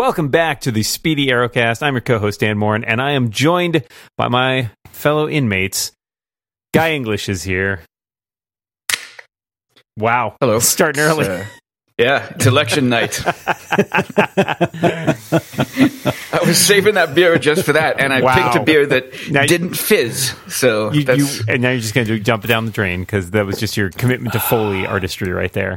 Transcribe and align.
Welcome 0.00 0.28
back 0.28 0.62
to 0.62 0.72
the 0.72 0.82
Speedy 0.82 1.26
Arrowcast. 1.26 1.82
I'm 1.82 1.92
your 1.92 2.00
co-host 2.00 2.40
Dan 2.40 2.56
Moren, 2.56 2.84
and 2.84 3.02
I 3.02 3.10
am 3.10 3.28
joined 3.28 3.84
by 4.16 4.28
my 4.28 4.70
fellow 4.86 5.28
inmates. 5.28 5.92
Guy 6.72 6.92
English 6.92 7.28
is 7.28 7.42
here. 7.42 7.82
Wow. 9.98 10.36
Hello. 10.40 10.58
Starting 10.58 11.02
early. 11.02 11.26
Uh, 11.28 11.44
yeah, 11.98 12.32
it's 12.34 12.46
election 12.46 12.88
night. 12.88 13.22
I 13.26 13.34
was 16.46 16.56
saving 16.56 16.94
that 16.94 17.12
beer 17.14 17.36
just 17.36 17.66
for 17.66 17.74
that, 17.74 18.00
and 18.00 18.10
I 18.10 18.22
Wow. 18.22 18.52
picked 18.52 18.56
a 18.56 18.64
beer 18.64 18.86
that 18.86 19.30
Now 19.30 19.44
didn't 19.44 19.74
fizz. 19.74 20.34
So 20.48 20.92
You, 20.92 21.00
you, 21.14 21.26
and 21.46 21.60
now 21.60 21.72
you're 21.72 21.80
just 21.80 21.92
going 21.92 22.06
to 22.06 22.18
jump 22.18 22.46
it 22.46 22.48
down 22.48 22.64
the 22.64 22.72
drain 22.72 23.00
because 23.00 23.32
that 23.32 23.44
was 23.44 23.60
just 23.60 23.76
your 23.76 23.90
commitment 23.90 24.32
to 24.32 24.40
Foley 24.48 24.86
artistry 24.86 25.30
right 25.30 25.52
there. 25.52 25.76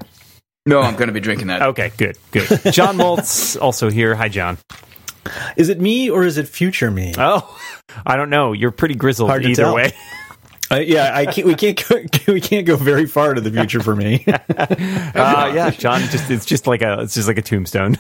No, 0.65 0.81
I'm 0.81 0.95
going 0.95 1.07
to 1.07 1.13
be 1.13 1.19
drinking 1.19 1.47
that. 1.47 1.61
Okay, 1.61 1.91
good, 1.97 2.17
good. 2.31 2.47
John 2.73 2.97
Moltz 2.97 3.59
also 3.61 3.89
here. 3.89 4.15
Hi, 4.15 4.29
John. 4.29 4.57
Is 5.55 5.69
it 5.69 5.79
me 5.79 6.09
or 6.09 6.23
is 6.23 6.37
it 6.37 6.47
future 6.47 6.91
me? 6.91 7.13
Oh, 7.17 7.59
I 8.05 8.15
don't 8.15 8.29
know. 8.29 8.51
You're 8.53 8.71
pretty 8.71 8.95
grizzled 8.95 9.29
Hard 9.29 9.45
either 9.45 9.63
tell. 9.63 9.75
way. 9.75 9.93
Uh, 10.71 10.77
yeah, 10.77 11.11
I 11.15 11.25
can't. 11.25 11.45
We 11.47 11.55
can't. 11.55 11.79
Go, 11.87 12.01
we 12.33 12.41
can't 12.41 12.65
go 12.65 12.75
very 12.75 13.05
far 13.05 13.33
to 13.33 13.41
the 13.41 13.51
future 13.51 13.81
for 13.81 13.95
me. 13.95 14.25
Uh, 15.15 15.51
yeah, 15.53 15.69
John. 15.69 16.01
Just 16.09 16.31
it's 16.31 16.45
just 16.45 16.65
like 16.65 16.81
a 16.81 17.01
it's 17.01 17.13
just 17.13 17.27
like 17.27 17.37
a 17.37 17.41
tombstone. 17.41 17.97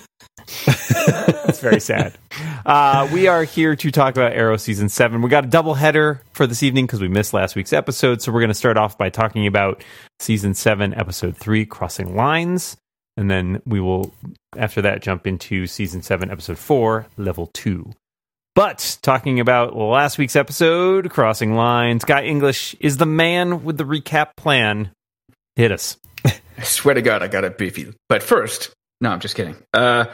It's 0.47 1.59
very 1.59 1.79
sad. 1.79 2.17
Uh, 2.65 3.09
we 3.13 3.27
are 3.27 3.43
here 3.43 3.75
to 3.75 3.91
talk 3.91 4.15
about 4.15 4.33
Arrow 4.33 4.57
season 4.57 4.89
seven. 4.89 5.21
We 5.21 5.29
got 5.29 5.45
a 5.45 5.47
double 5.47 5.73
header 5.73 6.21
for 6.33 6.47
this 6.47 6.63
evening 6.63 6.85
because 6.85 7.01
we 7.01 7.07
missed 7.07 7.33
last 7.33 7.55
week's 7.55 7.73
episode. 7.73 8.21
So 8.21 8.31
we're 8.31 8.41
going 8.41 8.49
to 8.49 8.55
start 8.55 8.77
off 8.77 8.97
by 8.97 9.09
talking 9.09 9.47
about 9.47 9.83
season 10.19 10.53
seven, 10.53 10.93
episode 10.93 11.37
three, 11.37 11.65
crossing 11.65 12.15
lines, 12.15 12.77
and 13.17 13.29
then 13.29 13.61
we 13.65 13.79
will 13.79 14.13
after 14.57 14.81
that 14.81 15.01
jump 15.01 15.27
into 15.27 15.67
season 15.67 16.01
seven, 16.01 16.31
episode 16.31 16.57
four, 16.57 17.07
level 17.17 17.49
two. 17.53 17.91
But 18.55 18.99
talking 19.01 19.39
about 19.39 19.75
last 19.75 20.17
week's 20.19 20.35
episode, 20.35 21.09
crossing 21.09 21.55
lines, 21.55 22.05
Guy 22.05 22.23
English 22.23 22.75
is 22.79 22.97
the 22.97 23.05
man 23.05 23.63
with 23.63 23.77
the 23.77 23.83
recap 23.83 24.35
plan. 24.37 24.91
Hit 25.55 25.71
us. 25.71 25.97
I 26.25 26.63
swear 26.63 26.93
to 26.93 27.01
God, 27.01 27.23
I 27.23 27.27
got 27.27 27.57
brief 27.57 27.79
you. 27.79 27.93
But 28.09 28.21
first, 28.21 28.71
no, 29.03 29.09
I'm 29.11 29.19
just 29.19 29.35
kidding. 29.35 29.55
Uh, 29.73 30.05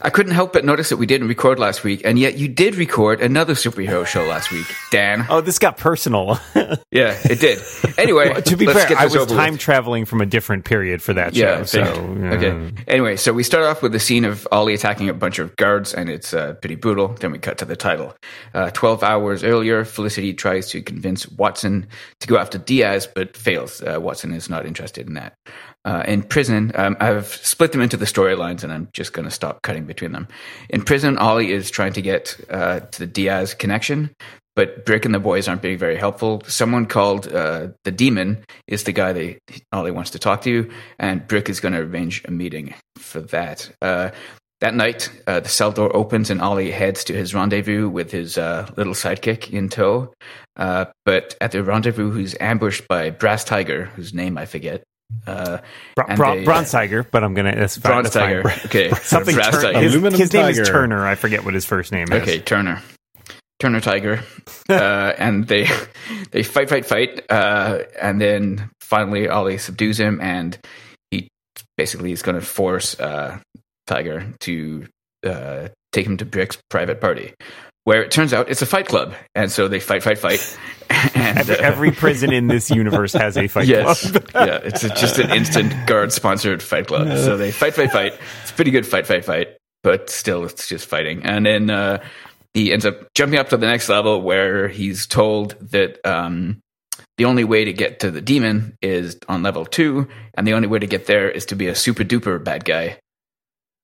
I 0.00 0.08
couldn't 0.10 0.32
help 0.32 0.54
but 0.54 0.64
notice 0.64 0.88
that 0.88 0.96
we 0.96 1.04
didn't 1.04 1.28
record 1.28 1.58
last 1.58 1.84
week, 1.84 2.00
and 2.04 2.18
yet 2.18 2.38
you 2.38 2.48
did 2.48 2.76
record 2.76 3.20
another 3.20 3.52
superhero 3.52 4.06
show 4.06 4.24
last 4.24 4.50
week, 4.50 4.66
Dan. 4.90 5.26
Oh, 5.28 5.42
this 5.42 5.58
got 5.58 5.76
personal. 5.76 6.38
Yeah, 6.90 7.14
it 7.24 7.38
did. 7.40 7.58
Anyway, 7.98 8.40
to 8.40 8.56
be 8.56 8.64
fair, 8.64 8.96
I 8.96 9.04
was 9.06 9.26
time 9.26 9.52
with. 9.52 9.60
traveling 9.60 10.06
from 10.06 10.22
a 10.22 10.26
different 10.26 10.64
period 10.64 11.02
for 11.02 11.12
that 11.12 11.34
Yeah, 11.34 11.58
show. 11.58 11.64
So, 11.64 11.82
uh, 11.82 12.34
okay. 12.34 12.72
Anyway, 12.88 13.16
so 13.16 13.32
we 13.34 13.42
start 13.42 13.64
off 13.64 13.82
with 13.82 13.92
the 13.92 14.00
scene 14.00 14.24
of 14.24 14.48
Ollie 14.50 14.72
attacking 14.72 15.08
a 15.10 15.14
bunch 15.14 15.38
of 15.38 15.54
guards, 15.56 15.92
and 15.92 16.08
it's 16.08 16.32
uh, 16.32 16.54
pretty 16.54 16.76
brutal. 16.76 17.08
Then 17.08 17.32
we 17.32 17.38
cut 17.38 17.58
to 17.58 17.66
the 17.66 17.76
title. 17.76 18.16
Uh, 18.54 18.70
Twelve 18.70 19.02
hours 19.02 19.44
earlier, 19.44 19.84
Felicity 19.84 20.32
tries 20.32 20.70
to 20.70 20.80
convince 20.80 21.28
Watson 21.28 21.86
to 22.20 22.26
go 22.26 22.38
after 22.38 22.56
Diaz, 22.56 23.06
but 23.14 23.36
fails. 23.36 23.82
Uh, 23.82 23.98
Watson 24.00 24.32
is 24.32 24.48
not 24.48 24.64
interested 24.64 25.06
in 25.06 25.14
that. 25.14 25.34
Uh, 25.88 26.02
in 26.06 26.22
prison, 26.22 26.70
um, 26.74 26.98
I've 27.00 27.28
split 27.28 27.72
them 27.72 27.80
into 27.80 27.96
the 27.96 28.04
storylines, 28.04 28.62
and 28.62 28.70
I'm 28.70 28.90
just 28.92 29.14
going 29.14 29.24
to 29.24 29.30
stop 29.30 29.62
cutting 29.62 29.86
between 29.86 30.12
them. 30.12 30.28
In 30.68 30.82
prison, 30.82 31.16
Ollie 31.16 31.50
is 31.50 31.70
trying 31.70 31.94
to 31.94 32.02
get 32.02 32.38
uh, 32.50 32.80
to 32.80 32.98
the 32.98 33.06
Diaz 33.06 33.54
connection, 33.54 34.10
but 34.54 34.84
Brick 34.84 35.06
and 35.06 35.14
the 35.14 35.18
boys 35.18 35.48
aren't 35.48 35.62
being 35.62 35.78
very 35.78 35.96
helpful. 35.96 36.42
Someone 36.46 36.84
called 36.84 37.32
uh, 37.32 37.68
the 37.84 37.90
Demon 37.90 38.44
is 38.66 38.84
the 38.84 38.92
guy 38.92 39.14
they 39.14 39.38
Ollie 39.72 39.90
wants 39.90 40.10
to 40.10 40.18
talk 40.18 40.42
to, 40.42 40.70
and 40.98 41.26
Brick 41.26 41.48
is 41.48 41.58
going 41.58 41.72
to 41.72 41.80
arrange 41.80 42.22
a 42.26 42.30
meeting 42.30 42.74
for 42.98 43.22
that. 43.22 43.70
Uh, 43.80 44.10
that 44.60 44.74
night, 44.74 45.10
uh, 45.26 45.40
the 45.40 45.48
cell 45.48 45.72
door 45.72 45.96
opens 45.96 46.28
and 46.28 46.42
Ollie 46.42 46.70
heads 46.70 47.04
to 47.04 47.14
his 47.14 47.34
rendezvous 47.34 47.88
with 47.88 48.10
his 48.10 48.36
uh, 48.36 48.68
little 48.76 48.92
sidekick 48.92 49.50
in 49.54 49.70
tow. 49.70 50.12
But 50.54 51.34
at 51.40 51.52
the 51.52 51.64
rendezvous, 51.64 52.12
he's 52.12 52.36
ambushed 52.38 52.86
by 52.88 53.08
Brass 53.08 53.44
Tiger, 53.44 53.86
whose 53.86 54.12
name 54.12 54.36
I 54.36 54.44
forget. 54.44 54.82
Uh, 55.26 55.58
Bra- 55.96 56.04
and 56.08 56.16
Bra- 56.16 56.34
they- 56.34 56.44
Bronze 56.44 56.70
Tiger, 56.70 57.02
but 57.02 57.24
I'm 57.24 57.34
gonna 57.34 57.54
that's 57.54 57.78
fine, 57.78 57.92
Bronze 57.92 58.12
that's 58.12 58.16
fine. 58.16 58.42
Tiger. 58.42 58.66
Okay, 58.66 58.90
Something. 59.02 59.34
Tur- 59.36 59.42
Tiger. 59.42 59.78
his, 59.80 59.92
Aluminum 59.94 60.18
his 60.18 60.32
name 60.32 60.46
is 60.46 60.68
Turner. 60.68 61.06
I 61.06 61.14
forget 61.14 61.44
what 61.44 61.54
his 61.54 61.64
first 61.64 61.92
name 61.92 62.06
is. 62.12 62.22
Okay, 62.22 62.38
Turner. 62.40 62.82
Turner 63.58 63.80
Tiger. 63.80 64.20
uh, 64.68 64.72
and 65.18 65.46
they 65.48 65.66
they 66.30 66.42
fight, 66.42 66.68
fight, 66.68 66.86
fight. 66.86 67.24
Uh, 67.30 67.80
and 68.00 68.20
then 68.20 68.70
finally 68.80 69.28
Ollie 69.28 69.58
subdues 69.58 69.98
him 69.98 70.20
and 70.20 70.56
he 71.10 71.28
basically 71.76 72.12
is 72.12 72.22
going 72.22 72.38
to 72.38 72.44
force 72.46 72.98
uh, 73.00 73.38
Tiger 73.86 74.32
to 74.40 74.86
uh, 75.26 75.68
take 75.92 76.06
him 76.06 76.16
to 76.18 76.24
Brick's 76.24 76.58
private 76.70 77.00
party. 77.00 77.34
Where 77.88 78.02
it 78.02 78.10
turns 78.10 78.34
out 78.34 78.50
it's 78.50 78.60
a 78.60 78.66
fight 78.66 78.86
club. 78.86 79.14
And 79.34 79.50
so 79.50 79.66
they 79.66 79.80
fight, 79.80 80.02
fight, 80.02 80.18
fight. 80.18 80.58
and, 81.14 81.38
Every, 81.38 81.56
uh, 81.56 81.62
every 81.62 81.90
prison 81.90 82.34
in 82.34 82.46
this 82.46 82.68
universe 82.68 83.14
has 83.14 83.38
a 83.38 83.48
fight 83.48 83.66
Yes, 83.66 84.10
club. 84.10 84.28
yeah, 84.34 84.60
it's 84.62 84.84
a, 84.84 84.90
just 84.90 85.18
an 85.18 85.30
instant 85.30 85.72
guard 85.86 86.12
sponsored 86.12 86.62
fight 86.62 86.86
club. 86.86 87.08
So 87.16 87.38
they 87.38 87.50
fight, 87.50 87.72
fight, 87.72 87.90
fight. 87.90 88.12
It's 88.42 88.50
a 88.50 88.52
pretty 88.52 88.72
good 88.72 88.86
fight, 88.86 89.06
fight, 89.06 89.24
fight, 89.24 89.56
but 89.82 90.10
still, 90.10 90.44
it's 90.44 90.68
just 90.68 90.86
fighting. 90.86 91.24
And 91.24 91.46
then 91.46 91.70
uh, 91.70 92.04
he 92.52 92.74
ends 92.74 92.84
up 92.84 93.08
jumping 93.14 93.38
up 93.38 93.48
to 93.48 93.56
the 93.56 93.66
next 93.66 93.88
level 93.88 94.20
where 94.20 94.68
he's 94.68 95.06
told 95.06 95.52
that 95.70 95.98
um, 96.06 96.60
the 97.16 97.24
only 97.24 97.44
way 97.44 97.64
to 97.64 97.72
get 97.72 98.00
to 98.00 98.10
the 98.10 98.20
demon 98.20 98.76
is 98.82 99.16
on 99.30 99.42
level 99.42 99.64
two, 99.64 100.06
and 100.34 100.46
the 100.46 100.52
only 100.52 100.68
way 100.68 100.78
to 100.78 100.86
get 100.86 101.06
there 101.06 101.30
is 101.30 101.46
to 101.46 101.56
be 101.56 101.68
a 101.68 101.74
super 101.74 102.04
duper 102.04 102.44
bad 102.44 102.66
guy. 102.66 102.98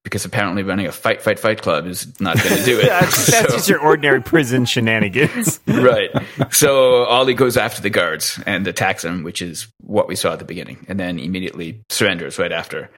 Because 0.05 0.27
apparently, 0.27 0.63
running 0.63 0.87
a 0.87 0.93
fight, 0.93 1.23
fight, 1.23 1.39
fight 1.41 1.63
club 1.63 1.87
is 1.87 2.21
not 2.21 2.37
going 2.43 2.57
to 2.59 2.65
do 2.65 2.79
it. 2.79 2.87
that's 2.89 3.27
that's 3.31 3.49
So- 3.49 3.57
just 3.57 3.69
your 3.71 3.81
ordinary 3.81 4.21
prison 4.21 4.67
shenanigans. 4.67 5.59
right. 5.67 6.11
So 6.51 7.05
Ollie 7.05 7.33
goes 7.35 7.57
after 7.57 7.81
the 7.81 7.89
guards 7.91 8.39
and 8.47 8.67
attacks 8.67 9.03
them, 9.03 9.23
which 9.23 9.41
is 9.41 9.67
what 9.81 10.07
we 10.07 10.15
saw 10.15 10.35
at 10.35 10.39
the 10.41 10.45
beginning, 10.45 10.85
and 10.89 11.01
then 11.01 11.19
immediately 11.19 11.81
surrenders 11.89 12.39
right 12.39 12.53
after. 12.53 12.91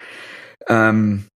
Um, 0.69 1.27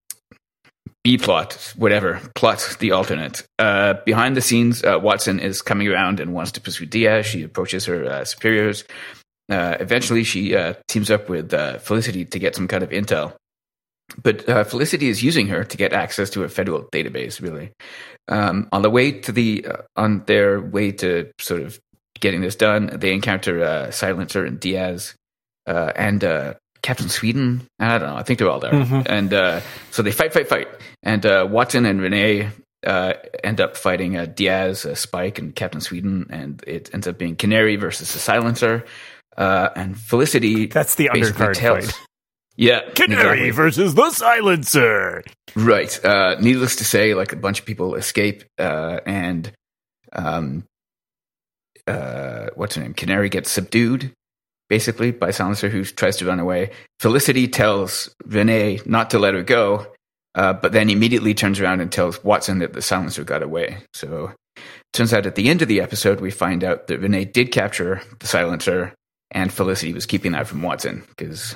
B 1.03 1.17
plot, 1.17 1.73
whatever 1.77 2.21
plot, 2.35 2.75
the 2.79 2.91
alternate. 2.91 3.43
Uh, 3.57 3.95
behind 4.05 4.35
the 4.37 4.41
scenes, 4.41 4.83
uh, 4.83 4.99
Watson 5.01 5.39
is 5.39 5.61
coming 5.61 5.87
around 5.87 6.19
and 6.19 6.33
wants 6.33 6.51
to 6.51 6.61
pursue 6.61 6.85
Diaz. 6.85 7.25
She 7.25 7.43
approaches 7.43 7.85
her 7.85 8.05
uh, 8.05 8.25
superiors. 8.25 8.83
Uh, 9.49 9.77
eventually, 9.79 10.23
she 10.23 10.53
uh, 10.55 10.73
teams 10.87 11.09
up 11.09 11.27
with 11.27 11.53
uh, 11.53 11.79
Felicity 11.79 12.25
to 12.25 12.39
get 12.39 12.55
some 12.55 12.67
kind 12.67 12.83
of 12.83 12.89
intel. 12.91 13.33
But 14.21 14.47
uh, 14.49 14.63
Felicity 14.63 15.07
is 15.07 15.23
using 15.23 15.47
her 15.47 15.63
to 15.63 15.77
get 15.77 15.93
access 15.93 16.29
to 16.31 16.43
a 16.43 16.49
federal 16.49 16.83
database. 16.91 17.41
Really, 17.41 17.71
um, 18.27 18.67
on 18.71 18.81
the 18.81 18.89
way 18.89 19.11
to 19.11 19.31
the 19.31 19.65
uh, 19.65 19.77
on 19.95 20.23
their 20.25 20.59
way 20.59 20.91
to 20.93 21.31
sort 21.39 21.61
of 21.61 21.79
getting 22.19 22.41
this 22.41 22.55
done, 22.55 22.87
they 22.93 23.13
encounter 23.13 23.63
uh, 23.63 23.91
Silencer 23.91 24.45
and 24.45 24.59
Diaz 24.59 25.15
uh, 25.65 25.91
and 25.95 26.23
uh, 26.23 26.53
Captain 26.81 27.09
Sweden. 27.09 27.65
I 27.79 27.97
don't 27.97 28.09
know. 28.09 28.15
I 28.17 28.23
think 28.23 28.39
they're 28.39 28.49
all 28.49 28.59
there, 28.59 28.73
and 29.07 29.33
uh, 29.33 29.61
so 29.91 30.01
they 30.01 30.11
fight, 30.11 30.33
fight, 30.33 30.47
fight. 30.49 30.67
And 31.03 31.25
uh, 31.25 31.47
Watson 31.49 31.85
and 31.85 32.01
Renee 32.01 32.49
uh, 32.85 33.13
end 33.43 33.61
up 33.61 33.77
fighting 33.77 34.17
uh, 34.17 34.25
Diaz, 34.25 34.85
uh, 34.85 34.93
Spike, 34.95 35.39
and 35.39 35.55
Captain 35.55 35.81
Sweden, 35.81 36.27
and 36.29 36.63
it 36.67 36.89
ends 36.93 37.07
up 37.07 37.17
being 37.17 37.35
Canary 37.35 37.75
versus 37.75 38.11
the 38.13 38.19
Silencer. 38.19 38.83
Uh, 39.37 39.69
and 39.77 39.97
Felicity. 39.97 40.65
That's 40.67 40.95
the 40.95 41.09
undercard 41.13 41.53
tells- 41.53 41.91
fight. 41.91 42.07
Yeah, 42.55 42.81
Canary 42.95 43.47
exactly. 43.47 43.51
versus 43.51 43.95
the 43.95 44.11
Silencer. 44.11 45.23
Right. 45.55 46.05
Uh, 46.05 46.35
needless 46.39 46.75
to 46.77 46.85
say, 46.85 47.13
like 47.13 47.33
a 47.33 47.37
bunch 47.37 47.59
of 47.59 47.65
people 47.65 47.95
escape, 47.95 48.43
uh, 48.59 48.99
and 49.05 49.51
um, 50.13 50.65
uh, 51.87 52.47
what's 52.55 52.75
her 52.75 52.81
name? 52.81 52.93
Canary 52.93 53.29
gets 53.29 53.49
subdued, 53.49 54.13
basically 54.69 55.11
by 55.11 55.31
Silencer, 55.31 55.69
who 55.69 55.83
tries 55.83 56.17
to 56.17 56.25
run 56.25 56.39
away. 56.39 56.71
Felicity 56.99 57.47
tells 57.47 58.13
Renee 58.25 58.79
not 58.85 59.09
to 59.11 59.19
let 59.19 59.33
her 59.33 59.43
go, 59.43 59.87
uh, 60.35 60.53
but 60.53 60.71
then 60.71 60.89
immediately 60.89 61.33
turns 61.33 61.59
around 61.59 61.81
and 61.81 61.91
tells 61.91 62.23
Watson 62.23 62.59
that 62.59 62.73
the 62.73 62.81
Silencer 62.81 63.23
got 63.23 63.43
away. 63.43 63.77
So, 63.93 64.33
turns 64.93 65.13
out 65.13 65.25
at 65.25 65.35
the 65.35 65.49
end 65.49 65.61
of 65.61 65.67
the 65.67 65.81
episode, 65.81 66.21
we 66.21 66.31
find 66.31 66.63
out 66.63 66.87
that 66.87 66.99
Renee 66.99 67.25
did 67.25 67.51
capture 67.51 68.01
the 68.19 68.27
Silencer, 68.27 68.93
and 69.31 69.51
Felicity 69.51 69.93
was 69.93 70.05
keeping 70.05 70.33
that 70.33 70.47
from 70.47 70.61
Watson 70.61 71.03
because. 71.17 71.55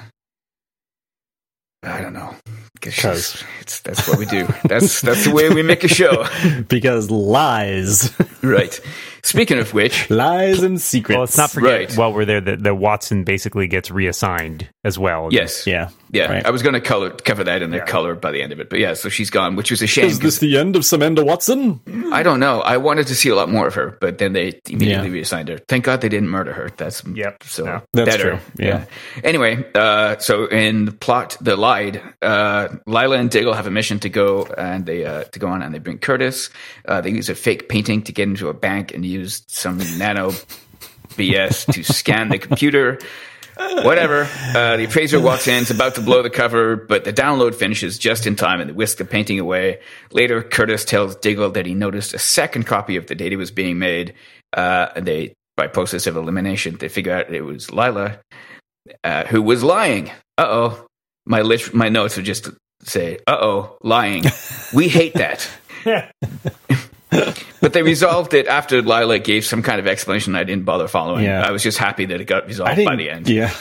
I 1.86 2.02
don't 2.02 2.14
know. 2.14 2.36
Because 2.74 3.44
that's 3.84 4.08
what 4.08 4.20
we 4.20 4.26
do. 4.26 4.48
That's 4.66 5.02
that's 5.02 5.26
the 5.26 5.32
way 5.32 5.50
we 5.50 5.64
make 5.64 5.84
a 5.84 5.88
show. 5.88 6.28
because 6.68 7.10
lies. 7.10 8.14
right. 8.44 8.80
Speaking 9.26 9.58
of 9.58 9.74
which, 9.74 10.10
Lies 10.10 10.62
and 10.64 10.80
secrets. 10.80 11.16
Well, 11.16 11.22
let's 11.22 11.38
not 11.38 11.52
forget 11.52 11.72
Right. 11.72 11.98
while 11.98 12.14
we're 12.14 12.26
there 12.26 12.42
that, 12.42 12.64
that 12.64 12.76
Watson 12.76 13.24
basically 13.24 13.68
gets 13.68 13.90
reassigned 13.92 14.70
as 14.84 15.00
well. 15.00 15.30
yes, 15.32 15.66
Yeah. 15.66 15.90
yeah, 16.12 16.32
Right. 16.32 16.46
I 16.46 16.52
was 16.52 16.62
going 16.62 16.74
to 16.74 16.80
color 16.82 17.10
cover 17.10 17.44
that 17.44 17.62
in 17.64 17.72
the 17.72 17.78
Yeah. 17.78 17.86
color 17.86 18.14
by 18.16 18.32
the 18.32 18.42
end 18.42 18.52
of 18.54 18.60
it, 18.60 18.70
but 18.70 18.80
yeah, 18.80 18.94
so 18.94 19.10
she's 19.10 19.30
gone, 19.32 19.56
which 19.56 19.72
was 19.72 19.82
a 19.82 19.88
shame. 19.88 20.06
Is 20.06 20.20
this 20.20 20.38
the 20.38 20.58
end 20.58 20.76
of 20.76 20.86
Samantha 20.86 21.26
Watson? 21.26 21.80
I 22.14 22.22
don't 22.24 22.40
know. 22.40 22.62
I 22.62 22.78
wanted 22.78 23.08
to 23.08 23.16
see 23.16 23.30
a 23.30 23.36
lot 23.36 23.50
more 23.50 23.68
of 23.68 23.74
her, 23.74 23.98
but 24.00 24.20
then 24.20 24.34
they 24.34 24.60
immediately 24.70 25.08
Yeah. 25.08 25.14
reassigned 25.14 25.50
her. 25.50 25.58
Thank 25.68 25.86
God 25.86 26.02
they 26.02 26.10
didn't 26.10 26.30
murder 26.30 26.54
her. 26.54 26.70
That's 26.78 27.02
Yep. 27.06 27.44
So 27.46 27.66
No. 27.66 27.82
That's 27.94 28.10
better. 28.12 28.30
true. 28.30 28.40
Yeah. 28.66 28.84
Anyway, 29.24 29.64
uh, 29.74 30.18
so 30.20 30.46
in 30.46 30.86
the 30.86 30.92
plot, 30.92 31.36
the 31.42 31.56
lied. 31.56 32.02
Uh, 32.22 32.68
Lyla 32.86 33.18
and 33.18 33.30
Diggle 33.30 33.54
have 33.54 33.66
a 33.68 33.72
mission 33.72 34.00
to 34.00 34.10
go 34.10 34.44
and 34.58 34.86
they 34.86 35.04
uh, 35.06 35.24
to 35.32 35.40
go 35.40 35.48
on, 35.48 35.62
and 35.62 35.74
they 35.74 35.80
bring 35.80 35.98
Curtis. 35.98 36.50
Uh, 36.88 37.02
they 37.02 37.10
use 37.10 37.30
a 37.30 37.36
fake 37.36 37.70
painting 37.70 38.02
to 38.04 38.12
get 38.12 38.24
into 38.28 38.50
a 38.50 38.54
bank 38.54 38.94
and 38.94 39.04
use 39.20 39.44
some 39.48 39.78
nano 39.98 40.32
BS 41.12 41.74
to 41.74 41.84
scan 41.84 42.30
the 42.30 42.40
computer. 42.40 43.00
Whatever. 43.58 44.28
Uh, 44.54 44.78
the 44.78 44.86
appraiser 44.86 45.20
walks 45.20 45.48
in, 45.48 45.64
is 45.64 45.72
about 45.72 45.96
to 45.96 46.02
blow 46.02 46.22
the 46.22 46.30
cover, 46.30 46.76
but 46.76 47.06
the 47.06 47.14
download 47.14 47.56
finishes 47.56 47.98
just 47.98 48.28
in 48.28 48.36
time 48.36 48.60
and 48.60 48.70
they 48.70 48.74
whisk 48.74 48.98
the 48.98 49.06
painting 49.06 49.40
away. 49.40 49.80
Later, 50.12 50.44
Curtis 50.44 50.84
tells 50.84 51.16
Diggle 51.16 51.52
that 51.52 51.66
he 51.66 51.74
noticed 51.74 52.14
a 52.14 52.20
second 52.20 52.66
copy 52.66 52.98
of 52.98 53.08
the 53.08 53.16
data 53.16 53.38
was 53.38 53.52
being 53.52 53.80
made. 53.80 54.14
Uh, 54.52 54.88
and 54.96 55.06
they, 55.06 55.34
by 55.56 55.68
process 55.68 56.06
of 56.06 56.18
elimination, 56.18 56.76
they 56.78 56.90
figure 56.90 57.14
out 57.14 57.34
it 57.34 57.42
was 57.42 57.72
Lyla 57.72 58.20
uh, 59.04 59.26
who 59.26 59.42
was 59.42 59.64
lying. 59.64 60.10
Uh 60.38 60.48
oh. 60.48 60.88
My, 61.26 61.42
my 61.74 61.90
notes 61.90 62.18
would 62.18 62.26
just 62.26 62.50
say, 62.84 63.20
uh 63.26 63.38
oh, 63.40 63.78
lying. 63.82 64.26
We 64.74 64.90
hate 64.90 65.16
that. 65.16 65.50
But 67.62 67.74
they 67.74 67.82
resolved 67.82 68.34
it 68.36 68.46
after 68.48 68.82
Lyla 68.82 69.18
gave 69.20 69.44
some 69.46 69.64
kind 69.64 69.80
of 69.80 69.88
explanation 69.88 70.36
I 70.36 70.44
didn't 70.44 70.66
bother 70.66 70.88
following. 70.88 71.26
Yeah. 71.26 71.42
I 71.48 71.52
was 71.52 71.64
just 71.64 71.78
happy 71.80 72.06
that 72.06 72.22
it 72.22 72.26
got 72.26 72.46
resolved 72.46 72.84
by 72.86 72.96
the 72.96 73.10
end. 73.10 73.28
Yeah. 73.28 73.52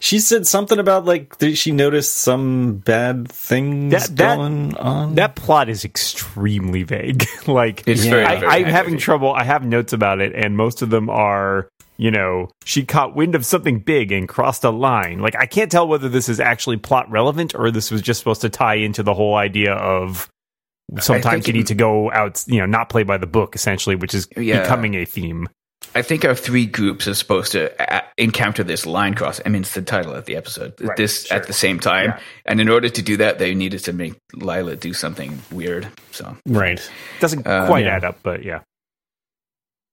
She 0.00 0.18
said 0.20 0.46
something 0.46 0.78
about 0.78 1.04
like 1.06 1.38
that 1.38 1.56
she 1.56 1.72
noticed 1.72 2.16
some 2.16 2.76
bad 2.78 3.30
things 3.30 3.92
That- 3.92 4.16
that- 4.16 4.36
going 4.36 4.76
on. 4.76 5.14
That 5.16 5.34
plot 5.36 5.68
is 5.68 5.84
extremely 5.84 6.82
vague. 6.82 7.24
like 7.46 7.82
It's 7.86 8.04
Yeah. 8.04 8.10
very, 8.10 8.24
I, 8.26 8.40
very 8.40 8.52
I'm 8.52 8.64
having 8.66 8.98
trouble. 8.98 9.32
I 9.32 9.44
have 9.44 9.64
notes 9.64 9.92
about 9.92 10.20
it, 10.20 10.32
and 10.34 10.56
most 10.56 10.82
of 10.82 10.90
them 10.90 11.08
are, 11.10 11.68
you 11.96 12.10
know, 12.10 12.48
she 12.64 12.84
caught 12.84 13.16
wind 13.16 13.34
of 13.34 13.44
something 13.44 13.80
big 13.80 14.12
and 14.12 14.28
crossed 14.28 14.64
a 14.64 14.70
line. 14.70 15.18
Like 15.20 15.34
I 15.36 15.46
can't 15.46 15.70
tell 15.70 15.88
whether 15.88 16.08
this 16.08 16.28
is 16.28 16.38
actually 16.40 16.76
plot 16.76 17.10
relevant 17.10 17.54
or 17.54 17.70
this 17.70 17.90
was 17.90 18.02
just 18.02 18.20
supposed 18.20 18.42
to 18.42 18.48
tie 18.50 18.74
into 18.76 19.02
the 19.02 19.14
whole 19.14 19.34
idea 19.34 19.72
of 19.72 20.28
sometimes 21.00 21.46
you 21.46 21.52
need 21.52 21.66
to 21.68 21.74
go 21.74 22.10
out, 22.12 22.42
you 22.46 22.58
know, 22.58 22.66
not 22.66 22.88
play 22.88 23.02
by 23.02 23.18
the 23.18 23.26
book, 23.26 23.54
essentially, 23.54 23.96
which 23.96 24.14
is 24.14 24.28
Yeah. 24.36 24.62
becoming 24.62 24.94
a 24.94 25.04
theme. 25.04 25.48
I 25.94 26.02
think 26.02 26.24
our 26.24 26.34
three 26.34 26.66
groups 26.66 27.06
are 27.08 27.14
supposed 27.14 27.52
to 27.52 27.70
uh, 27.94 28.02
encounter 28.18 28.62
this 28.64 28.84
line 28.84 29.14
cross. 29.14 29.40
I 29.46 29.48
mean, 29.48 29.62
it's 29.62 29.74
the 29.74 29.80
title 29.82 30.12
of 30.12 30.24
the 30.26 30.36
episode. 30.36 30.74
Right, 30.80 30.96
this 30.96 31.26
sure. 31.26 31.36
at 31.36 31.46
the 31.46 31.52
same 31.52 31.78
time, 31.80 32.10
Yeah. 32.10 32.20
and 32.46 32.60
in 32.60 32.68
order 32.68 32.88
to 32.88 33.02
do 33.02 33.16
that, 33.18 33.38
they 33.38 33.54
needed 33.54 33.84
to 33.84 33.92
make 33.92 34.14
Lyla 34.34 34.76
do 34.76 34.92
something 34.92 35.38
weird. 35.50 35.88
So, 36.10 36.36
right. 36.46 36.80
Doesn't 37.20 37.46
Uh, 37.46 37.66
quite 37.66 37.84
yeah. 37.84 37.96
add 37.96 38.04
up, 38.04 38.18
but 38.22 38.44
yeah. 38.44 38.60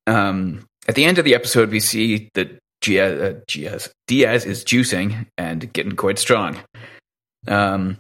um, 0.07 0.65
at 0.87 0.95
the 0.95 1.05
end 1.05 1.17
of 1.17 1.25
the 1.25 1.35
episode, 1.35 1.69
we 1.71 1.79
see 1.79 2.29
that 2.33 2.59
Diaz, 2.81 3.21
uh, 3.21 3.39
Diaz, 3.47 3.89
Diaz 4.07 4.45
is 4.45 4.63
juicing 4.63 5.27
and 5.37 5.71
getting 5.73 5.95
quite 5.95 6.19
strong. 6.19 6.57
Um, 7.47 7.97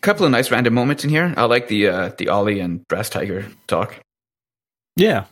couple 0.00 0.24
of 0.26 0.32
nice 0.32 0.50
random 0.50 0.74
moments 0.74 1.04
in 1.04 1.10
here. 1.10 1.32
I 1.36 1.44
like 1.44 1.68
the 1.68 1.88
uh, 1.88 2.10
the 2.18 2.28
Ollie 2.28 2.60
and 2.60 2.86
Brass 2.88 3.08
Tiger 3.10 3.46
talk. 3.66 3.96
Yeah. 4.96 5.24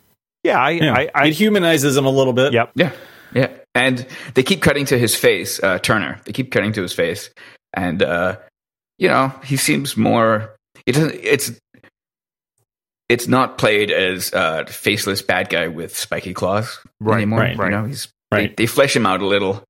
Yeah, 0.43 0.57
I, 0.59 0.69
yeah. 0.71 0.93
I, 0.93 1.09
I 1.13 1.27
it 1.27 1.33
humanizes 1.33 1.97
him 1.97 2.05
a 2.05 2.09
little 2.09 2.31
bit. 2.33 2.53
yep. 2.53 2.71
Yeah, 2.73 2.91
yeah, 3.33 3.49
and 3.75 4.07
they 4.35 4.41
keep 4.43 4.61
cutting 4.61 4.85
to 4.85 4.97
his 4.97 5.13
face, 5.13 5.61
uh, 5.61 5.79
Turner. 5.79 6.21
They 6.23 6.31
keep 6.31 6.49
cutting 6.51 6.71
to 6.73 6.81
his 6.81 6.93
face, 6.93 7.29
and 7.73 8.01
uh, 8.01 8.37
you 8.97 9.09
know 9.09 9.33
he 9.43 9.57
seems 9.57 9.97
more. 9.97 10.55
It 10.85 10.93
doesn't. 10.93 11.13
It's 11.15 11.51
it's 13.09 13.27
not 13.27 13.57
played 13.57 13.91
as 13.91 14.31
a 14.31 14.65
faceless 14.67 15.21
bad 15.21 15.49
guy 15.49 15.67
with 15.67 15.97
spiky 15.97 16.33
claws 16.33 16.79
Right, 17.01 17.17
anymore. 17.17 17.39
right, 17.39 17.55
You 17.55 17.61
right. 17.61 17.71
know, 17.71 17.85
he's 17.85 18.07
Right. 18.31 18.55
They, 18.55 18.63
they 18.63 18.67
flesh 18.67 18.95
him 18.95 19.05
out 19.07 19.21
a 19.21 19.27
little. 19.27 19.63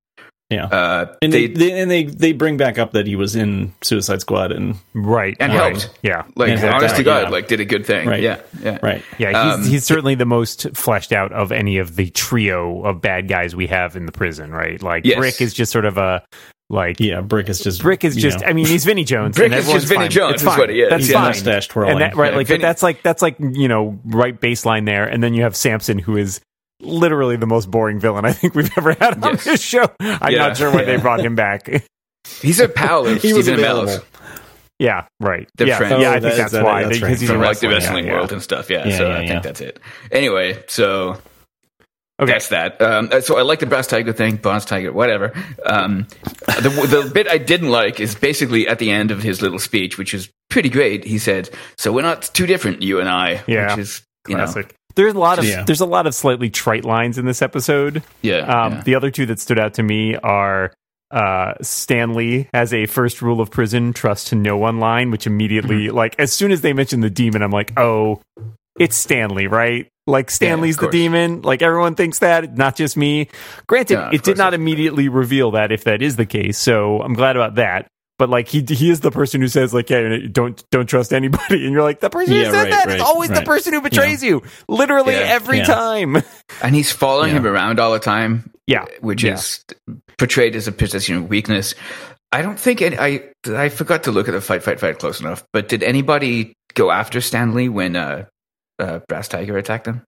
Yeah. 0.50 0.64
Uh, 0.66 1.14
And 1.22 1.32
they, 1.32 1.46
they, 1.46 1.54
they 1.70 1.80
and 1.80 1.90
they 1.90 2.04
they 2.04 2.32
bring 2.32 2.56
back 2.56 2.76
up 2.78 2.92
that 2.92 3.06
he 3.06 3.14
was 3.16 3.36
in 3.36 3.72
Suicide 3.82 4.20
Squad 4.20 4.50
and 4.52 4.74
Right. 4.94 5.36
And 5.38 5.52
right. 5.52 5.76
helped. 5.76 5.90
Yeah. 6.02 6.24
like 6.36 6.48
Yeah, 6.48 6.74
honest 6.74 6.96
to 6.96 7.04
God, 7.04 7.24
yeah. 7.24 7.28
like 7.28 7.46
did 7.48 7.60
a 7.60 7.64
good 7.64 7.86
thing. 7.86 8.08
Right. 8.08 8.20
Yeah, 8.22 8.40
yeah, 8.62 8.78
right. 8.82 9.02
Yeah, 9.18 9.28
he's, 9.28 9.54
Um, 9.66 9.70
he's 9.70 9.84
certainly 9.84 10.16
the 10.16 10.26
most 10.26 10.66
fleshed 10.76 11.12
out 11.12 11.32
of 11.32 11.52
any 11.52 11.78
of 11.78 11.94
the 11.96 12.10
trio 12.10 12.82
of 12.84 13.00
bad 13.00 13.28
guys 13.28 13.54
we 13.54 13.68
have 13.68 13.94
in 13.96 14.06
the 14.06 14.12
prison, 14.12 14.50
right? 14.50 14.82
Like 14.82 15.04
Yes. 15.04 15.18
Brick 15.18 15.40
is 15.40 15.54
just 15.54 15.70
sort 15.72 15.84
of 15.84 15.98
a 15.98 16.24
like 16.68 16.98
Yeah, 17.00 17.20
Brick 17.20 17.48
is 17.48 17.60
just 17.60 17.80
Brick 17.82 18.04
is 18.04 18.16
just 18.16 18.40
know, 18.40 18.46
I 18.48 18.52
mean 18.52 18.66
he's 18.66 18.84
Vinnie 18.84 19.04
Jones. 19.12 19.36
Brick 19.36 19.52
and 19.52 19.60
is 19.60 19.68
just 19.70 19.86
Vinnie 19.86 20.02
fine. 20.02 20.10
Jones 20.10 20.34
It's 20.34 20.42
is 20.42 20.48
fine. 20.48 20.58
what 20.58 20.70
he 20.70 20.80
is. 20.82 20.90
That's 20.90 21.04
he's 21.06 21.12
fine. 21.14 21.24
mustache 21.24 21.68
twirling. 21.68 21.92
And 21.92 22.00
that 22.00 22.16
right, 22.16 22.32
Yeah, 22.32 22.36
like 22.38 22.46
Vinnie- 22.48 22.62
that's 22.62 22.82
like 22.82 23.02
that's 23.02 23.22
like 23.22 23.36
you 23.38 23.68
know 23.68 23.98
right 24.04 24.38
baseline 24.40 24.84
there, 24.86 25.04
and 25.06 25.22
then 25.22 25.34
you 25.34 25.42
have 25.42 25.54
Samson 25.56 25.98
who 25.98 26.16
is 26.16 26.40
literally 26.80 27.36
the 27.36 27.46
most 27.46 27.70
boring 27.70 27.98
villain 28.00 28.24
I 28.24 28.32
think 28.32 28.54
we've 28.54 28.70
ever 28.78 28.92
had 28.94 29.22
on 29.24 29.32
Yes. 29.34 29.44
this 29.44 29.62
show. 29.62 29.90
I'm 30.00 30.32
Yeah. 30.32 30.38
not 30.48 30.56
sure 30.56 30.70
why 30.72 30.80
Yeah. 30.80 30.84
they 30.86 30.96
brought 30.96 31.20
him 31.20 31.34
back. 31.34 31.68
He's 32.42 32.60
a 32.60 32.68
pal 32.68 33.06
of 33.06 33.22
He 33.22 33.32
was 33.32 33.46
Stephen 33.46 33.60
available. 33.60 33.88
Amell's 33.92 34.04
yeah, 34.78 35.06
right. 35.20 35.46
They're 35.58 35.66
yeah, 35.68 35.76
friends. 35.76 36.00
yeah. 36.00 36.10
I 36.10 36.20
think 36.20 36.22
that- 36.36 36.50
that's 36.50 36.64
why 36.64 36.84
that's 36.84 36.96
because 36.96 37.02
right. 37.02 37.18
he's 37.18 37.28
from 37.28 37.36
in 37.36 37.42
like 37.42 37.58
the 37.60 37.68
wrestling, 37.68 37.70
wrestling 37.96 38.06
yeah, 38.06 38.12
world 38.14 38.30
yeah. 38.30 38.34
and 38.34 38.42
stuff. 38.42 38.70
Yeah, 38.70 38.86
Yeah, 38.88 38.96
so 38.96 39.08
yeah, 39.08 39.14
I 39.16 39.20
yeah. 39.20 39.28
think 39.28 39.42
that's 39.42 39.60
it. 39.60 39.78
Anyway, 40.10 40.64
so 40.68 41.18
Okay. 42.20 42.32
That's 42.32 42.48
that. 42.48 42.80
Um, 42.82 43.08
uh, 43.10 43.22
so 43.22 43.38
I 43.38 43.42
like 43.42 43.60
the 43.60 43.66
brass 43.66 43.86
tiger 43.86 44.12
thing, 44.12 44.36
bronze 44.36 44.66
tiger, 44.66 44.92
whatever. 44.92 45.32
Um, 45.64 46.06
the 46.46 46.68
the 46.68 47.10
bit 47.14 47.26
I 47.26 47.38
didn't 47.38 47.70
like 47.70 47.98
is 47.98 48.14
basically 48.14 48.68
at 48.68 48.78
the 48.78 48.90
end 48.90 49.10
of 49.10 49.22
his 49.22 49.40
little 49.40 49.58
speech, 49.58 49.96
which 49.96 50.12
is 50.12 50.28
pretty 50.50 50.68
great. 50.68 51.04
He 51.04 51.16
said, 51.16 51.48
"So 51.78 51.92
we're 51.92 52.02
not 52.02 52.22
too 52.34 52.44
different, 52.46 52.82
you 52.82 53.00
and 53.00 53.08
I." 53.08 53.42
Yeah. 53.46 53.70
which 53.70 53.78
is 53.78 54.02
you 54.28 54.36
know, 54.36 54.44
Classic. 54.44 54.74
There's 54.94 55.14
a 55.14 55.18
lot 55.18 55.38
of 55.38 55.44
Yeah. 55.44 55.64
there's 55.64 55.80
a 55.80 55.86
lot 55.86 56.06
of 56.06 56.14
slightly 56.14 56.50
trite 56.50 56.84
lines 56.84 57.18
in 57.18 57.24
this 57.26 57.42
episode. 57.42 58.02
yeah. 58.22 58.38
Um, 58.40 58.72
yeah. 58.74 58.82
The 58.82 58.94
other 58.94 59.10
two 59.10 59.26
that 59.26 59.38
stood 59.40 59.58
out 59.58 59.74
to 59.74 59.82
me 59.82 60.16
are 60.16 60.72
uh, 61.10 61.54
Stanley 61.60 62.48
has 62.54 62.72
a 62.72 62.86
first 62.86 63.20
rule 63.22 63.40
of 63.40 63.50
prison: 63.50 63.92
trust 63.92 64.28
to 64.28 64.36
no 64.36 64.56
one 64.56 64.78
line. 64.78 65.10
Which 65.10 65.26
immediately, 65.26 65.86
Mm-hmm. 65.86 65.96
like, 65.96 66.14
as 66.18 66.32
soon 66.32 66.52
as 66.52 66.60
they 66.60 66.72
mention 66.72 67.00
the 67.00 67.10
demon, 67.10 67.42
I'm 67.42 67.50
like, 67.50 67.72
oh, 67.78 68.20
it's 68.78 68.96
Stanley, 68.96 69.46
right? 69.48 69.88
Like 70.06 70.30
Stanley's 70.30 70.76
the 70.76 70.88
demon. 70.88 71.42
Like 71.42 71.62
everyone 71.62 71.94
thinks 71.94 72.20
that, 72.20 72.56
not 72.56 72.76
just 72.76 72.96
me. 72.96 73.28
Granted, 73.66 73.94
Yeah, 73.94 74.10
it 74.12 74.22
did 74.22 74.38
not 74.38 74.54
immediately 74.54 75.08
reveal 75.08 75.50
that 75.52 75.70
if 75.72 75.84
that 75.84 76.00
is 76.02 76.16
the 76.16 76.26
case. 76.26 76.58
So 76.58 77.00
I'm 77.02 77.14
glad 77.14 77.36
about 77.36 77.56
that. 77.56 77.86
But 78.20 78.28
like 78.28 78.48
he 78.48 78.60
he 78.68 78.90
is 78.90 79.00
the 79.00 79.10
person 79.10 79.40
who 79.40 79.48
says 79.48 79.72
like 79.72 79.88
yeah 79.88 80.18
don't 80.30 80.62
don't 80.70 80.86
trust 80.86 81.14
anybody 81.14 81.64
and 81.64 81.72
you're 81.72 81.82
like 81.82 82.00
the 82.00 82.10
person 82.10 82.34
who 82.34 82.38
Yeah, 82.40 82.50
says 82.50 82.64
right, 82.64 82.70
that 82.70 82.88
is 82.88 82.92
right, 82.96 83.00
always 83.00 83.30
the 83.30 83.40
person 83.40 83.72
who 83.72 83.80
betrays 83.80 84.22
you 84.22 84.42
literally 84.68 85.14
Yeah, 85.14 85.20
every 85.20 85.58
yeah. 85.58 85.64
time 85.64 86.16
and 86.62 86.74
he's 86.74 86.92
following 86.92 87.30
Yeah. 87.30 87.38
him 87.38 87.46
around 87.46 87.80
all 87.80 87.92
the 87.92 87.98
time. 87.98 88.50
Yeah, 88.66 88.84
which 89.00 89.24
yeah. 89.24 89.34
is 89.34 89.64
portrayed 90.18 90.54
as 90.54 90.68
a 90.68 90.72
position 90.72 91.16
of 91.16 91.30
weakness. 91.30 91.74
I 92.30 92.42
don't 92.42 92.60
think 92.60 92.82
any, 92.82 92.98
I 92.98 93.30
I 93.48 93.70
forgot 93.70 94.02
to 94.04 94.12
look 94.12 94.28
at 94.28 94.32
the 94.32 94.40
fight, 94.42 94.62
fight, 94.62 94.78
fight 94.78 94.98
close 94.98 95.18
enough. 95.20 95.42
But 95.54 95.68
did 95.68 95.82
anybody 95.82 96.52
go 96.74 96.90
after 96.90 97.22
Stanley 97.22 97.70
when 97.70 97.96
uh, 97.96 98.26
uh, 98.78 99.00
Brass 99.08 99.28
Tiger 99.28 99.56
attacked 99.56 99.86
him? 99.86 100.02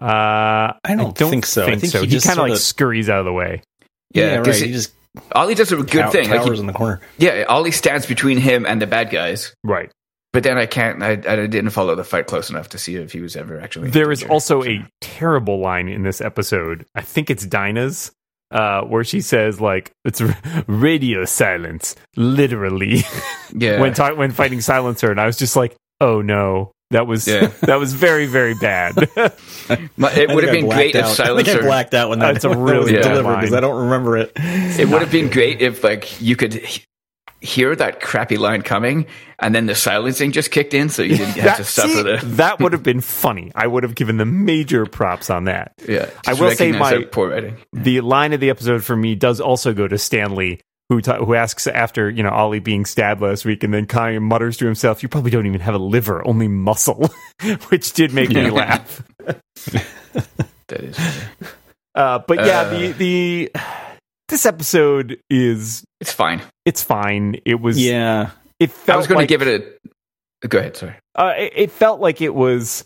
Uh, 0.00 0.72
I 0.82 0.94
don't 0.96 1.16
think 1.16 1.44
so. 1.46 1.66
I 1.66 1.76
think 1.76 1.92
so. 1.92 2.00
he 2.00 2.06
He, 2.06 2.12
just 2.12 2.26
kind 2.26 2.38
of 2.40 2.48
like 2.48 2.58
scurries 2.58 3.08
out 3.10 3.18
of 3.20 3.26
the 3.26 3.32
way. 3.32 3.62
Yeah, 4.14 4.36
right. 4.36 4.44
'cause 4.46 4.58
He 4.58 4.70
it- 4.70 4.72
just 4.72 4.92
Ollie 5.32 5.54
does 5.54 5.72
a 5.72 5.76
good 5.76 5.88
cow- 5.88 6.10
thing. 6.10 6.28
Like, 6.30 6.42
Towers 6.42 6.58
he- 6.58 6.60
in 6.60 6.66
the 6.66 6.72
corner. 6.72 7.00
yeah, 7.18 7.44
Ollie 7.48 7.70
stands 7.70 8.06
between 8.06 8.38
him 8.38 8.66
and 8.66 8.80
the 8.82 8.86
bad 8.86 9.10
guys. 9.10 9.54
Right. 9.64 9.90
But 10.32 10.42
then 10.42 10.58
I 10.58 10.66
can't. 10.66 11.02
I, 11.02 11.12
I 11.12 11.46
didn't 11.46 11.70
follow 11.70 11.94
the 11.94 12.04
fight 12.04 12.26
close 12.26 12.50
enough 12.50 12.68
to 12.70 12.78
see 12.78 12.96
if 12.96 13.12
he 13.12 13.20
was 13.20 13.34
ever 13.34 13.58
actually. 13.60 13.90
There 13.90 14.12
is 14.12 14.22
also 14.24 14.62
a 14.62 14.84
terrible 15.00 15.58
line 15.58 15.88
in 15.88 16.02
this 16.02 16.20
episode. 16.20 16.84
I 16.94 17.00
think 17.00 17.30
it's 17.30 17.46
Dinah's, 17.46 18.12
uh, 18.50 18.82
where 18.82 19.04
she 19.04 19.22
says 19.22 19.58
like 19.58 19.90
it's 20.04 20.20
radio 20.66 21.24
silence, 21.24 21.96
literally 22.16 22.98
yeah. 23.56 23.80
when 23.80 23.94
ta- 23.94 24.14
when 24.14 24.30
fighting 24.30 24.60
Silencer, 24.60 25.10
and 25.10 25.18
I 25.20 25.24
was 25.26 25.38
just 25.38 25.56
like, 25.56 25.74
oh 26.00 26.20
no. 26.20 26.72
That 26.90 27.06
was 27.06 27.26
Yeah. 27.28 27.48
that 27.62 27.78
was 27.78 27.92
very 27.92 28.26
very 28.26 28.54
bad. 28.54 28.96
My- 29.96 30.12
it 30.12 30.30
would 30.34 30.44
have 30.44 30.52
been 30.52 30.64
blacked 30.64 30.92
great 30.92 30.94
if 30.94 31.04
out. 31.04 31.20
I 31.20 31.42
think 31.42 31.48
I 31.48 31.60
blacked 31.60 31.94
out 31.94 32.08
when 32.08 32.18
that, 32.20 32.32
That's 32.34 32.44
a 32.44 32.56
really 32.56 32.92
was 32.92 32.92
bad 32.92 33.02
delivered 33.02 33.36
because 33.36 33.54
I 33.54 33.60
don't 33.60 33.84
remember 33.84 34.16
it. 34.16 34.32
It 34.36 34.88
would 34.88 35.02
have 35.02 35.12
been 35.12 35.28
great 35.30 35.60
if 35.60 35.84
like 35.84 36.20
you 36.20 36.36
could 36.36 36.62
hear 37.40 37.74
that 37.76 38.00
crappy 38.00 38.36
line 38.36 38.62
coming, 38.62 39.06
and 39.38 39.54
then 39.54 39.66
the 39.66 39.74
silencing 39.74 40.32
just 40.32 40.50
kicked 40.50 40.74
in, 40.74 40.88
so 40.88 41.02
you 41.02 41.16
didn't 41.16 41.34
have 41.36 41.58
to 41.58 41.64
suffer 41.64 41.88
see, 41.88 42.02
the. 42.02 42.20
that 42.36 42.58
would 42.58 42.72
have 42.72 42.82
been 42.82 43.00
funny. 43.00 43.52
I 43.54 43.66
would 43.66 43.84
have 43.84 43.94
given 43.94 44.16
them 44.16 44.44
major 44.44 44.86
props 44.86 45.30
on 45.30 45.44
that. 45.44 45.72
Yeah, 45.86 46.10
I 46.26 46.34
will 46.34 46.50
say 46.50 46.72
my- 46.72 47.04
poor 47.04 47.30
writing. 47.30 47.56
The 47.72 48.00
line 48.00 48.32
of 48.32 48.40
the 48.40 48.50
episode 48.50 48.82
for 48.82 48.96
me 48.96 49.14
does 49.14 49.40
also 49.40 49.72
go 49.72 49.86
to 49.86 49.98
Stanley 49.98 50.60
who 50.88 51.00
ta- 51.00 51.24
who 51.24 51.34
asks 51.34 51.66
after 51.66 52.08
you 52.10 52.22
know 52.22 52.30
Ollie 52.30 52.58
being 52.60 52.84
stabbed 52.84 53.20
last 53.20 53.44
week, 53.44 53.62
and 53.62 53.72
then 53.74 53.86
of 54.16 54.22
mutters 54.22 54.56
to 54.58 54.64
himself, 54.66 55.02
"You 55.02 55.08
probably 55.08 55.30
don't 55.30 55.46
even 55.46 55.60
have 55.60 55.74
a 55.74 55.78
liver, 55.78 56.26
only 56.26 56.48
muscle," 56.48 57.10
which 57.68 57.92
did 57.92 58.12
make 58.12 58.30
me 58.30 58.50
laugh. 58.50 59.02
That 60.68 60.80
is. 60.82 60.98
Uh, 61.94 62.20
but 62.28 62.44
yeah, 62.46 62.60
Uh. 62.60 62.70
the 62.70 62.92
the 62.92 63.52
this 64.28 64.46
episode 64.46 65.18
is 65.28 65.82
It's 66.00 66.12
fine. 66.12 66.40
it's 66.64 66.80
fine. 66.82 67.40
It 67.44 67.60
was 67.60 67.76
Yeah. 67.82 68.30
It 68.60 68.70
felt 68.70 68.94
I 68.94 68.98
was 68.98 69.06
going 69.08 69.16
like, 69.18 69.28
to 69.28 69.34
give 69.34 69.42
it 69.42 69.78
a. 70.42 70.46
Go 70.46 70.58
ahead. 70.58 70.76
Sorry. 70.76 70.94
uh, 71.16 71.32
it, 71.36 71.52
it 71.56 71.70
felt 71.72 71.98
like 72.00 72.20
it 72.20 72.32
was 72.34 72.84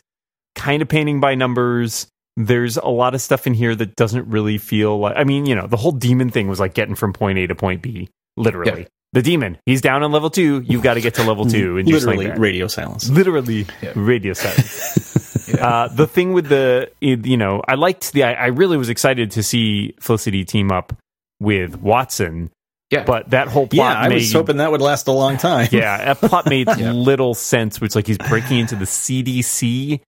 kind 0.55 0.81
of 0.81 0.89
painting 0.89 1.21
by 1.21 1.35
numbers. 1.35 2.07
There's 2.37 2.77
a 2.79 2.89
lot 2.89 3.15
of 3.15 3.21
stuff 3.21 3.47
in 3.47 3.55
here 3.55 3.75
that 3.75 3.95
doesn't 3.97 4.27
really 4.29 4.59
feel 4.59 4.99
like. 4.99 5.17
I 5.17 5.25
mean, 5.25 5.47
you 5.47 5.55
know, 5.55 5.67
the 5.67 5.77
whole 5.77 5.93
demon 5.93 6.31
thing 6.31 6.49
was 6.49 6.59
like 6.61 6.75
getting 6.75 6.95
from 6.95 7.13
point 7.13 7.39
A 7.39 7.47
to 7.47 7.55
point 7.55 7.83
B, 7.83 8.09
literally. 8.37 8.83
Yeah. 8.83 8.89
The 9.15 9.21
demon, 9.21 9.59
he's 9.67 9.83
down 9.83 10.03
on 10.03 10.11
level 10.11 10.31
two. 10.31 10.63
You've 10.63 10.83
got 10.83 10.95
to 10.95 11.03
get 11.03 11.15
to 11.17 11.23
level 11.25 11.45
two, 11.45 11.77
and 11.77 11.87
Literally 11.87 12.29
that. 12.29 12.39
radio 12.39 12.67
silence. 12.67 13.11
literally 13.11 13.67
Yeah. 13.83 13.93
radio 13.95 14.33
silence. 14.33 14.99
Yeah. 14.99 15.09
Uh, 15.53 15.87
the 15.89 16.07
thing 16.07 16.33
with 16.33 16.49
the, 16.49 16.91
you 17.01 17.37
know, 17.37 17.63
I 17.69 17.75
liked 17.75 18.13
the. 18.15 18.23
I, 18.25 18.33
I 18.33 18.47
really 18.47 18.79
was 18.79 18.89
excited 18.89 19.33
to 19.33 19.43
see 19.43 19.95
Felicity 20.01 20.47
team 20.47 20.73
up 20.73 20.95
with 21.41 21.77
Watson, 21.77 22.51
yeah. 22.91 23.05
but 23.05 23.29
that 23.31 23.49
whole 23.49 23.67
plot. 23.67 23.97
Yeah, 23.97 24.01
I 24.01 24.09
made 24.09 24.15
was 24.15 24.33
hoping 24.33 24.57
that 24.57 24.71
would 24.73 24.81
last 24.81 25.09
a 25.09 25.13
long 25.13 25.37
time. 25.37 25.69
yeah, 25.71 26.15
that 26.15 26.19
plot 26.27 26.47
made 26.47 26.69
Yeah. 26.79 26.93
little 26.93 27.35
sense. 27.35 27.83
Which 27.83 27.95
like 27.95 28.07
he's 28.07 28.17
breaking 28.19 28.61
into 28.61 28.77
the 28.77 28.87
CDC, 28.87 30.01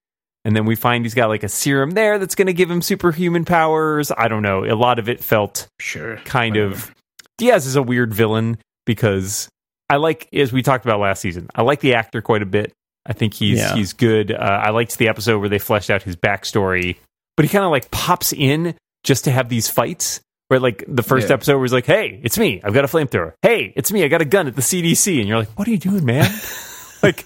and 0.44 0.54
then 0.54 0.64
we 0.66 0.74
find 0.76 1.04
he's 1.04 1.14
got 1.14 1.28
like 1.28 1.42
a 1.42 1.48
serum 1.48 1.92
there 1.92 2.18
that's 2.18 2.34
going 2.34 2.46
to 2.46 2.52
give 2.52 2.70
him 2.70 2.82
superhuman 2.82 3.44
powers. 3.44 4.10
I 4.16 4.28
don't 4.28 4.42
know. 4.42 4.64
A 4.64 4.74
lot 4.76 4.98
of 4.98 5.08
it 5.08 5.22
felt 5.22 5.66
sure. 5.80 6.16
kind 6.24 6.54
Whatever. 6.54 6.74
of 6.74 6.94
Diaz 7.38 7.66
is 7.66 7.76
a 7.76 7.82
weird 7.82 8.12
villain 8.14 8.58
because 8.86 9.48
I 9.88 9.96
like 9.96 10.28
as 10.32 10.52
we 10.52 10.62
talked 10.62 10.84
about 10.84 11.00
last 11.00 11.20
season. 11.20 11.48
I 11.54 11.62
like 11.62 11.80
the 11.80 11.94
actor 11.94 12.20
quite 12.22 12.42
a 12.42 12.46
bit. 12.46 12.72
I 13.06 13.12
think 13.12 13.34
he's 13.34 13.58
Yeah. 13.58 13.74
he's 13.74 13.92
good. 13.92 14.32
Uh, 14.32 14.36
I 14.36 14.70
liked 14.70 14.96
the 14.98 15.08
episode 15.08 15.38
where 15.40 15.48
they 15.48 15.58
fleshed 15.58 15.90
out 15.90 16.02
his 16.02 16.16
backstory, 16.16 16.96
but 17.36 17.44
he 17.44 17.48
kind 17.50 17.64
of 17.64 17.70
like 17.70 17.90
pops 17.90 18.32
in 18.32 18.74
just 19.02 19.24
to 19.24 19.30
have 19.30 19.48
these 19.48 19.68
fights. 19.68 20.20
Where 20.48 20.60
like 20.60 20.84
the 20.86 21.02
first 21.02 21.28
Yeah. 21.28 21.34
episode 21.34 21.58
was 21.58 21.72
like, 21.72 21.86
"Hey, 21.86 22.20
it's 22.22 22.38
me. 22.38 22.60
I've 22.62 22.74
got 22.74 22.84
a 22.84 22.88
flamethrower. 22.88 23.32
Hey, 23.42 23.72
it's 23.76 23.90
me. 23.90 24.04
I 24.04 24.08
got 24.08 24.20
a 24.20 24.26
gun 24.26 24.46
at 24.46 24.54
the 24.56 24.62
CDC." 24.62 25.18
And 25.20 25.26
you're 25.28 25.38
like, 25.38 25.48
"What 25.58 25.66
are 25.66 25.70
you 25.70 25.78
doing, 25.78 26.04
man?" 26.04 26.30
like, 27.04 27.24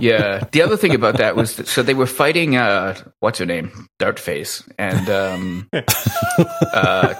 Yeah. 0.00 0.44
The 0.52 0.62
other 0.62 0.76
thing 0.76 0.94
about 0.94 1.16
that 1.18 1.36
was 1.36 1.56
that, 1.56 1.68
so 1.68 1.82
they 1.82 1.94
were 1.94 2.06
fighting. 2.06 2.56
Uh, 2.56 2.94
what's 3.20 3.38
her 3.38 3.46
name? 3.46 3.86
Dartface 3.98 4.62
and 4.78 5.08
um, 5.08 5.68
uh, 5.72 7.14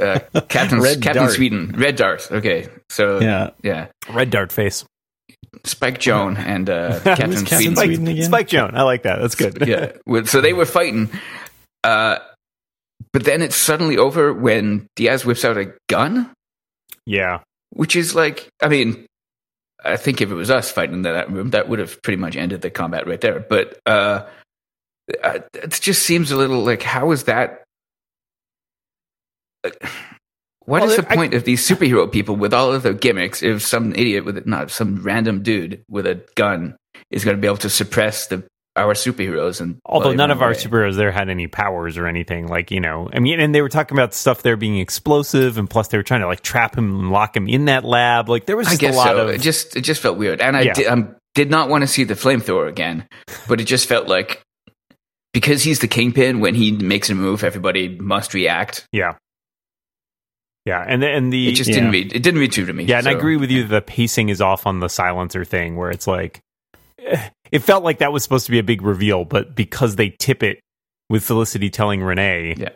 uh, 0.00 0.18
Captain 0.48 0.80
Red 0.80 1.02
Captain 1.02 1.22
Dart. 1.22 1.32
Sweden. 1.32 1.74
Red 1.76 1.96
Dart. 1.96 2.28
Okay. 2.30 2.68
So 2.90 3.20
Yeah. 3.20 3.50
yeah. 3.62 3.86
Red 4.10 4.30
Dart 4.30 4.52
face. 4.52 4.84
Spike 5.64 5.98
Joan 6.00 6.36
and 6.36 6.68
uh, 6.68 7.00
Captain 7.04 7.30
Captain 7.32 7.46
Sweden. 7.46 7.76
Spike, 7.76 7.86
Sweden 7.86 8.08
again? 8.08 8.24
Spike 8.24 8.48
Joan. 8.48 8.74
I 8.74 8.82
like 8.82 9.02
that. 9.04 9.20
That's 9.20 9.34
good. 9.34 9.66
yeah. 9.66 9.92
So 10.24 10.40
they 10.40 10.52
were 10.52 10.66
fighting. 10.66 11.08
Uh, 11.84 12.18
but 13.12 13.24
then 13.24 13.40
it's 13.42 13.56
suddenly 13.56 13.96
over 13.96 14.32
when 14.32 14.86
Diaz 14.96 15.24
whips 15.24 15.44
out 15.44 15.56
a 15.56 15.72
gun, 15.88 16.32
yeah. 17.06 17.40
which 17.70 17.94
is 17.96 18.14
like, 18.14 18.48
I 18.62 18.68
mean, 18.68 19.06
I 19.84 19.96
think 19.96 20.20
if 20.20 20.30
it 20.30 20.34
was 20.34 20.50
us 20.50 20.70
fighting 20.70 20.94
in 20.94 21.02
that 21.02 21.30
room, 21.30 21.50
that 21.50 21.68
would 21.68 21.78
have 21.78 22.00
pretty 22.02 22.16
much 22.20 22.36
ended 22.36 22.62
the 22.62 22.70
combat 22.70 23.06
right 23.06 23.20
there. 23.20 23.40
But 23.40 23.78
uh, 23.86 24.24
it 25.08 25.78
just 25.80 26.02
seems 26.04 26.30
a 26.30 26.36
little 26.36 26.62
like, 26.64 26.82
how 26.82 27.10
is 27.10 27.24
that? 27.24 27.62
uh, 29.64 29.70
What 30.66 30.80
Well, 30.82 30.90
is 30.90 30.96
the 30.96 31.10
I- 31.12 31.14
point 31.16 31.34
of 31.34 31.44
these 31.44 31.66
superhero 31.66 32.10
people 32.10 32.36
with 32.36 32.54
all 32.54 32.72
of 32.72 32.82
their 32.82 32.94
gimmicks 32.94 33.42
if 33.42 33.62
some 33.62 33.92
idiot 33.94 34.24
with 34.24 34.46
not 34.46 34.70
some 34.70 35.02
random 35.02 35.42
dude 35.42 35.84
with 35.88 36.06
a 36.06 36.24
gun 36.36 36.76
is 37.10 37.24
going 37.24 37.36
to 37.36 37.40
be 37.40 37.46
able 37.46 37.58
to 37.58 37.70
suppress 37.70 38.26
the 38.28 38.42
our 38.76 38.94
superheroes 38.94 39.60
and 39.60 39.78
Although 39.86 40.14
none 40.14 40.30
of 40.32 40.42
our 40.42 40.50
superheroes 40.52 40.96
there 40.96 41.12
had 41.12 41.28
any 41.28 41.46
powers 41.46 41.96
or 41.96 42.06
anything, 42.08 42.48
like 42.48 42.70
you 42.72 42.80
know, 42.80 43.08
I 43.12 43.20
mean, 43.20 43.38
and 43.38 43.54
they 43.54 43.62
were 43.62 43.68
talking 43.68 43.96
about 43.96 44.14
stuff 44.14 44.42
there 44.42 44.56
being 44.56 44.78
explosive, 44.78 45.58
and 45.58 45.70
plus 45.70 45.88
they 45.88 45.96
were 45.96 46.02
trying 46.02 46.22
to 46.22 46.26
like 46.26 46.40
trap 46.40 46.76
him 46.76 46.90
and 47.00 47.10
lock 47.10 47.36
him 47.36 47.48
in 47.48 47.66
that 47.66 47.84
lab. 47.84 48.28
Like 48.28 48.46
there 48.46 48.56
was 48.56 48.66
I 48.66 48.70
just 48.70 48.80
guess 48.80 48.94
a 48.94 48.98
lot 48.98 49.06
so. 49.08 49.18
of 49.18 49.28
It 49.30 49.40
just 49.40 49.76
it 49.76 49.82
just 49.82 50.00
felt 50.02 50.18
weird, 50.18 50.40
and 50.40 50.56
I 50.56 50.62
Yeah. 50.62 50.72
did, 50.72 50.86
um, 50.88 51.14
did 51.34 51.50
not 51.50 51.68
want 51.68 51.82
to 51.82 51.86
see 51.88 52.02
the 52.04 52.14
flamethrower 52.14 52.68
again, 52.68 53.06
but 53.48 53.60
it 53.60 53.64
just 53.64 53.88
felt 53.88 54.08
like 54.08 54.42
because 55.32 55.62
he's 55.62 55.78
the 55.78 55.88
kingpin. 55.88 56.40
When 56.40 56.54
he 56.56 56.72
makes 56.72 57.10
a 57.10 57.14
move, 57.14 57.44
everybody 57.44 57.88
must 57.98 58.34
react. 58.34 58.86
yeah, 58.92 59.14
yeah, 60.64 60.84
and 60.86 61.02
the- 61.02 61.10
and 61.10 61.32
the 61.32 61.48
It 61.48 61.52
just 61.54 61.70
didn't 61.70 61.90
read. 61.90 62.12
It 62.14 62.22
didn't 62.22 62.40
read 62.40 62.52
true 62.52 62.66
to 62.66 62.72
me. 62.72 62.84
yeah, 62.84 62.98
and 62.98 63.06
I 63.06 63.12
agree 63.12 63.36
with 63.36 63.50
you. 63.50 63.64
The 63.64 63.82
pacing 63.82 64.30
is 64.30 64.40
off 64.40 64.66
on 64.66 64.80
the 64.80 64.88
silencer 64.88 65.44
thing, 65.44 65.76
where 65.76 65.90
it's 65.90 66.06
like 66.06 66.40
eh, 66.98 67.28
it 67.52 67.60
felt 67.60 67.84
like 67.84 67.98
that 67.98 68.12
was 68.12 68.22
supposed 68.22 68.46
to 68.46 68.52
be 68.52 68.58
a 68.58 68.62
big 68.64 68.82
reveal, 68.82 69.24
but 69.24 69.54
because 69.54 69.96
they 69.96 70.10
tip 70.10 70.42
it 70.42 70.60
with 71.10 71.22
Felicity 71.24 71.70
telling 71.70 72.02
Renee, 72.02 72.54
Yeah. 72.56 72.70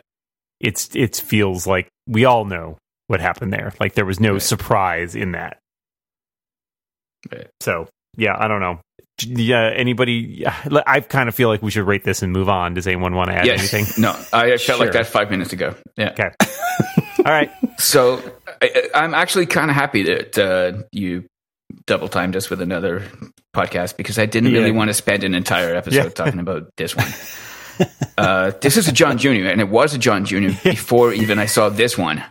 it's 0.59 0.89
it 0.95 1.15
feels 1.17 1.65
like 1.67 1.87
we 2.07 2.25
all 2.25 2.45
know 2.45 2.77
what 3.07 3.19
happened 3.21 3.51
there. 3.53 3.73
Like 3.79 3.93
there 3.95 4.05
was 4.05 4.19
no 4.19 4.33
Right. 4.33 4.41
surprise 4.41 5.15
in 5.15 5.31
that. 5.33 5.57
Right. 7.31 7.47
So 7.61 7.87
yeah, 8.17 8.35
I 8.37 8.47
don't 8.47 8.61
know. 8.61 8.79
Yeah, 9.21 9.69
anybody? 9.75 10.45
I 10.47 11.01
kind 11.01 11.27
of 11.27 11.35
feel 11.35 11.49
like 11.49 11.61
we 11.61 11.71
should 11.71 11.85
rate 11.85 12.05
this 12.05 12.21
and 12.21 12.31
move 12.31 12.47
on. 12.47 12.73
Does 12.75 12.87
anyone 12.87 13.15
want 13.15 13.29
to 13.31 13.35
add 13.35 13.45
Yes. 13.45 13.73
anything? 13.73 14.01
No, 14.01 14.11
I 14.31 14.49
felt 14.51 14.61
Sure. 14.61 14.77
like 14.77 14.93
that 14.93 15.07
five 15.07 15.29
minutes 15.29 15.51
ago. 15.51 15.75
Yeah. 15.97 16.11
Okay. 16.11 16.29
All 17.25 17.31
right. 17.33 17.51
So 17.77 18.21
I, 18.61 18.89
I'm 18.95 19.13
actually 19.13 19.45
kind 19.45 19.69
of 19.69 19.75
happy 19.75 20.03
that 20.03 20.37
uh, 20.37 20.83
you 20.93 21.25
double 21.85 22.07
timed 22.07 22.35
us 22.35 22.49
with 22.49 22.61
another 22.61 23.03
podcast 23.55 23.97
because 23.97 24.17
I 24.19 24.25
didn't 24.25 24.51
really 24.53 24.67
Yeah. 24.71 24.75
want 24.77 24.89
to 24.89 24.93
spend 24.93 25.23
an 25.23 25.33
entire 25.35 25.75
episode 25.81 26.03
Yeah. 26.03 26.09
talking 26.09 26.39
about 26.39 26.69
this 26.77 26.95
one. 26.95 27.07
uh, 28.17 28.51
this 28.61 28.77
is 28.77 28.87
a 28.87 28.91
John 28.91 29.17
Jr. 29.17 29.29
and 29.47 29.61
it 29.61 29.69
was 29.69 29.93
a 29.93 29.97
John 29.97 30.25
Jr. 30.25 30.49
before 30.63 31.13
even 31.13 31.39
I 31.39 31.45
saw 31.45 31.69
this 31.69 31.97
one. 31.97 32.23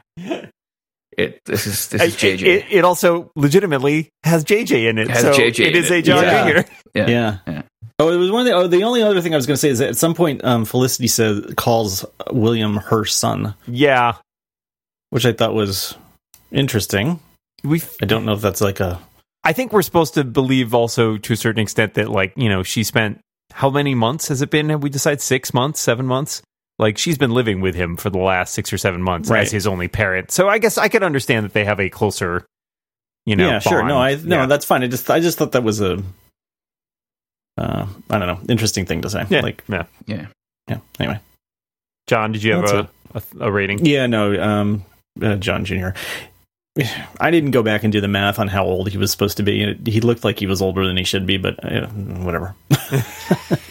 It 1.17 1.41
this 1.47 1.67
is 1.67 1.89
this 1.89 2.01
is 2.03 2.15
JJ. 2.17 2.43
It, 2.43 2.43
it, 2.43 2.65
it 2.71 2.85
also 2.85 3.33
legitimately 3.35 4.11
has 4.23 4.45
JJ 4.45 4.89
in 4.89 4.99
it. 4.99 5.09
Has 5.11 5.23
so 5.23 5.33
JJ 5.33 5.61
it 5.67 5.77
in 5.77 5.77
is 5.77 5.91
it. 5.91 5.95
a 5.99 6.03
John 6.03 6.23
Yeah. 6.25 6.45
Jr. 6.63 6.69
yeah. 6.95 7.07
Yeah. 7.09 7.39
Yeah. 7.47 7.63
Oh, 8.01 8.13
it 8.13 8.17
was 8.17 8.31
one 8.31 8.43
of 8.43 8.47
the. 8.47 8.53
Oh, 8.53 8.67
the 8.69 8.85
only 8.85 9.03
other 9.03 9.21
thing 9.21 9.33
I 9.35 9.37
was 9.37 9.47
going 9.47 9.57
to 9.57 9.61
say 9.61 9.71
is 9.71 9.81
that 9.81 9.89
at 9.89 9.97
some 9.97 10.15
point, 10.15 10.45
um, 10.45 10.65
Felicity 10.65 11.09
says 11.09 11.53
calls 11.57 12.05
William 12.31 12.77
her 12.77 13.05
son, 13.05 13.55
Yeah. 13.67 14.15
which 15.11 15.27
I 15.27 15.33
thought 15.33 15.53
was 15.55 15.97
interesting. 16.53 17.19
We 17.65 17.83
I 18.01 18.07
don't 18.07 18.25
know 18.25 18.35
if 18.35 18.41
that's 18.41 18.61
like 18.61 18.79
a. 18.79 19.01
I 19.49 19.53
think 19.55 19.73
we're 19.73 19.83
supposed 19.83 20.15
to 20.15 20.25
believe 20.25 20.75
also 20.75 21.17
to 21.17 21.33
a 21.33 21.37
certain 21.37 21.63
extent 21.63 21.95
that 21.95 22.11
like, 22.11 22.35
you 22.37 22.49
know, 22.51 22.63
she 22.63 22.85
spent 22.85 23.21
how 23.53 23.71
many 23.71 23.95
months 23.95 24.29
has 24.29 24.43
it 24.43 24.51
been? 24.51 24.69
Have 24.69 24.83
we 24.83 24.91
decided 24.91 25.23
6 25.23 25.55
months, 25.55 25.81
7 25.81 26.05
months? 26.05 26.43
Like 26.79 26.99
she's 26.99 27.17
been 27.17 27.31
living 27.33 27.63
with 27.63 27.75
him 27.75 27.97
for 27.97 28.11
the 28.11 28.19
last 28.19 28.53
6 28.53 28.73
or 28.75 28.79
7 28.79 29.03
months 29.03 29.31
Right. 29.31 29.43
as 29.43 29.51
his 29.51 29.67
only 29.67 29.89
parent. 29.89 30.31
So 30.31 30.49
I 30.49 30.59
guess 30.59 30.77
I 30.77 30.89
could 30.89 31.03
understand 31.03 31.45
that 31.47 31.55
they 31.55 31.65
have 31.65 31.81
a 31.81 31.89
closer 31.89 32.45
you 33.25 33.37
know, 33.37 33.49
yeah, 33.49 33.59
sure. 33.59 33.79
bond. 33.81 33.89
No, 33.89 33.99
I 33.99 34.15
no, 34.17 34.37
Yeah. 34.41 34.47
that's 34.47 34.65
fine. 34.65 34.83
I 34.83 34.87
just 34.87 35.11
I 35.11 35.21
just 35.21 35.37
thought 35.39 35.53
that 35.53 35.63
was 35.63 35.81
a. 35.81 36.03
Uh, 37.57 37.87
I 38.09 38.19
don't 38.19 38.27
know. 38.27 38.41
Interesting 38.49 38.87
thing 38.87 39.03
to 39.03 39.11
say. 39.11 39.25
yeah. 39.29 39.41
Like, 39.41 39.65
yeah. 39.69 39.85
Yeah. 40.07 40.27
yeah. 40.69 40.79
Anyway. 41.01 41.21
John, 42.07 42.33
did 42.33 42.43
you 42.43 42.53
have 42.55 42.65
a, 42.65 42.89
a, 43.15 43.23
a 43.41 43.53
rating? 43.53 43.85
Yeah. 43.85 44.07
No. 44.07 44.41
Um. 44.41 44.85
Uh, 45.21 45.37
John 45.37 45.65
Jr. 45.65 45.89
I 47.21 47.31
didn't 47.31 47.51
go 47.53 47.63
back 47.63 47.83
and 47.85 47.93
do 47.93 48.01
the 48.01 48.09
math 48.09 48.39
on 48.39 48.49
how 48.49 48.65
old 48.65 48.89
he 48.89 48.99
was 48.99 49.11
supposed 49.11 49.37
to 49.39 49.43
be. 49.43 49.75
He 49.87 50.01
looked 50.01 50.25
like 50.25 50.39
he 50.39 50.47
was 50.47 50.63
older 50.63 50.87
than 50.87 50.97
he 50.97 51.05
should 51.05 51.27
be, 51.27 51.37
but 51.37 51.63
uh, 51.65 51.87
whatever. 51.89 52.55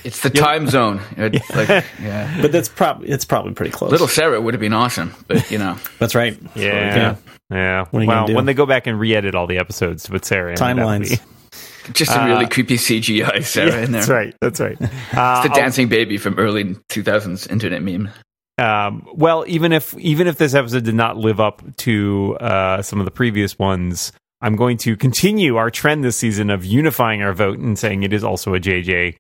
It's 0.04 0.22
the 0.22 0.30
time 0.30 0.68
zone. 0.70 1.02
It's 1.18 1.50
like, 1.54 1.68
yeah. 2.02 2.42
but 2.42 2.52
that's 2.54 2.70
probably 2.70 3.10
it's 3.10 3.26
probably 3.26 3.54
pretty 3.54 3.72
close. 3.72 3.92
Little 3.92 4.08
Sarah 4.08 4.40
would 4.40 4.54
have 4.54 4.62
been 4.62 4.72
awesome, 4.74 5.14
but 5.28 5.50
you 5.52 5.58
know, 5.58 5.78
That's 6.00 6.16
right. 6.16 6.38
Yeah. 6.56 7.16
Yeah. 7.50 7.86
What 7.92 8.00
are 8.00 8.04
you 8.04 8.08
well, 8.08 8.34
when 8.34 8.46
they 8.46 8.54
go 8.54 8.66
back 8.66 8.88
and 8.88 8.98
re-edit 8.98 9.36
all 9.36 9.48
the 9.48 9.58
episodes 9.58 10.10
with 10.10 10.24
Sarah 10.24 10.52
in, 10.52 10.56
that'd 10.56 10.78
Timelines. 10.78 11.10
be- 11.10 11.94
just 11.94 12.12
a 12.12 12.22
Uh, 12.22 12.28
really 12.28 12.48
creepy 12.48 12.76
CGI 12.78 13.44
Sarah 13.44 13.72
Yeah, 13.72 13.84
in 13.84 13.92
there. 13.92 14.02
That's 14.02 14.10
right. 14.10 14.36
That's 14.42 14.60
right. 14.62 14.78
Uh, 14.82 15.42
It's 15.44 15.50
the 15.50 15.54
dancing 15.56 15.88
baby 15.90 16.18
from 16.18 16.38
early 16.38 16.76
2000s 16.90 17.50
internet 17.52 17.82
meme. 17.82 18.10
Um, 18.58 19.08
well, 19.14 19.46
even 19.48 19.72
if 19.72 19.96
even 19.98 20.28
if 20.28 20.38
this 20.38 20.54
episode 20.56 20.84
did 20.84 20.96
not 20.96 21.16
live 21.18 21.40
up 21.40 21.62
to 21.78 22.38
uh, 22.40 22.82
some 22.82 23.00
of 23.00 23.06
the 23.06 23.12
previous 23.12 23.58
ones, 23.60 24.12
I'm 24.42 24.56
going 24.56 24.78
to 24.78 24.96
continue 24.98 25.58
our 25.58 25.70
trend 25.70 26.04
this 26.04 26.18
season 26.18 26.50
of 26.50 26.66
unifying 26.66 27.22
our 27.22 27.34
vote 27.34 27.60
and 27.60 27.78
saying 27.78 28.04
it 28.04 28.14
is 28.14 28.24
also 28.24 28.54
a 28.56 28.60
JJ. 28.60 29.16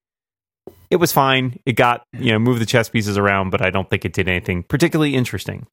It 0.89 0.95
was 0.95 1.11
fine. 1.11 1.59
It 1.65 1.73
got 1.73 2.03
you 2.17 2.31
know 2.31 2.39
moved 2.39 2.61
the 2.61 2.65
chess 2.65 2.89
pieces 2.89 3.17
around, 3.17 3.51
but 3.51 3.61
I 3.61 3.69
don't 3.69 3.89
think 3.89 4.05
it 4.05 4.13
did 4.13 4.27
anything 4.27 4.63
particularly 4.63 5.15
interesting. 5.15 5.67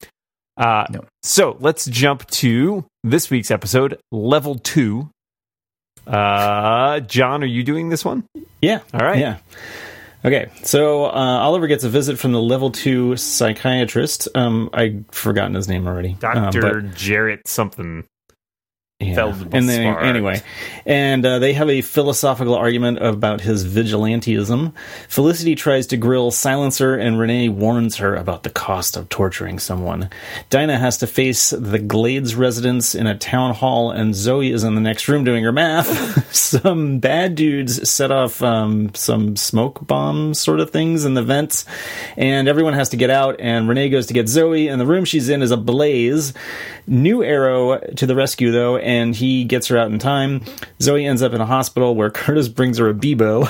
Uh, 0.57 0.85
No. 0.89 1.05
So 1.23 1.57
let's 1.59 1.85
jump 1.85 2.27
to 2.27 2.85
this 3.03 3.29
week's 3.29 3.49
episode, 3.51 3.99
level 4.11 4.55
two. 4.55 5.09
Uh, 6.05 6.99
John, 7.01 7.43
are 7.43 7.47
you 7.47 7.63
doing 7.63 7.89
this 7.89 8.05
one? 8.05 8.25
Yeah. 8.61 8.81
All 8.93 8.99
right. 8.99 9.17
Yeah. 9.19 9.37
Okay. 10.25 10.49
So 10.63 11.05
uh, 11.05 11.09
Oliver 11.09 11.67
gets 11.67 11.83
a 11.83 11.89
visit 11.89 12.17
from 12.17 12.31
the 12.31 12.41
level 12.41 12.71
two 12.71 13.15
psychiatrist. 13.15 14.27
Um, 14.33 14.69
I've 14.73 15.05
forgotten 15.11 15.53
his 15.53 15.67
name 15.67 15.87
already. 15.87 16.13
Um, 16.13 16.19
Doctor 16.19 16.81
but- 16.81 16.95
Jarrett 16.95 17.47
something. 17.47 18.05
Yeah. 19.01 19.33
And 19.51 19.67
then 19.67 19.97
anyway, 19.97 20.41
and 20.85 21.25
uh, 21.25 21.39
they 21.39 21.51
have 21.51 21.69
a 21.69 21.81
philosophical 21.81 22.55
argument 22.55 22.99
about 23.03 23.41
his 23.41 23.65
vigilantism. 23.65 24.71
Felicity 25.09 25.53
tries 25.53 25.87
to 25.87 25.97
grill 25.97 26.31
Silencer, 26.31 26.95
and 26.95 27.19
Renee 27.19 27.49
warns 27.49 27.97
her 27.97 28.15
about 28.15 28.43
the 28.43 28.49
cost 28.49 28.95
of 28.95 29.09
torturing 29.09 29.59
someone. 29.59 30.09
Dinah 30.49 30.77
has 30.77 30.97
to 30.99 31.07
face 31.07 31.49
the 31.49 31.77
Glades 31.77 32.35
residents 32.35 32.95
in 32.95 33.05
a 33.05 33.17
town 33.17 33.53
hall, 33.53 33.91
and 33.91 34.15
Zoe 34.15 34.49
is 34.49 34.63
in 34.63 34.75
the 34.75 34.81
next 34.81 35.09
room 35.09 35.25
doing 35.25 35.43
her 35.43 35.51
math. 35.51 36.33
some 36.33 36.99
bad 36.99 37.35
dudes 37.35 37.89
set 37.89 38.11
off 38.11 38.41
um, 38.41 38.95
some 38.95 39.35
smoke 39.35 39.85
bomb 39.85 40.33
sort 40.33 40.61
of 40.61 40.69
things 40.69 41.03
in 41.03 41.15
the 41.15 41.23
vents, 41.23 41.65
and 42.15 42.47
everyone 42.47 42.73
has 42.73 42.87
to 42.89 42.97
get 42.97 43.09
out. 43.09 43.41
And 43.41 43.67
Renee 43.67 43.89
goes 43.89 44.07
to 44.07 44.13
get 44.13 44.29
Zoe, 44.29 44.69
and 44.69 44.79
the 44.79 44.85
room 44.85 45.03
she's 45.03 45.27
in 45.27 45.41
is 45.41 45.51
ablaze. 45.51 46.33
New 46.87 47.23
Arrow 47.23 47.79
to 47.79 48.05
the 48.05 48.15
rescue, 48.15 48.51
though 48.51 48.77
and 48.85 49.15
he 49.15 49.43
gets 49.43 49.67
her 49.67 49.77
out 49.77 49.91
in 49.91 49.99
time. 49.99 50.41
Zoe 50.81 51.05
ends 51.05 51.21
up 51.21 51.33
in 51.33 51.41
a 51.41 51.45
hospital 51.45 51.95
where 51.95 52.09
Curtis 52.11 52.47
brings 52.47 52.77
her 52.77 52.89
a 52.89 52.93
Beebo. 52.93 53.49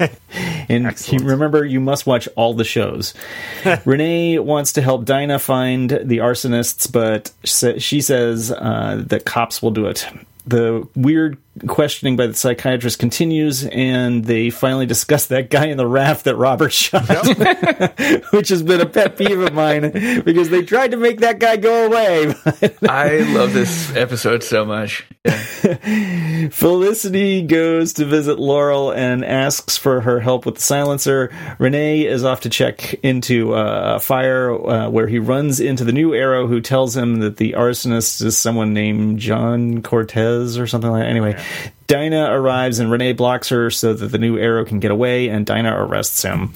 and 0.68 0.98
he, 0.98 1.18
remember, 1.18 1.64
you 1.64 1.80
must 1.80 2.06
watch 2.06 2.28
all 2.36 2.54
the 2.54 2.64
shows. 2.64 3.12
Renee 3.84 4.38
wants 4.38 4.72
to 4.74 4.82
help 4.82 5.04
Dinah 5.04 5.38
find 5.38 5.90
the 5.90 6.18
arsonists, 6.18 6.90
but 6.90 7.32
she 7.44 8.00
says 8.00 8.50
uh, 8.50 9.02
that 9.06 9.24
cops 9.24 9.60
will 9.60 9.72
do 9.72 9.86
it. 9.86 10.06
The 10.46 10.86
weird 10.96 11.36
questioning 11.66 12.16
by 12.16 12.26
the 12.26 12.34
psychiatrist 12.34 12.98
continues, 12.98 13.64
and 13.64 14.24
they 14.24 14.50
finally 14.50 14.86
discuss 14.86 15.26
that 15.26 15.50
guy 15.50 15.66
in 15.66 15.76
the 15.76 15.86
raft 15.86 16.24
that 16.24 16.36
Robert 16.36 16.72
shot, 16.72 17.08
yep. 17.08 18.24
which 18.32 18.48
has 18.48 18.62
been 18.62 18.80
a 18.80 18.86
pet 18.86 19.16
peeve 19.18 19.40
of 19.40 19.52
mine 19.52 19.90
because 20.24 20.48
they 20.48 20.62
tried 20.62 20.92
to 20.92 20.96
make 20.96 21.20
that 21.20 21.38
guy 21.38 21.56
go 21.56 21.86
away. 21.86 22.34
I 22.88 23.18
love 23.34 23.52
this 23.52 23.94
episode 23.94 24.42
so 24.42 24.64
much. 24.64 25.06
Yeah. 25.24 25.44
Felicity 26.50 27.42
goes 27.42 27.94
to 27.94 28.06
visit 28.06 28.38
Laurel 28.38 28.90
and 28.92 29.24
asks 29.24 29.76
for 29.76 30.00
her 30.00 30.20
help 30.20 30.46
with 30.46 30.56
the 30.56 30.60
silencer. 30.62 31.30
Renee 31.58 32.06
is 32.06 32.24
off 32.24 32.42
to 32.42 32.48
check 32.48 32.94
into 33.02 33.54
uh, 33.54 33.96
a 33.96 34.00
fire 34.00 34.54
uh, 34.54 34.88
where 34.88 35.06
he 35.06 35.18
runs 35.18 35.60
into 35.60 35.84
the 35.84 35.92
new 35.92 36.14
Arrow, 36.14 36.46
who 36.46 36.60
tells 36.60 36.96
him 36.96 37.16
that 37.16 37.36
the 37.36 37.52
arsonist 37.52 38.24
is 38.24 38.38
someone 38.38 38.72
named 38.72 39.18
John 39.18 39.82
Cortez 39.82 40.58
or 40.58 40.66
something 40.66 40.90
like. 40.90 41.02
that. 41.02 41.10
Anyway, 41.10 41.39
Dinah 41.86 42.30
arrives 42.30 42.78
and 42.78 42.90
Renee 42.90 43.14
blocks 43.14 43.48
her 43.48 43.70
so 43.70 43.94
that 43.94 44.06
the 44.06 44.18
new 44.18 44.38
Arrow 44.38 44.64
can 44.64 44.78
get 44.78 44.90
away, 44.90 45.28
and 45.28 45.44
Dinah 45.44 45.74
arrests 45.74 46.22
him. 46.22 46.52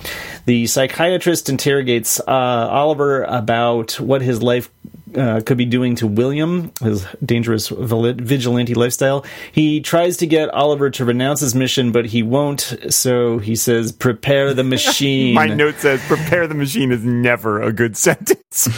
The 0.47 0.67
psychiatrist 0.67 1.49
interrogates 1.49 2.21
uh, 2.21 2.25
Oliver 2.27 3.25
about 3.25 3.99
what 3.99 4.23
his 4.23 4.43
life 4.43 4.71
uh, 5.17 5.41
could 5.45 5.57
be 5.57 5.65
doing 5.65 5.97
to 5.97 6.07
William, 6.07 6.73
his 6.83 7.07
dangerous 7.25 7.69
vigilante 7.69 8.75
lifestyle. 8.75 9.25
He 9.53 9.81
tries 9.81 10.17
to 10.19 10.27
get 10.27 10.51
Oliver 10.51 10.91
to 10.91 11.05
renounce 11.05 11.41
his 11.41 11.55
mission, 11.55 11.93
but 11.93 12.07
he 12.07 12.23
won't. 12.23 12.77
So 12.91 13.39
he 13.39 13.57
says, 13.57 13.93
"Prepare 13.93 14.55
the 14.55 14.65
machine." 14.65 15.35
My 15.45 15.47
note 15.47 15.77
says, 15.77 16.01
"Prepare 16.07 16.47
the 16.47 16.55
machine" 16.55 16.93
is 16.93 17.05
never 17.05 17.61
a 17.63 17.73
good 17.73 17.97
sentence. 18.05 18.69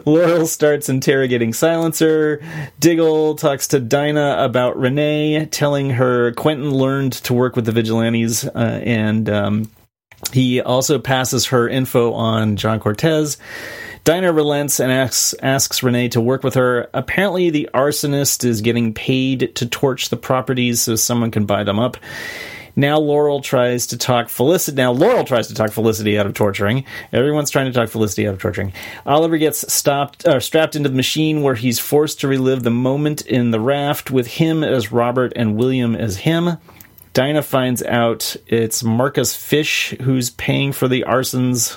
Laurel 0.06 0.46
starts 0.46 0.88
interrogating 0.88 1.52
Silencer. 1.52 2.42
Diggle 2.78 3.34
talks 3.36 3.68
to 3.68 3.80
Dinah 3.80 4.36
about 4.38 4.78
Renee, 4.78 5.46
telling 5.46 5.90
her 5.90 6.32
Quentin 6.32 6.72
learned 6.74 7.12
to 7.12 7.34
work 7.34 7.56
with 7.56 7.66
the 7.66 7.72
vigilantes, 7.72 8.44
uh, 8.44 8.80
and 8.84 9.28
um, 9.28 9.70
he 10.32 10.60
also 10.60 10.98
passes 10.98 11.46
her 11.46 11.68
info 11.68 12.12
on 12.12 12.56
John 12.56 12.80
Cortez. 12.80 13.38
Dinah 14.04 14.32
relents 14.32 14.80
and 14.80 14.90
asks 14.90 15.34
asks 15.42 15.82
Renee 15.82 16.08
to 16.10 16.20
work 16.20 16.42
with 16.42 16.54
her. 16.54 16.88
Apparently, 16.94 17.50
the 17.50 17.68
arsonist 17.74 18.44
is 18.44 18.60
getting 18.60 18.94
paid 18.94 19.54
to 19.56 19.66
torch 19.66 20.08
the 20.08 20.16
properties 20.16 20.82
so 20.82 20.96
someone 20.96 21.30
can 21.30 21.46
buy 21.46 21.64
them 21.64 21.78
up. 21.78 21.96
Now 22.76 22.98
Laurel 22.98 23.40
tries 23.40 23.88
to 23.88 23.98
talk 23.98 24.28
Felicity. 24.28 24.76
Now 24.76 24.92
Laurel 24.92 25.24
tries 25.24 25.48
to 25.48 25.54
talk 25.54 25.72
Felicity 25.72 26.18
out 26.18 26.26
of 26.26 26.34
torturing. 26.34 26.84
Everyone's 27.12 27.50
trying 27.50 27.66
to 27.66 27.72
talk 27.72 27.88
Felicity 27.88 28.26
out 28.26 28.34
of 28.34 28.40
torturing. 28.40 28.72
Oliver 29.04 29.38
gets 29.38 29.70
stopped, 29.72 30.24
uh, 30.24 30.40
strapped 30.40 30.76
into 30.76 30.88
the 30.88 30.96
machine 30.96 31.42
where 31.42 31.56
he's 31.56 31.78
forced 31.78 32.20
to 32.20 32.28
relive 32.28 32.62
the 32.62 32.70
moment 32.70 33.22
in 33.22 33.50
the 33.50 33.60
raft 33.60 34.10
with 34.10 34.26
him 34.26 34.62
as 34.62 34.92
Robert 34.92 35.32
and 35.36 35.56
William 35.56 35.94
as 35.94 36.18
him. 36.18 36.58
Dinah 37.12 37.42
finds 37.42 37.82
out 37.82 38.36
it's 38.46 38.84
Marcus 38.84 39.34
Fish 39.34 39.90
who's 40.00 40.30
paying 40.30 40.70
for 40.70 40.86
the 40.86 41.04
arsons. 41.08 41.76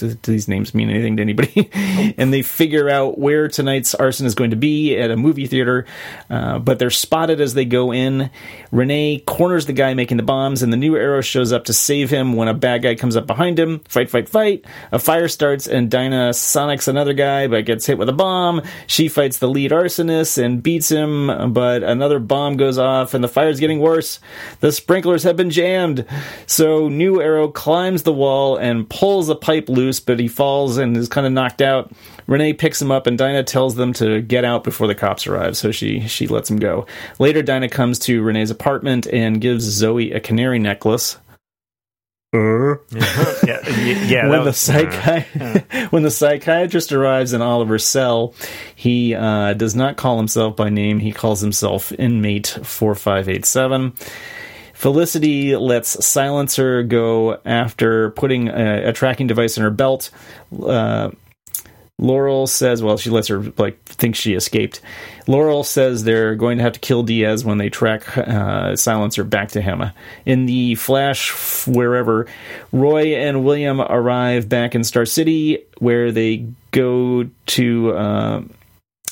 Do 0.00 0.32
these 0.32 0.48
names 0.48 0.74
mean 0.74 0.90
anything 0.90 1.16
to 1.18 1.22
anybody? 1.22 1.70
and 2.18 2.32
they 2.32 2.42
figure 2.42 2.90
out 2.90 3.16
where 3.16 3.46
tonight's 3.46 3.94
arson 3.94 4.26
is 4.26 4.34
going 4.34 4.50
to 4.50 4.56
be 4.56 4.96
at 4.96 5.12
a 5.12 5.16
movie 5.16 5.46
theater, 5.46 5.86
uh, 6.28 6.58
but 6.58 6.80
they're 6.80 6.90
spotted 6.90 7.40
as 7.40 7.54
they 7.54 7.64
go 7.64 7.92
in. 7.92 8.30
Renee 8.72 9.20
corners 9.20 9.66
the 9.66 9.72
guy 9.72 9.94
making 9.94 10.16
the 10.16 10.24
bombs, 10.24 10.60
and 10.60 10.72
the 10.72 10.76
new 10.76 10.96
arrow 10.96 11.20
shows 11.20 11.52
up 11.52 11.66
to 11.66 11.72
save 11.72 12.10
him 12.10 12.32
when 12.32 12.48
a 12.48 12.54
bad 12.54 12.82
guy 12.82 12.96
comes 12.96 13.16
up 13.16 13.28
behind 13.28 13.56
him. 13.56 13.78
Fight, 13.88 14.10
fight, 14.10 14.28
fight. 14.28 14.64
A 14.90 14.98
fire 14.98 15.28
starts, 15.28 15.68
and 15.68 15.88
Dinah 15.88 16.30
sonics 16.30 16.88
another 16.88 17.12
guy, 17.12 17.46
but 17.46 17.64
gets 17.64 17.86
hit 17.86 17.96
with 17.96 18.08
a 18.08 18.12
bomb. 18.12 18.60
She 18.88 19.08
fights 19.08 19.38
the 19.38 19.48
lead 19.48 19.70
arsonist 19.70 20.42
and 20.42 20.60
beats 20.60 20.88
him, 20.88 21.52
but 21.52 21.84
another 21.84 22.18
bomb 22.18 22.56
goes 22.56 22.76
off, 22.76 23.14
and 23.14 23.22
the 23.22 23.28
fire's 23.28 23.60
getting 23.60 23.78
worse. 23.78 24.18
The 24.64 24.72
sprinklers 24.74 25.22
have 25.22 25.36
been 25.36 25.50
jammed. 25.50 26.04
So 26.46 26.88
New 26.88 27.20
Arrow 27.22 27.48
climbs 27.48 28.02
the 28.02 28.12
wall 28.12 28.56
and 28.56 28.88
pulls 28.88 29.28
a 29.28 29.34
pipe 29.34 29.68
loose, 29.68 30.00
but 30.00 30.20
he 30.20 30.28
falls 30.28 30.76
and 30.76 30.96
is 30.96 31.08
kind 31.08 31.26
of 31.26 31.32
knocked 31.32 31.62
out. 31.62 31.92
Renee 32.26 32.54
picks 32.54 32.80
him 32.80 32.90
up 32.90 33.06
and 33.06 33.18
Dinah 33.18 33.44
tells 33.44 33.74
them 33.74 33.92
to 33.94 34.20
get 34.22 34.44
out 34.44 34.64
before 34.64 34.86
the 34.86 34.94
cops 34.94 35.26
arrive, 35.26 35.56
so 35.56 35.70
she 35.70 36.06
she 36.08 36.26
lets 36.26 36.50
him 36.50 36.58
go. 36.58 36.86
Later 37.18 37.42
Dinah 37.42 37.68
comes 37.68 37.98
to 38.00 38.22
Renee's 38.22 38.50
apartment 38.50 39.06
and 39.06 39.40
gives 39.40 39.64
Zoe 39.64 40.12
a 40.12 40.20
canary 40.20 40.58
necklace. 40.58 41.18
Uh. 42.34 42.74
yeah, 43.46 43.60
yeah, 43.68 44.28
when 44.28 44.42
the 44.42 44.50
psychi- 44.50 45.24
uh. 45.40 45.86
when 45.90 46.02
the 46.02 46.10
psychiatrist 46.10 46.90
arrives 46.92 47.32
in 47.32 47.40
Oliver's 47.40 47.86
cell, 47.86 48.34
he 48.74 49.14
uh, 49.14 49.52
does 49.52 49.76
not 49.76 49.96
call 49.96 50.16
himself 50.16 50.56
by 50.56 50.68
name. 50.68 50.98
He 50.98 51.12
calls 51.12 51.40
himself 51.40 51.92
inmate 51.92 52.48
four 52.64 52.96
five 52.96 53.28
eight 53.28 53.44
seven. 53.44 53.92
Felicity 54.74 55.56
lets 55.56 56.04
Silencer 56.04 56.82
go 56.82 57.38
after 57.44 58.10
putting 58.10 58.48
a, 58.48 58.88
a 58.88 58.92
tracking 58.92 59.26
device 59.26 59.56
in 59.56 59.62
her 59.62 59.70
belt. 59.70 60.10
Uh, 60.62 61.10
Laurel 61.98 62.48
says, 62.48 62.82
well, 62.82 62.96
she 62.96 63.08
lets 63.08 63.28
her 63.28 63.40
like 63.56 63.82
think 63.84 64.16
she 64.16 64.34
escaped. 64.34 64.80
Laurel 65.28 65.62
says 65.62 66.02
they're 66.02 66.34
going 66.34 66.58
to 66.58 66.64
have 66.64 66.72
to 66.72 66.80
kill 66.80 67.04
Diaz 67.04 67.44
when 67.44 67.58
they 67.58 67.70
track 67.70 68.18
uh, 68.18 68.74
Silencer 68.74 69.22
back 69.22 69.50
to 69.50 69.62
him. 69.62 69.84
In 70.26 70.46
the 70.46 70.74
flash, 70.74 71.30
wherever 71.66 72.26
Roy 72.72 73.14
and 73.14 73.44
William 73.44 73.80
arrive 73.80 74.48
back 74.48 74.74
in 74.74 74.82
Star 74.82 75.06
City, 75.06 75.64
where 75.78 76.10
they 76.10 76.48
go 76.72 77.30
to. 77.46 77.92
Uh, 77.92 78.42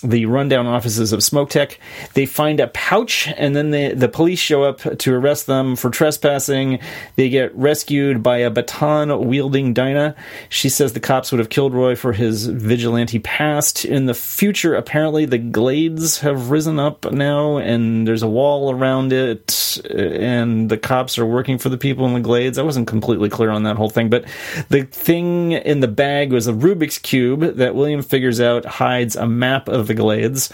the 0.03 0.27
rundown 0.27 0.67
offices 0.67 1.13
of 1.13 1.21
Smoak 1.21 1.51
Tech. 1.51 1.79
They 2.15 2.27
find 2.27 2.61
a 2.61 2.69
pouch, 2.69 3.29
and 3.37 3.55
then 3.55 3.71
the, 3.71 3.95
the 3.95 4.09
police 4.09 4.39
show 4.39 4.65
up 4.65 4.81
to 4.99 5.15
arrest 5.15 5.47
them 5.47 5.77
for 5.77 5.91
trespassing. 5.91 6.81
They 7.17 7.29
get 7.29 7.55
rescued 7.57 8.23
by 8.23 8.39
a 8.39 8.51
baton 8.51 9.27
wielding 9.27 9.75
Dinah. 9.75 10.15
She 10.49 10.69
says 10.69 10.93
the 10.93 11.01
cops 11.01 11.33
would 11.33 11.39
have 11.39 11.49
killed 11.49 11.75
Roy 11.75 11.95
for 11.95 12.13
his 12.13 12.47
vigilante 12.47 13.19
past. 13.19 13.85
In 13.85 14.07
the 14.07 14.15
future, 14.15 14.75
apparently, 14.75 15.25
the 15.25 15.39
glades 15.39 16.21
have 16.21 16.51
risen 16.51 16.79
up 16.79 17.11
now, 17.13 17.59
and 17.59 18.07
there's 18.07 18.23
a 18.23 18.29
wall 18.29 18.73
around 18.73 19.13
it, 19.13 19.81
and 19.91 20.69
the 20.69 20.79
cops 20.79 21.19
are 21.19 21.27
working 21.27 21.59
for 21.59 21.69
the 21.69 21.79
people 21.79 22.07
in 22.07 22.15
the 22.15 22.21
glades. 22.21 22.59
I 22.59 22.63
wasn't 22.63 22.89
completely 22.89 23.29
clear 23.29 23.51
on 23.51 23.63
that 23.65 23.77
whole 23.77 23.91
thing, 23.91 24.11
but 24.11 24.25
the 24.69 24.83
thing 24.83 25.53
in 25.53 25.81
the 25.81 25.89
bag 25.89 26.33
was 26.33 26.49
a 26.49 26.53
Rubik's 26.53 26.99
Cube 26.99 27.57
that 27.57 27.75
William 27.75 28.03
figures 28.03 28.41
out 28.41 28.65
hides 28.65 29.17
a 29.17 29.27
map 29.27 29.69
of 29.69 29.91
the 29.93 30.01
Glades. 30.01 30.53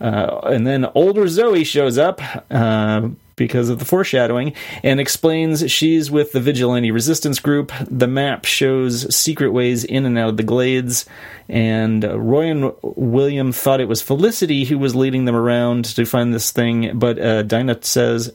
Uh, 0.00 0.40
and 0.44 0.66
then 0.66 0.86
older 0.94 1.26
Zoe 1.26 1.64
shows 1.64 1.96
up 1.96 2.20
uh, 2.50 3.08
because 3.34 3.68
of 3.68 3.78
the 3.78 3.84
foreshadowing 3.84 4.52
and 4.82 5.00
explains 5.00 5.70
she's 5.70 6.10
with 6.10 6.32
the 6.32 6.40
vigilante 6.40 6.90
resistance 6.90 7.38
group. 7.38 7.72
The 7.86 8.06
map 8.06 8.44
shows 8.44 9.14
secret 9.14 9.52
ways 9.52 9.84
in 9.84 10.04
and 10.04 10.18
out 10.18 10.30
of 10.30 10.36
the 10.36 10.42
glades, 10.42 11.06
and 11.48 12.04
Roy 12.04 12.50
and 12.50 12.72
William 12.82 13.52
thought 13.52 13.80
it 13.80 13.88
was 13.88 14.02
Felicity 14.02 14.64
who 14.64 14.78
was 14.78 14.94
leading 14.94 15.24
them 15.24 15.36
around 15.36 15.86
to 15.86 16.04
find 16.04 16.34
this 16.34 16.50
thing, 16.50 16.98
but 16.98 17.18
uh, 17.18 17.42
Dinah 17.42 17.82
says 17.82 18.32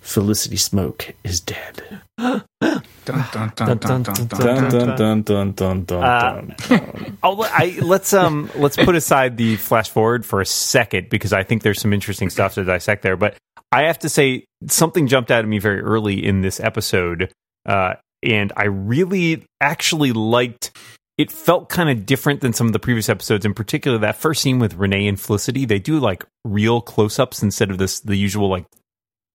Felicity 0.00 0.56
Smoak 0.56 1.14
is 1.24 1.40
dead. 1.40 2.00
let's 7.80 8.12
um 8.12 8.50
let's 8.56 8.76
put 8.76 8.94
aside 8.94 9.36
the 9.36 9.56
flash 9.56 9.90
forward 9.90 10.24
for 10.24 10.40
a 10.40 10.46
second 10.46 11.10
because 11.10 11.32
I 11.32 11.42
think 11.42 11.62
there's 11.62 11.80
some 11.80 11.92
interesting 11.92 12.30
stuff 12.30 12.54
to 12.54 12.64
dissect 12.64 13.02
there. 13.02 13.16
But 13.16 13.36
I 13.72 13.82
have 13.82 13.98
to 14.00 14.08
say 14.08 14.44
something 14.66 15.06
jumped 15.06 15.30
out 15.30 15.44
at 15.44 15.48
me 15.48 15.58
very 15.58 15.80
early 15.80 16.24
in 16.24 16.40
this 16.40 16.60
episode, 16.60 17.32
uh, 17.66 17.94
and 18.22 18.52
I 18.56 18.64
really 18.64 19.44
actually 19.60 20.12
liked 20.12 20.72
it 21.20 21.30
felt 21.30 21.68
kind 21.68 21.90
of 21.90 22.06
different 22.06 22.40
than 22.40 22.54
some 22.54 22.66
of 22.66 22.72
the 22.72 22.78
previous 22.78 23.10
episodes. 23.10 23.44
In 23.44 23.52
particular, 23.52 23.98
that 23.98 24.16
first 24.16 24.40
scene 24.40 24.58
with 24.58 24.74
Renee 24.74 25.06
and 25.06 25.20
Felicity, 25.20 25.66
they 25.66 25.78
do 25.78 25.98
like 26.00 26.24
real 26.46 26.80
close 26.80 27.18
ups 27.18 27.42
instead 27.42 27.70
of 27.70 27.76
this 27.76 28.00
the 28.00 28.16
usual 28.16 28.48
like 28.48 28.64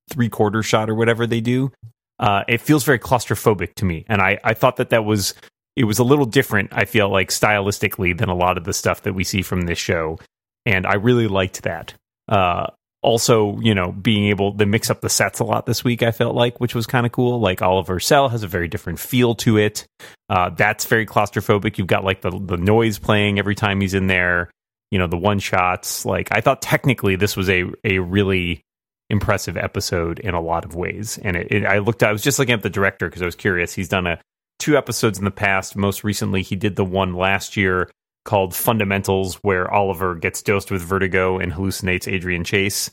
three 0.10 0.30
quarter 0.30 0.64
shot 0.64 0.90
or 0.90 0.96
whatever 0.96 1.28
they 1.28 1.42
do. 1.42 1.72
Uh, 2.20 2.44
it 2.48 2.62
feels 2.62 2.84
very 2.84 3.00
claustrophobic 3.00 3.76
to 3.76 3.86
me, 3.86 4.06
and 4.08 4.22
I 4.22 4.40
I 4.44 4.54
thought 4.54 4.78
that 4.78 4.90
that 4.92 5.06
was 5.06 5.34
it 5.76 5.84
was 5.84 6.00
a 6.00 6.04
little 6.04 6.26
different. 6.26 6.70
I 6.72 6.86
feel 6.86 7.10
like 7.10 7.30
stylistically 7.30 8.18
than 8.18 8.30
a 8.30 8.36
lot 8.36 8.58
of 8.58 8.64
the 8.64 8.74
stuff 8.74 9.02
that 9.04 9.14
we 9.14 9.24
see 9.24 9.42
from 9.42 9.62
this 9.62 9.80
show, 9.80 10.18
and 10.66 10.86
I 10.86 10.96
really 10.96 11.28
liked 11.28 11.64
that. 11.64 11.94
Uh, 12.28 12.68
also, 13.06 13.60
you 13.60 13.76
know, 13.76 13.92
being 13.92 14.26
able 14.26 14.58
to 14.58 14.66
mix 14.66 14.90
up 14.90 15.02
the 15.02 15.10
sets 15.10 15.40
a 15.40 15.44
lot 15.44 15.68
this 15.68 15.84
week, 15.84 16.02
I 16.02 16.12
felt 16.12 16.36
like, 16.36 16.60
which 16.60 16.74
was 16.74 16.88
kind 16.88 17.06
of 17.06 17.12
cool. 17.12 17.40
Like 17.40 17.62
Oliver 17.62 18.00
Cell 18.00 18.30
has 18.30 18.42
a 18.42 18.48
very 18.48 18.68
different 18.68 19.00
feel 19.00 19.36
to 19.36 19.58
it. 19.58 19.86
Uh, 20.28 20.50
that's 20.50 20.86
very 20.86 21.06
claustrophobic. 21.06 21.78
You've 21.78 21.88
got 21.88 22.04
like 22.04 22.22
the 22.22 22.32
the 22.32 22.58
noise 22.58 22.98
playing 22.98 23.38
every 23.38 23.56
time 23.56 23.80
he's 23.80 23.94
in 23.94 24.08
there. 24.08 24.50
You 24.90 25.00
know, 25.00 25.08
the 25.08 25.18
one 25.18 25.40
shots. 25.40 26.06
Like 26.06 26.30
I 26.32 26.42
thought, 26.42 26.62
technically, 26.62 27.16
this 27.16 27.38
was 27.38 27.50
a 27.50 27.66
a 27.84 28.00
really 28.00 28.64
impressive 29.10 29.58
episode 29.58 30.20
in 30.20 30.34
a 30.34 30.42
lot 30.42 30.66
of 30.66 30.76
ways. 30.76 31.20
And 31.22 31.38
it, 31.38 31.48
it, 31.52 31.66
I 31.66 31.80
looked, 31.80 32.04
I 32.04 32.12
was 32.12 32.24
just 32.24 32.40
looking 32.40 32.54
at 32.54 32.64
the 32.64 32.70
director 32.70 33.08
because 33.08 33.22
I 33.22 33.26
was 33.26 33.36
curious. 33.36 33.74
He's 33.74 33.90
done 33.90 34.08
a 34.08 34.20
two 34.60 34.78
episodes 34.78 35.18
in 35.18 35.26
the 35.26 35.32
past. 35.32 35.76
Most 35.76 36.04
recently, 36.04 36.42
he 36.42 36.56
did 36.56 36.76
the 36.76 36.86
one 36.86 37.14
last 37.14 37.56
year 37.58 37.90
called 38.24 38.56
Fundamentals, 38.56 39.36
where 39.44 39.72
Oliver 39.72 40.16
gets 40.16 40.42
dosed 40.42 40.72
with 40.72 40.82
vertigo 40.82 41.38
and 41.38 41.54
hallucinates 41.54 42.12
Adrian 42.12 42.44
Chase, 42.44 42.90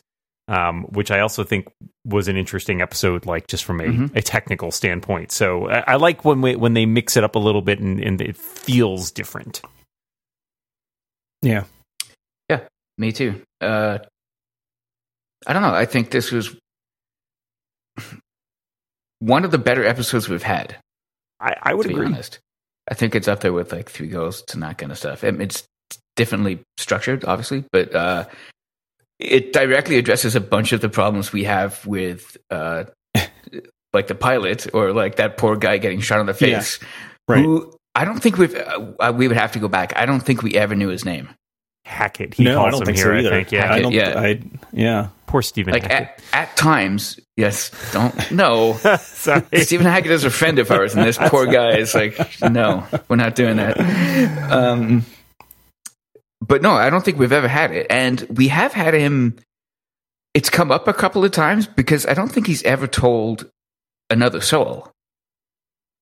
um, 0.49 0.85
which 0.91 1.11
I 1.11 1.21
also 1.21 1.45
think 1.45 1.69
was 2.05 2.29
an 2.29 2.37
interesting 2.37 2.83
episode, 2.83 3.25
like 3.25 3.47
just 3.47 3.65
from 3.65 3.81
a, 3.81 3.85
mm-hmm. 3.85 4.17
a 4.17 4.21
technical 4.21 4.71
standpoint. 4.71 5.33
So 5.33 5.69
I, 5.71 5.93
I, 5.93 5.97
like 5.97 6.25
when 6.25 6.43
we, 6.43 6.57
when 6.57 6.75
they 6.75 6.85
mix 6.85 7.17
it 7.17 7.25
up 7.25 7.35
a 7.35 7.39
little 7.39 7.63
bit 7.63 7.81
and, 7.81 7.99
and 8.01 8.21
it 8.21 8.37
feels 8.37 9.11
different. 9.11 9.63
Yeah, 11.41 11.65
yeah, 12.51 12.61
me 12.99 13.13
too. 13.13 13.41
Uh, 13.61 13.99
I 15.47 15.53
don't 15.53 15.63
know. 15.63 15.75
I 15.75 15.85
think 15.85 16.11
this 16.11 16.31
was 16.31 16.57
one 19.19 19.45
of 19.45 19.51
the 19.51 19.59
better 19.59 19.85
episodes 19.85 20.29
we've 20.29 20.43
had. 20.43 20.77
I, 21.41 21.57
I 21.63 21.75
would 21.75 21.87
agree. 21.87 22.07
Honest. 22.07 22.41
I 22.91 22.95
think 22.95 23.15
it's 23.15 23.29
up 23.29 23.41
there 23.41 23.53
with 23.53 23.73
like 23.73 23.89
Three 23.89 24.09
Ghosts 24.09 24.55
and 24.55 24.63
that 24.63 24.79
kind 24.79 24.91
of 24.91 24.99
stuff. 24.99 25.23
It's 25.25 25.65
differently 26.17 26.61
structured, 26.77 27.25
obviously, 27.25 27.65
but 27.73 27.95
uh, 27.95 28.27
it 29.19 29.53
directly 29.53 29.99
addresses 29.99 30.35
a 30.35 30.41
bunch 30.41 30.73
of 30.73 30.81
the 30.81 30.89
problems 30.89 31.33
we 31.33 31.45
have 31.45 31.85
with 31.87 32.37
uh, 32.51 32.85
like 33.93 34.09
the 34.09 34.15
pilot 34.15 34.67
or 34.75 34.93
like 34.93 35.17
that 35.17 35.37
poor 35.37 35.57
guy 35.57 35.79
getting 35.79 36.01
shot 36.01 36.21
in 36.21 36.27
the 36.27 36.35
face. 36.35 36.79
Yeah, 36.81 36.89
right. 37.29 37.45
Who 37.45 37.73
I 37.95 38.05
don't 38.05 38.21
think 38.21 38.39
we've 38.39 38.55
uh, 38.55 39.13
we 39.15 39.29
would 39.29 39.37
have 39.37 39.53
to 39.53 39.59
go 39.59 39.69
back. 39.69 39.93
I 39.97 40.07
don't 40.07 40.21
think 40.21 40.43
we 40.43 40.55
ever 40.57 40.75
knew 40.75 40.89
his 40.89 41.05
name. 41.05 41.29
Hackett. 41.85 42.35
He 42.35 42.45
no, 42.45 42.57
calls 42.57 42.67
I 42.67 42.71
don't 42.71 42.81
him 42.81 42.87
think 42.87 42.97
here. 42.99 43.07
So 43.07 43.15
either. 43.15 43.29
I 43.29 43.37
think. 43.39 43.53
Yeah. 43.53 43.61
Hackett, 43.61 43.77
I 43.77 43.81
don't, 43.83 43.93
yeah. 43.93 44.21
I, 44.21 44.43
yeah. 44.73 45.09
Poor 45.33 45.41
Stephen. 45.41 45.73
Like 45.73 45.89
at, 45.91 46.21
at, 46.35 46.55
times, 46.59 47.19
yes. 47.39 47.71
Don't 47.91 48.31
no. 48.31 48.75
Sorry. 49.01 49.43
Stephen 49.63 49.87
Hackett 49.87 50.11
is 50.11 50.25
a 50.25 50.31
friend 50.31 50.59
of 50.59 50.71
ours, 50.71 50.95
and 50.95 51.07
this 51.07 51.17
poor 51.17 51.47
guy 51.47 51.79
is 51.79 51.95
like, 51.95 52.19
no, 52.43 52.87
we're 53.09 53.17
not 53.17 53.35
doing 53.35 53.57
that. 53.57 53.79
Um, 54.53 55.07
but 56.47 56.61
no, 56.61 56.73
I 56.73 56.91
don't 56.91 57.03
think 57.03 57.19
we've 57.19 57.33
ever 57.33 57.49
had 57.49 57.71
it, 57.71 57.87
and 57.89 58.21
we 58.29 58.49
have 58.49 58.75
had 58.75 58.93
him. 58.93 59.39
It's 60.35 60.51
come 60.51 60.71
up 60.71 60.87
a 60.87 60.93
couple 60.93 61.25
of 61.25 61.31
times 61.31 61.67
because 61.67 62.05
I 62.05 62.13
don't 62.13 62.29
think 62.29 62.47
he's 62.47 62.63
ever 62.65 62.87
told 62.87 63.51
another 64.11 64.43
soul, 64.43 64.93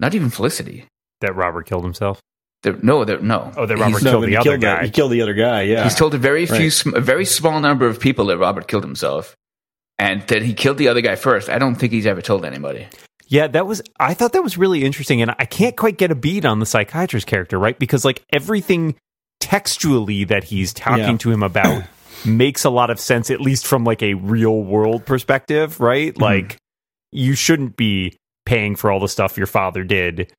not 0.00 0.12
even 0.16 0.30
Felicity, 0.30 0.86
that 1.20 1.36
Robert 1.36 1.66
killed 1.66 1.84
himself. 1.84 2.20
The, 2.62 2.78
no, 2.82 3.04
the, 3.04 3.18
no. 3.18 3.52
Oh, 3.56 3.64
that 3.64 3.78
Robert 3.78 3.98
He's, 3.98 4.02
killed 4.02 4.22
no, 4.22 4.26
the 4.26 4.36
other 4.36 4.50
killed 4.50 4.60
guy. 4.60 4.84
he 4.84 4.90
killed 4.90 5.12
the 5.12 5.22
other 5.22 5.34
guy. 5.34 5.62
Yeah, 5.62 5.84
he's 5.84 5.94
told 5.94 6.14
a 6.14 6.18
very 6.18 6.44
few, 6.44 6.56
right. 6.56 6.86
a 6.94 7.00
very 7.00 7.24
small 7.24 7.58
number 7.60 7.86
of 7.86 8.00
people 8.00 8.26
that 8.26 8.38
Robert 8.38 8.68
killed 8.68 8.84
himself, 8.84 9.34
and 9.98 10.22
that 10.28 10.42
he 10.42 10.52
killed 10.52 10.76
the 10.76 10.88
other 10.88 11.00
guy 11.00 11.16
first. 11.16 11.48
I 11.48 11.58
don't 11.58 11.74
think 11.74 11.92
he's 11.92 12.06
ever 12.06 12.20
told 12.20 12.44
anybody. 12.44 12.86
Yeah, 13.28 13.46
that 13.46 13.66
was. 13.66 13.80
I 13.98 14.12
thought 14.12 14.34
that 14.34 14.42
was 14.42 14.58
really 14.58 14.84
interesting, 14.84 15.22
and 15.22 15.34
I 15.38 15.46
can't 15.46 15.76
quite 15.76 15.96
get 15.96 16.10
a 16.10 16.14
beat 16.14 16.44
on 16.44 16.58
the 16.58 16.66
psychiatrist 16.66 17.26
character, 17.26 17.58
right? 17.58 17.78
Because 17.78 18.04
like 18.04 18.22
everything 18.30 18.96
textually 19.38 20.24
that 20.24 20.44
he's 20.44 20.74
talking 20.74 21.04
yeah. 21.04 21.16
to 21.16 21.30
him 21.30 21.42
about 21.42 21.84
makes 22.26 22.64
a 22.64 22.70
lot 22.70 22.90
of 22.90 23.00
sense, 23.00 23.30
at 23.30 23.40
least 23.40 23.66
from 23.66 23.84
like 23.84 24.02
a 24.02 24.14
real 24.14 24.62
world 24.62 25.06
perspective, 25.06 25.80
right? 25.80 26.12
Mm-hmm. 26.12 26.22
Like 26.22 26.58
you 27.10 27.34
shouldn't 27.34 27.76
be 27.76 28.18
paying 28.44 28.76
for 28.76 28.90
all 28.90 29.00
the 29.00 29.08
stuff 29.08 29.38
your 29.38 29.46
father 29.46 29.82
did 29.82 30.30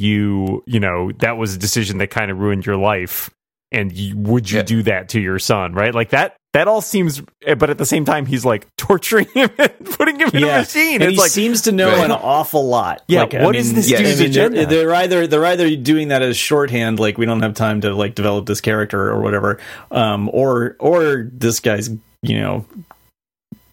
you 0.00 0.64
you 0.66 0.80
know 0.80 1.12
that 1.18 1.36
was 1.36 1.54
a 1.54 1.58
decision 1.58 1.98
that 1.98 2.08
kind 2.08 2.30
of 2.30 2.38
ruined 2.38 2.64
your 2.64 2.76
life 2.76 3.30
and 3.70 3.92
you, 3.92 4.16
would 4.16 4.50
you 4.50 4.56
yeah. 4.56 4.62
do 4.62 4.82
that 4.82 5.10
to 5.10 5.20
your 5.20 5.38
son 5.38 5.74
right 5.74 5.94
like 5.94 6.08
that 6.10 6.36
that 6.54 6.66
all 6.66 6.80
seems 6.80 7.22
eh, 7.44 7.54
but 7.54 7.68
at 7.68 7.76
the 7.76 7.84
same 7.84 8.06
time 8.06 8.24
he's 8.24 8.42
like 8.42 8.66
torturing 8.76 9.26
him 9.26 9.50
and 9.58 9.84
putting 9.84 10.18
him 10.18 10.30
in 10.32 10.40
yeah. 10.40 10.56
a 10.56 10.58
machine 10.60 10.94
and 10.94 11.04
it's 11.04 11.12
he 11.12 11.18
like, 11.18 11.30
seems 11.30 11.62
to 11.62 11.72
know 11.72 11.90
right. 11.90 12.06
an 12.06 12.12
awful 12.12 12.66
lot 12.66 13.02
yeah 13.08 13.20
like, 13.20 13.34
what 13.34 13.42
I 13.42 13.46
mean, 13.46 13.54
is 13.56 13.74
this 13.74 13.90
yeah, 13.90 13.98
dude's 13.98 14.20
I 14.20 14.22
mean, 14.22 14.30
agenda 14.30 14.56
they're, 14.66 14.66
they're, 14.66 14.94
either 14.94 15.26
they're 15.26 15.44
either 15.44 15.76
doing 15.76 16.08
that 16.08 16.22
as 16.22 16.36
shorthand 16.36 16.98
like 16.98 17.18
we 17.18 17.26
don't 17.26 17.42
have 17.42 17.52
time 17.52 17.82
to 17.82 17.94
like 17.94 18.14
develop 18.14 18.46
this 18.46 18.62
character 18.62 19.10
or 19.10 19.20
whatever 19.20 19.58
um 19.90 20.30
or 20.32 20.76
or 20.80 21.28
this 21.30 21.60
guy's 21.60 21.90
you 22.22 22.40
know 22.40 22.64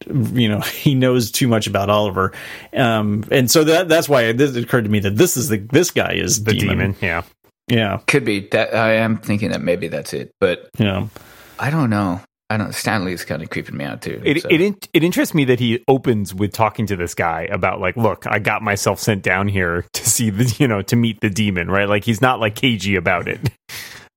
you 0.06 0.50
know 0.50 0.60
he 0.62 0.96
knows 0.96 1.32
too 1.32 1.48
much 1.48 1.68
about 1.68 1.90
Oliver, 1.90 2.34
um, 2.74 3.24
and 3.32 3.50
so 3.50 3.64
that 3.64 3.90
that's 3.90 4.10
why 4.10 4.24
it, 4.24 4.40
it, 4.40 4.56
occurred 4.58 4.84
to 4.84 4.90
me 4.90 5.00
that 5.00 5.16
this 5.16 5.38
is 5.38 5.50
the 5.50 5.58
this 5.58 5.92
guy 5.92 6.14
is 6.14 6.44
the 6.44 6.54
demon. 6.54 6.78
demon. 6.78 6.96
Yeah, 7.02 7.24
yeah, 7.68 8.00
could 8.08 8.26
be 8.26 8.48
that. 8.50 8.74
I 8.74 8.94
am 8.94 9.18
thinking 9.18 9.52
that 9.52 9.62
maybe 9.62 9.88
that's 9.88 10.14
it, 10.14 10.32
but 10.40 10.70
yeah, 10.78 11.08
I 11.60 11.70
don't 11.70 11.90
know. 11.90 12.22
I 12.50 12.56
don't. 12.56 12.74
Stanley's 12.74 13.26
kind 13.26 13.44
of 13.44 13.50
creeping 13.50 13.76
me 13.76 13.84
out 13.84 14.02
too. 14.02 14.22
It, 14.24 14.42
so. 14.42 14.48
it 14.50 14.90
it 14.94 15.04
interests 15.04 15.36
me 15.36 15.44
that 15.46 15.60
he 15.60 15.84
opens 15.88 16.34
with 16.34 16.54
talking 16.54 16.86
to 16.88 16.96
this 16.96 17.14
guy 17.14 17.42
about 17.52 17.82
like, 17.82 17.98
look, 17.98 18.26
I 18.26 18.40
got 18.40 18.62
myself 18.62 19.00
sent 19.00 19.22
down 19.22 19.50
here 19.50 19.86
to 19.94 20.10
see 20.10 20.30
the 20.30 20.56
you 20.58 20.68
know 20.68 20.82
to 20.84 20.96
meet 20.96 21.20
the 21.20 21.30
demon, 21.30 21.70
right? 21.70 21.90
Like 21.90 22.06
he's 22.06 22.22
not 22.22 22.40
like 22.40 22.56
cagey 22.56 22.96
about 22.96 23.28
it. 23.28 23.40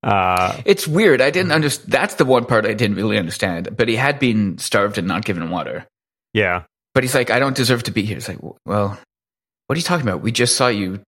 Uh, 0.03 0.59
it's 0.65 0.87
weird. 0.87 1.21
I 1.21 1.29
didn't 1.29 1.51
understand. 1.51 1.91
That's 1.91 2.15
the 2.15 2.25
one 2.25 2.45
part 2.45 2.65
I 2.65 2.73
didn't 2.73 2.95
really 2.95 3.17
understand. 3.17 3.75
But 3.75 3.87
he 3.87 3.95
had 3.95 4.19
been 4.19 4.57
starved 4.57 4.97
and 4.97 5.07
not 5.07 5.25
given 5.25 5.49
water. 5.49 5.85
Yeah. 6.33 6.63
But 6.93 7.03
he's 7.03 7.15
like, 7.15 7.29
I 7.29 7.39
don't 7.39 7.55
deserve 7.55 7.83
to 7.83 7.91
be 7.91 8.03
here. 8.03 8.17
It's 8.17 8.27
like, 8.27 8.39
well, 8.65 8.99
what 9.67 9.75
are 9.75 9.79
you 9.79 9.83
talking 9.83 10.07
about? 10.07 10.21
We 10.21 10.31
just 10.31 10.55
saw 10.55 10.67
you 10.67 11.01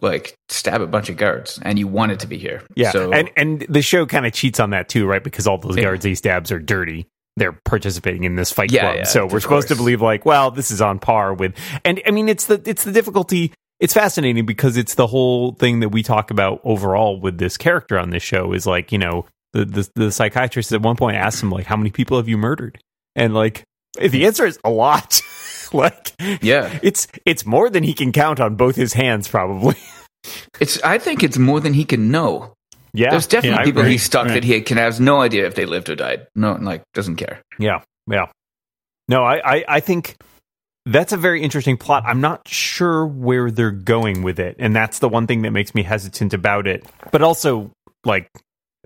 like 0.00 0.34
stab 0.48 0.80
a 0.80 0.86
bunch 0.86 1.08
of 1.08 1.16
guards 1.16 1.58
and 1.62 1.78
you 1.78 1.88
wanted 1.88 2.20
to 2.20 2.26
be 2.26 2.38
here. 2.38 2.62
Yeah. 2.76 2.92
So, 2.92 3.12
and 3.12 3.30
and 3.36 3.66
the 3.68 3.82
show 3.82 4.06
kind 4.06 4.26
of 4.26 4.32
cheats 4.32 4.60
on 4.60 4.70
that 4.70 4.88
too, 4.88 5.06
right? 5.06 5.22
Because 5.22 5.46
all 5.46 5.58
those 5.58 5.76
yeah. 5.76 5.84
guards 5.84 6.04
he 6.04 6.14
stabs 6.14 6.52
are 6.52 6.60
dirty. 6.60 7.06
They're 7.36 7.58
participating 7.64 8.24
in 8.24 8.34
this 8.34 8.52
fight 8.52 8.72
yeah, 8.72 8.80
club. 8.80 8.96
Yeah, 8.96 9.04
so 9.04 9.22
we're 9.24 9.40
supposed 9.40 9.48
course. 9.48 9.66
to 9.66 9.76
believe 9.76 10.00
like, 10.00 10.24
well, 10.24 10.50
this 10.50 10.70
is 10.70 10.80
on 10.80 10.98
par 10.98 11.34
with 11.34 11.54
and 11.84 12.00
I 12.06 12.10
mean 12.10 12.28
it's 12.28 12.46
the 12.46 12.60
it's 12.64 12.84
the 12.84 12.92
difficulty 12.92 13.52
it's 13.80 13.94
fascinating 13.94 14.44
because 14.44 14.76
it's 14.76 14.94
the 14.94 15.06
whole 15.06 15.52
thing 15.52 15.80
that 15.80 15.90
we 15.90 16.02
talk 16.02 16.30
about 16.30 16.60
overall 16.64 17.20
with 17.20 17.38
this 17.38 17.56
character 17.56 17.98
on 17.98 18.10
this 18.10 18.22
show 18.22 18.52
is 18.52 18.66
like, 18.66 18.90
you 18.90 18.98
know, 18.98 19.26
the, 19.52 19.64
the, 19.64 19.90
the 19.94 20.12
psychiatrist 20.12 20.72
at 20.72 20.82
one 20.82 20.96
point 20.96 21.16
asks 21.16 21.42
him 21.42 21.50
like, 21.50 21.66
how 21.66 21.76
many 21.76 21.90
people 21.90 22.16
have 22.16 22.28
you 22.28 22.36
murdered? 22.36 22.78
And 23.14 23.34
like, 23.34 23.64
the 23.98 24.26
answer 24.26 24.46
is 24.46 24.58
a 24.64 24.70
lot. 24.70 25.20
like, 25.72 26.12
yeah, 26.42 26.78
it's, 26.82 27.06
it's 27.24 27.46
more 27.46 27.70
than 27.70 27.84
he 27.84 27.94
can 27.94 28.12
count 28.12 28.40
on 28.40 28.56
both 28.56 28.74
his 28.74 28.92
hands, 28.92 29.28
probably. 29.28 29.76
it's, 30.60 30.82
I 30.82 30.98
think 30.98 31.22
it's 31.22 31.38
more 31.38 31.60
than 31.60 31.72
he 31.72 31.84
can 31.84 32.10
know. 32.10 32.54
Yeah. 32.92 33.10
There's 33.10 33.26
definitely 33.26 33.58
yeah, 33.60 33.64
people 33.64 33.84
he's 33.84 34.02
stuck 34.02 34.26
right. 34.26 34.34
that 34.34 34.44
he 34.44 34.60
can 34.60 34.76
has 34.76 34.98
no 34.98 35.20
idea 35.20 35.46
if 35.46 35.54
they 35.54 35.66
lived 35.66 35.88
or 35.88 35.94
died. 35.94 36.26
No, 36.34 36.54
like, 36.54 36.82
doesn't 36.94 37.16
care. 37.16 37.42
Yeah. 37.58 37.82
Yeah. 38.10 38.26
No, 39.08 39.22
I, 39.24 39.56
I, 39.56 39.64
I 39.68 39.80
think 39.80 40.16
that's 40.88 41.12
a 41.12 41.16
very 41.16 41.42
interesting 41.42 41.76
plot. 41.76 42.04
I'm 42.06 42.20
not 42.20 42.48
sure 42.48 43.06
where 43.06 43.50
they're 43.50 43.70
going 43.70 44.22
with 44.22 44.40
it, 44.40 44.56
and 44.58 44.74
that's 44.74 44.98
the 44.98 45.08
one 45.08 45.26
thing 45.26 45.42
that 45.42 45.50
makes 45.50 45.74
me 45.74 45.82
hesitant 45.82 46.34
about 46.34 46.66
it. 46.66 46.86
But 47.12 47.22
also, 47.22 47.70
like, 48.04 48.30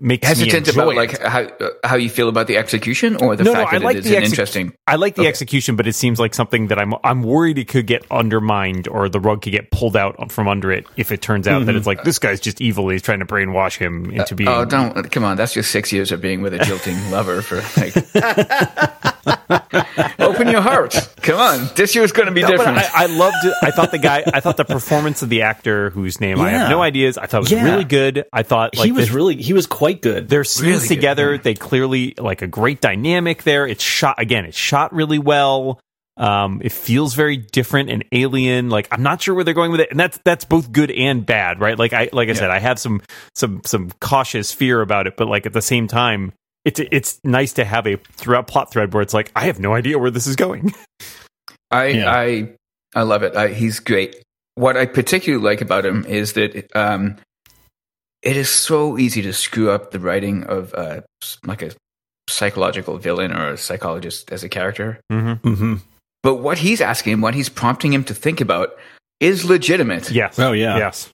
makes 0.01 0.27
hesitant 0.27 0.67
about 0.67 0.89
it. 0.89 0.95
like 0.95 1.19
how 1.21 1.43
uh, 1.43 1.69
how 1.83 1.95
you 1.95 2.09
feel 2.09 2.27
about 2.27 2.47
the 2.47 2.57
execution 2.57 3.15
or 3.15 3.35
the 3.35 3.45
no, 3.45 3.53
fact 3.53 3.71
no, 3.71 3.79
that 3.79 3.85
like 3.85 3.97
it 3.97 4.05
is 4.05 4.11
an 4.11 4.23
interesting. 4.23 4.73
I 4.85 4.97
like 4.97 5.15
the 5.15 5.21
okay. 5.21 5.29
execution, 5.29 5.75
but 5.75 5.87
it 5.87 5.93
seems 5.93 6.19
like 6.19 6.33
something 6.33 6.67
that 6.67 6.77
I'm 6.77 6.93
I'm 7.03 7.23
worried 7.23 7.57
it 7.57 7.67
could 7.67 7.87
get 7.87 8.05
undermined 8.11 8.87
or 8.87 9.07
the 9.07 9.19
rug 9.19 9.41
could 9.41 9.51
get 9.51 9.71
pulled 9.71 9.95
out 9.95 10.31
from 10.31 10.47
under 10.47 10.71
it 10.71 10.85
if 10.97 11.11
it 11.11 11.21
turns 11.21 11.47
out 11.47 11.59
mm-hmm. 11.59 11.67
that 11.67 11.75
it's 11.75 11.87
like 11.87 12.03
this 12.03 12.19
guy's 12.19 12.39
just 12.39 12.59
evil. 12.59 12.89
He's 12.89 13.01
trying 13.01 13.19
to 13.19 13.25
brainwash 13.25 13.77
him 13.77 14.11
into 14.11 14.33
uh, 14.33 14.37
being. 14.37 14.49
Oh, 14.49 14.65
don't 14.65 15.09
come 15.11 15.23
on! 15.23 15.37
That's 15.37 15.53
just 15.53 15.71
six 15.71 15.93
years 15.93 16.11
of 16.11 16.21
being 16.21 16.41
with 16.41 16.53
a 16.53 16.59
jilting 16.59 17.11
lover 17.11 17.41
for 17.41 17.57
like. 17.79 17.93
Open 20.19 20.49
your 20.49 20.61
heart! 20.61 20.93
Come 21.21 21.39
on, 21.39 21.69
this 21.75 21.95
year 21.95 22.03
is 22.03 22.11
going 22.11 22.27
to 22.27 22.33
be 22.33 22.41
no, 22.41 22.49
different. 22.49 22.77
I, 22.77 23.03
I, 23.03 23.05
loved 23.05 23.37
it. 23.43 23.53
I 23.61 23.71
thought 23.71 23.91
the 23.91 23.97
guy. 23.97 24.23
I 24.25 24.41
thought 24.41 24.57
the 24.57 24.65
performance 24.65 25.21
of 25.21 25.29
the 25.29 25.43
actor 25.43 25.91
whose 25.91 26.19
name 26.19 26.37
yeah. 26.37 26.43
I 26.43 26.49
have 26.49 26.69
no 26.69 26.81
ideas. 26.81 27.17
I 27.17 27.27
thought 27.27 27.41
was 27.41 27.51
yeah. 27.51 27.63
really 27.63 27.85
good. 27.85 28.25
I 28.33 28.43
thought 28.43 28.75
like, 28.75 28.85
he 28.85 28.91
was 28.91 29.11
really 29.11 29.41
he 29.41 29.53
was 29.53 29.65
quite 29.65 30.01
good. 30.01 30.27
Their 30.27 30.43
scenes 30.43 30.83
really 30.83 30.87
together, 30.87 31.31
good. 31.37 31.43
they 31.43 31.53
clearly 31.53 32.15
like 32.17 32.41
a 32.41 32.47
great 32.47 32.81
dynamic 32.81 33.43
there. 33.43 33.65
It's 33.65 33.83
shot 33.83 34.15
again. 34.17 34.45
It's 34.45 34.57
shot 34.57 34.93
really 34.93 35.19
well. 35.19 35.79
Um, 36.15 36.61
it 36.63 36.71
feels 36.71 37.15
very 37.15 37.37
different 37.37 37.89
and 37.89 38.05
alien. 38.11 38.69
Like 38.69 38.87
I'm 38.91 39.03
not 39.03 39.21
sure 39.21 39.33
where 39.33 39.43
they're 39.43 39.53
going 39.53 39.71
with 39.71 39.79
it, 39.79 39.89
and 39.89 39.99
that's 39.99 40.19
that's 40.23 40.45
both 40.45 40.71
good 40.71 40.91
and 40.91 41.25
bad, 41.25 41.59
right? 41.59 41.77
Like 41.77 41.93
I 41.93 42.09
like 42.11 42.29
I 42.29 42.33
said, 42.33 42.51
I 42.51 42.59
have 42.59 42.79
some 42.79 43.01
some 43.35 43.61
some 43.65 43.89
cautious 43.99 44.51
fear 44.51 44.81
about 44.81 45.07
it, 45.07 45.17
but 45.17 45.27
like 45.27 45.45
at 45.45 45.53
the 45.53 45.61
same 45.61 45.87
time, 45.87 46.33
it's 46.65 46.79
it's 46.79 47.19
nice 47.23 47.53
to 47.53 47.65
have 47.65 47.85
a 47.87 47.97
throughout 47.97 48.47
plot 48.47 48.71
thread 48.71 48.93
where 48.93 49.01
it's 49.01 49.13
like 49.13 49.31
I 49.35 49.45
have 49.45 49.59
no 49.59 49.73
idea 49.73 49.99
where 49.99 50.11
this 50.11 50.27
is 50.27 50.35
going. 50.35 50.73
I 51.71 51.87
Yeah. 51.87 52.11
I 52.11 52.53
I 52.95 53.01
love 53.01 53.23
it. 53.23 53.35
I, 53.35 53.49
he's 53.49 53.79
great. 53.79 54.21
What 54.55 54.77
I 54.77 54.85
particularly 54.85 55.43
like 55.43 55.61
about 55.61 55.85
him 55.85 56.05
is 56.05 56.33
that 56.33 56.69
um, 56.75 57.17
it 58.21 58.37
is 58.37 58.49
so 58.49 58.97
easy 58.97 59.21
to 59.23 59.33
screw 59.33 59.71
up 59.71 59.91
the 59.91 59.99
writing 59.99 60.43
of 60.43 60.73
uh, 60.75 61.01
like 61.45 61.61
a 61.61 61.71
psychological 62.29 62.97
villain 62.97 63.31
or 63.31 63.49
a 63.49 63.57
psychologist 63.57 64.31
as 64.31 64.43
a 64.43 64.49
character. 64.49 64.99
Mm-hmm. 65.11 65.47
Mm-hmm. 65.47 65.75
But 66.21 66.35
what 66.35 66.59
he's 66.59 66.81
asking 66.81 67.13
him, 67.13 67.21
what 67.21 67.33
he's 67.33 67.49
prompting 67.49 67.91
him 67.91 68.03
to 68.05 68.13
think 68.13 68.39
about, 68.39 68.77
is 69.19 69.43
legitimate. 69.43 70.09
Yes. 70.11 70.39
Oh, 70.39 70.53
yeah. 70.53 70.77
Yes. 70.77 71.09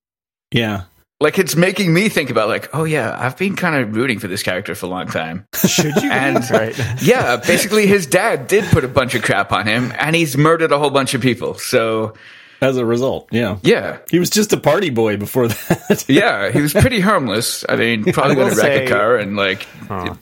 Yeah. 0.51 0.83
Like 1.21 1.37
it's 1.37 1.55
making 1.55 1.93
me 1.93 2.07
think 2.07 2.29
about 2.29 2.47
like, 2.47 2.69
oh 2.73 2.85
yeah, 2.85 3.13
I've 3.19 3.37
been 3.37 3.57
kind 3.57 3.75
of 3.75 3.93
rooting 3.95 4.19
for 4.19 4.27
this 4.29 4.41
character 4.41 4.73
for 4.73 4.85
a 4.85 4.89
long 4.89 5.07
time. 5.07 5.45
Should 5.67 5.95
you? 6.01 6.09
And 6.09 6.49
right. 6.49 6.73
yeah, 7.01 7.35
basically 7.35 7.87
his 7.87 8.05
dad 8.07 8.47
did 8.47 8.63
put 8.71 8.85
a 8.85 8.87
bunch 8.87 9.15
of 9.15 9.21
crap 9.23 9.51
on 9.51 9.67
him, 9.67 9.91
and 9.99 10.15
he's 10.15 10.37
murdered 10.37 10.71
a 10.71 10.79
whole 10.79 10.91
bunch 10.91 11.13
of 11.13 11.21
people. 11.21 11.55
So 11.55 12.13
As 12.61 12.77
a 12.77 12.85
result, 12.85 13.27
yeah. 13.33 13.57
yeah, 13.63 13.97
He 14.09 14.17
was 14.19 14.29
just 14.29 14.53
a 14.53 14.57
party 14.57 14.91
boy 14.91 15.17
before 15.17 15.49
that. 15.49 16.05
yeah, 16.09 16.51
he 16.51 16.61
was 16.61 16.71
pretty 16.73 17.01
harmless. 17.01 17.65
I 17.67 17.75
mean, 17.75 18.03
probably 18.13 18.35
I 18.35 18.37
will 18.37 18.43
going 18.45 18.55
to 18.55 18.61
wreck 18.61 18.77
say- 18.77 18.85
a 18.85 18.89
car 18.89 19.17
and 19.17 19.35
like 19.35 19.63
Huh. 19.89 20.15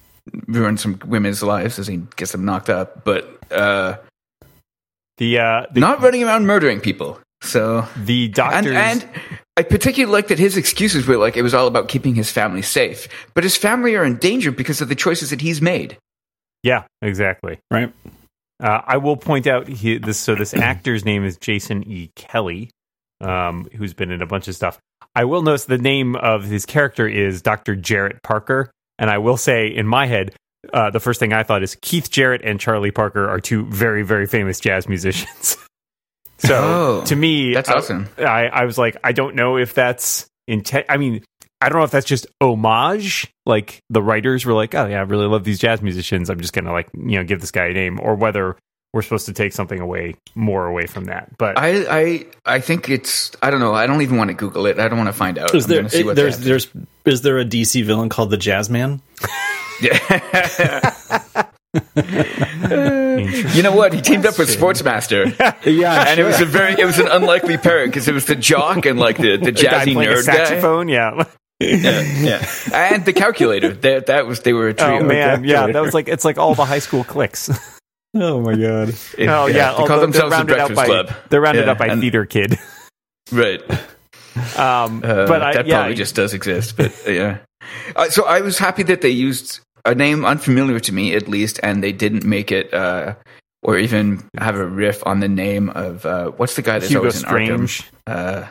ruin 0.47 0.77
some 0.77 0.99
women's 1.05 1.43
lives 1.43 1.77
as 1.77 1.85
he 1.85 1.97
gets 2.15 2.31
them 2.31 2.43
knocked 2.43 2.71
up, 2.71 3.03
but 3.05 3.37
uh, 3.51 3.97
The 5.17 5.37
uh, 5.39 5.65
the, 5.71 5.79
not 5.79 6.01
running 6.01 6.23
around 6.23 6.47
murdering 6.47 6.79
people. 6.79 7.19
So 7.41 7.87
the 7.95 8.25
and 8.25 8.33
doctors. 8.33 8.75
and 8.75 9.07
I 9.55 9.63
particularly 9.63 10.11
like 10.11 10.27
that 10.27 10.39
his 10.39 10.57
excuses 10.57 11.07
were 11.07 11.17
like 11.17 11.37
it 11.37 11.43
was 11.43 11.53
all 11.53 11.67
about 11.67 11.87
keeping 11.87 12.15
his 12.15 12.31
family 12.31 12.61
safe, 12.61 13.07
but 13.33 13.43
his 13.43 13.55
family 13.55 13.95
are 13.95 14.03
in 14.03 14.17
danger 14.17 14.51
because 14.51 14.81
of 14.81 14.89
the 14.89 14.95
choices 14.95 15.29
that 15.29 15.41
he's 15.41 15.61
made. 15.61 15.97
yeah, 16.63 16.85
exactly. 17.01 17.59
right. 17.71 17.93
Uh, 18.59 18.81
I 18.85 18.97
will 18.97 19.17
point 19.17 19.45
out 19.45 19.67
he, 19.67 19.99
this. 19.99 20.17
So 20.17 20.33
this 20.33 20.53
actor's 20.53 21.05
name 21.05 21.23
is 21.23 21.37
Jason 21.37 21.83
E. 21.87 22.11
Kelley, 22.15 22.71
um, 23.21 23.67
who's 23.75 23.93
been 23.93 24.09
in 24.11 24.21
a 24.21 24.25
bunch 24.25 24.47
of 24.47 24.55
stuff. 24.55 24.79
I 25.15 25.25
will 25.25 25.43
notice 25.43 25.65
the 25.65 25.77
name 25.77 26.15
of 26.15 26.43
his 26.43 26.65
character 26.65 27.07
is 27.07 27.41
Dr. 27.41 27.75
Jarrett 27.75 28.21
Parker, 28.23 28.71
and 28.97 29.09
I 29.09 29.19
will 29.19 29.37
say 29.37 29.67
in 29.67 29.87
my 29.87 30.07
head, 30.07 30.33
uh, 30.73 30.89
the 30.89 30.99
first 30.99 31.19
thing 31.19 31.33
I 31.33 31.43
thought 31.43 31.61
is 31.61 31.75
Keith 31.81 32.09
Jarrett 32.09 32.41
and 32.43 32.59
Charlie 32.59 32.91
Parker 32.91 33.29
are 33.29 33.39
two 33.39 33.65
very 33.67 34.03
very 34.03 34.25
famous 34.25 34.59
jazz 34.59 34.87
musicians. 34.89 35.57
so 36.37 36.55
Oh, 36.55 37.03
to 37.05 37.15
me, 37.15 37.53
that's 37.53 37.69
I- 37.69 37.73
awesome. 37.73 38.09
I, 38.17 38.47
I 38.47 38.65
was 38.65 38.77
like, 38.77 38.97
I 39.03 39.11
don't 39.11 39.35
know 39.35 39.57
if 39.57 39.73
that's 39.73 40.27
intent. 40.47 40.85
I 40.89 40.97
mean, 40.97 41.23
I 41.61 41.69
don't 41.69 41.79
know 41.79 41.83
if 41.85 41.91
that's 41.91 42.05
just 42.05 42.27
homage. 42.41 43.27
Like 43.45 43.81
the 43.89 44.01
writers 44.01 44.45
were 44.45 44.53
like, 44.53 44.75
oh 44.75 44.85
yeah, 44.85 44.99
I 44.99 45.03
really 45.03 45.27
love 45.27 45.43
these 45.43 45.59
jazz 45.59 45.81
musicians. 45.81 46.29
I'm 46.29 46.39
just 46.39 46.53
gonna 46.53 46.71
like 46.71 46.89
you 46.93 47.17
know 47.17 47.23
give 47.23 47.41
this 47.41 47.51
guy 47.51 47.65
a 47.67 47.73
name, 47.73 47.99
or 47.99 48.15
whether 48.15 48.55
we're 48.93 49.01
supposed 49.01 49.25
to 49.25 49.33
take 49.33 49.53
something 49.53 49.79
away 49.79 50.15
more 50.35 50.65
away 50.65 50.85
from 50.85 51.05
that. 51.05 51.35
But 51.37 51.57
I, 51.57 51.85
I 51.89 52.25
I 52.45 52.59
think 52.59 52.89
it's 52.89 53.31
I 53.41 53.49
don't 53.49 53.59
know. 53.59 53.73
I 53.73 53.87
don't 53.87 54.01
even 54.01 54.17
want 54.17 54.29
to 54.29 54.33
Google 54.35 54.65
it. 54.67 54.79
I 54.79 54.87
don't 54.87 54.97
want 54.97 55.09
to 55.09 55.13
find 55.13 55.37
out. 55.37 55.53
Is 55.55 55.65
I'm 55.65 55.69
there 55.69 55.79
gonna 55.79 55.89
see 55.89 56.03
what 56.03 56.15
there's 56.15 56.37
they 56.37 56.45
there's 56.49 56.67
is 57.05 57.21
there 57.21 57.39
a 57.39 57.45
DC 57.45 57.83
villain 57.83 58.09
called 58.09 58.29
the 58.29 58.37
Jazz 58.37 58.69
Man? 58.69 59.01
have. 59.81 61.43
Interesting. 61.97 63.51
you 63.57 63.63
know 63.63 63.75
what? 63.75 63.93
He 63.93 64.01
teamed 64.01 64.25
up 64.25 64.37
with 64.37 64.49
Sportsmaster, 64.49 65.25
Yeah, 65.65 66.05
and 66.07 66.19
it 66.19 66.23
was 66.23 66.39
a 66.41 66.45
very 66.45 66.73
it 66.79 66.85
was 66.85 66.99
an 66.99 67.07
unlikely 67.07 67.57
pairing 67.57 67.89
because 67.89 68.07
it 68.07 68.13
was 68.13 68.25
the 68.25 68.35
jock 68.35 68.85
and 68.85 68.99
like 68.99 69.17
the 69.17 69.37
the 69.37 69.45
the 69.51 69.51
guy 69.51 69.85
jazzy 69.85 69.93
playing 69.93 70.09
a 70.11 70.13
nerd 70.13 70.25
guy. 70.25 70.35
saxophone, 70.35 70.87
yeah. 70.89 71.23
Yeah, 71.59 72.01
yeah, 72.01 72.45
and 72.93 73.03
the 73.03 73.13
calculator. 73.13 73.73
That 73.73 74.05
that 74.07 74.27
was 74.27 74.41
they 74.41 74.53
were 74.53 74.67
a 74.67 74.73
trio. 74.75 74.99
Oh 74.99 75.03
man, 75.03 75.43
yeah, 75.43 75.65
that 75.67 75.81
was 75.81 75.93
like 75.93 76.07
it's 76.07 76.23
like 76.23 76.37
all 76.37 76.53
the 76.53 76.65
high 76.65 76.79
school 76.79 77.03
cliques. 77.03 77.49
Oh 78.15 78.39
my 78.41 78.55
god. 78.55 78.89
It- 79.17 79.27
oh 79.27 79.45
yeah, 79.47 79.71
they 79.71 79.75
call 79.75 79.81
although 79.81 79.99
themselves 80.01 80.31
the 80.31 80.37
rounded 80.37 80.57
out 80.57 80.67
Breakfast 80.73 80.75
by 80.75 80.85
Club. 80.85 81.11
they're 81.29 81.41
rounded 81.41 81.65
Yeah, 81.65 81.71
up 81.73 81.77
by 81.77 81.87
and- 81.87 82.01
theater 82.01 82.25
kid. 82.25 82.57
Right. 83.31 83.61
Um, 84.57 85.03
Uh, 85.03 85.27
but 85.27 85.41
I, 85.43 85.53
that 85.53 85.67
yeah, 85.67 85.79
probably 85.79 85.95
just 85.95 86.15
does 86.15 86.33
exist, 86.33 86.77
but 86.77 86.95
yeah. 87.05 87.39
Uh, 87.95 88.09
so 88.09 88.25
I 88.25 88.41
was 88.41 88.57
happy 88.57 88.81
that 88.83 89.01
they 89.01 89.09
used 89.09 89.59
a 89.87 89.95
name 89.95 90.25
unfamiliar 90.25 90.79
to 90.81 90.91
me, 90.93 91.15
at 91.15 91.27
least, 91.27 91.59
and 91.63 91.83
they 91.83 91.91
didn't 91.91 92.23
make 92.25 92.51
it, 92.51 92.73
uh, 92.73 93.15
or 93.63 93.77
even 93.77 94.23
have 94.37 94.55
a 94.55 94.65
riff 94.65 95.05
on 95.05 95.19
the 95.19 95.27
name 95.27 95.69
of 95.69 96.05
uh, 96.05 96.31
what's 96.31 96.55
the 96.55 96.61
guy 96.61 96.79
that's 96.79 96.89
Hugo 96.91 96.99
always 96.99 97.23
in 97.23 97.29
Arkham? 97.29 97.85
Uh, 98.05 98.47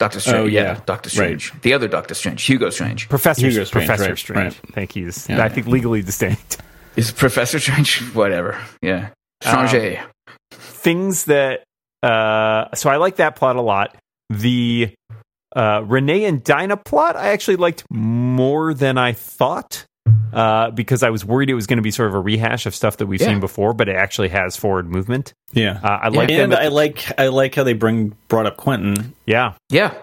Doctor 0.00 0.18
Strange. 0.18 0.38
Oh, 0.38 0.46
yeah, 0.46 0.62
yeah. 0.62 0.80
Doctor 0.86 1.10
Strange. 1.10 1.52
The 1.60 1.74
other 1.74 1.86
Doctor 1.86 2.14
Strange, 2.14 2.42
Hugo 2.42 2.70
Strange. 2.70 3.08
Professor 3.08 3.46
Hugo 3.46 3.64
Strange, 3.64 3.86
Professor 3.86 4.10
right, 4.10 4.18
Strange. 4.18 4.58
right. 4.64 4.72
Thank 4.72 4.96
you. 4.96 5.12
Yeah. 5.28 5.44
I 5.44 5.48
think 5.50 5.66
legally 5.66 6.02
distinct. 6.02 6.58
Is 6.96 7.12
Professor 7.12 7.58
Strange? 7.58 8.00
Whatever. 8.14 8.58
Yeah. 8.82 9.10
Strange. 9.42 9.98
Um, 9.98 10.06
things 10.52 11.26
that 11.26 11.64
uh 12.02 12.74
so 12.74 12.88
I 12.88 12.96
like 12.96 13.16
that 13.16 13.36
plot 13.36 13.56
a 13.56 13.60
lot. 13.60 13.96
The 14.30 14.94
uh 15.54 15.82
Renee 15.84 16.24
and 16.24 16.42
Dinah 16.42 16.78
plot 16.78 17.16
I 17.16 17.28
actually 17.28 17.56
liked 17.56 17.84
more 17.90 18.72
than 18.72 18.96
I 18.96 19.12
thought. 19.12 19.84
Uh, 20.32 20.70
because 20.70 21.02
I 21.02 21.10
was 21.10 21.24
worried 21.24 21.50
it 21.50 21.54
was 21.54 21.66
going 21.66 21.78
to 21.78 21.82
be 21.82 21.90
sort 21.90 22.08
of 22.08 22.14
a 22.14 22.20
rehash 22.20 22.66
of 22.66 22.74
stuff 22.74 22.96
that 22.98 23.06
we've 23.06 23.20
Yeah. 23.20 23.28
seen 23.28 23.40
before, 23.40 23.72
but 23.74 23.88
it 23.88 23.96
actually 23.96 24.28
has 24.28 24.56
forward 24.56 24.88
movement. 24.88 25.32
Yeah. 25.52 25.80
Uh, 25.82 25.98
I 26.02 26.08
like 26.08 26.28
them. 26.28 26.40
and 26.44 26.52
at 26.52 26.60
I 26.60 26.64
the- 26.68 26.74
like 26.74 27.20
I 27.20 27.28
like 27.28 27.54
how 27.54 27.64
they 27.64 27.72
bring 27.72 28.16
brought 28.28 28.46
up 28.46 28.56
Quentin 28.56 29.14
yeah, 29.26 29.54
yeah. 29.70 29.94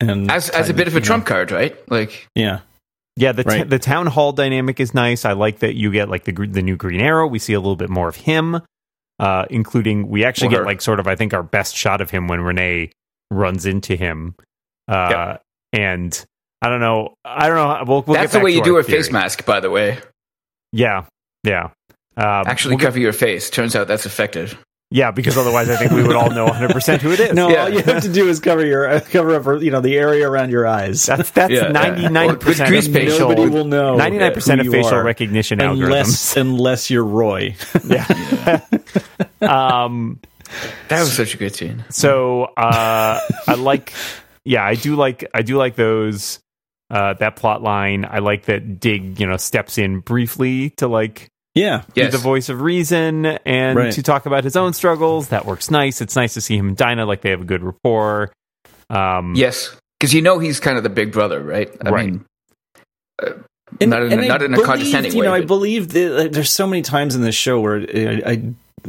and 0.00 0.30
As 0.30 0.48
as 0.50 0.68
a 0.70 0.74
bit 0.74 0.88
of 0.88 0.96
a 0.96 1.00
trump 1.00 1.26
card, 1.26 1.50
right? 1.50 1.76
Like, 1.90 2.28
Yeah. 2.34 2.60
yeah. 3.16 3.32
The 3.32 3.44
t- 3.44 3.62
the 3.64 3.78
town 3.78 4.06
hall 4.06 4.32
dynamic 4.32 4.80
is 4.80 4.94
nice. 4.94 5.24
I 5.24 5.32
like 5.32 5.60
that 5.60 5.74
you 5.74 5.90
get 5.92 6.08
like 6.08 6.24
the 6.24 6.32
gr- 6.32 6.46
the 6.46 6.62
new 6.62 6.76
Green 6.76 7.00
Arrow. 7.00 7.26
We 7.26 7.38
see 7.38 7.52
a 7.54 7.60
little 7.60 7.76
bit 7.76 7.90
more 7.90 8.08
of 8.08 8.16
him, 8.16 8.60
uh, 9.18 9.44
including 9.50 10.08
we 10.08 10.24
actually 10.24 10.48
Or 10.48 10.50
get 10.50 10.58
her. 10.60 10.64
like 10.66 10.80
sort 10.80 11.00
of 11.00 11.06
I 11.06 11.14
think 11.16 11.34
our 11.34 11.42
best 11.42 11.76
shot 11.76 12.00
of 12.00 12.10
him 12.10 12.28
when 12.28 12.40
Renee 12.40 12.90
runs 13.30 13.66
into 13.66 13.96
him. 13.96 14.34
Uh, 14.88 15.08
Yep. 15.10 15.42
and 15.74 16.24
I 16.62 16.68
don't 16.68 16.80
know. 16.80 17.14
I 17.24 17.48
don't 17.48 17.56
know. 17.56 17.84
We'll, 17.86 18.02
we'll 18.02 18.14
that's 18.16 18.32
get 18.32 18.38
the 18.38 18.44
way 18.44 18.52
to 18.52 18.56
you 18.58 18.64
do 18.64 18.74
our 18.76 18.80
a 18.80 18.84
face 18.84 19.10
mask, 19.10 19.44
by 19.44 19.60
the 19.60 19.68
way. 19.70 19.98
Yeah, 20.72 21.04
yeah. 21.44 21.70
Um, 22.16 22.44
Actually, 22.46 22.72
we'll 22.76 22.78
get- 22.80 22.86
cover 22.86 23.00
your 23.00 23.12
face. 23.12 23.50
Turns 23.50 23.74
out 23.76 23.88
that's 23.88 24.06
effective. 24.06 24.56
yeah, 24.90 25.10
because 25.10 25.36
otherwise 25.38 25.68
I 25.70 25.76
think 25.76 25.90
we 25.92 26.02
would 26.02 26.14
all 26.16 26.30
know 26.30 26.44
100 26.44 26.70
percent 26.70 27.02
who 27.02 27.10
it 27.12 27.20
is. 27.20 27.32
No, 27.34 27.48
Yeah. 27.48 27.62
all 27.64 27.68
you 27.70 27.80
have 27.82 28.02
to 28.02 28.12
do 28.12 28.28
is 28.28 28.38
cover 28.40 28.64
your 28.64 28.86
uh, 28.88 29.00
cover 29.00 29.34
up 29.34 29.62
you 29.62 29.70
know 29.70 29.80
the 29.80 29.96
area 29.96 30.28
around 30.28 30.50
your 30.50 30.66
eyes. 30.66 31.04
that's 31.06 31.30
that's 31.30 31.50
Yeah, 31.52 31.64
yeah. 31.66 31.72
99 31.72 32.28
Or 32.28 32.32
with 32.34 32.40
percent 32.40 32.68
grease 32.68 32.86
of 32.86 32.92
facial. 32.92 33.18
Nobody 33.30 33.48
will 33.48 33.64
know 33.64 33.96
99 33.96 34.32
percent 34.34 34.60
of 34.60 34.66
facial 34.68 34.94
are. 34.94 35.02
recognition 35.04 35.60
unless 35.62 36.34
algorithms. 36.34 36.40
unless 36.40 36.90
you're 36.90 37.04
Roy. 37.04 37.56
Yeah. 37.88 38.60
um. 39.40 40.20
That 40.88 41.00
was 41.00 41.14
such 41.14 41.34
a 41.34 41.38
good 41.38 41.54
scene. 41.56 41.82
So 41.88 42.42
uh, 42.44 43.18
I 43.48 43.54
like, 43.54 43.94
yeah, 44.44 44.62
I 44.62 44.74
do 44.74 44.96
like, 44.96 45.24
I 45.32 45.40
do 45.40 45.56
like 45.56 45.76
those. 45.76 46.40
Uh, 46.92 47.14
that 47.14 47.36
plot 47.36 47.62
line. 47.62 48.04
I 48.04 48.18
like 48.18 48.44
that 48.44 48.78
Dig, 48.78 49.18
you 49.18 49.26
know, 49.26 49.38
steps 49.38 49.78
in 49.78 50.00
briefly 50.00 50.70
to 50.76 50.86
like 50.88 51.28
yeah. 51.54 51.84
be 51.94 52.02
Yes. 52.02 52.12
the 52.12 52.18
voice 52.18 52.50
of 52.50 52.60
reason 52.60 53.24
and 53.24 53.78
Right. 53.78 53.92
to 53.94 54.02
talk 54.02 54.26
about 54.26 54.44
his 54.44 54.56
own 54.56 54.74
struggles. 54.74 55.28
That 55.28 55.46
works 55.46 55.70
nice. 55.70 56.02
It's 56.02 56.16
nice 56.16 56.34
to 56.34 56.42
see 56.42 56.56
him 56.56 56.68
and 56.68 56.76
Dinah 56.76 57.06
like 57.06 57.22
they 57.22 57.30
have 57.30 57.40
a 57.40 57.44
good 57.46 57.62
rapport. 57.62 58.30
Um, 58.90 59.32
Yes, 59.34 59.74
because 59.98 60.12
you 60.12 60.20
know 60.20 60.38
he's 60.38 60.60
kind 60.60 60.76
of 60.76 60.82
the 60.82 60.90
big 60.90 61.12
brother, 61.12 61.40
right? 61.40 61.70
I 61.82 61.88
Right. 61.90 62.06
mean, 62.12 62.24
uh, 63.22 63.30
not 63.80 64.02
in, 64.02 64.18
a- 64.20 64.22
I 64.24 64.26
not 64.28 64.42
in 64.42 64.52
a 64.52 64.56
believe, 64.56 64.66
condescending 64.66 65.12
you 65.14 65.20
way. 65.20 65.26
know, 65.26 65.32
I 65.34 65.40
believe 65.40 65.88
that 65.94 66.16
uh, 66.26 66.28
there's 66.30 66.50
so 66.50 66.66
many 66.66 66.82
times 66.82 67.14
in 67.14 67.22
this 67.22 67.34
show 67.34 67.58
where 67.58 67.76
I, 67.80 68.22
I, 68.32 68.42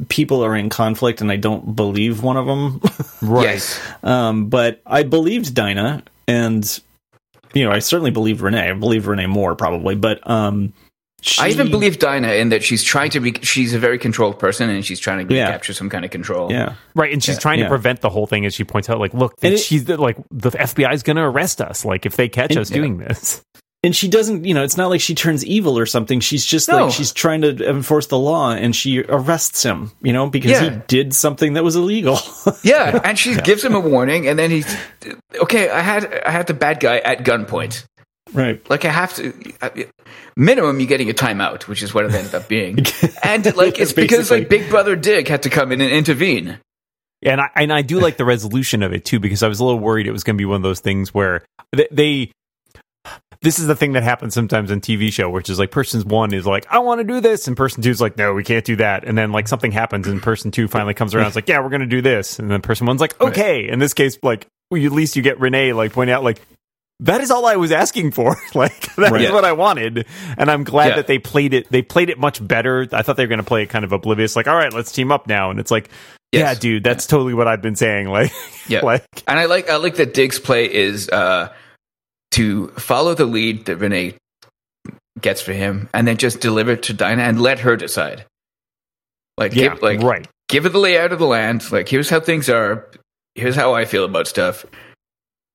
people 0.10 0.44
are 0.44 0.56
in 0.58 0.70
conflict, 0.70 1.22
and 1.22 1.32
I 1.32 1.38
don't 1.38 1.74
believe 1.76 2.22
one 2.22 2.36
of 2.36 2.48
them. 2.48 2.82
right. 3.22 3.44
Yes, 3.46 3.80
um, 4.04 4.48
but 4.50 4.82
I 4.86 5.04
believed 5.04 5.56
Dinah, 5.56 6.04
and 6.28 6.80
you 7.54 7.63
know, 7.63 7.72
I 7.72 7.80
certainly 7.80 8.12
believed 8.12 8.42
Renee. 8.42 8.70
I 8.70 8.74
believe 8.74 9.08
Renee 9.08 9.28
more 9.28 9.56
probably, 9.56 9.96
but 9.96 10.28
um, 10.30 10.74
she, 11.22 11.42
I 11.42 11.48
even 11.50 11.70
believe 11.72 12.00
Dinah 12.00 12.34
in 12.34 12.50
that 12.50 12.63
she's 12.63 12.84
trying 12.84 13.10
to 13.12 13.20
be. 13.22 13.34
She's 13.44 13.74
a 13.74 13.80
very 13.80 13.98
controlled 13.98 14.39
person, 14.39 14.70
and 14.70 14.84
she's 14.86 15.00
trying 15.00 15.26
to 15.28 15.34
Yeah. 15.34 15.50
capture 15.52 15.72
some 15.74 15.89
kind 15.89 16.04
of 16.04 16.12
control. 16.12 16.52
Yeah, 16.52 16.74
Right, 16.96 17.13
and 17.13 17.24
she's 17.24 17.39
trying 17.39 17.60
to 17.60 17.63
Yeah. 17.63 17.70
prevent 17.70 18.02
the 18.02 18.10
whole 18.10 18.28
thing, 18.28 18.46
as 18.46 18.54
she 18.54 18.63
points 18.66 18.89
out. 18.89 19.00
Like, 19.00 19.13
look, 19.13 19.34
And 19.42 19.54
it- 19.54 19.60
she's 19.60 19.86
the, 19.86 19.96
like 19.98 20.18
the 20.32 20.50
FBI 20.52 20.92
is 20.94 21.02
going 21.04 21.16
to 21.16 21.22
arrest 21.24 21.62
us. 21.62 21.86
Like, 21.86 22.06
if 22.06 22.16
they 22.18 22.28
catch 22.28 22.52
And- 22.52 22.60
us 22.60 22.70
doing 22.70 22.98
this, 22.98 23.42
and 23.84 23.96
she 23.96 24.08
doesn't. 24.08 24.46
You 24.46 24.54
know, 24.54 24.63
it's 24.63 24.78
not 24.78 24.89
like 24.89 25.02
she 25.02 25.13
turns 25.15 25.46
evil 25.46 25.78
or 25.78 25.86
something. 25.86 26.19
She's 26.19 26.46
just 26.46 26.69
No. 26.69 26.86
like 26.86 26.93
she's 26.93 27.12
trying 27.12 27.41
to 27.41 27.69
enforce 27.69 28.08
the 28.08 28.17
law, 28.17 28.52
and 28.52 28.76
she 28.76 29.02
arrests 29.04 29.62
him. 29.63 29.91
You 30.02 30.13
know, 30.13 30.30
because 30.30 30.60
he 30.60 30.69
did 30.88 31.13
something 31.13 31.54
that 31.54 31.63
was 31.63 31.76
illegal. 31.76 32.17
Yeah, 32.63 33.00
and 33.04 33.19
she 33.19 33.36
gives 33.36 33.63
him 33.63 33.76
a 33.76 33.80
warning, 33.80 34.28
and 34.28 34.39
then 34.39 34.50
he's 34.50 34.74
okay. 35.41 35.69
I 35.69 35.82
had 35.82 36.13
I 36.26 36.32
had 36.32 36.48
the 36.48 36.54
bad 36.54 36.80
guy 36.80 36.98
at 37.00 37.19
gunpoint. 37.26 37.84
Right. 38.34 38.67
Like 38.69 38.86
I 38.86 38.89
have 38.89 39.13
to, 39.15 39.34
I- 39.62 39.86
minimum 40.36 40.80
you're 40.80 40.88
getting 40.88 41.10
a 41.10 41.13
timeout, 41.13 41.67
which 41.67 41.84
is 41.84 41.93
what 41.93 42.06
it 42.06 42.13
ended 42.13 42.34
up 42.34 42.48
being. 42.48 42.78
And 43.24 43.56
like 43.56 43.80
it's 43.80 43.93
because 43.93 44.32
like 44.32 44.50
Big 44.50 44.69
Brother 44.69 44.96
Dick 44.96 45.28
had 45.28 45.43
to 45.43 45.50
come 45.50 45.72
in 45.72 45.82
and 45.82 45.91
intervene. 45.91 46.58
And 47.22 47.39
I 47.41 47.50
and 47.56 47.72
I 47.72 47.82
do 47.84 48.00
like 48.00 48.17
the 48.17 48.26
resolution 48.26 48.82
of 48.84 48.91
it 48.93 49.06
too 49.06 49.19
because 49.19 49.43
I 49.43 49.48
was 49.48 49.60
a 49.60 49.65
little 49.65 49.80
worried 49.80 50.08
it 50.08 50.12
was 50.12 50.24
going 50.24 50.36
to 50.36 50.41
be 50.41 50.46
one 50.46 50.58
of 50.58 50.62
those 50.63 50.80
things 50.82 51.13
where 51.13 51.43
they, 51.72 51.88
they 51.91 52.32
this 53.43 53.60
is 53.60 53.67
the 53.67 53.75
thing 53.75 53.91
that 53.93 54.01
happens 54.03 54.34
sometimes 54.34 54.71
in 54.71 54.82
TV 54.82 55.12
show, 55.13 55.29
which 55.29 55.49
is 55.49 55.60
like 55.60 55.69
person 55.69 56.01
one 56.08 56.34
is 56.34 56.45
like, 56.47 56.65
I 56.71 56.79
want 56.79 56.99
to 56.99 57.03
do 57.03 57.21
this, 57.21 57.47
and 57.47 57.56
person 57.56 57.84
two 57.84 57.91
is 57.91 58.01
like, 58.01 58.17
No, 58.17 58.34
we 58.34 58.43
can't 58.43 58.65
do 58.65 58.77
that. 58.77 59.03
And 59.03 59.15
then 59.17 59.32
like 59.32 59.47
something 59.47 59.71
happens, 59.71 60.08
and 60.08 60.21
person 60.21 60.49
two 60.49 60.67
finally 60.67 60.93
comes 60.95 61.13
around, 61.13 61.27
it's 61.27 61.36
like, 61.36 61.47
Yeah, 61.47 61.60
we're 61.60 61.69
going 61.69 61.82
to 61.82 61.86
do 61.88 62.01
this, 62.01 62.39
and 62.39 62.49
then 62.49 62.62
person 62.62 62.88
one's 62.88 63.01
like, 63.01 63.19
Okay. 63.21 63.67
In 63.69 63.77
this 63.79 63.93
case, 63.93 64.17
like, 64.23 64.47
well, 64.71 64.84
at 64.84 64.91
least 64.91 65.15
you 65.15 65.21
get 65.21 65.39
Renee 65.39 65.73
like 65.73 65.93
point 65.93 66.10
out 66.10 66.23
like. 66.23 66.41
That 66.99 67.19
is 67.21 67.32
all 67.32 67.45
I 67.45 67.58
was 67.58 67.71
asking 67.73 68.12
for. 68.12 68.38
like 68.56 68.95
that 68.95 69.06
is 69.08 69.12
Right. 69.12 69.34
what 69.34 69.43
I 69.43 69.51
wanted, 69.51 70.06
and 70.38 70.49
I'm 70.49 70.63
glad 70.63 70.89
Yeah. 70.89 70.95
that 70.97 71.08
they 71.08 71.19
played 71.19 71.53
it. 71.53 71.69
They 71.69 71.82
played 71.82 72.10
it 72.10 72.17
much 72.17 72.45
better. 72.45 72.88
I 72.93 73.01
thought 73.01 73.17
they 73.17 73.23
were 73.23 73.27
going 73.29 73.39
to 73.39 73.43
play 73.43 73.63
it 73.63 73.65
kind 73.69 73.84
of 73.84 73.91
oblivious, 73.91 74.36
like, 74.38 74.47
all 74.47 74.56
right, 74.56 74.71
let's 74.71 74.91
team 74.91 75.12
up 75.12 75.27
now, 75.27 75.49
and 75.51 75.60
it's 75.60 75.71
like, 75.71 75.89
Yes. 76.32 76.41
yeah, 76.41 76.60
dude, 76.60 76.84
that's 76.84 77.06
totally 77.06 77.34
what 77.34 77.47
I've 77.47 77.62
been 77.62 77.75
saying. 77.75 78.08
Like, 78.10 78.32
Yeah. 78.69 78.82
like 78.86 79.03
And 79.27 79.38
I 79.38 79.45
like 79.45 79.69
I 79.69 79.75
like 79.77 79.95
that 79.95 80.13
diggs 80.13 80.39
play 80.39 80.71
is 80.73 81.10
uh, 81.10 81.51
to 82.34 82.67
follow 82.69 83.13
the 83.13 83.26
lead 83.26 83.65
that 83.65 83.78
Renee 83.78 84.15
gets 85.19 85.41
for 85.41 85.54
him, 85.54 85.89
and 85.93 86.08
then 86.08 86.17
just 86.17 86.39
deliver 86.39 86.72
it 86.72 86.84
to 86.84 86.93
Dinah 86.93 87.24
and 87.24 87.41
let 87.41 87.60
her 87.60 87.76
decide. 87.76 88.26
Like, 89.38 89.56
yeah, 89.56 89.69
give, 89.69 89.82
like 89.82 90.02
right. 90.02 90.28
give 90.50 90.63
her 90.63 90.69
the 90.69 90.80
layout 90.80 91.12
of 91.12 91.19
the 91.19 91.26
land. 91.26 91.72
Like, 91.72 91.89
here's 91.89 92.10
how 92.10 92.19
things 92.19 92.50
are. 92.50 92.89
Here's 93.36 93.56
how 93.56 93.74
I 93.74 93.86
feel 93.86 94.06
about 94.06 94.28
stuff. 94.28 94.65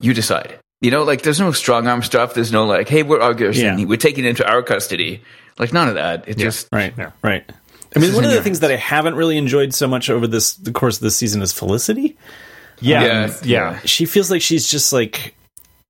You 0.00 0.14
decide. 0.14 0.58
You 0.80 0.90
know, 0.90 1.02
like 1.02 1.22
there's 1.22 1.40
no 1.40 1.52
strong 1.52 1.86
arm 1.86 2.02
stuff. 2.02 2.34
There's 2.34 2.52
no 2.52 2.66
like, 2.66 2.88
hey, 2.88 3.02
we're 3.02 3.20
arguing. 3.20 3.54
Yeah. 3.54 3.84
We're 3.84 3.96
taking 3.96 4.24
it 4.24 4.28
into 4.28 4.48
our 4.48 4.62
custody. 4.62 5.22
Like 5.58 5.72
none 5.72 5.88
of 5.88 5.94
that. 5.94 6.28
It 6.28 6.38
just 6.38 6.68
Right. 6.72 6.94
Yeah. 6.96 7.10
Right. 7.22 7.44
I 7.96 7.98
mean, 7.98 8.14
one 8.14 8.22
of 8.22 8.30
the 8.30 8.34
your 8.34 8.44
things 8.44 8.60
that 8.60 8.70
I 8.70 8.76
haven't 8.76 9.14
really 9.14 9.38
enjoyed 9.38 9.74
so 9.74 9.88
much 9.88 10.10
over 10.10 10.26
this 10.26 10.54
the 10.54 10.72
course 10.72 10.98
of 10.98 11.02
this 11.02 11.16
season 11.16 11.42
is 11.42 11.52
Felicity. 11.52 12.16
Yeah, 12.80 13.02
Yeah, 13.02 13.24
um, 13.24 13.30
yeah, 13.42 13.72
yeah. 13.72 13.80
She 13.84 14.06
feels 14.06 14.30
like 14.30 14.42
she's 14.42 14.68
just 14.68 14.92
like. 14.92 15.34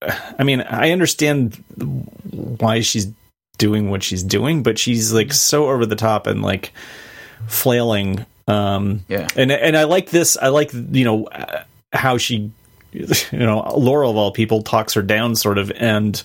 I 0.02 0.44
mean, 0.44 0.60
I 0.62 0.90
understand 0.92 1.56
why 2.30 2.80
she's 2.80 3.10
doing 3.58 3.90
what 3.90 4.02
she's 4.02 4.22
doing, 4.22 4.62
but 4.62 4.78
she's 4.78 5.12
like 5.12 5.32
so 5.32 5.68
over 5.68 5.84
the 5.86 5.96
top 5.96 6.26
and 6.26 6.42
like 6.42 6.72
flailing. 7.46 8.24
Um, 8.46 9.04
Yeah. 9.08 9.26
and 9.36 9.50
and 9.52 9.76
I 9.76 9.84
like 9.84 10.10
this. 10.10 10.36
I 10.36 10.48
like 10.48 10.72
you 10.72 11.04
know 11.04 11.28
how 11.92 12.16
she, 12.18 12.50
you 12.92 13.06
know, 13.32 13.60
Laurel 13.76 14.10
of 14.10 14.16
all 14.16 14.30
people 14.32 14.62
talks 14.62 14.94
her 14.94 15.02
down 15.02 15.34
sort 15.36 15.58
of 15.58 15.70
and 15.72 16.22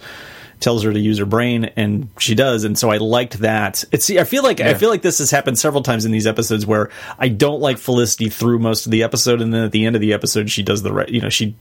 tells 0.64 0.84
her 0.84 0.92
to 0.92 1.00
use 1.00 1.20
her 1.20 1.26
brain 1.26 1.66
and 1.76 2.10
she 2.18 2.34
does 2.34 2.64
and 2.64 2.78
so 2.78 2.90
I 2.90 2.98
liked 2.98 3.40
that. 3.40 3.84
It's 3.92 4.06
see, 4.06 4.18
I 4.20 4.24
feel 4.24 4.42
like 4.44 4.60
I 4.62 4.74
feel 4.74 4.90
like 4.90 5.02
this 5.04 5.20
has 5.20 5.30
happened 5.30 5.60
several 5.60 5.84
times 5.84 6.06
in 6.06 6.12
these 6.12 6.26
episodes 6.26 6.66
where 6.66 6.90
I 7.20 7.28
don't 7.28 7.60
like 7.62 7.78
Felicity 7.78 8.30
through 8.30 8.60
most 8.60 8.86
of 8.86 8.92
the 8.92 9.04
episode 9.04 9.42
and 9.42 9.54
then 9.54 9.64
at 9.66 9.72
the 9.72 9.86
end 9.86 9.96
of 9.96 10.02
the 10.02 10.14
episode 10.14 10.50
she 10.50 10.64
does 10.64 10.82
the 10.82 10.92
right 10.94 11.10
you 11.10 11.22
know 11.22 11.30
she 11.30 11.56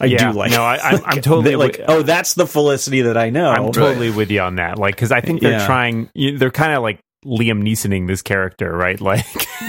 I 0.00 0.06
Yeah. 0.06 0.30
do 0.32 0.38
like 0.38 0.52
No, 0.52 0.62
I- 0.62 0.76
I'm- 0.76 1.02
I'm 1.04 1.20
totally 1.22 1.56
like 1.56 1.78
with- 1.78 1.84
oh 1.88 2.02
that's 2.02 2.34
the 2.34 2.46
Felicity 2.46 3.02
that 3.02 3.16
I 3.18 3.30
know. 3.30 3.50
I'm 3.50 3.72
totally 3.72 4.10
with 4.10 4.30
you 4.30 4.40
on 4.40 4.56
that. 4.56 4.78
Like, 4.78 4.94
because 4.94 5.10
I 5.12 5.20
think 5.20 5.40
they're 5.42 5.58
Yeah. 5.58 5.66
trying. 5.66 6.08
They're 6.14 6.50
kind 6.52 6.72
of 6.72 6.82
like 6.82 7.00
Liam 7.26 7.62
Neesoning 7.62 8.06
this 8.06 8.22
character, 8.22 8.70
right? 8.74 9.00
Like, 9.10 9.26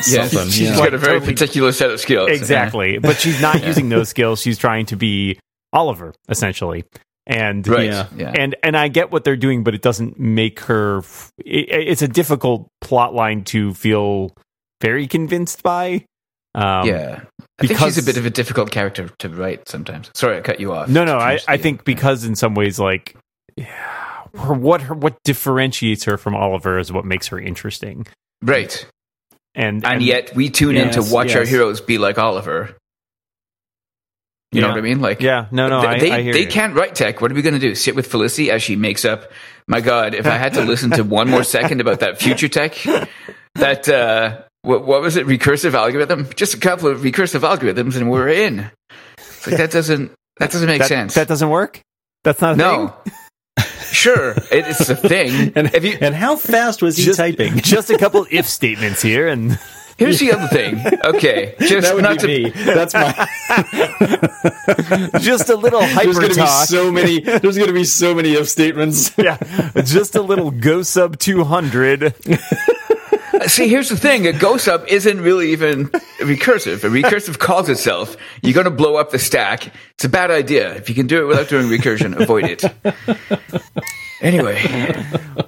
yeah, 0.08 0.27
Something, 0.27 0.51
she's 0.51 0.69
yeah. 0.69 0.77
got 0.77 0.93
a 0.93 0.97
very 0.99 1.13
Totally- 1.19 1.34
particular 1.34 1.71
set 1.71 1.89
of 1.89 1.99
skills. 1.99 2.29
exactly. 2.29 2.99
But 2.99 3.17
she's 3.17 3.41
not 3.41 3.63
using 3.65 3.89
those 3.89 4.10
skills. 4.10 4.39
She's 4.41 4.60
trying 4.60 4.86
to 4.88 4.95
be 4.95 5.39
Oliver, 5.73 6.13
essentially. 6.29 6.84
And 7.29 7.65
Yeah. 7.65 7.73
Right. 7.73 7.85
Yeah. 7.85 8.07
Yeah. 8.17 8.31
and 8.35 8.55
and 8.63 8.75
I 8.75 8.87
get 8.89 9.11
what 9.11 9.23
they're 9.23 9.37
doing, 9.37 9.63
but 9.63 9.75
it 9.75 9.81
doesn't 9.83 10.19
make 10.19 10.59
her. 10.61 10.97
f- 10.97 11.31
It, 11.37 11.69
it's 11.69 12.01
a 12.01 12.07
difficult 12.07 12.67
plot 12.81 13.13
line 13.13 13.43
to 13.45 13.73
feel 13.75 14.31
very 14.81 15.05
convinced 15.07 15.61
by. 15.63 16.05
Um, 16.55 16.87
yeah. 16.87 17.21
I 17.21 17.67
think 17.67 17.73
because- 17.73 17.93
she's 17.95 18.03
a 18.03 18.05
bit 18.05 18.17
of 18.17 18.25
a 18.25 18.31
difficult 18.31 18.71
character 18.71 19.09
to 19.19 19.29
write 19.29 19.69
sometimes. 19.69 20.09
Sorry, 20.15 20.37
I 20.37 20.41
cut 20.41 20.59
you 20.59 20.73
off. 20.73 20.89
No, 20.89 21.05
no. 21.05 21.17
I, 21.17 21.37
I 21.47 21.57
the- 21.57 21.63
think 21.63 21.83
because 21.85 22.25
in 22.25 22.33
some 22.35 22.55
ways, 22.55 22.79
like, 22.79 23.15
yeah, 23.55 23.67
her 24.35 24.53
what 24.55 24.81
her 24.81 24.95
what 24.95 25.21
differentiates 25.23 26.05
her 26.05 26.17
from 26.17 26.35
Oliver 26.35 26.79
is 26.79 26.91
what 26.91 27.05
makes 27.05 27.27
her 27.27 27.39
interesting. 27.39 28.07
Right. 28.41 28.85
And 29.53 29.85
And 29.85 30.01
yet 30.01 30.33
we 30.35 30.49
tune 30.49 30.75
in 30.77 30.89
to 30.91 31.01
Yes, 31.01 31.11
watch 31.11 31.35
our 31.35 31.43
heroes 31.45 31.81
be 31.81 31.97
like 31.99 32.17
Oliver. 32.17 32.75
You 34.51 34.62
know 34.62 34.69
what 34.69 34.77
I 34.79 34.81
mean? 34.81 34.99
Like, 34.99 35.21
yeah, 35.21 35.45
no, 35.51 35.67
no, 35.69 35.81
they, 35.81 35.88
I, 35.88 35.99
they, 35.99 36.12
I 36.12 36.21
hear 36.23 36.33
they 36.33 36.41
you. 36.41 36.47
can't 36.47 36.73
write 36.75 36.95
tech. 36.95 37.21
What 37.21 37.31
are 37.31 37.35
we 37.35 37.43
going 37.43 37.53
to 37.53 37.59
do? 37.59 37.75
Sit 37.75 37.95
with 37.95 38.07
Felicity 38.07 38.49
as 38.49 38.63
she 38.63 38.75
makes 38.75 39.05
up? 39.05 39.31
My 39.67 39.79
God, 39.79 40.15
if 40.15 40.25
I 40.25 40.38
had 40.38 40.53
to 40.55 40.62
listen 40.63 40.89
to 40.91 41.03
one 41.03 41.29
more 41.29 41.43
second 41.43 41.81
about 41.81 41.99
that 41.99 42.19
future 42.19 42.47
tech, 42.47 42.75
that 43.55 43.88
uh, 43.88 44.41
what, 44.63 44.88
what 44.88 45.01
was 45.01 45.17
it? 45.17 45.27
Recursive 45.27 45.75
algorithm? 45.75 46.27
Just 46.35 46.55
a 46.55 46.57
couple 46.57 46.88
of 46.89 47.01
recursive 47.01 47.41
algorithms, 47.41 47.95
and 47.95 48.09
we're 48.09 48.29
in. 48.29 48.71
It's 49.19 49.45
like 49.45 49.57
that 49.57 49.71
doesn't 49.71 50.12
that 50.38 50.51
doesn't 50.51 50.67
make 50.67 50.79
that, 50.79 50.88
sense. 50.88 51.13
that 51.13 51.27
doesn't 51.27 51.49
work. 51.49 51.81
That's 52.23 52.41
not 52.41 52.55
a 52.55 52.57
thing. 52.57 52.65
no. 52.67 52.95
sure, 53.91 54.33
it's 54.51 54.89
a 54.89 54.95
thing. 54.95 55.51
And, 55.55 55.73
if 55.75 55.83
you, 55.85 55.97
and 56.01 56.15
how 56.15 56.35
fast 56.35 56.81
was 56.81 56.97
he 56.97 57.05
Just- 57.05 57.19
typing? 57.19 57.57
Just 57.62 57.89
a 57.91 57.97
couple 57.99 58.25
if 58.31 58.47
statements 58.47 59.01
here, 59.03 59.27
and 59.27 59.59
here's 59.99 60.19
the 60.19 60.31
other 60.31 60.47
thing. 60.47 60.81
Okay, 61.03 61.55
just 61.59 61.88
that 61.88 61.93
would 61.93 62.03
not 62.03 62.21
be 62.21 62.43
to 62.43 62.49
me. 62.49 62.49
That's 62.65 62.93
my. 62.93 63.12
just 65.19 65.49
a 65.49 65.55
little 65.55 65.83
hyper 65.83 66.05
There's 66.05 66.19
going 66.19 66.33
to 66.33 66.41
be 66.41 66.47
so 66.47 66.91
many. 66.91 67.19
There's 67.19 67.57
going 67.57 67.67
to 67.67 67.73
be 67.73 67.83
so 67.83 68.15
many 68.15 68.33
if 68.33 68.49
statements. 68.49 69.12
yeah, 69.17 69.38
just 69.83 70.15
a 70.15 70.21
little 70.21 70.51
GOSUB 70.51 71.19
two 71.19 71.43
hundred. 71.43 72.15
See, 73.47 73.67
here's 73.67 73.89
the 73.89 73.97
thing: 73.97 74.25
a 74.25 74.33
go 74.33 74.57
sub 74.57 74.85
isn't 74.88 75.21
really 75.21 75.51
even 75.51 75.85
recursive. 76.19 76.83
A 76.83 76.89
recursive 76.89 77.38
calls 77.38 77.69
itself. 77.69 78.17
You're 78.41 78.53
going 78.53 78.65
to 78.65 78.71
blow 78.71 78.95
up 78.95 79.12
the 79.12 79.19
stack. 79.19 79.71
It's 79.93 80.05
a 80.05 80.09
bad 80.09 80.31
idea. 80.31 80.73
If 80.75 80.89
you 80.89 80.95
can 80.95 81.07
do 81.07 81.21
it 81.21 81.25
without 81.25 81.49
doing 81.49 81.67
recursion, 81.67 82.19
avoid 82.19 82.45
it. 82.45 82.63
Anyway, 84.21 84.62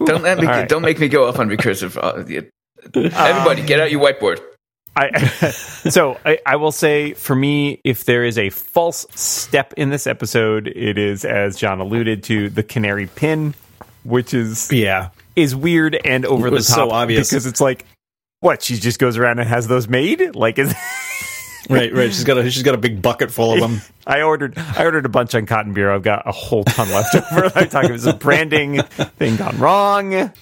don't 0.06 0.24
let 0.24 0.40
me 0.40 0.48
right. 0.48 0.70
don't 0.70 0.82
make 0.82 1.00
me 1.00 1.10
go 1.10 1.28
off 1.28 1.40
on 1.40 1.50
recursive. 1.50 1.98
Uh, 1.98 2.24
Yeah. 2.94 3.10
Everybody, 3.14 3.64
get 3.66 3.80
out 3.80 3.92
your 3.92 4.02
whiteboard. 4.02 4.40
I 4.96 5.20
so 5.52 6.18
I, 6.26 6.40
I 6.46 6.56
will 6.58 6.72
say 6.74 7.14
for 7.14 7.36
me, 7.36 7.80
if 7.86 8.04
there 8.06 8.26
is 8.26 8.38
a 8.38 8.50
false 8.50 9.06
step 9.16 9.74
in 9.78 9.90
this 9.90 10.06
episode, 10.08 10.68
it 10.68 10.98
is 10.98 11.24
as 11.24 11.56
John 11.56 11.80
alluded 11.80 12.24
to 12.24 12.50
the 12.50 12.62
canary 12.64 13.08
pin, 13.08 13.54
which 14.04 14.34
is 14.34 14.70
Yeah. 14.72 15.10
is 15.36 15.56
weird 15.56 15.96
and 16.04 16.26
over 16.26 16.50
the 16.50 16.58
top 16.58 16.66
so 16.66 16.92
obvious. 16.92 17.30
because 17.30 17.46
it's 17.46 17.62
like 17.62 17.86
what 18.42 18.62
she 18.64 18.76
just 18.78 19.00
goes 19.00 19.18
around 19.18 19.40
and 19.40 19.48
has 19.48 19.68
those 19.68 19.88
made 19.88 20.36
like 20.36 20.60
is 20.60 20.74
Right. 21.70 21.94
Right. 21.94 22.12
She's 22.12 22.24
got 22.26 22.40
a. 22.40 22.50
She's 22.50 22.64
got 22.64 22.74
a 22.74 22.78
big 22.80 23.02
bucket 23.04 23.32
full 23.32 23.54
of 23.54 23.60
them. 23.62 23.82
I 24.06 24.24
ordered 24.24 24.58
I 24.58 24.84
ordered 24.84 25.06
a 25.06 25.10
bunch 25.10 25.36
on 25.36 25.46
Cotton 25.46 25.74
Bureau. 25.74 25.96
I've 25.96 26.02
got 26.04 26.28
a 26.28 26.32
whole 26.32 26.64
ton 26.64 26.90
left 26.90 27.16
over. 27.32 27.52
I'm 27.56 27.70
talking 27.70 27.94
it's 27.94 28.06
a 28.08 28.14
branding 28.14 28.82
thing 28.82 29.38
gone 29.38 29.58
wrong. 29.60 30.34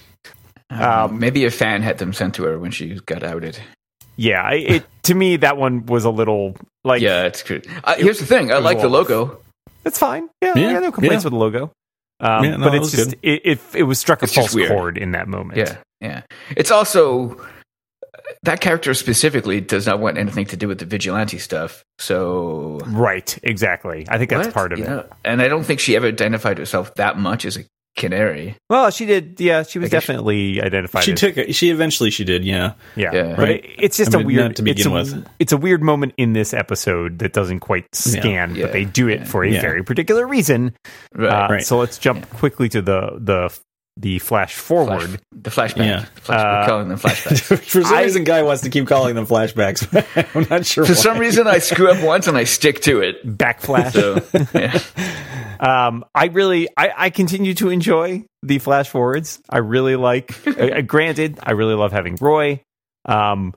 Um, 0.70 1.18
Maybe 1.18 1.44
a 1.44 1.50
fan 1.50 1.82
had 1.82 1.98
them 1.98 2.12
sent 2.12 2.34
to 2.36 2.44
her 2.44 2.58
when 2.58 2.70
she 2.70 2.94
got 3.06 3.22
outed. 3.22 3.58
yeah, 4.16 4.50
it 4.52 4.84
to 5.04 5.14
me 5.14 5.36
that 5.38 5.56
one 5.56 5.86
was 5.86 6.04
a 6.04 6.10
little 6.10 6.54
like 6.84 7.02
Yeah, 7.02 7.24
it's 7.24 7.42
good. 7.42 7.66
Uh, 7.84 7.96
here's 7.96 8.18
the 8.20 8.26
thing: 8.26 8.52
I 8.52 8.58
like 8.58 8.80
the 8.80 8.88
logo. 8.88 9.40
It's 9.84 9.98
fine. 9.98 10.28
Yeah, 10.42 10.52
Yeah, 10.56 10.70
yeah, 10.72 10.78
no 10.78 10.92
complaints 10.92 11.24
yeah. 11.24 11.26
with 11.28 11.32
the 11.32 11.38
logo. 11.38 11.72
Um, 12.20 12.44
Yeah, 12.44 12.56
no, 12.56 12.64
but 12.66 12.74
it's 12.74 12.82
was 12.82 12.92
just 12.92 13.14
it, 13.22 13.40
it 13.44 13.60
it 13.74 13.82
was 13.84 13.98
struck 13.98 14.20
a 14.22 14.24
It's 14.24 14.34
false 14.34 14.54
chord 14.54 14.98
in 14.98 15.12
that 15.12 15.26
moment. 15.26 15.56
Yeah, 15.58 15.78
yeah. 16.00 16.22
It's 16.56 16.70
also 16.70 17.40
that 18.42 18.60
character 18.60 18.94
specifically 18.94 19.60
does 19.60 19.86
not 19.86 19.98
want 19.98 20.16
anything 20.18 20.46
to 20.46 20.56
do 20.56 20.68
with 20.68 20.78
the 20.78 20.84
vigilante 20.86 21.38
stuff. 21.38 21.82
So 21.98 22.78
Right, 22.86 23.36
exactly. 23.42 24.06
I 24.08 24.18
think 24.18 24.30
that's 24.30 24.46
What? 24.48 24.54
part 24.54 24.72
of 24.72 24.78
You 24.78 24.84
it. 24.84 25.10
and 25.24 25.42
I 25.42 25.48
don't 25.48 25.64
think 25.64 25.80
she 25.80 25.96
ever 25.96 26.06
identified 26.06 26.58
herself 26.58 26.94
that 26.94 27.18
much 27.18 27.44
as 27.44 27.56
a 27.56 27.64
canary. 28.00 28.56
Well, 28.68 28.90
she 28.90 29.06
did. 29.06 29.40
Yeah, 29.40 29.62
she 29.62 29.78
was 29.78 29.86
I 29.86 29.90
guess- 29.90 30.02
definitely 30.02 30.60
identified. 30.60 31.04
She 31.04 31.12
as- 31.12 31.20
took. 31.20 31.36
it- 31.36 31.54
She 31.54 31.70
eventually. 31.70 32.10
She 32.10 32.24
did. 32.24 32.44
Yeah. 32.44 32.72
yeah, 32.96 33.12
Yeah. 33.12 33.40
Right. 33.40 33.64
it, 33.64 33.70
it's 33.78 33.96
just 33.96 34.12
I 34.14 34.16
a 34.16 34.18
mean, 34.18 34.26
weird 34.26 34.44
not 34.46 34.56
to 34.56 34.62
begin 34.62 34.78
it's 34.78 34.86
a, 35.12 35.14
with. 35.16 35.26
It's 35.38 35.52
a 35.52 35.56
weird 35.56 35.82
moment 35.82 36.14
in 36.16 36.32
this 36.32 36.52
episode 36.52 37.20
that 37.20 37.32
doesn't 37.32 37.60
quite 37.60 37.94
scan, 37.94 38.54
Yeah. 38.56 38.64
but 38.64 38.72
they 38.72 38.84
do 38.84 39.06
it 39.08 39.20
Yeah. 39.20 39.24
for 39.26 39.44
a 39.44 39.50
Yeah. 39.52 39.60
very 39.60 39.84
particular 39.84 40.26
reason. 40.26 40.74
Right. 41.14 41.28
Uh, 41.30 41.48
Right. 41.52 41.62
So 41.64 41.78
let's 41.78 41.98
jump 41.98 42.28
quickly 42.30 42.68
to 42.70 42.82
the 42.82 43.18
the 43.20 43.56
the 44.00 44.18
flash 44.18 44.54
forward. 44.54 45.08
Flash, 45.10 45.20
the 45.32 45.50
flashback. 45.50 45.86
Yeah. 45.86 46.06
The 46.14 46.20
flash, 46.20 46.40
Uh, 46.40 46.58
we're 46.60 46.66
calling 46.66 46.88
them 46.88 46.98
flashbacks. 46.98 47.40
For 47.70 47.82
some 47.82 47.94
I- 47.94 48.02
reason, 48.02 48.24
Guy 48.24 48.42
wants 48.42 48.62
to 48.62 48.70
keep 48.70 48.86
calling 48.86 49.14
them 49.14 49.26
flashbacks. 49.26 50.34
I'm 50.34 50.46
not 50.50 50.66
sure. 50.66 50.84
For 50.84 50.92
why. 50.92 50.96
some 50.96 51.18
reason, 51.18 51.46
I 51.46 51.58
screw 51.58 51.90
up 51.90 52.02
once 52.04 52.26
and 52.26 52.36
I 52.36 52.44
stick 52.44 52.80
to 52.82 53.00
it. 53.00 53.24
Backflash. 53.38 53.92
So, 53.92 54.48
yeah. 54.58 54.78
Um, 55.60 56.06
I 56.14 56.28
really, 56.28 56.68
I, 56.74 56.90
I 56.96 57.10
continue 57.10 57.52
to 57.56 57.68
enjoy 57.68 58.24
the 58.42 58.58
flash 58.60 58.88
forwards. 58.88 59.42
I 59.50 59.58
really 59.58 59.94
like. 59.94 60.34
uh, 60.46 60.80
granted, 60.80 61.38
I 61.42 61.50
really 61.52 61.74
love 61.74 61.92
having 61.92 62.16
Roy. 62.18 62.62
Um, 63.04 63.52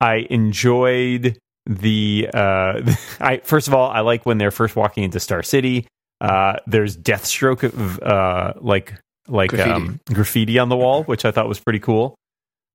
I 0.00 0.24
enjoyed 0.30 1.36
the. 1.66 2.28
Uh, 2.32 2.94
I 3.18 3.38
first 3.38 3.66
of 3.66 3.74
all, 3.74 3.90
I 3.90 4.00
like 4.00 4.24
when 4.24 4.38
they're 4.38 4.52
first 4.52 4.76
walking 4.76 5.02
into 5.02 5.18
Star 5.18 5.42
City. 5.42 5.88
Uh, 6.20 6.58
there's 6.68 6.96
Deathstroke 6.96 7.64
uh, 8.06 8.52
like 8.60 8.94
like 9.28 9.50
Graffiti. 9.50 9.70
Um, 9.70 10.00
graffiti 10.12 10.58
on 10.58 10.68
the 10.68 10.76
wall, 10.76 11.04
which 11.04 11.24
I 11.24 11.30
thought 11.30 11.48
was 11.48 11.60
pretty 11.60 11.80
cool. 11.80 12.16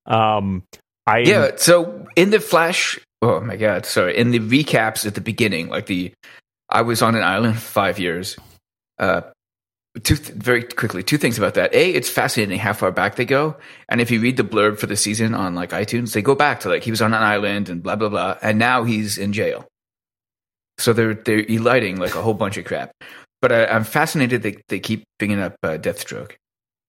Um, 0.06 0.64
I 1.06 1.20
Yeah. 1.20 1.52
So 1.58 2.08
in 2.16 2.30
the 2.30 2.40
Flash, 2.40 3.00
oh 3.22 3.40
my 3.42 3.56
god, 3.56 3.86
sorry. 3.86 4.18
In 4.18 4.32
the 4.32 4.40
recaps 4.40 5.06
at 5.06 5.16
the 5.16 5.22
beginning, 5.22 5.70
like 5.70 5.88
the, 5.88 6.14
I 6.70 6.82
was 6.82 7.02
on 7.02 7.16
an 7.16 7.24
island 7.24 7.56
for 7.56 7.62
five 7.62 8.00
years. 8.00 8.38
Uh, 9.00 9.22
two 10.04 10.16
th- 10.16 10.30
very 10.30 10.64
quickly, 10.64 11.04
two 11.04 11.18
things 11.18 11.38
about 11.38 11.56
that. 11.56 11.74
A, 11.74 11.92
it's 11.92 12.10
fascinating 12.10 12.60
how 12.60 12.74
far 12.74 12.92
back 12.92 13.16
they 13.16 13.26
go, 13.26 13.56
and 13.90 14.02
if 14.02 14.12
you 14.12 14.20
read 14.20 14.38
the 14.38 14.44
blurb 14.44 14.80
for 14.80 14.88
the 14.88 14.96
season 14.96 15.34
on 15.34 15.56
like 15.56 15.72
iTunes, 15.72 16.14
they 16.14 16.22
go 16.22 16.36
back 16.36 16.62
to 16.62 16.70
like 16.70 16.84
he 16.84 16.92
was 16.92 17.02
on 17.02 17.14
an 17.14 17.22
island 17.22 17.70
and 17.70 17.84
blah 17.84 17.96
blah 17.96 18.10
blah, 18.10 18.38
and 18.42 18.58
now 18.58 18.84
he's 18.84 19.18
in 19.18 19.34
jail. 19.34 19.66
So 20.80 20.94
they're 20.94 21.14
they're 21.14 21.46
eliding 21.48 21.98
like 21.98 22.16
a 22.16 22.22
whole 22.22 22.34
bunch 22.34 22.58
of 22.58 22.66
crap. 22.66 22.92
But 23.42 23.52
I, 23.52 23.66
I'm 23.66 23.84
fascinated 23.84 24.42
they 24.42 24.58
they 24.70 24.80
keep 24.80 25.04
bringing 25.20 25.40
up 25.40 25.56
uh, 25.64 25.78
Deathstroke. 25.78 26.34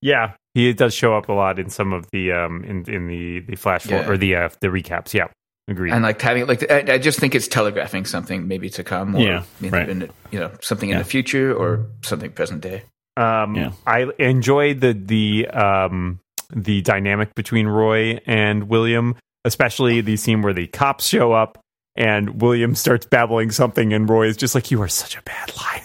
Yeah, 0.04 0.34
he 0.52 0.72
does 0.74 0.92
show 0.94 1.16
up 1.16 1.28
a 1.28 1.32
lot 1.32 1.58
in 1.58 1.70
some 1.70 1.92
of 1.94 2.04
the 2.12 2.30
um 2.32 2.62
in 2.64 2.84
in 2.88 3.08
the 3.08 3.40
the 3.48 3.56
flash 3.56 3.86
Yeah. 3.86 4.06
or 4.08 4.16
the 4.18 4.36
uh, 4.36 4.48
the 4.60 4.68
recaps. 4.68 5.14
Yeah, 5.14 5.28
agreed. 5.66 5.92
and 5.92 6.02
like 6.04 6.20
having 6.20 6.46
like 6.46 6.70
I, 6.70 6.94
I 6.94 6.98
just 6.98 7.18
think 7.18 7.34
it's 7.34 7.48
telegraphing 7.48 8.04
something 8.04 8.46
maybe 8.46 8.68
to 8.70 8.84
come 8.84 9.16
or 9.16 9.20
Yeah, 9.20 9.42
right. 9.62 9.88
in 9.88 9.98
the, 10.00 10.10
you 10.30 10.38
know 10.38 10.50
something 10.60 10.90
in 10.90 10.98
the 10.98 11.04
future 11.04 11.54
or 11.54 11.86
something 12.02 12.30
present 12.32 12.60
day 12.60 12.82
Um, 13.16 13.54
Yeah. 13.56 13.72
I 13.86 14.06
enjoyed 14.18 14.80
the 14.80 14.92
the 14.92 15.48
um, 15.48 16.20
the 16.54 16.82
dynamic 16.82 17.34
between 17.34 17.66
Roy 17.66 18.20
and 18.26 18.68
William, 18.68 19.16
especially 19.44 20.02
the 20.02 20.16
scene 20.16 20.42
where 20.42 20.52
the 20.52 20.66
cops 20.68 21.06
show 21.06 21.32
up 21.32 21.58
and 21.96 22.42
William 22.42 22.74
starts 22.74 23.06
babbling 23.06 23.50
something, 23.52 23.92
and 23.94 24.08
Roy 24.10 24.26
is 24.28 24.36
just 24.36 24.54
like, 24.54 24.70
"You 24.70 24.82
are 24.82 24.88
such 24.88 25.16
a 25.16 25.22
bad 25.22 25.50
liar." 25.56 25.80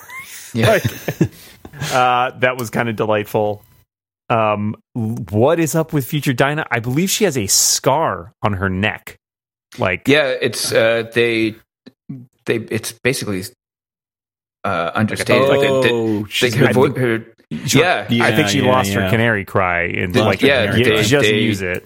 yeah 0.53 0.80
uh, 1.93 2.32
that 2.39 2.57
was 2.57 2.70
kind 2.70 2.89
of 2.89 2.95
delightful. 2.95 3.63
Um, 4.30 4.75
what 4.93 5.59
is 5.59 5.73
up 5.75 5.91
with 5.93 6.05
future 6.05 6.34
Dinah? 6.34 6.67
I 6.69 6.80
believe 6.80 7.09
she 7.09 7.23
has 7.23 7.38
a 7.38 7.47
scar 7.47 8.32
on 8.43 8.53
her 8.53 8.69
neck. 8.69 9.15
Like, 9.77 10.07
yeah 10.07 10.34
it's 10.41 10.71
uh 10.71 11.09
they 11.13 11.55
they 12.45 12.55
it's 12.57 12.91
basically 13.03 13.43
uh 14.63 14.91
understated 14.95 15.47
like, 15.47 15.59
a, 15.59 15.61
they, 15.61 15.91
oh, 15.91 16.23
they, 16.23 16.30
she's 16.30 16.55
her, 16.55 16.73
vo- 16.73 16.93
her 16.93 17.25
yeah, 17.49 18.05
Yeah, 18.09 18.25
I 18.25 18.36
think 18.36 18.49
she 18.49 18.59
yeah, 18.61 18.71
lost 18.71 18.91
her 18.93 19.09
canary 19.09 19.45
cry 19.45 19.84
and 19.84 20.13
They- 20.13 20.21
like, 20.21 20.41
yeah, 20.41 20.75
yeah, 20.75 20.84
they- 20.84 21.03
she 21.03 21.11
doesn't 21.15 21.21
they- 21.21 21.39
use 21.39 21.61
it. 21.61 21.86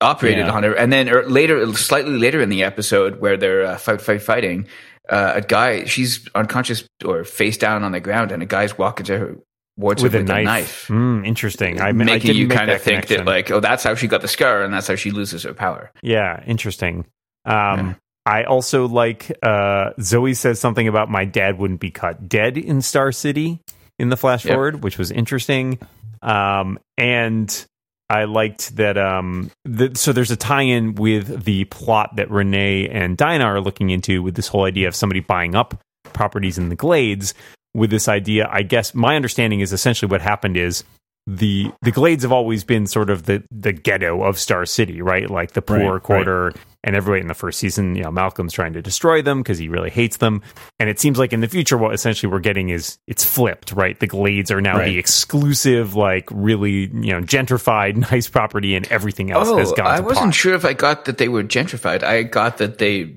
operated 0.00 0.46
Yeah. 0.46 0.52
on 0.52 0.62
her 0.64 0.74
and 0.74 0.92
then 0.92 1.08
er, 1.08 1.24
later 1.28 1.72
slightly 1.74 2.18
later 2.18 2.40
in 2.42 2.48
the 2.50 2.62
episode 2.62 3.20
where 3.20 3.36
they're 3.36 3.64
uh, 3.66 3.78
fight 3.78 4.00
fight 4.02 4.22
fighting 4.22 4.66
uh, 5.08 5.32
a 5.36 5.40
guy 5.40 5.84
she's 5.84 6.28
unconscious 6.34 6.84
or 7.04 7.24
face 7.24 7.56
down 7.56 7.82
on 7.84 7.92
the 7.92 8.00
ground 8.00 8.32
and 8.32 8.42
a 8.42 8.46
guy's 8.46 8.76
walking 8.78 9.06
to 9.06 9.18
her 9.18 9.36
towards 9.78 10.02
with 10.02 10.12
her 10.12 10.20
a 10.20 10.22
knife. 10.22 10.44
knife 10.44 10.88
Mm, 10.88 11.26
interesting. 11.26 11.80
I, 11.80 11.88
I 11.88 11.92
making 11.92 12.20
didn't 12.28 12.36
you 12.36 12.48
kind 12.48 12.70
of 12.70 12.80
think 12.80 13.06
connection. 13.06 13.24
that 13.24 13.30
like 13.30 13.50
oh 13.50 13.60
that's 13.60 13.82
how 13.82 13.94
she 13.94 14.06
got 14.06 14.22
the 14.22 14.28
scar 14.28 14.62
and 14.62 14.72
that's 14.72 14.86
how 14.86 14.94
she 14.96 15.10
loses 15.10 15.42
her 15.42 15.54
power 15.54 15.90
yeah, 16.02 16.42
interesting. 16.46 17.06
Um, 17.44 17.54
Yeah. 17.54 17.94
I 18.26 18.44
also 18.44 18.88
like 18.88 19.30
uh, 19.42 19.90
Zoe 20.00 20.32
says 20.32 20.58
something 20.58 20.88
about 20.88 21.10
my 21.10 21.26
dad 21.26 21.58
wouldn't 21.58 21.80
be 21.80 21.90
cut 21.90 22.26
dead 22.26 22.56
in 22.56 22.80
Star 22.80 23.12
City 23.12 23.60
in 23.98 24.08
the 24.08 24.16
flash 24.16 24.44
Yep. 24.46 24.54
forward, 24.54 24.82
which 24.82 24.96
was 24.96 25.10
interesting. 25.10 25.78
Um, 26.22 26.78
and 26.96 27.66
I 28.08 28.24
liked 28.24 28.76
that. 28.76 28.96
Um, 28.96 29.50
the, 29.66 29.90
so 29.94 30.12
there's 30.14 30.30
a 30.30 30.36
tie-in 30.36 30.94
with 30.94 31.44
the 31.44 31.64
plot 31.66 32.16
that 32.16 32.30
Renee 32.30 32.88
and 32.88 33.14
Dinah 33.18 33.44
are 33.44 33.60
looking 33.60 33.90
into 33.90 34.22
with 34.22 34.36
this 34.36 34.48
whole 34.48 34.64
idea 34.64 34.88
of 34.88 34.94
somebody 34.96 35.20
buying 35.20 35.54
up 35.54 35.78
properties 36.14 36.56
in 36.56 36.70
the 36.70 36.76
Glades. 36.76 37.34
With 37.74 37.90
this 37.90 38.08
idea, 38.08 38.48
I 38.50 38.62
guess 38.62 38.94
my 38.94 39.16
understanding 39.16 39.60
is 39.60 39.72
essentially 39.72 40.08
what 40.10 40.20
happened 40.22 40.56
is 40.56 40.84
the 41.26 41.72
the 41.82 41.90
Glades 41.90 42.22
have 42.22 42.32
always 42.32 42.64
been 42.64 42.86
sort 42.86 43.08
of 43.10 43.24
the 43.24 43.42
the 43.50 43.72
ghetto 43.72 44.22
of 44.22 44.38
Star 44.38 44.66
City, 44.66 45.00
right? 45.02 45.28
Like 45.28 45.52
the 45.52 45.62
poor 45.62 45.78
Right, 45.78 45.88
right. 45.92 46.02
quarter, 46.02 46.52
and 46.84 46.94
everybody 46.94 47.22
in 47.22 47.28
the 47.28 47.34
first 47.34 47.58
season, 47.58 47.94
you 47.96 48.02
know, 48.02 48.10
Malcolm's 48.10 48.52
trying 48.52 48.74
to 48.74 48.82
destroy 48.82 49.22
them 49.22 49.40
because 49.42 49.56
he 49.56 49.68
really 49.70 49.88
hates 49.88 50.18
them. 50.18 50.42
And 50.78 50.90
it 50.90 51.00
seems 51.00 51.18
like 51.18 51.32
in 51.32 51.40
the 51.40 51.48
future, 51.48 51.78
what 51.78 51.94
essentially 51.94 52.30
we're 52.30 52.40
getting 52.40 52.68
is 52.68 52.98
it's 53.06 53.24
flipped, 53.24 53.72
right? 53.72 53.98
The 53.98 54.06
Glades 54.06 54.50
are 54.50 54.60
now 54.60 54.76
Right. 54.76 54.84
the 54.90 54.98
exclusive, 54.98 55.94
like 55.94 56.28
really, 56.30 56.90
you 56.92 57.12
know, 57.12 57.22
gentrified, 57.22 57.96
nice 58.12 58.28
property, 58.28 58.74
and 58.76 58.86
everything 58.92 59.30
else 59.30 59.48
oh, 59.48 59.56
has 59.56 59.72
gone 59.72 59.86
Oh, 59.86 59.90
I 59.90 59.96
to 59.96 60.02
wasn't 60.02 60.26
pot. 60.26 60.34
sure 60.34 60.54
if 60.54 60.66
I 60.66 60.74
got 60.74 61.06
that 61.06 61.16
they 61.16 61.28
were 61.28 61.42
gentrified. 61.42 62.02
I 62.02 62.22
got 62.24 62.58
that 62.58 62.76
they. 62.76 63.16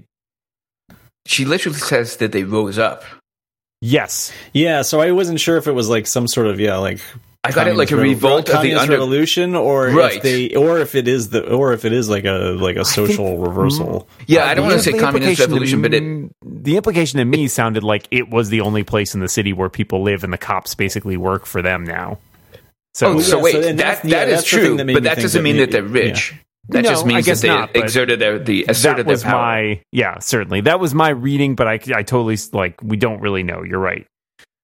She 1.25 1.43
literally 1.43 1.77
says 1.79 2.15
that 2.17 2.31
they 2.31 2.43
rose 2.45 2.77
up. 2.79 3.03
Yes, 3.81 4.31
Yeah, 4.53 4.81
so 4.81 5.01
I 5.01 5.11
wasn't 5.11 5.39
sure 5.39 5.57
if 5.57 5.67
it 5.67 5.71
was 5.73 5.87
like 5.89 6.07
some 6.07 6.27
sort 6.27 6.47
of 6.47 6.59
yeah, 6.59 6.77
like 6.77 6.99
I 7.43 7.51
got 7.51 7.67
it 7.67 7.75
like 7.75 7.89
a 7.91 7.95
communist 7.95 8.23
revolt 8.23 8.49
of 8.49 8.61
the 8.63 8.73
under. 8.73 8.91
revolution, 8.93 9.55
or 9.55 9.87
Right. 9.89 10.17
if 10.17 10.23
they, 10.23 10.55
or 10.55 10.79
if 10.79 10.95
it 10.95 11.07
is 11.07 11.29
the, 11.29 11.47
or 11.47 11.73
if 11.73 11.85
it 11.85 11.93
is 11.93 12.09
like 12.09 12.25
a 12.25 12.57
like 12.59 12.75
a 12.75 12.83
social 12.83 13.37
reversal. 13.37 14.07
Yeah, 14.25 14.45
I 14.45 14.55
don't 14.55 14.65
want 14.65 14.77
to 14.79 14.83
say 14.83 14.91
the 14.93 14.99
communist 14.99 15.39
revolution, 15.39 15.81
but 15.83 15.93
it. 15.93 16.31
the 16.43 16.75
implication 16.75 17.19
to 17.19 17.25
me 17.25 17.47
sounded 17.47 17.83
like 17.83 18.07
it 18.11 18.29
was 18.29 18.49
the 18.49 18.61
only 18.61 18.83
place 18.83 19.13
in 19.13 19.21
the 19.21 19.29
city 19.29 19.53
where 19.53 19.69
people 19.69 20.01
live, 20.01 20.23
and 20.23 20.33
the 20.33 20.37
cops 20.39 20.73
basically 20.75 21.15
work 21.15 21.45
for 21.45 21.61
them 21.61 21.83
now. 21.85 22.17
So, 22.95 23.13
Oh, 23.13 23.19
so 23.19 23.37
yeah, 23.37 23.43
wait, 23.43 23.51
so 23.53 23.61
then 23.61 23.75
that 23.77 23.83
that's- 23.83 24.01
that 24.01 24.09
yeah, 24.09 24.23
is 24.23 24.31
that's 24.39 24.47
true, 24.47 24.77
that 24.77 24.87
but 24.87 25.03
that 25.03 25.19
doesn't 25.19 25.37
that 25.37 25.43
mean 25.43 25.57
maybe- 25.57 25.65
that 25.65 25.71
they're 25.71 25.83
rich. 25.83 26.33
That 26.69 26.83
No, 26.83 26.89
just 26.89 27.05
I 27.05 27.07
means 27.07 27.25
guess 27.25 27.41
that 27.41 27.47
they 27.47 27.53
not, 27.53 27.75
exerted 27.75 28.19
their 28.19 28.39
the 28.39 28.63
that 28.63 28.71
asserted 28.71 29.07
was 29.07 29.23
their 29.23 29.31
power. 29.31 29.41
my 29.41 29.81
yeah, 29.91 30.19
certainly 30.19 30.61
that 30.61 30.79
was 30.79 30.93
my 30.93 31.09
reading, 31.09 31.55
but 31.55 31.67
I 31.67 31.73
I 31.95 32.03
totally 32.03 32.37
like 32.53 32.81
we 32.83 32.97
don't 32.97 33.21
really 33.21 33.43
know. 33.43 33.63
You're 33.63 33.79
right. 33.79 34.05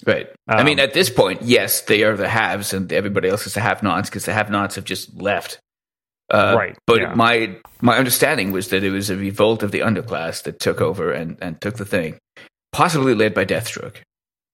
Right. 0.06 0.28
I 0.50 0.60
Um, 0.60 0.66
mean, 0.66 0.80
at 0.80 0.94
this 0.94 1.10
point, 1.10 1.44
yes, 1.44 1.82
they 1.82 2.04
are 2.04 2.18
the 2.18 2.28
haves, 2.28 2.74
and 2.74 2.92
everybody 2.92 3.30
else 3.30 3.48
is 3.48 3.54
the 3.54 3.62
have-nots 3.62 4.10
because 4.10 4.26
the 4.26 4.34
have-nots 4.34 4.76
have 4.76 4.84
just 4.84 5.16
left. 5.22 5.60
Uh, 6.30 6.56
Right, 6.58 6.78
But 6.88 7.02
yeah. 7.02 7.14
my 7.14 7.56
my 7.82 7.98
understanding 7.98 8.52
was 8.52 8.70
that 8.70 8.84
it 8.84 8.92
was 8.92 9.10
a 9.10 9.16
revolt 9.16 9.64
of 9.64 9.72
the 9.72 9.80
underclass 9.80 10.44
that 10.44 10.60
took 10.60 10.82
over 10.82 11.12
and, 11.12 11.38
and 11.42 11.60
took 11.62 11.76
the 11.78 11.86
thing, 11.86 12.18
possibly 12.74 13.14
led 13.14 13.34
by 13.34 13.46
Deathstroke 13.46 13.98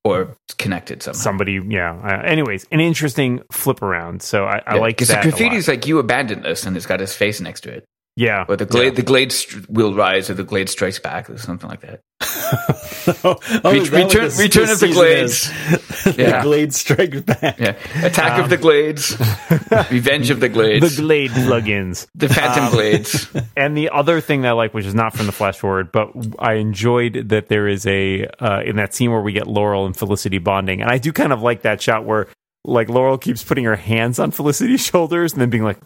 or 0.04 0.36
connected 0.58 1.04
somehow. 1.04 1.20
Somebody, 1.20 1.60
yeah. 1.68 1.94
Uh, 1.94 2.22
anyways, 2.26 2.66
an 2.72 2.80
interesting 2.80 3.42
flip 3.52 3.82
around. 3.82 4.22
So 4.22 4.46
I, 4.46 4.62
I 4.66 4.76
like 4.78 4.98
because 4.98 5.10
that. 5.10 5.24
the 5.24 5.32
graffiti's 5.32 5.68
like 5.68 5.88
you 5.88 6.00
abandoned 6.00 6.46
us, 6.46 6.66
and 6.66 6.78
it's 6.78 6.86
got 6.86 7.00
his 7.00 7.14
face 7.14 7.42
next 7.42 7.62
to 7.62 7.72
it. 7.72 7.86
Yeah, 8.20 8.44
Or 8.50 8.58
the 8.58 8.66
glade, 8.66 8.84
yeah. 8.86 8.90
the 8.96 9.02
glade 9.04 9.32
st- 9.32 9.70
will 9.70 9.94
rise, 9.96 10.30
or 10.30 10.34
the 10.34 10.44
glade 10.44 10.68
strikes 10.70 11.00
back, 11.00 11.30
or 11.30 11.38
something 11.38 11.70
like 11.70 11.80
that. 11.82 12.02
oh, 13.24 13.40
Re- 13.72 13.80
is 13.80 13.90
that 13.92 14.04
return- 14.06 14.24
this- 14.26 14.40
return 14.40 14.66
this 14.68 14.82
of 14.82 14.90
the 14.90 14.94
Glades. 14.94 15.50
Yeah. 16.18 16.38
the 16.38 16.44
Glades 16.44 16.76
strike 16.78 17.26
back. 17.26 17.60
Yeah, 17.60 17.76
attack 18.04 18.34
Um, 18.34 18.44
of 18.44 18.50
the 18.50 18.58
glades, 18.58 19.12
revenge 19.92 20.30
of 20.30 20.40
the 20.40 20.50
glades, 20.50 20.96
the 20.96 21.02
Glade 21.02 21.32
plugins. 21.32 22.08
the 22.16 22.30
phantom 22.30 22.66
um, 22.66 22.72
glades. 22.72 23.28
And 23.58 23.76
the 23.78 23.90
other 23.90 24.20
thing 24.22 24.42
that 24.42 24.50
I 24.50 24.52
like, 24.54 24.74
which 24.74 24.86
is 24.86 24.96
not 24.96 25.14
from 25.16 25.26
the 25.26 25.32
flash 25.32 25.58
forward, 25.58 25.92
but 25.92 26.12
I 26.40 26.54
enjoyed 26.54 27.30
that 27.30 27.48
there 27.48 27.68
is 27.68 27.86
a 27.88 28.26
uh, 28.40 28.62
in 28.66 28.76
that 28.78 28.94
scene 28.94 29.12
where 29.12 29.22
we 29.22 29.32
get 29.34 29.48
Laurel 29.48 29.86
and 29.86 29.96
Felicity 29.96 30.38
bonding, 30.40 30.82
and 30.82 30.90
I 30.92 30.98
do 30.98 31.12
kind 31.14 31.32
of 31.34 31.42
like 31.42 31.62
that 31.64 31.82
shot 31.82 32.06
where 32.06 32.28
like 32.66 32.90
Laurel 32.90 33.18
keeps 33.18 33.44
putting 33.44 33.64
her 33.66 33.76
hands 33.78 34.20
on 34.20 34.32
Felicity's 34.32 34.84
shoulders 34.86 35.32
and 35.34 35.42
then 35.42 35.50
being 35.50 35.64
like, 35.64 35.78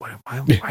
"Why, 0.00 0.16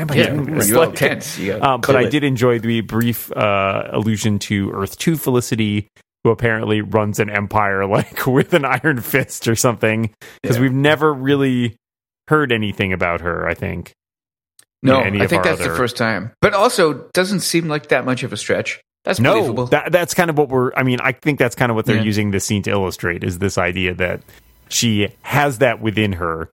am 0.01 0.11
I 0.11 0.15
Yeah, 0.15 0.29
doing 0.31 0.55
this?" 0.55 0.69
you're 0.69 0.79
Like, 0.85 0.95
tense. 0.95 1.37
You 1.37 1.59
Um, 1.61 1.81
but 1.81 1.95
I 1.95 2.09
did 2.09 2.23
enjoy 2.23 2.59
the 2.59 2.81
brief 2.81 3.31
uh, 3.31 3.83
allusion 3.91 4.39
to 4.39 4.71
Earth 4.71 4.97
Two 4.97 5.15
Felicity, 5.15 5.87
who 6.23 6.31
apparently 6.31 6.81
runs 6.81 7.19
an 7.19 7.29
empire 7.29 7.85
like 7.87 8.25
with 8.27 8.53
an 8.53 8.65
iron 8.65 8.99
fist 9.01 9.47
or 9.47 9.55
something, 9.55 10.09
because 10.41 10.57
Yeah. 10.57 10.63
we've 10.63 10.73
never 10.73 11.13
really 11.13 11.75
heard 12.27 12.51
anything 12.51 12.91
about 12.91 13.21
her. 13.21 13.47
I 13.47 13.53
think. 13.53 13.93
No, 14.81 14.99
I 15.01 15.27
think 15.27 15.43
that's 15.43 15.59
the 15.61 15.75
first 15.75 15.97
time. 15.97 16.31
But 16.41 16.53
also, 16.53 17.05
doesn't 17.13 17.41
seem 17.41 17.67
like 17.67 17.89
that 17.89 18.05
much 18.05 18.23
of 18.23 18.31
a 18.33 18.37
stretch. 18.37 18.79
That's 19.05 19.19
No, 19.19 19.65
that, 19.67 19.91
that's 19.91 20.13
kind 20.13 20.29
of 20.29 20.37
what 20.37 20.49
we're. 20.49 20.71
I 20.73 20.83
mean, 20.83 20.99
I 21.01 21.11
think 21.13 21.37
that's 21.39 21.55
kind 21.55 21.69
of 21.71 21.75
what 21.75 21.85
they're 21.85 21.97
Yeah. 21.97 22.03
using 22.03 22.31
this 22.31 22.45
scene 22.45 22.61
to 22.63 22.71
illustrate 22.71 23.23
is 23.23 23.39
this 23.39 23.57
idea 23.57 23.93
that 23.95 24.21
she 24.69 25.09
has 25.21 25.59
that 25.59 25.81
within 25.81 26.13
her, 26.13 26.49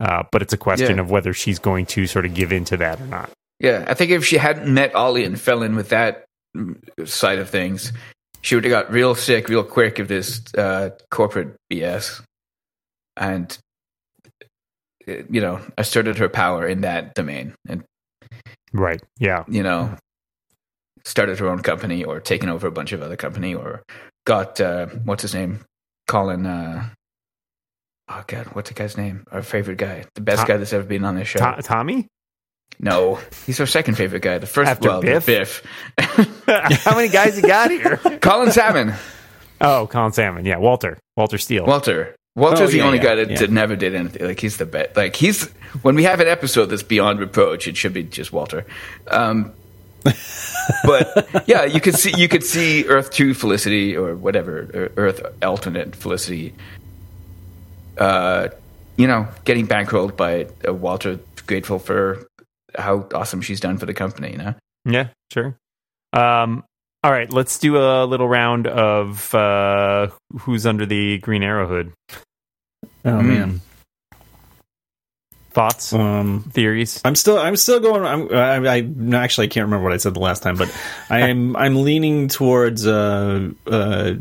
uh, 0.00 0.22
but 0.32 0.42
it's 0.42 0.52
a 0.52 0.56
question 0.58 0.96
Yeah. 0.96 1.02
of 1.02 1.10
whether 1.10 1.32
she's 1.32 1.58
going 1.58 1.86
to 1.86 2.06
sort 2.06 2.26
of 2.26 2.34
give 2.34 2.52
into 2.52 2.76
that 2.78 3.00
or 3.00 3.06
not. 3.06 3.30
yeah, 3.60 3.84
I 3.88 3.94
think 3.94 4.10
if 4.10 4.24
she 4.24 4.36
hadn't 4.36 4.72
met 4.72 4.94
Ollie 4.94 5.24
and 5.24 5.40
fell 5.40 5.62
in 5.62 5.74
with 5.76 5.88
that 5.90 6.24
mm, 6.56 6.76
side 7.08 7.38
of 7.38 7.48
things, 7.50 7.92
she 8.42 8.54
would 8.54 8.64
have 8.64 8.70
got 8.70 8.92
real 8.92 9.14
sick 9.14 9.48
real 9.48 9.64
quick 9.64 9.98
of 9.98 10.08
this 10.08 10.42
uh, 10.56 10.90
corporate 11.10 11.56
BS, 11.72 12.22
and 13.16 13.56
uh, 15.08 15.14
you 15.30 15.40
know, 15.40 15.60
asserted 15.78 16.18
her 16.18 16.28
power 16.28 16.66
in 16.66 16.82
that 16.82 17.14
domain, 17.14 17.54
and 17.68 17.82
Right? 18.72 19.02
Yeah. 19.18 19.44
you 19.48 19.62
know, 19.62 19.96
started 21.04 21.38
her 21.38 21.48
own 21.48 21.62
company 21.62 22.04
or 22.04 22.20
taken 22.20 22.48
over 22.48 22.66
a 22.66 22.70
bunch 22.72 22.92
of 22.92 23.00
other 23.00 23.16
company 23.16 23.54
or 23.54 23.82
got 24.26 24.60
uh, 24.60 24.86
what's 25.04 25.22
his 25.22 25.34
name, 25.34 25.60
Colin. 26.08 26.44
Uh, 26.46 26.88
oh 28.08 28.24
God, 28.26 28.46
what's 28.52 28.68
the 28.70 28.74
guy's 28.74 28.96
name? 28.96 29.24
Our 29.30 29.42
favorite 29.42 29.78
guy, 29.78 30.04
the 30.14 30.20
best 30.20 30.38
Tom- 30.38 30.46
guy 30.48 30.56
that's 30.58 30.72
ever 30.72 30.84
been 30.84 31.04
on 31.04 31.14
this 31.16 31.28
show. 31.28 31.38
To- 31.38 31.62
Tommy, 31.62 32.06
No, 32.78 33.18
he's 33.46 33.58
our 33.60 33.66
second 33.66 33.94
favorite 33.96 34.22
guy. 34.22 34.38
The 34.38 34.46
first, 34.46 34.70
After 34.70 34.88
well, 34.88 35.00
Biff? 35.00 35.26
Biff. 35.26 35.62
how 36.48 36.94
many 36.96 37.08
guys 37.08 37.36
you 37.36 37.42
got 37.42 37.70
here? 37.70 37.96
Colin 38.20 38.50
Salmon. 38.52 38.92
Oh, 39.60 39.86
Colin 39.90 40.12
Salmon. 40.12 40.44
Yeah, 40.44 40.58
Walter. 40.58 40.98
Walter 41.16 41.38
Steele. 41.38 41.64
Walter. 41.66 42.14
Walter's 42.34 42.60
Oh, 42.60 42.66
the 42.72 42.76
yeah, 42.78 42.84
only 42.84 42.98
yeah, 42.98 43.04
guy 43.04 43.14
that, 43.14 43.30
yeah. 43.30 43.38
that 43.38 43.50
never 43.50 43.76
did 43.76 43.94
anything. 43.94 44.26
Like 44.26 44.38
he's 44.40 44.58
the 44.58 44.66
best. 44.66 44.94
Like 44.94 45.16
he's 45.16 45.48
when 45.80 45.94
we 45.94 46.02
have 46.02 46.20
an 46.20 46.28
episode 46.28 46.66
that's 46.66 46.82
beyond 46.82 47.18
reproach, 47.18 47.66
it 47.66 47.78
should 47.78 47.94
be 47.94 48.02
just 48.02 48.30
Walter. 48.30 48.66
Um, 49.08 49.52
but 50.84 51.44
yeah, 51.48 51.64
you 51.64 51.80
could 51.80 51.94
see 51.94 52.12
you 52.16 52.28
could 52.28 52.44
see 52.44 52.84
Earth 52.86 53.10
Two 53.10 53.32
Felicity 53.32 53.96
or 53.96 54.14
whatever 54.14 54.92
or 54.96 55.02
Earth 55.02 55.20
alternate 55.42 55.96
Felicity. 55.96 56.54
Uh, 57.98 58.48
you 58.96 59.06
know, 59.06 59.28
getting 59.44 59.66
bankrolled 59.66 60.16
by 60.16 60.46
uh, 60.66 60.72
Walter, 60.72 61.18
grateful 61.46 61.78
for 61.78 62.26
how 62.78 63.06
awesome 63.14 63.40
she's 63.42 63.60
done 63.60 63.78
for 63.78 63.86
the 63.86 63.94
company. 63.94 64.32
You 64.32 64.38
know, 64.38 64.54
Yeah, 64.84 65.08
sure. 65.32 65.56
Um, 66.12 66.64
all 67.04 67.12
right, 67.12 67.30
let's 67.32 67.58
do 67.58 67.76
a 67.76 68.04
little 68.04 68.28
round 68.28 68.66
of 68.66 69.34
uh, 69.34 70.08
who's 70.40 70.66
under 70.66 70.86
the 70.86 71.18
Green 71.18 71.42
Arrow 71.42 71.66
hood. 71.68 71.92
Oh 73.04 73.10
Mm. 73.10 73.26
man. 73.26 73.60
Thoughts, 75.50 75.92
Um, 75.94 76.44
theories? 76.52 77.00
I'm 77.02 77.14
still 77.14 77.38
I'm 77.38 77.56
still 77.56 77.80
going. 77.80 78.04
I'm 78.04 78.28
I, 78.34 78.76
I 78.78 79.16
actually 79.24 79.46
I 79.46 79.48
can't 79.48 79.64
remember 79.64 79.84
what 79.84 79.94
I 79.94 79.96
said 79.96 80.12
the 80.12 80.20
last 80.20 80.42
time, 80.42 80.56
but 80.56 80.70
I'm 81.08 81.56
I'm 81.64 81.76
leaning 81.82 82.28
towards 82.28 82.86
uh 82.86 83.50
uh 83.66 84.14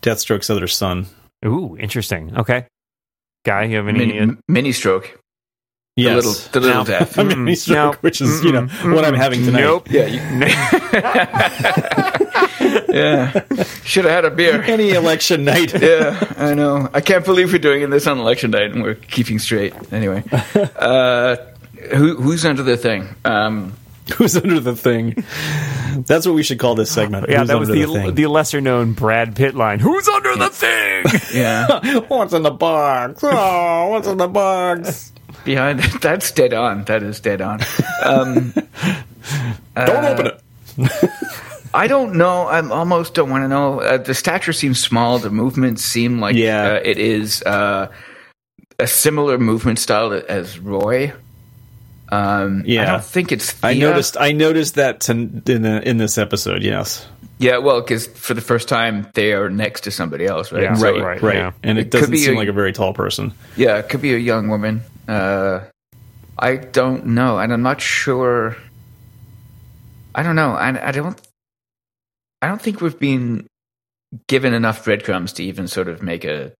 Deathstroke's 0.00 0.48
other 0.48 0.66
son. 0.66 1.06
Ooh, 1.44 1.76
interesting. 1.78 2.36
Okay, 2.38 2.66
guy, 3.44 3.64
you 3.64 3.76
have 3.76 3.88
any? 3.88 3.98
mini, 3.98 4.18
m- 4.18 4.38
mini 4.48 4.72
stroke, 4.72 5.18
Yes. 5.96 6.10
the 6.10 6.16
little 6.16 6.34
the 6.52 6.60
little 6.60 6.84
No. 6.84 6.98
death. 6.98 7.18
I 7.18 7.22
mean, 7.24 7.38
Mm, 7.38 7.56
stroke, 7.56 7.94
no. 7.94 7.98
which 8.00 8.20
is 8.20 8.42
you 8.44 8.52
know 8.52 8.62
Mm-mm, 8.62 8.94
what 8.94 9.04
I'm 9.04 9.14
having 9.14 9.44
tonight. 9.44 9.60
Nope. 9.60 9.90
Yeah, 9.90 10.06
you, 10.06 10.20
yeah. 12.88 13.42
Should 13.84 14.04
have 14.04 14.12
had 14.14 14.24
a 14.24 14.30
beer. 14.30 14.62
Any 14.62 14.90
election 14.90 15.44
night. 15.44 15.72
yeah, 15.82 16.32
I 16.36 16.54
know. 16.54 16.88
I 16.94 17.00
can't 17.00 17.24
believe 17.24 17.52
we're 17.52 17.58
doing 17.58 17.88
this 17.90 18.06
on 18.06 18.18
election 18.18 18.50
night 18.50 18.72
and 18.72 18.82
we're 18.82 18.94
keeping 18.94 19.38
straight. 19.38 19.74
Anyway, 19.92 20.22
uh, 20.76 21.36
who, 21.94 22.16
who's 22.16 22.44
under 22.46 22.62
the 22.62 22.76
thing? 22.76 23.08
Um, 23.24 23.74
Who's 24.16 24.36
under 24.36 24.60
the 24.60 24.76
thing? 24.76 25.24
That's 26.06 26.26
what 26.26 26.34
we 26.34 26.42
should 26.42 26.58
call 26.58 26.74
this 26.74 26.90
segment. 26.90 27.26
Yeah, 27.28 27.40
Who's 27.40 27.48
that 27.48 27.58
was 27.58 27.70
under 27.70 27.86
the 27.86 28.10
the, 28.12 28.26
lesser 28.26 28.60
known 28.60 28.92
Brad 28.92 29.34
Pitt 29.34 29.54
line. 29.54 29.80
Who's 29.80 30.06
under 30.08 30.36
the 30.36 30.50
thing? 30.50 31.04
yeah, 31.40 31.98
what's 32.08 32.32
in 32.34 32.42
the 32.42 32.50
box? 32.50 33.20
Oh, 33.22 33.88
what's 33.90 34.06
in 34.06 34.18
the 34.18 34.28
box? 34.28 35.12
behind 35.44 35.80
that's 36.00 36.30
dead 36.32 36.52
on. 36.54 36.84
That 36.84 37.02
is 37.02 37.20
dead 37.20 37.40
on. 37.40 37.60
Um, 38.02 38.52
Don't 39.74 40.04
open 40.04 40.26
it. 40.26 40.40
I 41.74 41.86
don't 41.86 42.14
know. 42.14 42.46
I 42.46 42.66
almost 42.68 43.14
don't 43.14 43.30
want 43.30 43.42
to 43.44 43.48
know. 43.48 43.80
Uh, 43.80 43.98
the 43.98 44.14
stature 44.14 44.52
seems 44.52 44.78
small. 44.80 45.18
The 45.18 45.30
movements 45.30 45.82
seem 45.82 46.20
like 46.20 46.36
Yeah. 46.36 46.74
uh, 46.74 46.80
it 46.84 46.98
is 46.98 47.42
uh, 47.42 47.88
a 48.78 48.86
similar 48.86 49.38
movement 49.38 49.78
style 49.80 50.12
as 50.28 50.58
Roy. 50.58 51.12
Um, 52.10 52.64
I 52.68 52.84
don't 52.84 53.04
think 53.04 53.32
it's. 53.32 53.62
I 53.64 53.74
noticed. 53.74 54.16
I 54.18 54.32
noticed 54.32 54.74
that 54.76 55.00
to, 55.02 55.12
in 55.12 55.42
the, 55.62 55.88
in 55.88 55.96
this 55.96 56.18
episode. 56.18 56.62
Yes, 56.62 57.06
Yeah, 57.38 57.58
well, 57.58 57.80
because 57.80 58.06
for 58.06 58.34
the 58.34 58.40
first 58.42 58.68
time 58.68 59.08
they 59.14 59.32
are 59.32 59.48
next 59.50 59.82
to 59.82 59.90
somebody 59.90 60.26
else, 60.26 60.52
right? 60.52 60.62
Yeah, 60.64 60.74
So 60.74 60.92
right, 60.92 61.02
right. 61.02 61.22
right. 61.22 61.34
yeah. 61.36 61.52
And 61.62 61.78
it, 61.78 61.86
It 61.86 61.90
doesn't 61.90 62.10
be 62.10 62.18
seem 62.18 62.34
a- 62.34 62.38
like 62.38 62.48
a 62.48 62.52
very 62.52 62.72
tall 62.72 62.92
person. 62.92 63.32
Yeah, 63.56 63.78
it 63.78 63.88
could 63.88 64.02
be 64.02 64.14
a 64.14 64.18
young 64.18 64.48
woman. 64.48 64.82
Uh, 65.08 65.60
I 66.38 66.56
don't 66.56 67.06
know, 67.06 67.38
and 67.38 67.52
I'm 67.52 67.62
not 67.62 67.80
sure. 67.80 68.56
I 70.14 70.22
don't 70.22 70.36
know. 70.36 70.52
I, 70.52 70.88
I 70.88 70.92
don't. 70.92 71.20
I 72.42 72.48
don't 72.48 72.60
think 72.60 72.80
we've 72.82 72.98
been 72.98 73.46
given 74.28 74.52
enough 74.54 74.84
breadcrumbs 74.84 75.32
to 75.34 75.42
even 75.44 75.66
sort 75.68 75.88
of 75.88 76.02
make 76.02 76.24
a 76.24 76.52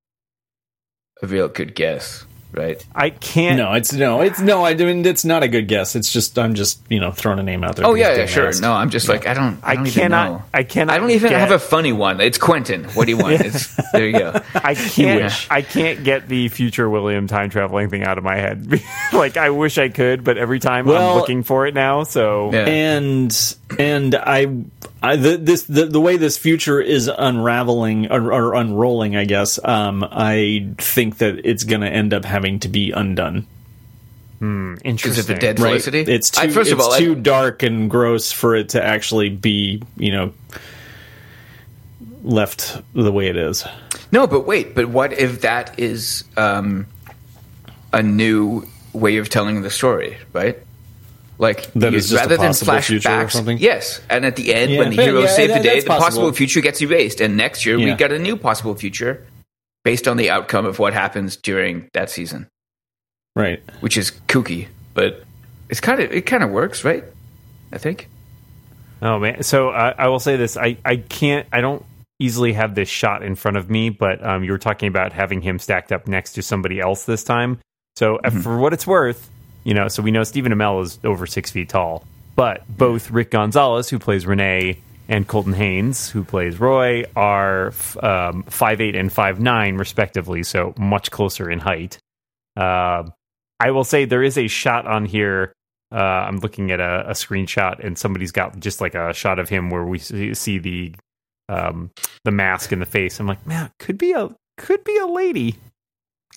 a 1.22 1.26
real 1.26 1.48
good 1.48 1.74
guess, 1.74 2.24
right? 2.56 2.84
I 2.94 3.10
can't. 3.10 3.56
No, 3.58 3.72
it's 3.72 3.92
no, 3.92 4.20
it's 4.20 4.40
no. 4.40 4.64
I 4.64 4.74
mean, 4.74 5.04
it's 5.04 5.24
not 5.24 5.42
a 5.42 5.48
good 5.48 5.68
guess. 5.68 5.94
It's 5.96 6.12
just 6.12 6.38
I'm 6.38 6.54
just 6.54 6.80
you 6.88 7.00
know 7.00 7.10
throwing 7.10 7.38
a 7.38 7.42
name 7.42 7.64
out 7.64 7.76
there. 7.76 7.86
Oh 7.86 7.94
yeah, 7.94 8.14
yeah, 8.14 8.26
sure. 8.26 8.48
asked. 8.48 8.62
No, 8.62 8.72
I'm 8.72 8.90
just 8.90 9.08
like 9.08 9.26
I 9.26 9.34
don't. 9.34 9.58
I, 9.62 9.72
I 9.72 9.74
don't 9.76 9.86
even 9.86 10.02
cannot. 10.02 10.30
know. 10.30 10.42
I 10.54 10.62
cannot. 10.62 10.94
I 10.94 10.98
don't 10.98 11.10
even 11.10 11.30
get- 11.30 11.40
have 11.40 11.50
a 11.50 11.58
funny 11.58 11.92
one. 11.92 12.20
It's 12.20 12.38
Quentin. 12.38 12.84
What 12.84 13.04
do 13.06 13.12
you 13.12 13.18
want? 13.18 13.40
It's, 13.40 13.74
there 13.92 14.06
you 14.06 14.18
go. 14.18 14.40
I 14.54 14.74
can't. 14.74 15.46
I 15.50 15.62
can't 15.62 16.04
get 16.04 16.28
the 16.28 16.48
future 16.48 16.88
William 16.88 17.26
time 17.26 17.50
traveling 17.50 17.90
thing 17.90 18.02
out 18.04 18.18
of 18.18 18.24
my 18.24 18.36
head. 18.36 18.80
like 19.12 19.36
I 19.36 19.50
wish 19.50 19.78
I 19.78 19.88
could, 19.88 20.24
but 20.24 20.38
every 20.38 20.60
time 20.60 20.86
Well- 20.86 21.10
I'm 21.12 21.18
looking 21.18 21.42
for 21.42 21.66
it 21.66 21.74
now. 21.74 22.04
So 22.04 22.52
Yeah. 22.52 22.66
and 22.66 23.56
and 23.78 24.14
I, 24.14 24.46
I 25.04 25.16
the, 25.16 25.36
this 25.36 25.64
the, 25.64 25.84
the 25.84 26.00
way 26.00 26.16
this 26.16 26.38
future 26.38 26.80
is 26.80 27.08
unraveling 27.08 28.10
or, 28.10 28.32
or 28.32 28.54
unrolling, 28.54 29.16
I 29.16 29.26
guess. 29.26 29.58
Um, 29.62 30.02
I 30.10 30.72
think 30.78 31.18
that 31.18 31.44
it's 31.44 31.64
going 31.64 31.82
to 31.82 31.90
end 31.90 32.14
up 32.14 32.24
having 32.24 32.60
to 32.60 32.68
be 32.68 32.90
undone. 32.90 33.46
Is 34.40 34.80
interesting. 34.82 35.24
it 35.24 35.26
the 35.26 35.34
dead 35.40 35.60
Right? 35.60 35.86
It's 35.86 36.30
too, 36.30 36.40
I, 36.40 36.48
first 36.48 36.72
of 36.72 36.78
it's 36.78 36.86
all, 36.86 36.92
I- 36.94 36.98
too 36.98 37.14
dark 37.14 37.62
and 37.62 37.90
gross 37.90 38.32
for 38.32 38.54
it 38.54 38.70
to 38.70 38.82
actually 38.82 39.28
be 39.28 39.82
you 39.96 40.10
know 40.10 40.32
left 42.22 42.80
the 42.94 43.12
way 43.12 43.28
it 43.28 43.36
is. 43.36 43.64
No, 44.10 44.26
but 44.26 44.46
wait, 44.46 44.74
but 44.74 44.88
what 44.88 45.12
if 45.12 45.42
that 45.42 45.78
is 45.78 46.24
um, 46.36 46.86
a 47.92 48.02
new 48.02 48.66
way 48.92 49.18
of 49.18 49.28
telling 49.28 49.60
the 49.62 49.70
story, 49.70 50.16
right? 50.32 50.58
Like 51.38 51.72
That 51.74 51.92
you- 51.92 51.98
is 51.98 52.12
a 52.12 52.16
rather 52.16 52.36
than 52.36 52.46
possible 52.48 52.74
or 52.74 52.78
flashbacks, 52.80 53.32
something? 53.32 53.58
yes. 53.58 54.00
And 54.08 54.24
at 54.24 54.36
the 54.36 54.54
end, 54.54 54.70
Yeah. 54.72 54.78
when 54.78 54.90
the 54.90 54.96
Yeah, 54.96 55.02
heroes 55.02 55.24
yeah, 55.24 55.30
save 55.36 55.48
the 55.54 55.60
day, 55.60 55.80
the 55.80 55.86
possible 55.86 56.04
possible. 56.04 56.32
future 56.32 56.60
gets 56.60 56.80
erased, 56.80 57.20
and 57.20 57.36
next 57.36 57.66
year 57.66 57.76
we 57.76 57.86
Yeah. 57.86 57.96
got 57.96 58.12
a 58.12 58.18
new 58.18 58.36
possible 58.36 58.74
future 58.76 59.26
based 59.84 60.06
on 60.06 60.16
the 60.16 60.30
outcome 60.30 60.64
of 60.64 60.78
what 60.78 60.92
happens 60.94 61.36
during 61.36 61.88
that 61.92 62.08
season, 62.10 62.46
Right. 63.34 63.60
which 63.80 63.96
is 63.96 64.12
kooky, 64.28 64.68
but 64.94 65.24
it's 65.68 65.80
kind 65.80 66.00
of 66.00 66.12
it 66.12 66.22
kind 66.26 66.42
of 66.44 66.50
works, 66.50 66.84
right? 66.84 67.04
I 67.72 67.78
think. 67.78 68.08
Oh 69.02 69.18
man! 69.18 69.42
So 69.42 69.70
I, 69.70 69.90
I 69.98 70.08
will 70.08 70.20
say 70.20 70.36
this: 70.36 70.56
I, 70.56 70.76
I 70.84 70.96
can't. 70.96 71.46
I 71.52 71.60
don't 71.60 71.84
easily 72.20 72.52
have 72.52 72.76
this 72.76 72.88
shot 72.88 73.22
in 73.24 73.34
front 73.34 73.56
of 73.56 73.68
me. 73.68 73.90
But 73.90 74.24
um, 74.24 74.44
you 74.44 74.52
were 74.52 74.58
talking 74.58 74.86
about 74.88 75.12
having 75.12 75.42
him 75.42 75.58
stacked 75.58 75.90
up 75.90 76.06
next 76.06 76.34
to 76.34 76.42
somebody 76.42 76.78
else 76.80 77.04
this 77.04 77.24
time. 77.24 77.58
So 77.96 78.16
uh, 78.24 78.30
for 78.30 78.56
what 78.56 78.72
it's 78.72 78.86
worth, 78.86 79.28
you 79.64 79.74
know, 79.74 79.88
so 79.88 80.02
we 80.02 80.10
know 80.10 80.24
Stephen 80.24 80.52
Amell 80.52 80.82
is 80.82 80.98
over 81.04 81.26
six 81.26 81.50
feet 81.50 81.68
tall, 81.68 82.04
but 82.36 82.62
both 82.68 83.10
Rick 83.10 83.30
Gonzalez, 83.30 83.88
who 83.88 83.98
plays 83.98 84.26
Renee, 84.26 84.78
and 85.08 85.26
Colton 85.26 85.52
Haynes, 85.52 86.08
who 86.08 86.24
plays 86.24 86.58
Roy, 86.58 87.04
are 87.14 87.72
um, 88.02 88.42
five 88.44 88.80
eight 88.80 88.94
and 88.94 89.12
five 89.12 89.40
nine 89.40 89.76
respectively. 89.76 90.42
So 90.42 90.74
much 90.78 91.10
closer 91.10 91.50
in 91.50 91.58
height. 91.58 91.98
Uh, 92.56 93.04
I 93.60 93.70
will 93.70 93.84
say 93.84 94.04
there 94.04 94.22
is 94.22 94.38
a 94.38 94.48
shot 94.48 94.86
on 94.86 95.04
here. 95.04 95.52
Uh, 95.92 95.98
I'm 95.98 96.38
looking 96.38 96.70
at 96.70 96.80
a, 96.80 97.10
a 97.10 97.12
screenshot, 97.12 97.84
and 97.84 97.96
somebody's 97.96 98.32
got 98.32 98.58
just 98.58 98.80
like 98.80 98.94
a 98.94 99.12
shot 99.12 99.38
of 99.38 99.48
him 99.48 99.70
where 99.70 99.84
we 99.84 99.98
see, 99.98 100.34
see 100.34 100.58
the 100.58 100.94
um, 101.48 101.90
the 102.24 102.30
mask 102.30 102.72
in 102.72 102.80
the 102.80 102.86
face. 102.86 103.20
I'm 103.20 103.26
like, 103.26 103.46
man, 103.46 103.70
could 103.78 103.98
be 103.98 104.12
a 104.12 104.30
could 104.56 104.84
be 104.84 104.96
a 104.98 105.06
lady. 105.06 105.56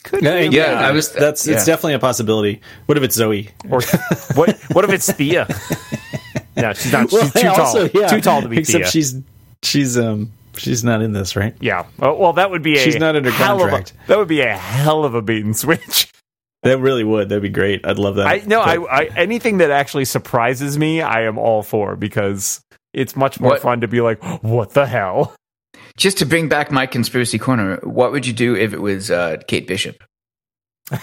Could 0.07 0.23
Yeah, 0.23 0.39
be 0.49 0.57
a 0.57 0.73
Yeah. 0.73 0.79
I 0.87 0.91
was- 0.91 1.11
That's 1.11 1.45
yeah. 1.47 1.55
it's 1.55 1.65
definitely 1.65 1.93
a 1.93 1.99
possibility. 1.99 2.61
What 2.85 2.97
if 2.97 3.03
it's 3.03 3.15
Zoe? 3.15 3.49
Or 3.69 3.81
what? 4.35 4.57
What 4.71 4.83
if 4.85 4.91
it's 4.91 5.11
Thea? 5.11 5.47
no, 6.55 6.73
she's 6.73 6.91
not. 6.91 7.09
She's 7.09 7.33
too 7.33 7.47
also, 7.49 7.87
tall. 7.87 8.01
yeah, 8.01 8.07
Too 8.07 8.21
tall 8.21 8.41
to 8.41 8.47
be 8.49 8.57
Except 8.59 8.85
Thea. 8.85 8.91
she's 8.91 9.15
she's 9.63 9.97
um 9.97 10.31
she's 10.55 10.83
not 10.83 11.01
in 11.01 11.13
this, 11.13 11.35
right? 11.35 11.55
yeah. 11.59 11.85
Oh, 12.01 12.13
well, 12.15 12.33
that 12.33 12.49
would 12.51 12.63
be 12.63 12.73
a 12.77 12.79
She's 12.79 12.95
not 12.97 13.15
under 13.15 13.29
hell 13.31 13.55
of 13.55 13.59
a- 13.67 13.69
contract. 13.69 13.93
that 14.07 14.17
would 14.17 14.27
be 14.27 14.41
a 14.41 14.55
hell 14.57 15.05
of 15.05 15.13
a 15.13 15.21
bait 15.21 15.43
and 15.45 15.55
switch. 15.55 16.11
That 16.63 16.79
really 16.79 17.03
would. 17.03 17.29
That'd 17.29 17.43
be 17.43 17.49
great. 17.49 17.85
I'd 17.85 17.99
love 17.99 18.15
that. 18.15 18.25
I 18.27 18.41
no, 18.45 18.63
But- 18.63 18.89
I, 18.89 19.01
I 19.03 19.03
anything 19.15 19.59
that 19.59 19.69
actually 19.71 20.05
surprises 20.05 20.77
me, 20.77 21.01
I 21.01 21.21
am 21.23 21.37
all 21.37 21.61
for 21.63 21.95
because 21.95 22.61
it's 22.93 23.15
much 23.15 23.39
more 23.39 23.51
What- 23.51 23.61
fun 23.61 23.81
to 23.81 23.87
be 23.87 24.01
like, 24.01 24.23
what 24.43 24.71
the 24.71 24.85
hell? 24.87 25.35
Just 25.97 26.19
to 26.19 26.25
bring 26.25 26.47
back 26.47 26.71
my 26.71 26.85
conspiracy 26.85 27.39
corner, 27.39 27.77
what 27.83 28.11
would 28.11 28.25
you 28.25 28.33
do 28.33 28.55
if 28.55 28.71
it 28.71 28.79
was 28.81 29.11
uh, 29.11 29.37
Kate 29.47 29.67
Bishop? 29.67 30.03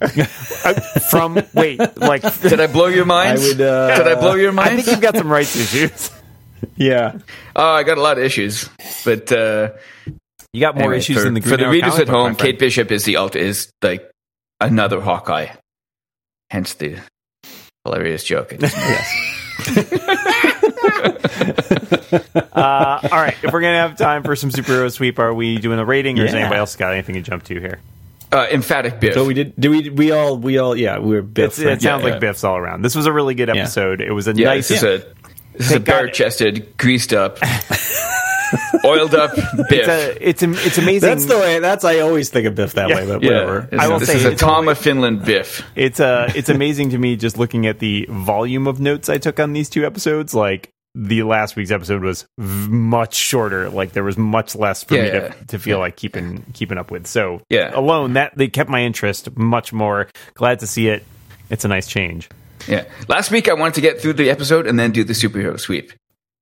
Uh, 0.00 0.74
from 1.10 1.40
wait, 1.54 1.78
like 1.96 2.22
Did 2.42 2.58
I 2.60 2.66
blow 2.66 2.86
your 2.86 3.04
mind? 3.04 3.38
I 3.38 3.42
would. 3.42 3.60
Uh, 3.60 3.96
Did 3.96 4.08
I 4.08 4.20
blow 4.20 4.34
your 4.34 4.50
mind? 4.50 4.70
I 4.70 4.76
think 4.76 4.88
you've 4.88 5.00
got 5.00 5.16
some 5.16 5.30
rights 5.30 5.54
issues. 5.54 6.10
yeah. 6.76 7.18
Oh, 7.54 7.70
I 7.70 7.84
got 7.84 7.98
a 7.98 8.00
lot 8.00 8.18
of 8.18 8.24
issues, 8.24 8.68
but 9.04 9.30
uh, 9.30 9.70
You 10.52 10.60
got 10.60 10.74
more 10.74 10.84
anyway, 10.84 10.98
issues 10.98 11.18
for, 11.18 11.22
than 11.24 11.34
the 11.34 11.40
for 11.40 11.56
the 11.56 11.68
readers 11.68 11.98
at 12.00 12.08
home. 12.08 12.34
Kate 12.34 12.58
Bishop 12.58 12.90
is 12.90 13.04
the 13.04 13.16
alt 13.16 13.36
is 13.36 13.70
like 13.80 14.10
another 14.60 15.00
Hawkeye, 15.00 15.54
hence 16.50 16.74
the 16.74 16.98
hilarious 17.84 18.24
joke. 18.24 18.54
Uh, 22.52 23.00
all 23.10 23.18
right, 23.18 23.34
if 23.42 23.52
we're 23.52 23.62
gonna 23.62 23.78
have 23.78 23.96
time 23.96 24.22
for 24.22 24.36
some 24.36 24.50
superhero 24.50 24.92
sweep, 24.92 25.18
are 25.18 25.32
we 25.32 25.56
doing 25.58 25.78
a 25.78 25.84
rating, 25.84 26.18
or 26.18 26.26
has 26.26 26.34
anybody 26.34 26.56
else 26.56 26.76
got 26.76 26.92
anything 26.92 27.14
to 27.14 27.22
jump 27.22 27.42
to 27.44 27.58
here? 27.58 27.80
uh, 28.32 28.46
emphatic 28.50 28.98
Biff. 29.00 29.14
So 29.14 29.24
we 29.24 29.34
did. 29.34 29.54
Do 29.58 29.70
we? 29.70 29.90
We 29.90 30.10
all. 30.12 30.36
We 30.36 30.58
all. 30.58 30.76
Yeah. 30.76 30.98
We 30.98 31.14
were 31.14 31.22
Biff. 31.22 31.48
It's, 31.48 31.58
it 31.58 31.82
sounds 31.82 32.04
yeah. 32.04 32.10
like 32.10 32.20
Biff's 32.20 32.44
all 32.44 32.56
around. 32.56 32.82
This 32.82 32.94
was 32.94 33.06
a 33.06 33.12
really 33.12 33.34
good 33.34 33.48
Yeah. 33.48 33.62
episode. 33.62 34.00
It 34.00 34.12
was 34.12 34.26
a 34.28 34.34
yeah, 34.34 34.46
nice. 34.46 34.68
this 34.68 34.82
is 34.82 34.84
a 34.84 35.06
this 35.54 35.66
is 35.70 35.76
a 35.76 35.80
bare 35.80 36.08
chested, 36.08 36.76
greased 36.78 37.12
up. 37.12 37.38
oiled 38.84 39.14
up 39.14 39.34
Biff. 39.34 39.70
It's 39.70 39.88
a, 39.88 40.28
it's 40.28 40.42
am- 40.42 40.54
it's 40.54 40.78
amazing. 40.78 41.08
That's 41.08 41.26
the 41.26 41.38
way. 41.38 41.58
That's 41.58 41.84
I 41.84 42.00
always 42.00 42.30
think 42.30 42.46
of 42.46 42.54
Biff 42.54 42.72
that 42.74 42.88
Yeah. 42.88 42.96
way. 42.96 43.06
But 43.06 43.22
yeah, 43.22 43.30
whatever. 43.30 43.58
It's- 43.70 43.80
I 43.80 43.88
will 43.88 43.98
this 43.98 44.08
say 44.08 44.16
is 44.16 44.24
a 44.24 44.34
Tom 44.34 44.68
of 44.68 44.78
Finland 44.78 45.24
Biff. 45.24 45.62
it's 45.74 46.00
uh 46.00 46.32
it's 46.34 46.48
amazing 46.48 46.90
to 46.90 46.98
me 46.98 47.16
just 47.16 47.38
looking 47.38 47.66
at 47.66 47.78
the 47.80 48.06
volume 48.10 48.66
of 48.66 48.80
notes 48.80 49.08
I 49.08 49.18
took 49.18 49.38
on 49.40 49.52
these 49.52 49.68
two 49.68 49.84
episodes. 49.86 50.34
Like 50.34 50.70
the 50.94 51.22
last 51.22 51.56
week's 51.56 51.70
episode 51.70 52.02
was 52.02 52.26
v- 52.38 52.68
much 52.70 53.14
shorter. 53.14 53.70
Like 53.70 53.92
there 53.92 54.04
was 54.04 54.18
much 54.18 54.54
less 54.54 54.84
for 54.84 54.94
me 54.94 55.00
Yeah. 55.06 55.28
to, 55.28 55.46
to 55.48 55.58
feel 55.58 55.78
like 55.78 55.96
keeping 55.96 56.44
keeping 56.52 56.76
up 56.78 56.90
with. 56.90 57.06
So 57.06 57.40
Yeah. 57.48 57.70
alone 57.74 58.12
that 58.14 58.36
they 58.36 58.48
kept 58.48 58.68
my 58.68 58.82
interest 58.82 59.34
much 59.36 59.72
more. 59.72 60.08
Glad 60.34 60.58
to 60.60 60.66
see 60.66 60.88
it. 60.88 61.04
It's 61.50 61.64
a 61.64 61.68
nice 61.68 61.86
change. 61.86 62.28
Yeah. 62.68 62.84
Last 63.08 63.30
week 63.30 63.48
I 63.48 63.54
wanted 63.54 63.74
to 63.74 63.80
get 63.80 64.00
through 64.00 64.14
the 64.14 64.28
episode 64.30 64.66
and 64.66 64.78
then 64.78 64.92
do 64.92 65.02
the 65.04 65.14
superhero 65.14 65.58
sweep. 65.58 65.92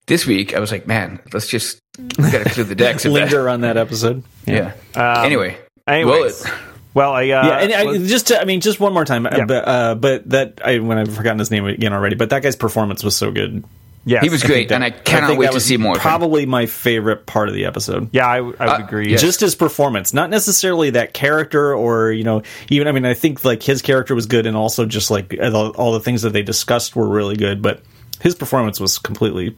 This 0.07 0.27
week 0.27 0.55
I 0.57 0.59
was 0.61 0.73
like, 0.73 0.87
man, 0.87 1.21
let's 1.33 1.47
just 1.47 1.79
we 1.99 2.31
gotta 2.31 2.51
clear 2.51 2.65
the 2.65 2.75
decks. 2.75 3.05
a 3.05 3.09
bit. 3.09 3.15
Linger 3.15 3.49
on 3.49 3.61
that 3.61 3.77
episode. 3.77 4.25
Yeah. 4.47 4.73
Um, 4.97 5.25
anyway. 5.25 5.57
Anyways, 5.87 6.45
Well, 6.45 6.55
well, 6.93 7.13
I 7.13 7.23
uh, 7.23 7.25
yeah, 7.25 7.59
and 7.59 7.73
I, 7.73 7.99
just 8.07 8.29
to, 8.29 8.41
I 8.41 8.45
mean, 8.45 8.61
just 8.61 8.81
one 8.81 8.93
more 8.93 9.05
time, 9.05 9.27
uh, 9.27 9.31
Yeah. 9.37 9.45
but, 9.45 9.69
uh, 9.69 9.95
but 9.95 10.29
that 10.31 10.61
I 10.65 10.79
when 10.81 10.99
I've 10.99 11.15
forgotten 11.15 11.39
his 11.39 11.51
name 11.51 11.65
again 11.67 11.93
already, 11.93 12.17
but 12.17 12.31
that 12.31 12.43
guy's 12.43 12.57
performance 12.57 13.03
was 13.05 13.17
so 13.17 13.31
good. 13.31 13.65
Yes. 14.05 14.23
he 14.23 14.29
was 14.31 14.43
great, 14.43 14.71
and 14.73 14.83
I 14.85 14.91
cannot 14.91 15.29
think 15.29 15.41
wait 15.41 15.53
to 15.53 15.61
see 15.61 15.77
more. 15.77 15.95
Probably 15.97 16.47
my 16.47 16.67
favorite 16.67 17.27
part 17.27 17.49
of 17.49 17.55
the 17.55 17.65
episode. 17.67 18.09
Yeah, 18.13 18.27
I 18.27 18.41
would 18.41 18.61
Uh, 18.61 18.79
agree. 18.83 19.11
yeah. 19.11 19.17
Just 19.19 19.41
his 19.41 19.55
performance, 19.55 20.13
not 20.15 20.31
necessarily 20.31 20.91
that 20.91 21.13
character, 21.15 21.75
or 21.75 22.11
you 22.13 22.25
know, 22.25 22.43
even 22.69 22.89
I 22.89 22.93
mean, 22.93 23.05
I 23.05 23.15
think 23.15 23.45
like 23.45 23.63
his 23.63 23.83
character 23.83 24.15
was 24.15 24.27
good, 24.27 24.47
and 24.47 24.57
also 24.57 24.87
just 24.87 25.11
like 25.11 25.37
all, 25.41 25.71
all 25.71 25.93
the 25.93 26.01
things 26.01 26.23
that 26.23 26.33
they 26.33 26.43
discussed 26.43 26.95
were 26.97 27.09
really 27.09 27.37
good, 27.37 27.63
but 27.63 27.83
his 28.21 28.35
performance 28.35 28.79
was 28.81 28.99
completely, 28.99 29.57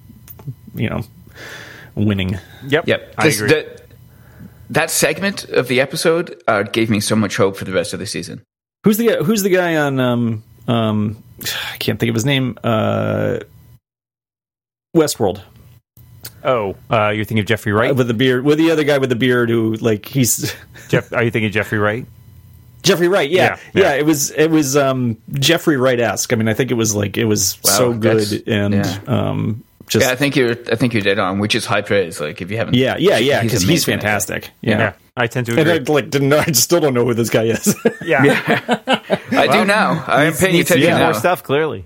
you 0.74 0.88
know, 0.90 1.02
winning. 1.94 2.38
Yep. 2.66 2.86
Yep. 2.86 3.14
I 3.18 3.24
This- 3.24 3.36
agree. 3.40 3.48
That, 3.50 3.78
that 4.70 4.90
segment 4.90 5.44
of 5.44 5.68
the 5.68 5.80
episode 5.82 6.42
uh, 6.48 6.62
gave 6.62 6.88
me 6.88 6.98
so 7.00 7.14
much 7.14 7.36
hope 7.36 7.56
for 7.56 7.66
the 7.66 7.72
rest 7.72 7.92
of 7.92 7.98
the 7.98 8.06
season. 8.06 8.42
Who's 8.84 8.96
the 8.96 9.08
guy- 9.08 9.22
who's 9.22 9.42
the 9.42 9.50
guy 9.50 9.76
on 9.76 10.00
um 10.00 10.42
um 10.66 11.22
I 11.72 11.76
can't 11.76 12.00
think 12.00 12.08
of 12.08 12.14
his 12.14 12.24
name 12.24 12.56
uh 12.64 13.40
Westworld 14.96 15.42
oh, 16.44 16.74
uh, 16.90 17.08
you're 17.10 17.24
thinking 17.24 17.38
of 17.40 17.46
Jeffrey 17.46 17.72
Wright? 17.72 17.90
Uh, 17.90 17.94
with 17.94 18.08
the 18.08 18.14
beard 18.14 18.44
with 18.44 18.58
the 18.58 18.70
other 18.70 18.84
guy 18.84 18.98
with 18.98 19.08
the 19.10 19.16
beard 19.16 19.48
who 19.48 19.74
like 19.74 20.06
he's 20.06 20.54
Jeff, 20.88 21.12
are 21.12 21.22
you 21.22 21.30
thinking 21.30 21.50
Jeffrey 21.52 21.78
Wright? 21.78 22.06
Jeffrey 22.82 23.08
Wright 23.08 23.30
yeah 23.30 23.42
Yeah, 23.42 23.58
yeah, 23.74 23.82
yeah. 23.82 23.94
it 23.94 24.04
was 24.06 24.30
it 24.32 24.50
was 24.50 24.76
um 24.76 25.16
Jeffrey 25.34 25.76
Wright 25.76 26.00
esque 26.00 26.32
I 26.32 26.36
mean 26.36 26.48
I 26.48 26.54
think 26.54 26.70
it 26.70 26.74
was 26.74 26.94
like 26.94 27.16
it 27.16 27.24
was 27.26 27.58
Wow, 27.64 27.70
so 27.70 27.92
good 27.94 28.48
and 28.48 28.74
yeah. 28.74 28.98
um 29.06 29.62
just 29.88 30.06
Yeah, 30.06 30.12
I 30.12 30.16
think 30.16 30.36
you're. 30.36 30.52
I 30.52 30.76
think 30.76 30.94
you're 30.94 31.02
dead 31.02 31.18
on, 31.18 31.38
which 31.38 31.54
is 31.54 31.66
high 31.66 31.82
praise. 31.82 32.18
Like 32.20 32.40
if 32.40 32.50
you 32.50 32.56
haven't, 32.56 32.74
yeah 32.74 32.96
yeah 32.98 33.18
yeah 33.18 33.42
because 33.42 33.60
he's, 33.62 33.86
amazing 33.86 33.94
at 33.94 34.00
that. 34.00 34.06
fantastic 34.06 34.50
yeah. 34.62 34.78
Yeah, 34.78 34.92
I 35.16 35.26
tend 35.26 35.46
to 35.46 35.58
And 35.60 35.68
I 35.68 35.74
agree. 35.74 35.94
like 35.94 36.10
didn't 36.10 36.28
know, 36.30 36.38
I 36.38 36.50
still 36.52 36.80
don't 36.80 36.94
know 36.94 37.04
who 37.04 37.14
this 37.14 37.30
guy 37.30 37.44
is. 37.44 37.74
yeah, 38.02 38.22
I 39.32 39.48
do 39.52 39.64
now. 39.64 40.02
I 40.06 40.24
am 40.24 40.32
paying 40.34 40.52
Needs 40.54 40.68
to 40.68 40.74
attention 40.74 40.96
get 40.98 41.02
more 41.02 41.14
stuff. 41.14 41.42
Clearly. 41.42 41.84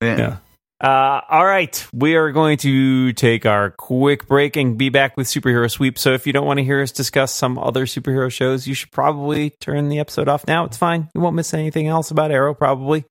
Yeah. 0.00 0.36
Yeah. 0.82 0.88
Uh, 0.88 1.20
all 1.28 1.44
right, 1.44 1.86
we 1.92 2.14
are 2.14 2.30
going 2.32 2.58
to 2.58 3.12
take 3.12 3.46
our 3.46 3.70
quick 3.70 4.26
break 4.28 4.56
and 4.56 4.78
be 4.78 4.88
back 4.90 5.16
with 5.16 5.26
superhero 5.26 5.70
sweep. 5.70 5.98
So 5.98 6.12
if 6.12 6.26
you 6.26 6.32
don't 6.32 6.46
want 6.46 6.58
to 6.58 6.64
hear 6.64 6.80
us 6.80 6.92
discuss 6.92 7.34
some 7.34 7.58
other 7.58 7.86
superhero 7.86 8.30
shows, 8.30 8.66
you 8.66 8.74
should 8.74 8.90
probably 8.92 9.50
turn 9.60 9.88
the 9.88 9.98
episode 9.98 10.28
off 10.28 10.46
now. 10.46 10.64
It's 10.64 10.76
fine. 10.76 11.08
You 11.14 11.20
won't 11.20 11.36
miss 11.36 11.52
anything 11.54 11.88
else 11.88 12.10
about 12.10 12.30
Arrow, 12.30 12.54
probably. 12.54 13.04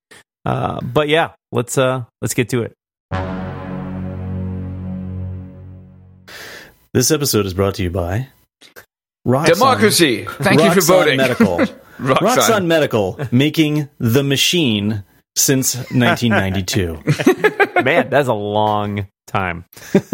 Uh, 0.45 0.79
but 0.81 1.09
yeah, 1.09 1.31
let's 1.51 1.77
uh, 1.77 2.05
let's 2.21 2.33
get 2.33 2.49
to 2.49 2.63
it. 2.63 2.73
This 6.93 7.11
episode 7.11 7.45
is 7.45 7.53
brought 7.53 7.75
to 7.75 7.83
you 7.83 7.91
by 7.91 8.29
Roxxon- 9.27 9.45
Democracy. 9.53 10.25
Thank 10.25 10.61
you 10.61 10.71
for 10.71 10.79
Roxxon 10.79 10.87
voting. 10.87 11.17
Medical. 11.17 11.57
Roxxon. 11.99 12.15
Roxxon 12.15 12.65
Medical 12.65 13.19
making 13.31 13.89
the 13.99 14.23
machine 14.23 15.03
since 15.37 15.75
1992. 15.91 16.99
Man, 17.83 18.09
that's 18.09 18.27
a 18.27 18.33
long 18.33 19.07
time. 19.27 19.65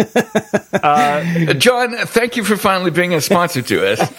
Uh, 0.73 1.53
John, 1.53 1.95
thank 2.07 2.35
you 2.35 2.43
for 2.43 2.57
finally 2.57 2.91
being 2.91 3.13
a 3.13 3.21
sponsor 3.21 3.61
to 3.61 3.93
us. 3.93 4.01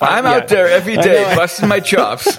I'm 0.00 0.24
Yeah. 0.24 0.32
out 0.34 0.48
there 0.48 0.68
every 0.68 0.96
day 0.96 1.24
busting 1.34 1.68
my 1.68 1.80
chops. 1.80 2.38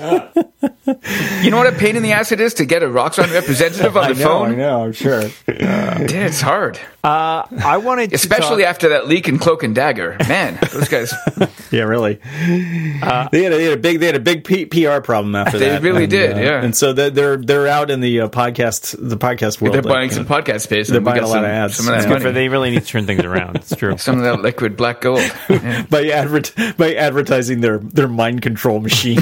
You 1.43 1.51
know 1.51 1.57
what 1.57 1.67
a 1.67 1.71
pain 1.77 1.95
in 1.95 2.03
the 2.03 2.11
ass 2.13 2.31
it 2.31 2.39
is 2.39 2.53
to 2.55 2.65
get 2.65 2.83
a 2.83 2.87
Roxxon 2.87 3.33
representative 3.33 3.95
on 3.97 4.03
I 4.03 4.13
the 4.13 4.19
know, 4.19 4.25
phone? 4.25 4.51
I 4.51 4.55
know, 4.55 4.83
I'm 4.85 4.91
sure. 4.93 5.21
Dude, 5.47 6.11
it's 6.11 6.41
hard. 6.41 6.79
uh, 7.03 7.43
I 7.63 7.77
wanted 7.77 8.09
to 8.09 8.15
Especially 8.15 8.63
talk- 8.63 8.69
after 8.69 8.89
that 8.89 9.07
leak 9.07 9.27
in 9.27 9.37
Cloak 9.39 9.63
and 9.63 9.73
Dagger. 9.75 10.17
Man, 10.27 10.57
those 10.71 10.87
guys, 10.89 11.13
Yeah, 11.71 11.83
really. 11.83 12.15
they, 12.45 12.99
had 13.01 13.27
a, 13.33 13.57
they 13.57 13.63
had 13.63 13.73
a 13.73 13.77
big 13.77 13.99
they 13.99 14.05
had 14.05 14.15
a 14.15 14.19
big 14.19 14.43
P- 14.43 14.65
PR 14.65 14.99
problem 15.01 15.35
after 15.35 15.57
They 15.59 15.69
that. 15.69 15.81
They 15.81 15.87
really 15.89 16.03
and, 16.03 16.11
did, 16.11 16.37
uh, 16.37 16.39
yeah. 16.39 16.63
And 16.63 16.75
so 16.75 16.93
they're 16.93 17.09
they're, 17.09 17.37
they're 17.37 17.67
out 17.67 17.89
in 17.91 17.99
the 17.99 18.21
uh, 18.21 18.27
podcast 18.29 18.95
the 18.97 19.17
podcast 19.17 19.61
world. 19.61 19.73
they're 19.75 19.81
like, 19.81 19.93
buying 19.93 20.09
uh, 20.11 20.13
some 20.13 20.25
podcast 20.25 20.61
space. 20.61 20.87
they're 20.87 21.01
buying 21.01 21.19
a 21.23 21.27
lot 21.27 21.33
some, 21.35 21.43
of 21.43 21.49
ads. 21.49 21.75
Some 21.75 21.87
of 21.87 21.93
that 21.95 22.07
Good 22.07 22.17
for- 22.19 22.23
money. 22.25 22.33
they 22.33 22.47
really 22.49 22.69
need 22.71 22.81
to 22.81 22.85
turn 22.87 23.05
things 23.05 23.23
around. 23.23 23.55
It's 23.57 23.75
true. 23.75 23.97
Some 23.97 24.17
of 24.17 24.23
that 24.23 24.41
liquid 24.41 24.77
black 24.77 25.01
gold. 25.01 25.19
Yeah. 25.49 25.85
by 25.89 26.07
advert 26.09 26.53
by 26.77 26.93
advertising 26.95 27.61
their 27.61 27.77
their 27.79 28.07
mind 28.07 28.41
control 28.41 28.79
machine. 28.79 29.19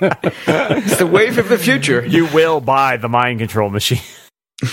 It's 0.00 0.96
the 0.96 1.06
wave 1.06 1.38
of 1.38 1.48
the 1.48 1.58
future. 1.58 2.04
you 2.04 2.26
will 2.26 2.60
buy 2.60 2.96
the 2.96 3.08
mind 3.08 3.38
control 3.40 3.70
machine. 3.70 4.00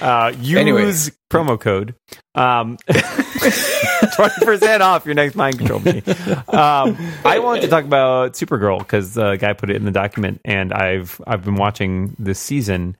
Uh, 0.00 0.32
use 0.40 0.58
Anyway. 0.58 0.82
promo 1.30 1.58
code 1.58 1.94
um, 2.34 2.76
20% 2.88 4.80
off 4.80 5.06
your 5.06 5.14
next 5.14 5.36
mind 5.36 5.56
control 5.58 5.78
machine. 5.80 6.02
Um, 6.48 6.98
I 7.24 7.38
wanted 7.38 7.62
to 7.62 7.68
talk 7.68 7.84
about 7.84 8.32
Supergirl 8.34 8.80
because 8.80 9.14
the 9.14 9.36
guy 9.36 9.52
put 9.54 9.70
it 9.70 9.76
in 9.76 9.84
the 9.84 9.90
document, 9.92 10.40
and 10.44 10.72
I've 10.72 11.18
I've 11.26 11.44
been 11.44 11.54
watching 11.54 12.14
this 12.18 12.38
season, 12.38 12.96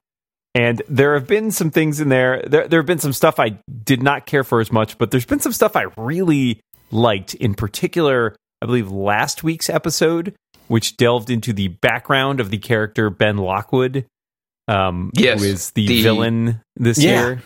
and 0.55 0.81
there 0.89 1.13
have 1.15 1.27
been 1.27 1.51
some 1.51 1.69
things 1.71 1.99
in 1.99 2.09
there. 2.09 2.41
There 2.47 2.67
there 2.67 2.79
have 2.79 2.87
been 2.87 2.99
some 2.99 3.13
stuff 3.13 3.39
I 3.39 3.59
did 3.83 4.01
not 4.01 4.25
care 4.25 4.43
for 4.45 4.59
as 4.59 4.71
much, 4.71 4.97
but 4.97 5.11
there's 5.11 5.25
been 5.25 5.39
some 5.41 5.53
stuff 5.53 5.75
I 5.75 5.87
really 5.97 6.61
liked. 6.89 7.33
In 7.35 7.53
particular, 7.53 8.35
I 8.61 8.65
believe 8.65 8.89
last 8.89 9.43
week's 9.43 9.69
episode, 9.69 10.33
which 10.67 10.97
delved 10.97 11.29
into 11.29 11.53
the 11.53 11.67
background 11.69 12.39
of 12.39 12.49
the 12.49 12.57
character 12.57 13.09
Ben 13.09 13.37
Lockwood, 13.37 14.05
um, 14.67 15.11
Yes, 15.13 15.39
who 15.41 15.47
is 15.47 15.71
the, 15.71 15.87
the- 15.87 16.01
villain 16.03 16.61
this 16.75 17.01
Yeah. 17.03 17.11
year. 17.27 17.43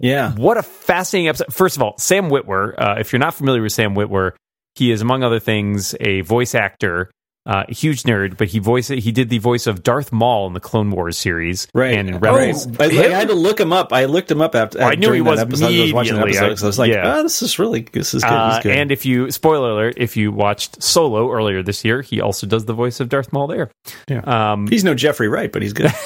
yeah. 0.00 0.32
What 0.34 0.56
a 0.56 0.62
fascinating 0.62 1.28
episode. 1.28 1.52
First 1.52 1.76
of 1.76 1.82
all, 1.82 1.96
Sam 1.98 2.30
Witwer. 2.30 2.74
Uh, 2.78 2.94
if 2.98 3.12
you're 3.12 3.20
not 3.20 3.34
familiar 3.34 3.62
with 3.62 3.72
Sam 3.72 3.94
Witwer, 3.94 4.32
he 4.74 4.90
is, 4.90 5.02
among 5.02 5.22
other 5.22 5.38
things, 5.40 5.94
a 6.00 6.22
voice 6.22 6.54
actor, 6.54 7.10
uh, 7.44 7.64
a 7.68 7.74
huge 7.74 8.04
nerd, 8.04 8.36
but 8.36 8.48
he 8.48 8.58
voice 8.60 8.88
he 8.88 9.12
did 9.12 9.28
the 9.28 9.38
voice 9.38 9.66
of 9.66 9.82
Darth 9.82 10.12
Maul 10.12 10.46
in 10.46 10.52
the 10.52 10.60
Clone 10.60 10.90
Wars 10.90 11.18
series. 11.18 11.66
Right. 11.74 11.94
And 11.94 12.08
in 12.08 12.14
Oh, 12.14 12.18
Rebels. 12.18 12.68
I, 12.78 12.84
I 12.84 13.08
had 13.08 13.28
to 13.28 13.34
look 13.34 13.58
him 13.58 13.72
up. 13.72 13.92
I 13.92 14.04
looked 14.04 14.30
him 14.30 14.40
up 14.40 14.54
after. 14.54 14.80
Oh, 14.80 14.86
I 14.86 14.94
knew 14.94 15.12
he 15.12 15.20
was 15.20 15.38
that 15.38 15.48
episode. 15.48 15.64
I 15.66 15.80
was 15.82 15.92
watching 15.92 16.14
the 16.14 16.20
immediately. 16.22 16.46
episode, 16.48 16.58
so 16.60 16.66
I 16.66 16.68
was 16.68 16.78
like, 16.78 16.92
Yeah. 16.92 17.16
"Oh, 17.16 17.22
this 17.24 17.42
is 17.42 17.58
really 17.58 17.82
this 17.82 18.14
is 18.14 18.22
good." 18.22 18.32
Uh, 18.32 18.60
good. 18.62 18.76
and 18.76 18.92
if 18.92 19.04
you 19.04 19.30
spoiler 19.30 19.70
alert, 19.70 19.94
if 19.96 20.16
you 20.16 20.30
watched 20.32 20.82
Solo 20.82 21.30
earlier 21.32 21.62
this 21.62 21.84
year, 21.84 22.02
he 22.02 22.20
also 22.20 22.46
does 22.46 22.64
the 22.66 22.74
voice 22.74 23.00
of 23.00 23.08
Darth 23.08 23.32
Maul 23.32 23.46
there. 23.48 23.70
Yeah. 24.08 24.20
Um, 24.52 24.66
he's 24.68 24.84
no 24.84 24.94
Jeffrey 24.94 25.28
Wright, 25.28 25.50
but 25.50 25.62
he's 25.62 25.72
good. 25.72 25.90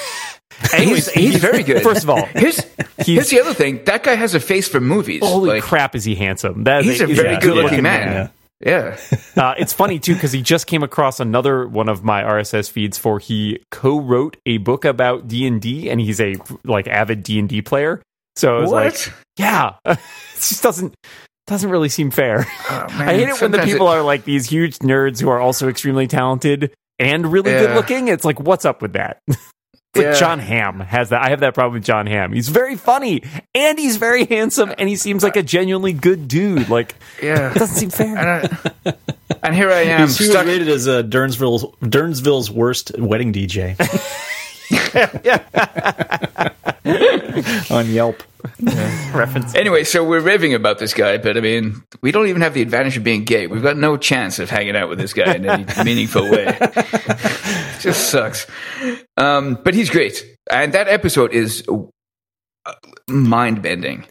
He's, 0.75 1.07
he's 1.11 1.35
very 1.37 1.61
good. 1.61 1.83
First 1.83 2.03
of 2.03 2.09
all, 2.09 2.25
here's, 2.33 2.59
here's 2.97 3.29
the 3.29 3.39
other 3.41 3.53
thing. 3.53 3.83
That 3.83 4.01
guy 4.03 4.15
has 4.15 4.33
a 4.33 4.39
face 4.39 4.67
for 4.67 4.79
movies. 4.79 5.21
holy 5.23 5.49
Like, 5.51 5.63
crap, 5.63 5.93
is 5.95 6.03
he 6.03 6.15
handsome? 6.15 6.63
That 6.63 6.79
is 6.83 6.93
He's 6.99 7.01
a 7.01 7.09
is 7.09 7.17
very 7.19 7.35
a 7.35 7.39
good-looking 7.39 7.81
good-looking 7.81 7.83
man. 7.83 8.31
Yeah. 8.65 8.97
Uh, 9.37 9.53
it's 9.59 9.71
funny 9.71 9.99
too 9.99 10.15
because 10.15 10.31
he 10.31 10.41
just 10.41 10.65
came 10.65 10.81
across 10.81 11.19
another 11.19 11.67
one 11.67 11.87
of 11.87 12.03
my 12.03 12.23
RSS 12.23 12.71
feeds 12.71 12.97
for 12.97 13.19
he 13.19 13.59
co-wrote 13.69 14.35
a 14.47 14.57
book 14.57 14.83
about 14.83 15.27
D 15.27 15.45
and 15.45 15.61
D, 15.61 15.91
and 15.91 16.01
he's 16.01 16.19
a 16.19 16.37
like 16.63 16.87
avid 16.87 17.21
D 17.21 17.37
and 17.37 17.47
D 17.47 17.61
player. 17.61 18.01
So 18.35 18.57
I 18.57 18.61
was 18.61 18.71
What? 18.71 18.83
like, 18.85 19.13
yeah, 19.37 19.73
it 19.85 19.99
just 20.33 20.63
doesn't 20.63 20.95
doesn't 21.45 21.69
really 21.69 21.89
seem 21.89 22.09
fair. 22.09 22.47
Oh. 22.47 22.85
I 22.89 23.13
hate 23.13 23.29
it 23.29 23.39
when 23.39 23.51
the 23.51 23.57
Sometimes 23.57 23.71
people 23.71 23.87
are 23.87 24.01
like 24.01 24.23
these 24.23 24.49
huge 24.49 24.79
nerds 24.79 25.21
who 25.21 25.29
are 25.29 25.39
also 25.39 25.69
extremely 25.69 26.07
talented 26.07 26.73
and 26.97 27.31
really 27.31 27.51
Yeah. 27.51 27.67
good 27.67 27.75
looking. 27.75 28.07
It's 28.07 28.25
like, 28.25 28.39
what's 28.39 28.65
up 28.65 28.81
with 28.81 28.93
that? 28.93 29.19
It's 29.97 30.03
Yeah. 30.03 30.09
like 30.11 30.19
Jon 30.19 30.39
Hamm 30.39 30.79
has 30.79 31.09
that. 31.09 31.21
I 31.21 31.29
have 31.29 31.39
that 31.41 31.53
problem 31.53 31.73
with 31.73 31.83
Jon 31.83 32.05
Hamm. 32.07 32.33
He's 32.33 32.49
very 32.49 32.75
funny 32.75 33.23
and 33.55 33.77
he's 33.79 33.97
very 33.97 34.25
handsome 34.25 34.73
and 34.77 34.87
he 34.87 34.95
seems 34.95 35.23
like 35.23 35.35
a 35.35 35.43
genuinely 35.43 35.93
good 35.93 36.27
dude. 36.27 36.69
Like, 36.69 36.95
Yeah. 37.21 37.51
it 37.55 37.59
doesn't 37.59 37.75
seem 37.75 37.89
fair. 37.89 38.17
And, 38.17 38.59
I, 38.85 38.93
and 39.43 39.55
here 39.55 39.69
I 39.71 39.81
am 39.81 39.99
He's- 40.01 40.17
he 40.17 40.23
was 40.25 40.31
stuck. 40.31 40.45
rated 40.45 40.67
as 40.69 40.87
uh, 40.87 41.03
Durnsville's 41.03 41.65
Durnsville's 41.81 42.49
worst 42.51 42.91
wedding 42.97 43.33
DJ 43.33 43.75
on 47.71 47.89
Yelp. 47.89 48.23
Reference. 49.13 49.53
Anyway, 49.55 49.83
so 49.83 50.03
we're 50.03 50.21
raving 50.21 50.53
about 50.53 50.79
this 50.79 50.93
guy, 50.93 51.17
but 51.17 51.37
I 51.37 51.41
mean, 51.41 51.83
we 52.01 52.11
don't 52.11 52.27
even 52.27 52.41
have 52.41 52.53
the 52.53 52.61
advantage 52.61 52.95
of 52.97 53.03
being 53.03 53.23
gay. 53.25 53.47
We've 53.47 53.61
got 53.61 53.77
no 53.77 53.97
chance 53.97 54.39
of 54.39 54.49
hanging 54.49 54.75
out 54.75 54.89
with 54.89 54.99
this 54.99 55.13
guy 55.13 55.35
in 55.35 55.45
any 55.49 55.65
meaningful 55.83 56.29
way. 56.29 56.57
Just 57.79 58.09
sucks. 58.09 58.47
Um, 59.17 59.59
but 59.63 59.73
he's 59.73 59.89
great, 59.89 60.23
and 60.51 60.73
that 60.73 60.87
episode 60.87 61.33
is 61.33 61.63
mind 63.07 63.61
bending. 63.61 64.05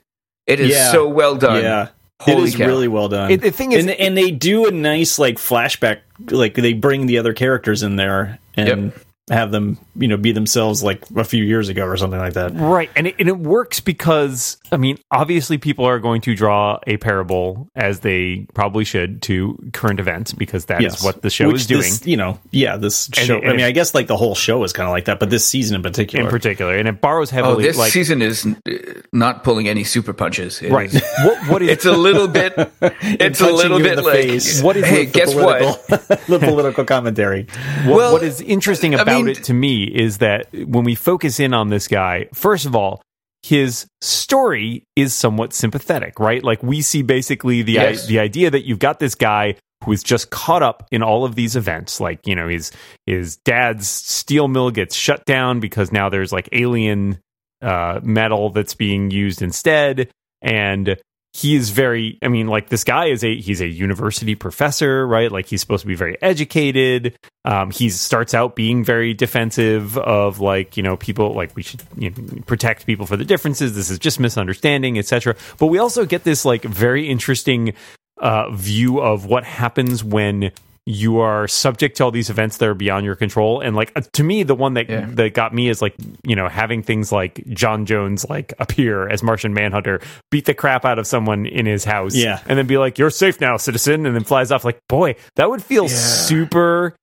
It 0.47 0.61
is 0.61 0.71
Yeah. 0.71 0.93
so 0.93 1.09
well 1.09 1.35
done. 1.37 1.63
Yeah. 1.63 1.89
Holy 2.21 2.43
it 2.45 2.49
is 2.49 2.57
cow. 2.57 2.67
really 2.67 2.89
well 2.89 3.09
done. 3.09 3.31
It- 3.31 3.43
the 3.43 3.51
thing 3.51 3.73
is- 3.73 3.85
and, 3.85 3.91
and 3.91 4.17
they 4.17 4.31
do 4.31 4.67
a 4.67 4.71
nice 4.71 5.19
like 5.19 5.37
flashback, 5.37 5.99
like 6.31 6.55
they 6.55 6.73
bring 6.73 7.07
the 7.07 7.19
other 7.19 7.35
characters 7.35 7.83
in 7.83 7.97
there 7.97 8.39
and 8.57 8.93
have 9.29 9.51
them, 9.51 9.77
you 9.97 10.07
know, 10.07 10.17
be 10.17 10.31
themselves 10.33 10.83
like 10.85 11.03
a 11.17 11.25
few 11.25 11.43
years 11.43 11.69
ago 11.69 11.85
or 11.85 11.97
something 11.97 12.19
like 12.19 12.35
that. 12.35 12.53
Right, 12.55 12.89
and 12.95 13.09
it, 13.09 13.17
and 13.19 13.29
it 13.29 13.37
works 13.39 13.81
because 13.81 14.57
I 14.71 14.77
mean, 14.77 14.99
obviously, 15.11 15.59
people 15.59 15.85
are 15.85 15.99
going 15.99 16.21
to 16.23 16.35
draw 16.35 16.79
a 16.87 16.97
parable 16.97 17.69
as 17.75 18.01
they 18.01 18.47
probably 18.55 18.85
should 18.85 19.23
to 19.23 19.59
current 19.73 19.99
events 20.01 20.33
because 20.33 20.67
that 20.67 20.79
is 20.81 20.95
Yes. 20.95 21.05
what 21.05 21.23
the 21.23 21.31
show 21.31 21.49
Which 21.49 21.63
is 21.63 21.67
doing 21.67 21.81
this, 21.83 22.07
you 22.07 22.17
know, 22.17 22.39
yeah, 22.53 22.77
this 22.77 23.07
And 23.09 23.17
show. 23.17 23.37
it- 23.39 23.45
I 23.47 23.51
mean, 23.51 23.61
it- 23.61 23.67
I 23.67 23.73
guess 23.73 23.95
like 23.95 24.07
the 24.07 24.17
whole 24.17 24.35
show 24.37 24.63
is 24.63 24.73
kind 24.73 24.89
of 24.89 24.93
like 24.93 25.07
that, 25.07 25.19
but 25.19 25.29
this 25.31 25.45
season 25.45 25.75
in 25.77 25.83
particular, 25.83 26.25
in 26.25 26.31
particular, 26.31 26.77
and 26.77 26.87
it 26.87 27.01
borrows 27.01 27.33
Oh, 27.33 27.35
heavily. 27.37 27.65
this 27.65 27.77
like 27.79 27.91
season 27.93 28.23
is 28.23 28.47
uh, 28.47 28.71
not 29.13 29.43
pulling 29.43 29.67
any 29.69 29.83
super 29.83 30.13
punches. 30.13 30.63
It 30.63 30.71
right, 30.71 30.93
is- 30.93 31.03
what 31.25 31.49
what 31.49 31.63
is 31.63 31.71
it's 31.71 31.85
a 31.85 31.93
little 31.93 32.29
bit. 32.29 32.53
It's 33.03 33.41
a 33.41 33.51
little 33.51 33.79
bit 33.79 33.97
the 33.97 34.03
like. 34.03 34.15
face. 34.15 34.63
What 34.63 34.77
is 34.77 34.85
hey, 34.85 35.05
with 35.07 35.13
the 35.13 35.19
guess 35.19 35.35
what? 35.35 35.87
the 36.29 36.39
political 36.39 36.85
commentary. 36.85 37.47
What, 37.85 37.97
Well, 37.97 38.13
what 38.13 38.23
is 38.23 38.41
interesting 38.41 38.95
I 38.95 39.03
about 39.03 39.16
mean- 39.25 39.29
it 39.37 39.45
to 39.45 39.55
me 39.55 39.85
is 39.85 40.19
that 40.19 40.49
when 40.53 40.85
we 40.85 40.95
focus 40.95 41.41
in 41.41 41.55
on 41.55 41.69
this 41.69 41.89
guy, 41.89 42.27
first 42.35 42.67
of 42.67 42.75
all, 42.77 43.03
his 43.43 43.87
story 44.01 44.83
is 44.97 45.15
somewhat 45.15 45.53
sympathetic, 45.53 46.19
right? 46.19 46.43
Like 46.43 46.63
we 46.63 46.83
see 46.83 47.03
basically 47.03 47.63
the 47.63 47.73
Yes. 47.75 48.07
the 48.07 48.19
idea 48.19 48.51
that 48.51 48.67
you've 48.67 48.81
got 48.81 48.99
this 48.99 49.15
guy 49.15 49.55
who 49.85 49.93
is 49.93 50.03
just 50.03 50.31
caught 50.31 50.63
up 50.63 50.87
in 50.91 51.03
all 51.03 51.25
of 51.25 51.35
these 51.37 51.55
events. 51.55 52.01
Like 52.01 52.27
you 52.27 52.35
know, 52.35 52.49
his 52.49 52.73
his 53.07 53.37
dad's 53.37 53.87
steel 53.89 54.49
mill 54.49 54.71
gets 54.71 54.97
shut 54.97 55.25
down 55.27 55.61
because 55.61 55.93
now 55.93 56.09
there's 56.09 56.33
like 56.33 56.49
alien 56.53 57.19
uh, 57.63 58.01
metal 58.03 58.51
that's 58.51 58.75
being 58.75 59.11
used 59.11 59.43
instead, 59.43 60.11
and 60.43 60.97
he 61.37 61.55
is 61.55 61.69
very 61.69 62.19
i 62.23 62.29
mean 62.29 62.47
like 62.47 62.71
this 62.71 62.83
guy 62.83 63.07
is 63.07 63.23
a 63.23 63.37
he's 63.37 63.61
a 63.61 63.67
university 63.67 64.35
professor 64.35 65.07
right? 65.07 65.31
Like 65.31 65.47
he's 65.47 65.61
supposed 65.61 65.83
to 65.83 65.87
be 65.87 65.95
very 65.95 66.17
educated. 66.23 67.17
Um 67.45 67.71
he 67.71 67.91
starts 67.91 68.33
out 68.33 68.57
being 68.57 68.85
very 68.85 69.13
defensive 69.13 69.99
of 69.99 70.41
like 70.41 70.77
you 70.77 70.83
know 70.83 70.97
people 70.97 71.35
like 71.35 71.55
we 71.55 71.63
should 71.63 71.83
you 71.99 72.11
know, 72.11 72.43
protect 72.47 72.87
people 72.87 73.05
for 73.05 73.17
the 73.17 73.25
differences. 73.25 73.75
This 73.75 73.91
is 73.91 73.99
just 73.99 74.19
misunderstanding 74.19 74.99
etc 74.99 75.37
but 75.59 75.67
we 75.67 75.79
also 75.79 76.07
get 76.07 76.25
this 76.25 76.45
like 76.45 76.63
very 76.63 77.09
interesting 77.09 77.75
uh 78.19 78.51
view 78.51 79.01
of 79.01 79.27
what 79.27 79.45
happens 79.45 80.03
when 80.03 80.53
you 80.89 81.19
are 81.19 81.49
subject 81.49 81.97
to 81.97 82.05
all 82.05 82.13
these 82.13 82.31
events 82.31 82.59
that 82.59 82.69
are 82.69 82.75
beyond 82.75 83.05
your 83.05 83.17
control 83.17 83.61
and 83.61 83.75
like 83.75 83.91
uh, 83.97 84.01
to 84.13 84.23
me 84.23 84.45
the 84.45 84.55
one 84.55 84.75
that 84.75 84.89
Yeah. 84.89 85.05
that 85.15 85.35
got 85.35 85.53
me 85.53 85.69
is 85.69 85.83
like 85.83 85.97
you 86.25 86.37
know 86.37 86.49
having 86.49 86.83
things 86.85 87.11
like 87.11 87.35
J'onn 87.49 87.87
J'onzz 87.87 88.29
like 88.31 88.55
appear 88.61 89.09
as 89.09 89.21
martian 89.23 89.53
manhunter 89.53 90.01
beat 90.31 90.45
the 90.45 90.55
crap 90.55 90.85
out 90.85 91.01
of 91.01 91.07
someone 91.07 91.45
in 91.45 91.67
his 91.67 91.85
house 91.85 92.15
Yeah. 92.15 92.41
and 92.47 92.57
then 92.57 92.69
be 92.69 92.79
like 92.79 92.99
you're 92.99 93.11
safe 93.11 93.41
now 93.41 93.57
citizen 93.57 94.07
and 94.07 94.15
then 94.15 94.23
flies 94.23 94.53
off 94.53 94.65
like 94.65 94.79
boy 94.89 95.17
that 95.35 95.51
would 95.51 95.63
feel 95.63 95.89
super 95.89 96.95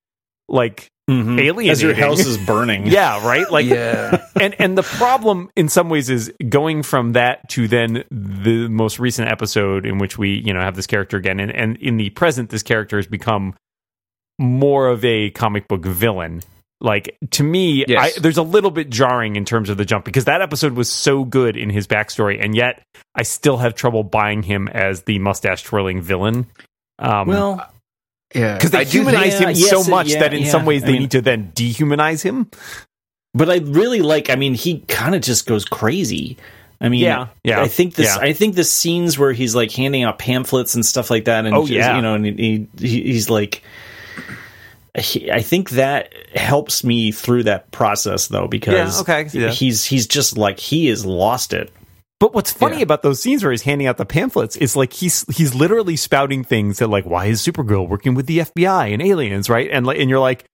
like 0.48 0.88
Mhm. 1.10 1.38
alienating 1.38 1.70
As 1.70 1.82
your 1.82 1.94
house 1.94 2.26
is 2.26 2.38
burning. 2.38 2.88
yeah 2.88 3.28
right 3.28 3.52
like 3.52 3.66
yeah. 3.66 4.26
and 4.40 4.56
and 4.58 4.78
the 4.78 4.84
problem 4.84 5.50
in 5.58 5.68
some 5.68 5.90
ways 5.90 6.10
is 6.10 6.32
going 6.48 6.82
from 6.84 7.12
that 7.12 7.50
to 7.50 7.68
then 7.68 8.06
the 8.10 8.70
most 8.70 9.00
recent 9.00 9.30
episode 9.30 9.86
in 9.86 9.98
which 9.98 10.18
we 10.18 10.30
you 10.46 10.54
know 10.54 10.62
have 10.62 10.78
this 10.78 10.88
character 10.88 11.18
again 11.18 11.42
and, 11.42 11.52
and 11.52 11.76
in 11.82 11.98
the 11.98 12.10
present 12.12 12.50
this 12.52 12.64
character 12.64 12.96
has 12.96 13.08
become 13.08 13.54
more 14.40 14.88
of 14.88 15.04
a 15.06 15.30
comic 15.32 15.68
book 15.68 15.86
villain 15.86 16.42
like 16.82 17.16
to 17.32 17.44
me 17.44 17.86
Yes. 17.88 18.18
I, 18.18 18.20
there's 18.20 18.38
a 18.38 18.44
little 18.44 18.72
bit 18.72 18.90
jarring 18.90 19.36
in 19.36 19.46
terms 19.46 19.70
of 19.70 19.78
the 19.78 19.86
jump 19.86 20.04
because 20.06 20.26
that 20.26 20.42
episode 20.42 20.74
was 20.74 20.90
so 20.92 21.24
good 21.24 21.56
in 21.56 21.70
his 21.70 21.88
backstory 21.88 22.44
and 22.44 22.56
yet 22.56 22.82
i 23.16 23.24
still 23.24 23.58
have 23.58 23.76
trouble 23.76 24.04
buying 24.04 24.44
him 24.44 24.68
as 24.68 25.04
the 25.04 25.20
mustache 25.20 25.62
twirling 25.64 26.02
villain 26.02 26.46
um, 27.00 27.28
Well, 27.28 27.72
Yeah. 28.36 28.56
because 28.56 28.72
they 28.72 28.80
I 28.80 28.84
do 28.84 29.00
humanize 29.00 29.38
think- 29.38 29.50
him 29.52 29.56
Yeah, 29.56 29.68
so 29.68 29.78
yes, 29.80 29.88
much 29.88 30.08
yeah, 30.10 30.20
that 30.22 30.34
in 30.34 30.44
yeah. 30.44 30.50
some 30.52 30.66
ways 30.66 30.84
I 30.84 30.88
they 30.88 30.92
mean- 30.94 31.02
need 31.04 31.12
to 31.12 31.22
then 31.22 31.52
dehumanize 31.56 32.22
him 32.24 32.50
but 33.36 33.50
I 33.50 33.58
really 33.58 34.02
like. 34.04 34.30
I 34.30 34.36
mean, 34.36 34.54
he 34.54 34.82
kind 34.82 35.16
of 35.16 35.22
just 35.24 35.48
goes 35.48 35.66
crazy. 35.66 36.38
I 36.80 36.90
mean, 36.90 37.00
Yeah, 37.00 37.30
yeah, 37.44 37.62
I 37.64 37.68
think 37.68 37.96
this. 37.96 38.16
yeah. 38.16 38.22
I 38.22 38.32
think 38.34 38.54
the 38.54 38.64
scenes 38.64 39.18
where 39.18 39.32
he's 39.34 39.56
like 39.56 39.72
handing 39.72 40.04
out 40.04 40.20
pamphlets 40.20 40.76
and 40.76 40.86
stuff 40.86 41.10
like 41.10 41.26
that, 41.26 41.48
and 41.48 41.56
Oh, 41.56 41.66
yeah. 41.66 41.96
you 41.96 42.04
know, 42.04 42.14
and 42.14 42.26
he, 42.28 42.68
he 42.78 43.02
he's 43.02 43.32
like. 43.32 43.64
He, 45.00 45.32
I 45.32 45.42
think 45.42 45.72
that 45.72 46.14
helps 46.36 46.84
me 46.84 47.12
through 47.12 47.44
that 47.44 47.72
process 47.72 48.28
though 48.28 48.48
because 48.48 48.74
Yeah, 48.96 49.02
okay, 49.02 49.20
I 49.20 49.22
can 49.24 49.30
see 49.32 49.40
that. 49.40 49.54
he's 49.54 49.84
he's 49.86 50.06
just 50.06 50.38
like 50.38 50.60
he 50.60 50.88
has 50.88 51.04
lost 51.06 51.52
it. 51.54 51.72
But 52.20 52.34
what's 52.34 52.52
funny 52.54 52.78
Yeah. 52.78 52.84
about 52.84 53.02
those 53.02 53.20
scenes 53.22 53.44
where 53.44 53.52
he's 53.52 53.64
handing 53.64 53.88
out 53.88 53.98
the 53.98 54.06
pamphlets 54.06 54.56
is 54.56 54.76
like 54.76 54.94
he's 54.94 55.26
he's 55.36 55.56
literally 55.56 55.96
spouting 55.96 56.44
things 56.44 56.78
that 56.78 56.88
like 56.90 57.06
why 57.06 57.26
is 57.26 57.42
Supergirl 57.42 57.88
working 57.90 58.14
with 58.14 58.28
the 58.28 58.40
FBI 58.40 58.94
and 58.94 59.02
aliens, 59.02 59.50
right? 59.50 59.70
And 59.72 59.86
like 59.86 59.98
and 60.00 60.10
you're 60.10 60.20
like 60.20 60.46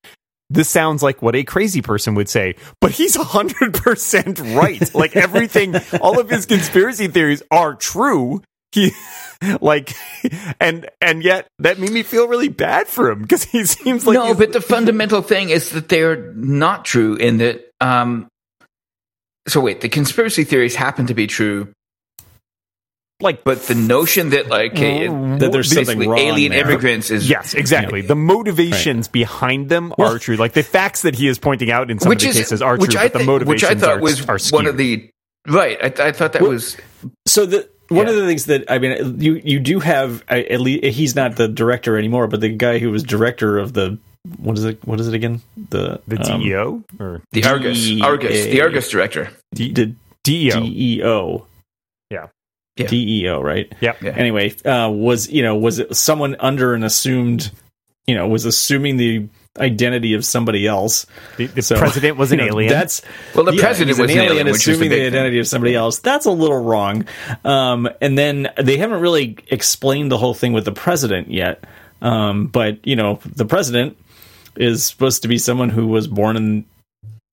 this 0.49 0.67
sounds 0.69 1.03
like 1.03 1.21
what 1.21 1.35
a 1.35 1.43
crazy 1.43 1.81
person 1.81 2.15
would 2.15 2.27
say, 2.27 2.55
but 2.81 2.89
he's 2.91 3.15
100% 3.15 4.55
right. 4.57 4.93
like 4.95 5.15
everything 5.15 5.75
all 6.01 6.19
of 6.19 6.29
his 6.29 6.45
conspiracy 6.45 7.07
theories 7.07 7.43
are 7.51 7.75
true. 7.75 8.41
He 8.71 8.91
like 9.61 9.93
and 10.59 10.89
and 11.01 11.23
yet 11.23 11.47
that 11.59 11.79
made 11.79 11.91
me 11.91 12.03
feel 12.03 12.27
really 12.27 12.49
bad 12.49 12.87
for 12.87 13.09
him 13.09 13.21
because 13.21 13.43
he 13.43 13.65
seems 13.65 14.05
like 14.05 14.13
no, 14.15 14.33
but 14.33 14.53
the 14.53 14.61
fundamental 14.61 15.21
thing 15.21 15.49
is 15.49 15.71
that 15.71 15.89
they're 15.89 16.31
not 16.33 16.85
true 16.85 17.15
in 17.15 17.37
that. 17.37 17.69
Um, 17.81 18.27
so 19.47 19.61
wait, 19.61 19.81
the 19.81 19.89
conspiracy 19.89 20.43
theories 20.43 20.75
happen 20.75 21.07
to 21.07 21.13
be 21.15 21.25
true, 21.25 21.69
like 23.21 23.43
but 23.43 23.63
the 23.63 23.73
notion 23.75 24.29
that 24.31 24.47
like 24.47 24.75
That 24.75 25.49
there's 25.51 25.73
something 25.73 26.07
wrong 26.07 26.19
alien 26.19 26.51
there. 26.51 26.69
immigrants 26.69 27.09
is 27.09 27.27
Yes, 27.29 27.53
exactly. 27.55 28.01
The 28.01 28.15
motivations 28.15 29.07
behind 29.07 29.69
them 29.69 29.93
Well- 29.97 30.15
are 30.15 30.19
true. 30.19 30.35
Like 30.35 30.53
the 30.53 30.61
facts 30.63 31.01
that 31.01 31.15
he 31.15 31.27
is 31.27 31.39
pointing 31.39 31.71
out 31.71 31.89
in 31.89 31.99
some 31.99 32.09
which 32.09 32.23
of 32.23 32.33
the 32.33 32.39
is 32.39 32.45
cases 32.45 32.61
are 32.61 32.77
which 32.77 32.91
true, 32.91 32.99
I 32.99 33.07
but 33.07 33.19
the 33.19 33.25
motivations 33.25 33.47
which 33.63 33.63
I 33.63 33.75
thought 33.79 33.97
are, 33.97 34.01
was 34.01 34.25
are 34.29 34.37
one 34.55 34.67
of 34.67 34.77
the 34.77 35.09
right. 35.47 35.77
I, 35.99 36.09
I 36.09 36.11
thought 36.11 36.33
that 36.33 36.41
Well, 36.43 36.51
was 36.51 36.77
So 37.27 37.45
the 37.47 37.67
one 37.89 38.05
Yeah. 38.05 38.11
of 38.13 38.15
the 38.19 38.25
things 38.27 38.45
that 38.45 38.69
I 38.71 38.79
mean, 38.79 39.19
you 39.19 39.41
you 39.43 39.59
do 39.59 39.79
have 39.79 40.23
at 40.29 40.61
least 40.61 40.83
he's 40.85 41.15
not 41.15 41.35
the 41.35 41.47
director 41.47 41.97
anymore, 41.97 42.27
but 42.27 42.41
the 42.41 42.49
guy 42.49 42.79
who 42.79 42.91
was 42.91 43.03
director 43.03 43.57
of 43.57 43.73
the 43.73 43.97
what 44.37 44.57
is 44.57 44.65
it? 44.65 44.85
What 44.85 44.99
is 44.99 45.07
it 45.07 45.13
again? 45.13 45.41
The 45.69 46.01
the 46.07 46.19
um, 46.31 46.41
DEO 46.41 46.83
or 46.99 47.21
the 47.31 47.43
Argus, 47.45 47.77
D- 47.77 48.01
Argus, 48.01 48.45
the 48.45 48.61
Argus 48.61 48.89
director. 48.89 49.29
D- 49.55 49.71
the 49.73 49.93
DEO. 50.23 50.59
DEO. 50.61 51.47
Yeah. 52.11 52.27
Yeah. 52.77 52.87
DEO, 52.87 53.41
right? 53.41 53.71
Yep. 53.81 54.01
Yeah. 54.01 54.11
Anyway, 54.11 54.53
uh, 54.65 54.89
was 54.89 55.29
you 55.29 55.41
know 55.43 55.55
was 55.55 55.79
it 55.79 55.95
someone 55.95 56.35
under 56.39 56.73
an 56.73 56.83
assumed, 56.83 57.51
you 58.07 58.15
know, 58.15 58.27
was 58.27 58.45
assuming 58.45 58.97
the 58.97 59.27
identity 59.59 60.13
of 60.13 60.23
somebody 60.25 60.65
else? 60.67 61.05
The, 61.37 61.47
the 61.47 61.61
So, 61.61 61.77
president 61.77 62.17
was 62.17 62.31
an 62.31 62.39
you 62.39 62.45
know, 62.45 62.51
alien. 62.53 62.69
That's 62.71 63.01
Well, 63.35 63.45
the 63.45 63.53
yeah, 63.53 63.61
president 63.61 63.97
was 63.99 64.11
an 64.11 64.17
alien, 64.17 64.45
which 64.47 64.53
was 64.53 64.65
the 64.65 64.71
assuming 64.71 64.89
the, 64.89 64.95
thing. 64.97 65.07
identity 65.07 65.39
of 65.39 65.47
somebody 65.47 65.75
else. 65.75 65.99
That's 65.99 66.25
a 66.25 66.31
little 66.31 66.61
wrong. 66.63 67.05
Um, 67.43 67.89
and 68.01 68.17
then 68.17 68.49
they 68.57 68.77
haven't 68.77 69.01
really 69.01 69.37
explained 69.49 70.11
the 70.11 70.17
whole 70.17 70.33
thing 70.33 70.53
with 70.53 70.65
the 70.65 70.71
president 70.71 71.31
yet. 71.31 71.63
Um, 72.01 72.47
but 72.47 72.85
you 72.87 72.95
know, 72.95 73.19
the 73.25 73.45
president 73.45 73.97
is 74.55 74.85
supposed 74.85 75.21
to 75.23 75.27
be 75.27 75.37
someone 75.37 75.69
who 75.69 75.87
was 75.87 76.07
born 76.07 76.35
in 76.37 76.65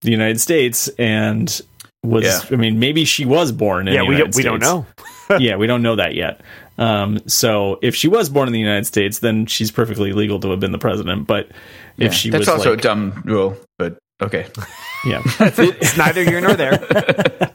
the 0.02 0.10
United 0.10 0.40
States 0.40 0.88
and 0.98 1.60
was. 2.02 2.24
Yeah. 2.24 2.40
I 2.50 2.56
mean, 2.56 2.78
maybe 2.78 3.04
she 3.04 3.24
was 3.24 3.52
born 3.52 3.88
in. 3.88 3.94
yeah, 3.94 4.00
the 4.00 4.06
we 4.06 4.14
United 4.16 4.32
don't, 4.32 4.36
we 4.36 4.42
don't 4.42 4.62
States. 4.62 5.28
know. 5.30 5.36
yeah, 5.38 5.56
we 5.56 5.66
don't 5.66 5.82
know 5.82 5.96
that 5.96 6.14
yet. 6.14 6.40
Um, 6.78 7.20
so 7.26 7.78
if 7.82 7.94
she 7.96 8.06
was 8.06 8.28
born 8.28 8.48
in 8.48 8.52
the 8.52 8.60
United 8.60 8.86
States, 8.86 9.20
then 9.20 9.46
she's 9.46 9.70
perfectly 9.70 10.12
legal 10.12 10.38
to 10.40 10.50
have 10.50 10.60
been 10.60 10.72
the 10.72 10.78
president. 10.78 11.26
But 11.26 11.48
if 11.98 12.12
she 12.14 12.30
that's 12.30 12.40
was 12.40 12.48
also 12.48 12.70
like, 12.70 12.78
a 12.78 12.82
dumb 12.82 13.22
rule, 13.24 13.56
but 13.78 13.98
okay. 14.22 14.46
yeah, 15.06 15.22
It's 15.40 15.96
neither 15.96 16.22
here 16.24 16.40
nor 16.40 16.54
there. 16.54 16.72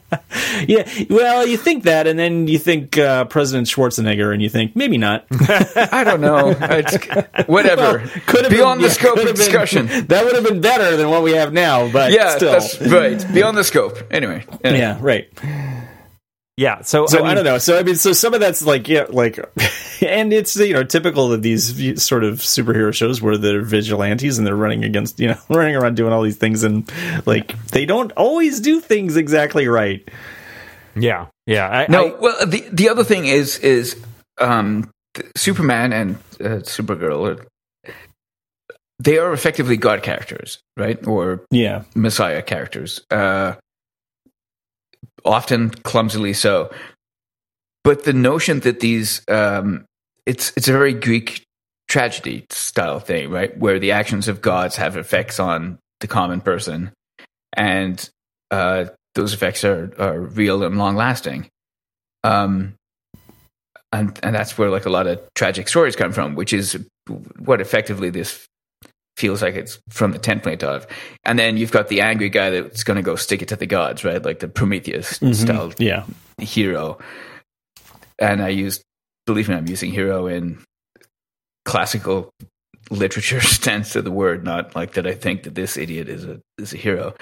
yeah. 0.66 0.88
Well, 1.10 1.46
you 1.46 1.56
think 1.56 1.84
that, 1.84 2.06
and 2.06 2.18
then 2.18 2.46
you 2.48 2.58
think 2.58 2.98
uh, 2.98 3.24
President 3.26 3.66
Schwarzenegger, 3.68 4.32
and 4.32 4.42
you 4.42 4.48
think 4.48 4.74
maybe 4.76 4.98
not. 4.98 5.26
I 5.30 6.04
don't 6.04 6.20
know. 6.20 6.56
It's, 6.60 6.96
whatever. 7.46 7.98
Could 8.26 8.42
have 8.42 8.50
been. 8.50 8.58
Beyond 8.58 8.80
been- 8.80 8.88
the 8.88 8.94
scope 8.94 9.14
could 9.14 9.22
of 9.22 9.28
have 9.28 9.36
been- 9.36 9.44
discussion. 9.46 10.06
that 10.06 10.24
would 10.24 10.34
have 10.34 10.44
been 10.44 10.60
better 10.60 10.96
than 10.96 11.10
what 11.10 11.22
we 11.22 11.32
have 11.32 11.52
now. 11.52 11.90
But 11.90 12.12
yeah, 12.12 12.36
still, 12.36 12.52
that's 12.52 12.80
right. 12.80 13.24
Beyond 13.32 13.56
the 13.56 13.64
scope. 13.64 13.98
Anyway. 14.10 14.44
yeah, 14.64 14.98
right. 15.00 15.28
Yeah, 16.58 16.82
so, 16.82 17.06
So 17.06 17.24
I, 17.24 17.30
I, 17.30 17.34
don't 17.34 17.44
know. 17.44 17.56
So 17.56 17.78
I 17.78 17.82
mean, 17.82 17.94
so 17.96 18.12
some 18.12 18.34
of 18.34 18.40
that's 18.40 18.62
like 18.62 18.86
yeah, 18.86 19.06
like, 19.08 19.38
and 20.02 20.32
it's 20.34 20.54
you 20.56 20.74
know 20.74 20.84
typical 20.84 21.32
of 21.32 21.40
these 21.40 22.02
sort 22.02 22.24
of 22.24 22.40
superhero 22.40 22.92
shows 22.92 23.22
where 23.22 23.38
they're 23.38 23.62
vigilantes 23.62 24.36
and 24.36 24.46
they're 24.46 24.54
running 24.54 24.84
against 24.84 25.18
you 25.18 25.28
know 25.28 25.38
running 25.48 25.76
around 25.76 25.96
doing 25.96 26.12
all 26.12 26.22
these 26.22 26.36
things 26.36 26.62
and 26.62 26.90
like 27.26 27.58
they 27.68 27.86
don't 27.86 28.12
always 28.12 28.60
do 28.60 28.80
things 28.80 29.16
exactly 29.16 29.66
right. 29.66 30.06
Yeah, 30.94 31.28
yeah. 31.46 31.68
I, 31.68 31.86
No, 31.88 32.08
I- 32.08 32.20
well, 32.20 32.46
the 32.46 32.68
the 32.70 32.90
other 32.90 33.04
thing 33.04 33.24
is 33.26 33.58
is 33.60 33.96
um, 34.38 34.90
Superman 35.34 35.94
and 35.94 36.16
uh, 36.38 36.60
Supergirl. 36.60 37.40
Are, 37.40 37.46
they 38.98 39.18
are 39.18 39.32
effectively 39.32 39.78
god 39.78 40.02
characters, 40.02 40.58
right, 40.76 41.04
or 41.06 41.44
Yeah, 41.50 41.84
messiah 41.94 42.42
characters. 42.42 43.00
Uh, 43.10 43.54
often 45.24 45.70
clumsily 45.70 46.32
so. 46.32 46.70
but 47.84 48.04
the 48.04 48.12
notion 48.12 48.60
that 48.60 48.80
these 48.80 49.22
um, 49.28 49.84
it's 50.26 50.52
it's 50.56 50.68
a 50.68 50.72
very 50.72 50.94
Greek 50.94 51.44
tragedy 51.88 52.46
style 52.50 53.00
thing, 53.00 53.30
right? 53.30 53.56
Where 53.58 53.78
the 53.78 53.92
actions 53.92 54.28
of 54.28 54.40
gods 54.40 54.76
have 54.76 54.96
effects 54.96 55.40
on 55.40 55.78
the 56.00 56.06
common 56.06 56.40
person, 56.40 56.92
and 57.52 58.08
uh, 58.50 58.86
those 59.14 59.34
effects 59.34 59.64
are, 59.64 59.92
are 59.98 60.20
real 60.20 60.62
and 60.62 60.78
long 60.78 60.96
lasting. 60.96 61.48
Um, 62.24 62.74
and 63.92 64.18
and 64.22 64.34
that's 64.34 64.56
where 64.56 64.70
like 64.70 64.86
a 64.86 64.90
lot 64.90 65.06
of 65.06 65.20
tragic 65.34 65.68
stories 65.68 65.96
come 65.96 66.12
from, 66.12 66.34
which 66.34 66.52
is 66.52 66.78
what 67.38 67.60
effectively 67.60 68.10
this 68.10 68.46
feels 69.16 69.42
like 69.42 69.54
it's 69.54 69.78
from 69.90 70.12
the 70.12 70.18
template 70.18 70.62
of. 70.62 70.86
And 71.24 71.38
then 71.38 71.56
you've 71.56 71.72
got 71.72 71.88
the 71.88 72.00
angry 72.00 72.30
guy 72.30 72.50
that's 72.50 72.84
going 72.84 72.96
to 72.96 73.02
go 73.02 73.16
stick 73.16 73.42
it 73.42 73.48
to 73.48 73.56
the 73.56 73.66
gods, 73.66 74.04
right? 74.04 74.22
Like 74.22 74.40
the 74.40 74.48
Prometheus 74.48 75.18
mm-hmm. 75.18 75.32
style 75.32 75.72
yeah. 75.78 76.04
hero. 76.38 76.98
And 78.18 78.42
I 78.42 78.48
use, 78.48 78.82
believe 79.26 79.48
me, 79.48 79.54
I'm 79.54 79.68
using 79.68 79.90
hero 79.90 80.26
in 80.26 80.62
classical 81.64 82.30
literature 82.90 83.40
sense 83.40 83.96
of 83.96 84.04
the 84.04 84.10
word, 84.10 84.44
not 84.44 84.74
like 84.74 84.94
that 84.94 85.06
I 85.06 85.14
think 85.14 85.44
that 85.44 85.54
this 85.54 85.76
idiot 85.76 86.08
is 86.08 86.24
a 86.24 86.40
is 86.58 86.72
a 86.72 86.76
hero, 86.76 87.14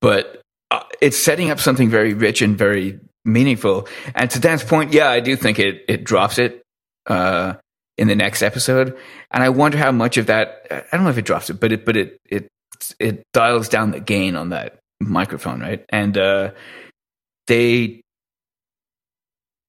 but 0.00 0.40
uh, 0.70 0.82
it's 1.00 1.16
setting 1.16 1.50
up 1.50 1.60
something 1.60 1.88
very 1.88 2.14
rich 2.14 2.42
and 2.42 2.56
very 2.56 3.00
meaningful. 3.24 3.88
And 4.14 4.30
to 4.30 4.40
Dan's 4.40 4.64
point, 4.64 4.92
yeah, 4.92 5.08
I 5.10 5.20
do 5.20 5.36
think 5.36 5.58
it 5.58 5.84
it 5.88 6.04
drops 6.04 6.38
it 6.38 6.62
uh, 7.06 7.54
in 7.98 8.08
the 8.08 8.16
next 8.16 8.42
episode, 8.42 8.96
and 9.30 9.42
I 9.42 9.48
wonder 9.48 9.76
how 9.76 9.92
much 9.92 10.16
of 10.16 10.26
that 10.26 10.66
I 10.70 10.96
don't 10.96 11.04
know 11.04 11.10
if 11.10 11.18
it 11.18 11.24
drops 11.24 11.50
it, 11.50 11.60
but 11.60 11.72
it 11.72 11.84
but 11.84 11.96
it 11.96 12.18
it 12.24 12.48
it 12.98 13.24
dials 13.32 13.68
down 13.68 13.90
the 13.90 14.00
gain 14.00 14.36
on 14.36 14.50
that 14.50 14.78
microphone, 15.00 15.60
right? 15.60 15.84
And 15.90 16.16
uh, 16.16 16.52
they 17.48 18.00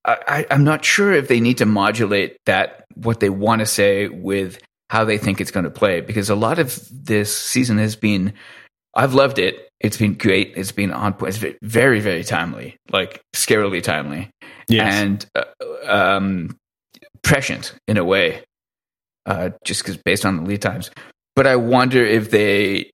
I, 0.04 0.46
I'm 0.50 0.64
not 0.64 0.84
sure 0.84 1.12
if 1.12 1.28
they 1.28 1.40
need 1.40 1.58
to 1.58 1.66
modulate 1.66 2.38
that 2.46 2.84
what 2.94 3.20
they 3.20 3.28
want 3.28 3.60
to 3.60 3.66
say 3.66 4.08
with 4.08 4.58
how 4.88 5.04
they 5.04 5.18
think 5.18 5.40
it's 5.40 5.50
going 5.50 5.64
to 5.64 5.70
play 5.70 6.00
because 6.00 6.30
a 6.30 6.34
lot 6.34 6.58
of 6.58 6.88
this 6.90 7.36
season 7.36 7.78
has 7.78 7.96
been 7.96 8.32
I've 8.94 9.14
loved 9.14 9.38
it. 9.38 9.68
It's 9.78 9.96
been 9.96 10.14
great. 10.14 10.54
It's 10.56 10.72
been 10.72 10.90
on 10.90 11.14
point. 11.14 11.36
It's 11.36 11.56
very 11.62 12.00
very 12.00 12.24
timely, 12.24 12.76
like 12.90 13.22
scarily 13.34 13.82
timely, 13.82 14.30
yes. 14.68 14.94
and 14.94 15.26
uh, 15.34 15.44
um, 15.86 16.56
prescient 17.22 17.74
in 17.86 17.96
a 17.96 18.04
way, 18.04 18.44
uh, 19.26 19.50
just 19.64 19.82
because 19.82 19.96
based 19.96 20.24
on 20.24 20.36
the 20.36 20.42
lead 20.42 20.62
times. 20.62 20.90
But 21.36 21.46
I 21.46 21.56
wonder 21.56 22.04
if 22.04 22.30
they 22.30 22.90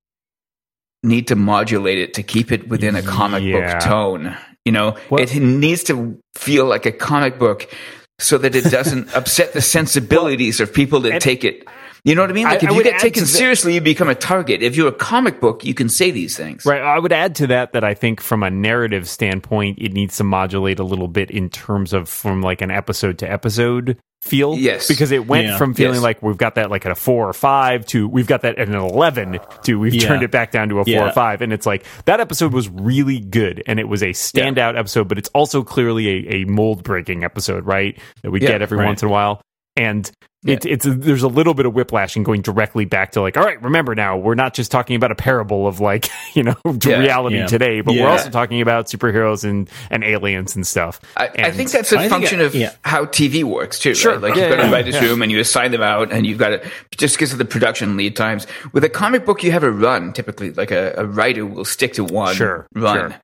need 1.03 1.29
to 1.29 1.37
modulate 1.37 1.99
it 1.99 2.15
to 2.15 2.23
keep 2.23 2.51
it 2.51 2.69
within 2.69 2.97
a 2.97 3.03
comic 3.03 3.43
yeah. 3.43 3.75
book 3.75 3.83
tone 3.83 4.37
you 4.67 4.73
know, 4.73 4.97
well, 5.11 5.23
it 5.23 5.35
needs 5.37 5.85
to 5.85 6.21
feel 6.35 6.67
like 6.67 6.87
a 6.87 6.93
comic 6.93 7.39
book 7.39 7.73
so 8.19 8.37
that 8.37 8.57
it 8.57 8.65
doesn't 8.65 9.09
upset 9.15 9.53
the 9.53 9.63
sensibilities 9.63 10.59
well, 10.59 10.69
of 10.69 10.75
people 10.75 11.01
that 11.01 11.23
take 11.23 11.45
it. 11.45 11.67
You 12.07 12.15
know 12.15 12.21
what 12.21 12.31
I 12.31 12.35
mean? 12.35 12.45
Like 12.45 12.63
I, 12.63 12.67
if 12.69 12.73
I 12.73 12.77
you 12.77 12.85
get 12.85 13.01
taken 13.01 13.27
seriously, 13.27 13.75
you 13.75 13.81
become 13.81 14.09
a 14.09 14.15
target. 14.15 14.63
If 14.63 14.77
you're 14.77 14.87
a 14.87 14.93
comic 14.93 15.41
book, 15.41 15.65
you 15.65 15.75
can 15.75 15.89
say 15.89 16.13
these 16.13 16.37
things. 16.37 16.65
Right. 16.65 16.81
I 16.81 17.01
would 17.01 17.13
add 17.13 17.35
to 17.37 17.49
that 17.49 17.73
that 17.73 17.83
I 17.83 17.95
think 17.95 18.21
from 18.21 18.45
a 18.45 18.51
narrative 18.51 19.09
standpoint, 19.09 19.81
it 19.81 19.93
needs 19.93 20.19
to 20.19 20.25
modulate 20.25 20.79
a 20.79 20.85
little 20.85 21.09
bit 21.09 21.33
in 21.33 21.51
terms 21.51 21.93
of 21.93 22.09
from 22.09 22.43
like 22.43 22.63
an 22.63 22.71
episode 22.71 23.19
to 23.19 23.31
episode 23.31 23.99
feel. 24.21 24.57
Yes. 24.57 24.87
Because 24.87 25.11
it 25.11 25.27
went 25.27 25.49
yeah. 25.49 25.59
from 25.59 25.75
feeling 25.75 25.95
yes. 25.95 26.03
like 26.05 26.23
we've 26.23 26.37
got 26.37 26.55
that 26.55 26.71
like 26.71 26.87
at 26.87 26.93
a 26.93 26.95
four 26.95 27.29
or 27.29 27.33
five 27.33 27.85
to 27.87 28.07
we've 28.07 28.29
got 28.29 28.43
that 28.43 28.57
at 28.57 28.69
an 28.69 28.77
11 28.77 29.41
to 29.65 29.75
we've 29.75 29.93
yeah. 29.93 30.07
turned 30.07 30.23
it 30.23 30.31
back 30.31 30.53
down 30.53 30.69
to 30.69 30.79
a 30.79 30.85
four 30.85 30.95
yeah. 30.95 31.09
or 31.09 31.13
five. 31.13 31.43
And 31.43 31.53
it's 31.53 31.67
like 31.67 31.85
that 32.05 32.21
episode 32.21 32.53
was 32.53 32.69
really 32.69 33.19
good 33.19 33.65
and 33.67 33.81
it 33.81 33.89
was 33.89 34.05
a 34.05 34.11
standout 34.11 34.79
episode, 34.79 35.09
but 35.09 35.19
it's 35.19 35.29
also 35.31 35.65
clearly 35.65 36.09
a, 36.09 36.35
a 36.37 36.45
mold 36.45 36.85
breaking 36.85 37.25
episode, 37.25 37.67
right? 37.67 37.99
That 38.23 38.31
we 38.31 38.39
get 38.39 38.63
every 38.63 38.79
right. 38.79 38.87
once 38.87 39.03
in 39.03 39.09
a 39.09 39.11
while. 39.11 39.43
And 39.77 40.11
it, 40.47 40.65
it's 40.65 40.87
a, 40.87 40.91
there's 40.91 41.23
a 41.23 41.29
little 41.29 41.55
bit 41.55 41.67
of 41.67 41.75
whiplash 41.75 42.15
and 42.15 42.25
going 42.25 42.41
directly 42.41 42.85
back 42.85 43.13
to 43.13 43.21
like, 43.21 43.37
all 43.37 43.43
right, 43.43 43.61
remember 43.63 43.95
now 43.95 44.17
we're 44.17 44.35
not 44.37 44.55
just 44.55 44.71
talking 44.71 44.95
about 44.95 45.11
a 45.11 45.15
parable 45.15 45.67
of 45.67 45.81
like 45.81 46.09
you 46.35 46.43
know 46.43 46.55
yeah, 46.85 46.99
reality 46.99 47.37
yeah. 47.37 47.47
today, 47.47 47.81
but 47.81 47.95
yeah. 47.95 48.05
we're 48.05 48.11
also 48.11 48.31
talking 48.31 48.61
about 48.61 48.87
superheroes 48.87 49.45
and 49.45 49.69
and 49.91 50.05
aliens 50.05 50.55
and 50.55 50.67
stuff. 50.67 51.01
I, 51.17 51.27
and 51.27 51.47
I 51.47 51.51
think 51.51 51.71
that's 51.71 51.93
a 51.93 51.99
I 51.99 52.09
function 52.09 52.41
of 52.41 52.55
how 52.85 53.07
TV 53.07 53.43
works 53.45 53.79
too. 53.79 53.95
Sure, 53.95 54.13
right? 54.13 54.23
like 54.23 54.37
you've 54.37 54.49
got 54.49 54.65
to 54.65 54.71
write 54.71 54.85
this 54.85 55.01
room 55.01 55.23
and 55.23 55.33
you 55.33 55.41
assign 55.41 55.73
them 55.73 55.83
out, 55.83 56.13
and 56.13 56.27
you've 56.27 56.39
got 56.39 56.51
to 56.51 56.71
just 56.97 57.17
because 57.17 57.33
of 57.33 57.39
the 57.39 57.45
production 57.45 57.97
lead 57.97 58.15
times. 58.15 58.47
With 58.73 58.85
a 58.85 58.89
comic 58.89 59.25
book, 59.25 59.43
you 59.43 59.53
have 59.53 59.65
a 59.65 59.71
run 59.71 60.13
typically. 60.13 60.53
Like 60.53 60.71
a, 60.71 60.95
a 60.97 61.07
writer 61.07 61.45
will 61.45 61.65
stick 61.65 61.95
to 61.95 62.05
one 62.05 62.35
sure, 62.35 62.67
run 62.75 63.11
sure. 63.11 63.21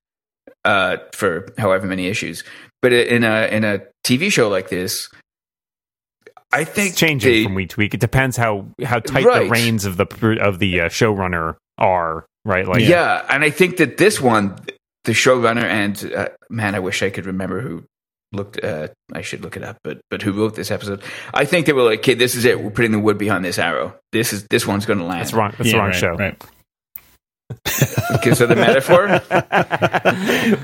Uh, 0.64 0.96
for 1.12 1.52
however 1.58 1.86
many 1.86 2.06
issues. 2.06 2.42
But 2.80 2.92
in 2.92 3.22
a 3.22 3.46
in 3.46 3.62
a 3.62 3.82
TV 4.04 4.32
show 4.32 4.48
like 4.48 4.68
this 4.68 5.08
I 6.52 6.64
think 6.64 6.90
it's 6.90 6.98
changing 6.98 7.32
they, 7.32 7.44
from 7.44 7.54
week 7.54 7.70
to 7.70 7.76
week. 7.78 7.94
It 7.94 8.00
depends 8.00 8.36
how 8.36 8.66
how 8.84 9.00
tight 9.00 9.24
right. 9.24 9.44
the 9.44 9.50
reins 9.50 9.84
of 9.84 9.96
the 9.96 10.38
of 10.40 10.58
the 10.58 10.82
uh, 10.82 10.88
showrunner 10.88 11.56
are, 11.78 12.26
right? 12.44 12.66
Like 12.66 12.82
yeah, 12.82 13.24
and 13.28 13.42
I 13.42 13.50
think 13.50 13.78
that 13.78 13.96
this 13.96 14.20
one, 14.20 14.58
the 15.04 15.12
showrunner 15.12 15.64
and 15.64 16.12
uh, 16.14 16.28
man, 16.50 16.74
I 16.74 16.80
wish 16.80 17.02
I 17.02 17.10
could 17.10 17.26
remember 17.26 17.60
who 17.60 17.84
looked. 18.32 18.62
Uh, 18.62 18.88
I 19.12 19.22
should 19.22 19.42
look 19.42 19.56
it 19.56 19.62
up, 19.62 19.78
but 19.82 20.00
but 20.10 20.22
who 20.22 20.32
wrote 20.32 20.54
this 20.54 20.70
episode? 20.70 21.02
I 21.32 21.44
think 21.44 21.66
they 21.66 21.72
were 21.72 21.82
like, 21.82 22.00
"Okay, 22.00 22.14
this 22.14 22.34
is 22.34 22.44
it. 22.44 22.60
We're 22.60 22.70
putting 22.70 22.92
the 22.92 23.00
wood 23.00 23.18
behind 23.18 23.44
this 23.44 23.58
arrow. 23.58 23.98
This 24.12 24.32
is 24.32 24.46
this 24.48 24.66
one's 24.66 24.84
going 24.84 24.98
to 24.98 25.04
land." 25.04 25.20
That's 25.20 25.32
wrong. 25.32 25.54
That's 25.56 25.68
yeah, 25.68 25.72
the 25.72 25.78
wrong 25.78 25.88
right, 25.88 25.96
show. 25.96 26.14
Right. 26.14 26.44
Because 28.12 28.40
of 28.40 28.48
the 28.48 28.56
metaphor, 28.56 29.08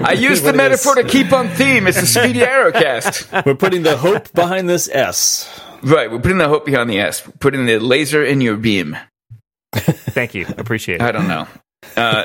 I 0.05 0.13
used 0.13 0.45
the 0.45 0.53
metaphor 0.53 0.95
to 0.97 1.05
keep 1.05 1.33
on 1.33 1.49
theme. 1.49 1.87
It's 1.87 2.01
the 2.01 2.07
Speedy 2.07 2.41
Arrowcast. 2.41 3.47
We're 3.47 3.55
putting 3.55 3.83
the 3.83 3.97
hope 3.97 4.33
behind 4.33 4.69
this 4.69 4.89
S. 4.89 5.49
Right, 5.83 6.11
we're 6.11 6.21
putting 6.21 6.39
the 6.39 6.49
hope 6.49 6.67
behind 6.67 6.91
the 6.91 7.01
S. 7.01 7.27
We're 7.27 7.33
putting 7.39 7.67
the 7.67 7.79
laser 7.79 8.25
in 8.25 8.41
your 8.41 8.57
beam. 8.57 8.97
Thank 9.75 10.35
you. 10.35 10.47
Appreciate 10.57 10.97
it. 10.97 11.03
I 11.03 11.13
don't 11.13 11.29
know. 11.29 11.47
Uh, 11.97 12.25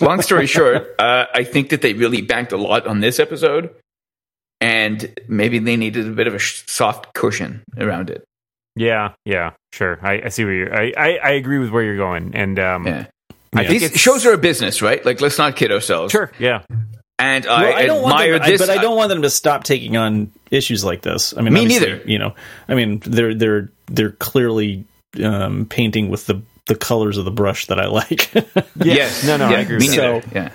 long 0.00 0.22
story 0.22 0.46
short, 0.46 0.94
uh, 0.98 1.26
I 1.32 1.44
think 1.44 1.70
that 1.70 1.82
they 1.82 1.94
really 1.94 2.20
banked 2.20 2.52
a 2.52 2.56
lot 2.56 2.86
on 2.86 3.00
this 3.00 3.18
episode, 3.20 3.74
and 4.60 5.18
maybe 5.28 5.58
they 5.58 5.76
needed 5.76 6.06
a 6.06 6.10
bit 6.10 6.26
of 6.26 6.34
a 6.34 6.38
sh- 6.38 6.64
soft 6.66 7.14
cushion 7.14 7.62
around 7.78 8.10
it. 8.10 8.24
Yeah, 8.76 9.14
yeah, 9.24 9.52
sure. 9.72 9.98
I, 10.02 10.22
I 10.24 10.28
see 10.28 10.44
where 10.44 10.54
you're. 10.54 10.74
I, 10.74 10.92
I, 10.96 11.16
I, 11.16 11.30
agree 11.30 11.58
with 11.58 11.70
where 11.70 11.82
you're 11.82 11.96
going, 11.96 12.34
and 12.34 12.58
um, 12.58 12.86
yeah. 12.86 13.06
I 13.54 13.66
think 13.66 13.80
These 13.80 14.00
shows 14.00 14.26
are 14.26 14.32
a 14.32 14.38
business, 14.38 14.82
right? 14.82 15.04
Like, 15.04 15.20
let's 15.20 15.38
not 15.38 15.56
kid 15.56 15.72
ourselves. 15.72 16.12
Sure. 16.12 16.30
Yeah. 16.38 16.62
And 17.18 17.44
well, 17.46 17.54
I, 17.54 17.72
I 17.72 17.86
don't 17.86 18.04
admire 18.04 18.32
want 18.32 18.42
them, 18.44 18.52
this, 18.52 18.60
but 18.60 18.70
I 18.70 18.80
don't 18.80 18.96
want 18.96 19.08
them 19.08 19.22
to 19.22 19.30
stop 19.30 19.64
taking 19.64 19.96
on 19.96 20.30
issues 20.50 20.84
like 20.84 21.02
this. 21.02 21.36
I 21.36 21.40
mean, 21.40 21.52
me 21.52 21.66
neither. 21.66 22.00
You 22.04 22.18
know, 22.18 22.34
I 22.68 22.74
mean, 22.76 23.00
they're 23.04 23.34
they're 23.34 23.70
they're 23.86 24.12
clearly 24.12 24.84
um, 25.22 25.66
painting 25.66 26.10
with 26.10 26.26
the 26.26 26.42
the 26.68 26.76
colors 26.76 27.16
of 27.16 27.24
the 27.24 27.32
brush 27.32 27.66
that 27.66 27.80
I 27.80 27.86
like. 27.86 28.32
yes, 28.76 29.26
no, 29.26 29.36
no, 29.36 29.50
yeah, 29.50 29.56
I 29.56 29.60
agree. 29.60 29.78
Me 29.78 29.88
so, 29.88 30.22
yeah, 30.32 30.50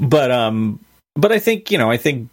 but 0.00 0.30
um, 0.30 0.80
but 1.14 1.32
I 1.32 1.38
think 1.38 1.70
you 1.70 1.76
know, 1.76 1.90
I 1.90 1.98
think 1.98 2.30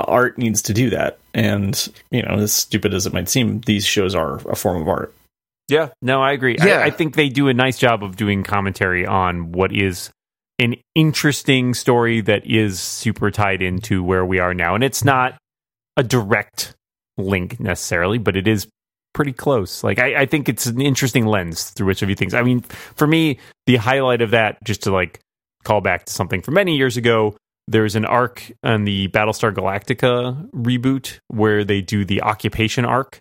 art 0.00 0.36
needs 0.36 0.62
to 0.62 0.74
do 0.74 0.90
that, 0.90 1.18
and 1.32 1.92
you 2.10 2.22
know, 2.22 2.34
as 2.38 2.52
stupid 2.52 2.92
as 2.92 3.06
it 3.06 3.12
might 3.12 3.28
seem, 3.28 3.60
these 3.60 3.86
shows 3.86 4.16
are 4.16 4.36
a 4.50 4.56
form 4.56 4.82
of 4.82 4.88
art. 4.88 5.14
Yeah, 5.72 5.88
no, 6.02 6.22
I 6.22 6.32
agree. 6.32 6.56
Yeah. 6.58 6.80
I, 6.80 6.84
I 6.84 6.90
think 6.90 7.14
they 7.14 7.30
do 7.30 7.48
a 7.48 7.54
nice 7.54 7.78
job 7.78 8.04
of 8.04 8.16
doing 8.16 8.42
commentary 8.42 9.06
on 9.06 9.52
what 9.52 9.72
is 9.72 10.10
an 10.58 10.76
interesting 10.94 11.72
story 11.72 12.20
that 12.20 12.46
is 12.46 12.78
super 12.78 13.30
tied 13.30 13.62
into 13.62 14.04
where 14.04 14.24
we 14.24 14.38
are 14.38 14.52
now. 14.52 14.74
And 14.74 14.84
it's 14.84 15.02
not 15.02 15.38
a 15.96 16.02
direct 16.02 16.74
link 17.16 17.58
necessarily, 17.58 18.18
but 18.18 18.36
it 18.36 18.46
is 18.46 18.68
pretty 19.14 19.32
close. 19.32 19.82
Like 19.82 19.98
I, 19.98 20.22
I 20.22 20.26
think 20.26 20.50
it's 20.50 20.66
an 20.66 20.80
interesting 20.82 21.24
lens 21.24 21.70
through 21.70 21.86
which 21.86 22.02
of 22.02 22.10
you 22.10 22.14
things. 22.16 22.34
I 22.34 22.42
mean, 22.42 22.60
for 22.60 23.06
me, 23.06 23.38
the 23.66 23.76
highlight 23.76 24.20
of 24.20 24.32
that, 24.32 24.62
just 24.64 24.82
to 24.82 24.92
like 24.92 25.20
call 25.64 25.80
back 25.80 26.04
to 26.04 26.12
something 26.12 26.42
from 26.42 26.54
many 26.54 26.76
years 26.76 26.98
ago, 26.98 27.34
there's 27.66 27.96
an 27.96 28.04
arc 28.04 28.42
on 28.62 28.84
the 28.84 29.08
Battlestar 29.08 29.54
Galactica 29.54 30.50
reboot 30.50 31.18
where 31.28 31.64
they 31.64 31.80
do 31.80 32.04
the 32.04 32.22
occupation 32.22 32.84
arc 32.84 33.20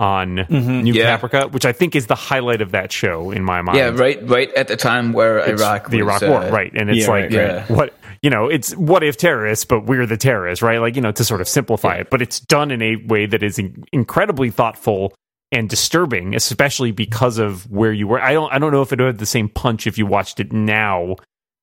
on 0.00 0.38
mm-hmm. 0.38 0.80
New 0.80 0.94
yeah. 0.94 1.18
Caprica, 1.18 1.52
which 1.52 1.66
I 1.66 1.72
think 1.72 1.94
is 1.94 2.06
the 2.06 2.14
highlight 2.14 2.62
of 2.62 2.70
that 2.72 2.90
show 2.90 3.30
in 3.30 3.44
my 3.44 3.60
mind. 3.60 3.76
Yeah, 3.76 3.90
right, 3.90 4.18
right 4.26 4.52
at 4.54 4.66
the 4.66 4.76
time 4.76 5.12
where 5.12 5.38
it's 5.38 5.60
Iraq, 5.60 5.90
the 5.90 6.02
was, 6.02 6.22
Iraq 6.22 6.22
War, 6.22 6.42
uh, 6.44 6.50
right? 6.50 6.72
And 6.74 6.88
it's 6.88 7.00
yeah, 7.00 7.08
like, 7.08 7.22
right, 7.24 7.32
yeah. 7.32 7.66
what 7.66 7.94
you 8.22 8.30
know, 8.30 8.48
it's 8.48 8.74
what 8.76 9.04
if 9.04 9.18
terrorists, 9.18 9.66
but 9.66 9.84
we're 9.84 10.06
the 10.06 10.16
terrorists, 10.16 10.62
right? 10.62 10.78
Like 10.78 10.96
you 10.96 11.02
know, 11.02 11.12
to 11.12 11.22
sort 11.22 11.42
of 11.42 11.48
simplify 11.48 11.96
yeah. 11.96 12.00
it, 12.00 12.10
but 12.10 12.22
it's 12.22 12.40
done 12.40 12.70
in 12.70 12.80
a 12.80 12.96
way 12.96 13.26
that 13.26 13.42
is 13.42 13.58
in- 13.58 13.84
incredibly 13.92 14.50
thoughtful 14.50 15.14
and 15.52 15.68
disturbing, 15.68 16.34
especially 16.34 16.92
because 16.92 17.36
of 17.38 17.70
where 17.70 17.92
you 17.92 18.08
were. 18.08 18.22
I 18.22 18.32
don't, 18.32 18.50
I 18.52 18.58
don't 18.58 18.72
know 18.72 18.82
if 18.82 18.92
it 18.94 19.00
had 19.00 19.18
the 19.18 19.26
same 19.26 19.50
punch 19.50 19.86
if 19.86 19.98
you 19.98 20.06
watched 20.06 20.40
it 20.40 20.50
now. 20.50 21.16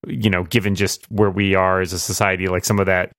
You 0.06 0.30
know, 0.30 0.44
given 0.44 0.76
just 0.76 1.10
where 1.12 1.32
we 1.32 1.56
are 1.56 1.82
as 1.82 1.92
a 1.92 1.98
society, 1.98 2.48
like 2.48 2.66
some 2.66 2.80
of 2.80 2.86
that 2.86 3.12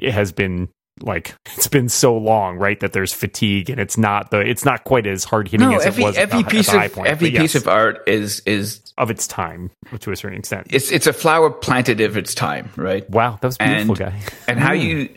has 0.00 0.30
been 0.30 0.68
like 1.02 1.34
it's 1.56 1.68
been 1.68 1.88
so 1.88 2.16
long, 2.16 2.56
right? 2.56 2.78
That 2.80 2.92
there's 2.92 3.12
fatigue, 3.12 3.70
and 3.70 3.80
it's 3.80 3.98
not 3.98 4.30
the 4.30 4.40
it's 4.40 4.64
not 4.64 4.84
quite 4.84 5.06
as 5.06 5.24
hard 5.24 5.48
hitting 5.48 5.68
no, 5.68 5.76
as 5.76 5.86
every, 5.86 6.02
it 6.02 6.06
was. 6.06 6.16
Every 6.16 6.44
piece 6.44 6.72
of 6.72 6.92
point, 6.92 7.08
every 7.08 7.30
piece 7.30 7.54
of 7.54 7.68
art 7.68 8.02
is 8.06 8.40
is 8.46 8.80
of 8.98 9.10
its 9.10 9.26
time 9.26 9.70
to 9.98 10.12
a 10.12 10.16
certain 10.16 10.38
extent. 10.38 10.68
It's 10.70 10.90
it's 10.90 11.06
a 11.06 11.12
flower 11.12 11.50
planted 11.50 12.00
of 12.00 12.16
its 12.16 12.34
time, 12.34 12.70
right? 12.76 13.08
Wow, 13.10 13.38
that 13.40 13.46
was 13.46 13.58
beautiful, 13.58 13.96
and, 13.96 13.98
guy. 13.98 14.20
and 14.48 14.58
how 14.58 14.72
you 14.72 15.08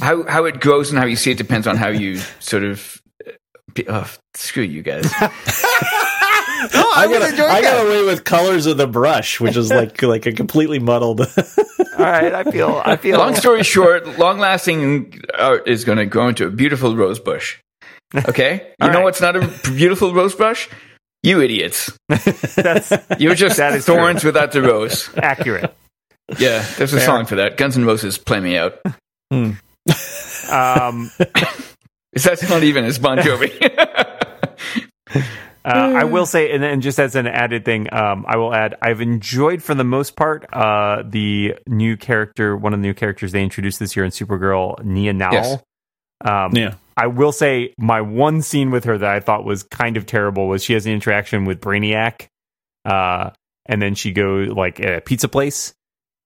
how 0.00 0.24
how 0.24 0.44
it 0.44 0.60
grows 0.60 0.90
and 0.90 0.98
how 0.98 1.06
you 1.06 1.16
see 1.16 1.30
it 1.30 1.38
depends 1.38 1.66
on 1.66 1.76
how 1.76 1.88
you 1.88 2.18
sort 2.40 2.64
of. 2.64 3.02
Uh, 3.26 3.32
oh, 3.88 4.10
screw 4.34 4.62
you 4.62 4.82
guys. 4.82 5.12
Oh, 6.74 6.92
I, 6.96 7.06
got, 7.06 7.22
I 7.22 7.60
got 7.62 7.86
away 7.86 8.04
with 8.04 8.24
colors 8.24 8.66
of 8.66 8.76
the 8.76 8.86
brush, 8.86 9.40
which 9.40 9.56
is 9.56 9.70
like 9.70 10.02
like 10.02 10.26
a 10.26 10.32
completely 10.32 10.78
muddled. 10.78 11.20
All 11.20 11.26
right, 11.98 12.34
I 12.34 12.44
feel 12.44 12.82
I 12.84 12.96
feel. 12.98 13.18
Long 13.18 13.34
story 13.34 13.62
short, 13.62 14.18
long 14.18 14.38
lasting 14.38 15.20
art 15.38 15.68
is 15.68 15.84
going 15.84 15.98
to 15.98 16.06
grow 16.06 16.28
into 16.28 16.46
a 16.46 16.50
beautiful 16.50 16.96
rose 16.96 17.18
bush. 17.20 17.58
Okay, 18.14 18.72
you 18.82 18.88
know 18.88 18.94
right. 18.98 19.04
what's 19.04 19.20
not 19.20 19.36
a 19.36 19.46
beautiful 19.74 20.14
rose 20.14 20.34
bush? 20.34 20.68
You 21.22 21.40
idiots! 21.40 21.90
That's 22.08 22.92
You're 23.18 23.34
just 23.34 23.56
That 23.58 23.74
is 23.74 23.84
thorns 23.86 24.24
without 24.24 24.52
the 24.52 24.62
rose. 24.62 25.10
accurate. 25.16 25.74
Yeah, 26.38 26.64
there's 26.76 26.92
a 26.92 27.00
song 27.00 27.26
for 27.26 27.36
that. 27.36 27.56
Guns 27.56 27.76
N' 27.76 27.84
Roses, 27.84 28.18
play 28.18 28.38
me 28.40 28.56
out. 28.56 28.78
Um, 29.30 31.10
Is 32.12 32.24
that 32.24 32.44
not 32.48 32.62
even 32.62 32.84
as 32.84 32.98
Bon 32.98 33.18
Jovi? 33.18 33.50
Uh, 35.68 35.92
I 35.96 36.04
will 36.04 36.24
say, 36.24 36.50
and 36.52 36.62
then 36.62 36.80
just 36.80 36.98
as 36.98 37.14
an 37.14 37.26
added 37.26 37.64
thing, 37.64 37.92
um, 37.92 38.24
I 38.26 38.36
will 38.36 38.54
add, 38.54 38.76
I've 38.80 39.00
enjoyed 39.02 39.62
for 39.62 39.74
the 39.74 39.84
most 39.84 40.16
part 40.16 40.46
uh, 40.52 41.02
the 41.04 41.56
new 41.66 41.96
character, 41.96 42.56
one 42.56 42.72
of 42.72 42.80
the 42.80 42.86
new 42.86 42.94
characters 42.94 43.32
they 43.32 43.42
introduced 43.42 43.78
this 43.78 43.94
year 43.94 44.04
in 44.04 44.10
Supergirl, 44.10 44.82
Nia 44.82 45.12
Nal. 45.12 45.32
Yes. 45.32 45.62
Um, 46.24 46.56
yeah, 46.56 46.74
I 46.96 47.08
will 47.08 47.32
say, 47.32 47.74
my 47.76 48.00
one 48.00 48.40
scene 48.42 48.70
with 48.70 48.84
her 48.84 48.96
that 48.96 49.10
I 49.10 49.20
thought 49.20 49.44
was 49.44 49.62
kind 49.62 49.96
of 49.96 50.06
terrible 50.06 50.48
was 50.48 50.64
she 50.64 50.72
has 50.72 50.86
an 50.86 50.92
interaction 50.92 51.44
with 51.44 51.60
Brainiac, 51.60 52.28
uh, 52.84 53.30
and 53.66 53.82
then 53.82 53.94
she 53.94 54.12
goes 54.12 54.48
like 54.48 54.80
at 54.80 54.94
a 54.94 55.00
pizza 55.02 55.28
place, 55.28 55.74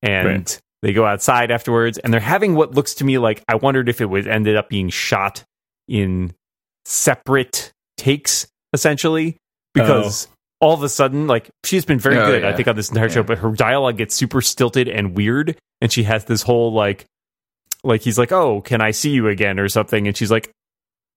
and 0.02 0.26
Right. 0.28 0.60
they 0.82 0.92
go 0.92 1.04
outside 1.04 1.50
afterwards, 1.50 1.98
and 1.98 2.12
they're 2.12 2.20
having 2.20 2.54
what 2.54 2.74
looks 2.74 2.94
to 2.94 3.04
me 3.04 3.18
like 3.18 3.42
I 3.48 3.56
wondered 3.56 3.88
if 3.88 4.00
it 4.00 4.06
was 4.06 4.26
ended 4.26 4.56
up 4.56 4.68
being 4.68 4.88
shot 4.88 5.42
in 5.88 6.32
separate 6.84 7.72
takes, 7.96 8.46
essentially, 8.72 9.36
because 9.74 10.28
all 10.60 10.74
of 10.74 10.82
a 10.82 10.88
sudden, 10.88 11.26
like 11.26 11.50
she's 11.64 11.84
been 11.84 11.98
very 11.98 12.18
Oh, 12.18 12.26
good, 12.26 12.44
I 12.44 12.52
think, 12.54 12.68
on 12.68 12.76
this 12.76 12.88
entire 12.90 13.08
show, 13.10 13.22
but 13.22 13.38
her 13.38 13.50
dialogue 13.52 13.96
gets 13.98 14.14
super 14.14 14.40
stilted 14.40 14.88
and 14.88 15.16
weird, 15.16 15.56
and 15.80 15.90
she 15.92 16.04
has 16.04 16.24
this 16.26 16.42
whole 16.42 16.72
like 16.72 17.04
like 17.84 18.02
he's 18.02 18.18
like, 18.18 18.30
"Oh, 18.32 18.60
can 18.60 18.80
I 18.80 18.92
see 18.92 19.10
you 19.10 19.28
again?" 19.28 19.58
or 19.58 19.68
something, 19.68 20.06
and 20.06 20.16
she's 20.16 20.30
like, 20.30 20.50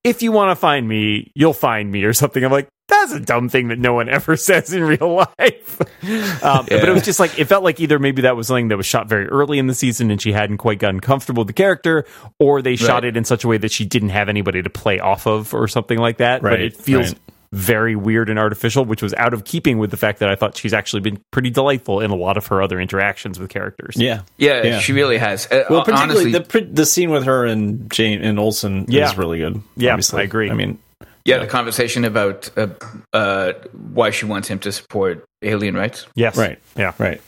"If 0.04 0.22
you 0.24 0.32
want 0.32 0.52
to 0.52 0.56
find 0.56 0.88
me, 0.88 1.32
you'll 1.36 1.54
find 1.54 1.92
me," 1.92 2.04
or 2.06 2.14
something. 2.14 2.44
I'm 2.44 2.52
like, 2.52 2.68
"That's 2.88 3.12
a 3.12 3.20
dumb 3.20 3.50
thing 3.50 3.68
that 3.68 3.78
no 3.78 3.94
one 3.94 4.10
ever 4.10 4.36
says 4.38 4.74
in 4.74 4.84
real 4.84 5.14
life." 5.38 5.80
um, 6.44 6.66
But 6.68 6.90
it 6.90 6.92
was 6.94 7.04
just 7.06 7.20
like 7.20 7.38
it 7.38 7.46
felt 7.46 7.64
like 7.64 7.80
either 7.80 8.00
maybe 8.00 8.24
that 8.24 8.36
was 8.36 8.48
something 8.48 8.70
that 8.70 8.78
was 8.78 8.88
shot 8.88 9.08
very 9.08 9.28
early 9.28 9.60
in 9.60 9.68
the 9.68 9.76
season 9.76 10.10
and 10.10 10.20
she 10.20 10.32
hadn't 10.32 10.58
quite 10.58 10.80
gotten 10.80 11.00
comfortable 11.02 11.42
with 11.42 11.48
the 11.50 11.54
character, 11.54 12.06
or 12.40 12.64
they 12.64 12.76
shot 12.76 13.06
it 13.06 13.16
in 13.16 13.26
such 13.26 13.44
a 13.44 13.48
way 13.48 13.58
that 13.60 13.72
she 13.72 13.86
didn't 13.86 14.10
have 14.10 14.28
anybody 14.28 14.64
to 14.64 14.70
play 14.72 15.00
off 15.00 15.28
of, 15.28 15.54
or 15.54 15.68
something 15.68 16.00
like 16.00 16.18
that. 16.18 16.42
But 16.42 16.62
it 16.62 16.76
feels. 16.78 17.10
right. 17.12 17.20
Very 17.56 17.96
weird 17.96 18.30
and 18.30 18.38
artificial, 18.38 18.84
which 18.84 19.02
was 19.02 19.14
out 19.14 19.34
of 19.34 19.46
keeping 19.46 19.78
with 19.78 19.90
the 19.90 19.98
fact 19.98 20.20
that 20.20 20.30
I 20.30 20.36
thought 20.36 20.58
she's 20.58 20.74
actually 20.74 21.00
been 21.00 21.20
pretty 21.32 21.50
delightful 21.50 22.02
in 22.02 22.12
a 22.12 22.16
lot 22.16 22.36
of 22.36 22.46
her 22.48 22.62
other 22.62 22.82
interactions 22.82 23.40
with 23.40 23.50
characters. 23.50 23.96
yeah. 23.96 24.22
yeah, 24.38 24.62
Yeah. 24.64 24.80
she 24.80 24.92
really 24.94 25.18
has. 25.18 25.46
Uh, 25.50 25.64
Well, 25.70 25.86
particularly 25.86 26.36
honestly, 26.36 26.62
the 26.66 26.74
the 26.74 26.86
scene 26.86 27.12
with 27.12 27.24
her 27.24 27.46
and 27.46 27.90
James 27.90 28.38
Olsen 28.38 28.86
Yeah. 28.90 29.10
is 29.10 29.18
really 29.18 29.40
good. 29.40 29.62
Yeah, 29.78 29.92
obviously. 29.94 30.22
I 30.22 30.24
agree. 30.26 30.50
I 30.52 30.54
mean, 30.54 30.80
yeah, 31.24 31.38
the 31.40 31.48
conversation 31.48 32.04
about 32.04 32.50
uh, 32.58 32.68
uh, 33.14 33.54
why 33.72 34.10
she 34.12 34.26
wants 34.26 34.48
him 34.50 34.60
to 34.60 34.72
support 34.72 35.24
alien 35.42 35.76
rights. 35.76 36.08
Yes. 36.16 36.38
Right. 36.38 36.60
Yeah. 36.76 36.92
right? 36.98 37.22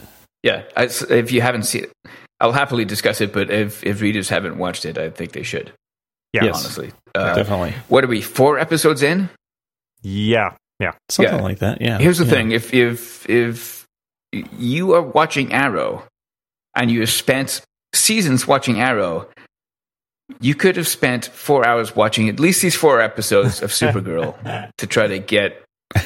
Yeah, 0.44 0.64
I, 0.76 0.84
if 1.10 1.32
you 1.32 1.42
haven't 1.42 1.64
seen 1.64 1.86
it, 1.86 1.92
I'll 2.40 2.52
happily 2.52 2.86
discuss 2.86 3.22
it. 3.22 3.32
But 3.34 3.50
if 3.50 3.84
if 3.84 4.02
readers 4.02 4.30
haven't 4.30 4.58
watched 4.58 4.86
it, 4.86 4.98
I 4.98 5.10
think 5.10 5.32
they 5.32 5.44
should. 5.44 5.72
Yeah. 6.34 6.44
Yes. 6.46 6.60
Honestly, 6.60 6.92
uh, 7.16 7.34
Definitely 7.34 7.74
what 7.88 8.04
are 8.04 8.08
we? 8.08 8.22
Four 8.22 8.60
episodes 8.60 9.02
in. 9.02 9.30
Yeah. 10.08 10.56
Yeah. 10.80 10.94
something 11.10 11.36
yeah. 11.36 11.42
like 11.42 11.60
that. 11.60 11.82
Yeah. 11.82 11.98
Here's 11.98 12.18
the 12.20 12.26
Yeah. 12.26 12.32
thing: 12.32 12.52
if 12.52 12.74
if 12.74 13.30
if 13.30 13.86
you 14.32 14.94
are 14.94 15.02
watching 15.02 15.52
Arrow, 15.54 16.04
and 16.76 16.92
you 16.92 17.00
have 17.02 17.10
spent 17.10 17.62
seasons 17.94 18.48
watching 18.48 18.80
Arrow, 18.80 19.28
you 20.40 20.54
could 20.56 20.76
have 20.76 20.88
spent 20.88 21.26
four 21.26 21.66
hours 21.66 21.96
watching 21.96 22.30
at 22.30 22.40
least 22.40 22.62
these 22.62 22.76
four 22.76 23.02
episodes 23.02 23.62
of 23.62 23.72
Supergirl 23.82 24.36
to 24.78 24.88
try 24.88 25.08
to 25.08 25.20
get. 25.20 25.64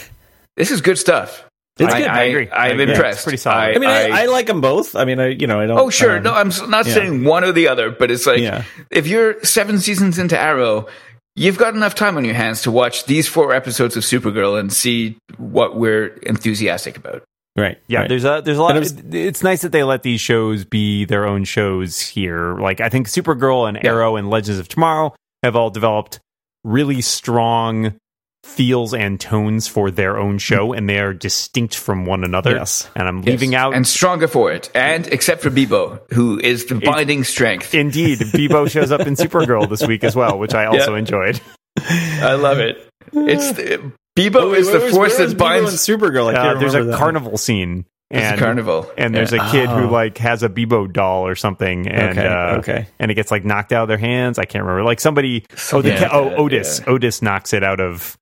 This 0.58 0.70
is 0.70 0.82
good 0.82 0.98
stuff. 0.98 1.46
It's 1.80 1.94
I, 1.94 2.00
good. 2.02 2.08
I, 2.10 2.20
I 2.20 2.24
agree. 2.24 2.50
I'm 2.52 2.78
Yeah, 2.78 2.84
it's 2.84 2.92
impressed. 2.92 3.24
pretty 3.24 3.38
solid. 3.38 3.76
I 3.76 3.80
mean, 3.80 3.90
I, 3.90 4.24
I 4.24 4.26
like 4.26 4.46
them 4.48 4.60
both. 4.62 4.96
I 4.98 5.06
mean, 5.06 5.18
I 5.20 5.28
you 5.28 5.48
know, 5.48 5.60
I 5.62 5.66
don't. 5.66 5.80
Oh 5.80 5.90
sure, 5.90 6.18
um, 6.18 6.24
no, 6.24 6.34
I'm 6.34 6.50
s- 6.50 6.62
not 6.68 6.86
yeah. 6.86 6.94
saying 6.94 7.24
one 7.24 7.44
or 7.46 7.54
the 7.54 7.70
other, 7.70 7.90
but 7.90 8.12
it's 8.12 8.28
like 8.28 8.40
Yeah. 8.40 8.66
if 8.92 9.08
you're 9.08 9.42
seven 9.44 9.80
seasons 9.80 10.20
into 10.20 10.38
Arrow, 10.38 10.88
you've 11.36 11.58
got 11.58 11.74
enough 11.76 11.96
time 11.96 12.18
on 12.18 12.26
your 12.26 12.34
hands 12.36 12.62
to 12.64 12.72
watch 12.72 13.06
these 13.06 13.28
four 13.28 13.54
episodes 13.54 13.96
of 13.98 14.04
Supergirl 14.04 14.60
and 14.60 14.72
see 14.72 15.18
what 15.38 15.76
we're 15.76 16.08
enthusiastic 16.24 16.98
about. 16.98 17.24
right. 17.58 17.78
Yeah, 17.88 18.00
right. 18.02 18.10
there's 18.10 18.26
a 18.26 18.42
there's 18.44 18.58
a 18.58 18.62
lot. 18.62 18.76
And 18.78 18.86
Of, 18.86 19.14
it 19.16 19.28
it's 19.28 19.44
nice 19.44 19.62
that 19.62 19.72
they 19.72 19.84
let 19.84 20.04
these 20.04 20.22
shows 20.22 20.66
be 20.66 21.06
their 21.06 21.26
own 21.28 21.44
shows 21.44 22.00
here. 22.02 22.56
Like 22.58 22.82
I 22.82 22.90
think 22.90 23.08
Supergirl 23.08 23.68
and 23.68 23.78
Yeah. 23.84 23.92
Arrow 23.92 24.16
and 24.16 24.30
Legends 24.30 24.60
of 24.60 24.68
Tomorrow 24.68 25.14
have 25.44 25.56
all 25.56 25.70
developed 25.70 26.20
really 26.64 27.02
strong 27.02 27.96
feels 28.44 28.94
and 28.94 29.20
tones 29.20 29.68
for 29.68 29.92
their 29.92 30.18
own 30.18 30.38
show, 30.38 30.74
and 30.74 30.90
they 30.90 31.00
are 31.00 31.14
distinct 31.14 31.76
from 31.76 32.06
one 32.06 32.24
another. 32.24 32.52
Yes. 32.56 32.90
And 32.96 33.08
I'm 33.08 33.22
leaving 33.22 33.56
out. 33.56 33.74
and 33.74 33.88
stronger 33.88 34.28
for 34.28 34.52
it, 34.52 34.70
and 34.76 35.08
except 35.08 35.42
for 35.42 35.50
Beebo, 35.50 36.02
who 36.14 36.40
is 36.40 36.66
the 36.66 36.76
binding 36.76 37.24
strength. 37.24 37.74
Indeed, 37.74 38.20
Beebo 38.20 38.70
shows 38.72 38.92
up 38.92 39.02
in 39.02 39.16
Supergirl 39.16 39.70
this 39.70 39.86
week 39.86 40.04
as 40.04 40.16
well, 40.16 40.40
which 40.40 40.54
I 40.54 40.66
also 40.66 40.96
enjoyed. 40.96 41.40
I 41.80 42.34
love 42.34 42.60
it. 42.60 42.86
It's 43.14 43.52
the, 43.54 43.92
Beebo 44.18 44.52
Wait, 44.52 44.60
is 44.60 44.68
the 44.72 44.80
where 44.80 44.90
force 44.92 44.94
where 45.18 45.28
was 45.28 45.34
that 45.34 45.38
Beebo 45.38 45.40
binds. 45.40 45.72
Supergirl. 45.76 46.34
I 46.34 46.38
Uh, 46.38 46.44
can't 46.44 46.60
there's 46.60 46.74
a 46.76 46.84
that. 46.84 46.98
carnival 46.98 47.38
scene. 47.38 47.86
It's 48.10 48.22
and, 48.22 48.36
a 48.36 48.44
carnival, 48.44 48.92
and 48.98 49.16
there's 49.16 49.32
Yeah. 49.32 49.48
a 49.48 49.52
kid 49.52 49.70
who 49.70 49.86
Oh. 49.86 49.90
like 49.92 50.18
has 50.18 50.44
a 50.44 50.50
Beebo 50.50 50.92
doll 50.92 51.26
or 51.26 51.36
something, 51.36 51.88
and 51.88 52.18
Okay, 52.20 52.28
uh, 52.28 52.58
okay. 52.58 52.88
and 53.00 53.10
it 53.10 53.14
gets 53.14 53.32
like 53.32 53.46
knocked 53.46 53.72
out 53.72 53.84
of 53.84 53.88
their 53.88 53.98
hands. 53.98 54.38
I 54.38 54.44
can't 54.44 54.66
remember. 54.66 54.84
Like 54.84 55.00
somebody, 55.00 55.46
oh, 55.72 55.82
the 55.82 55.90
Yeah, 55.92 56.10
ca- 56.10 56.10
oh 56.12 56.36
Otis, 56.36 56.82
yeah. 56.86 56.92
Otis 56.92 57.22
knocks 57.22 57.54
it 57.54 57.64
out 57.64 57.80
of 57.80 58.18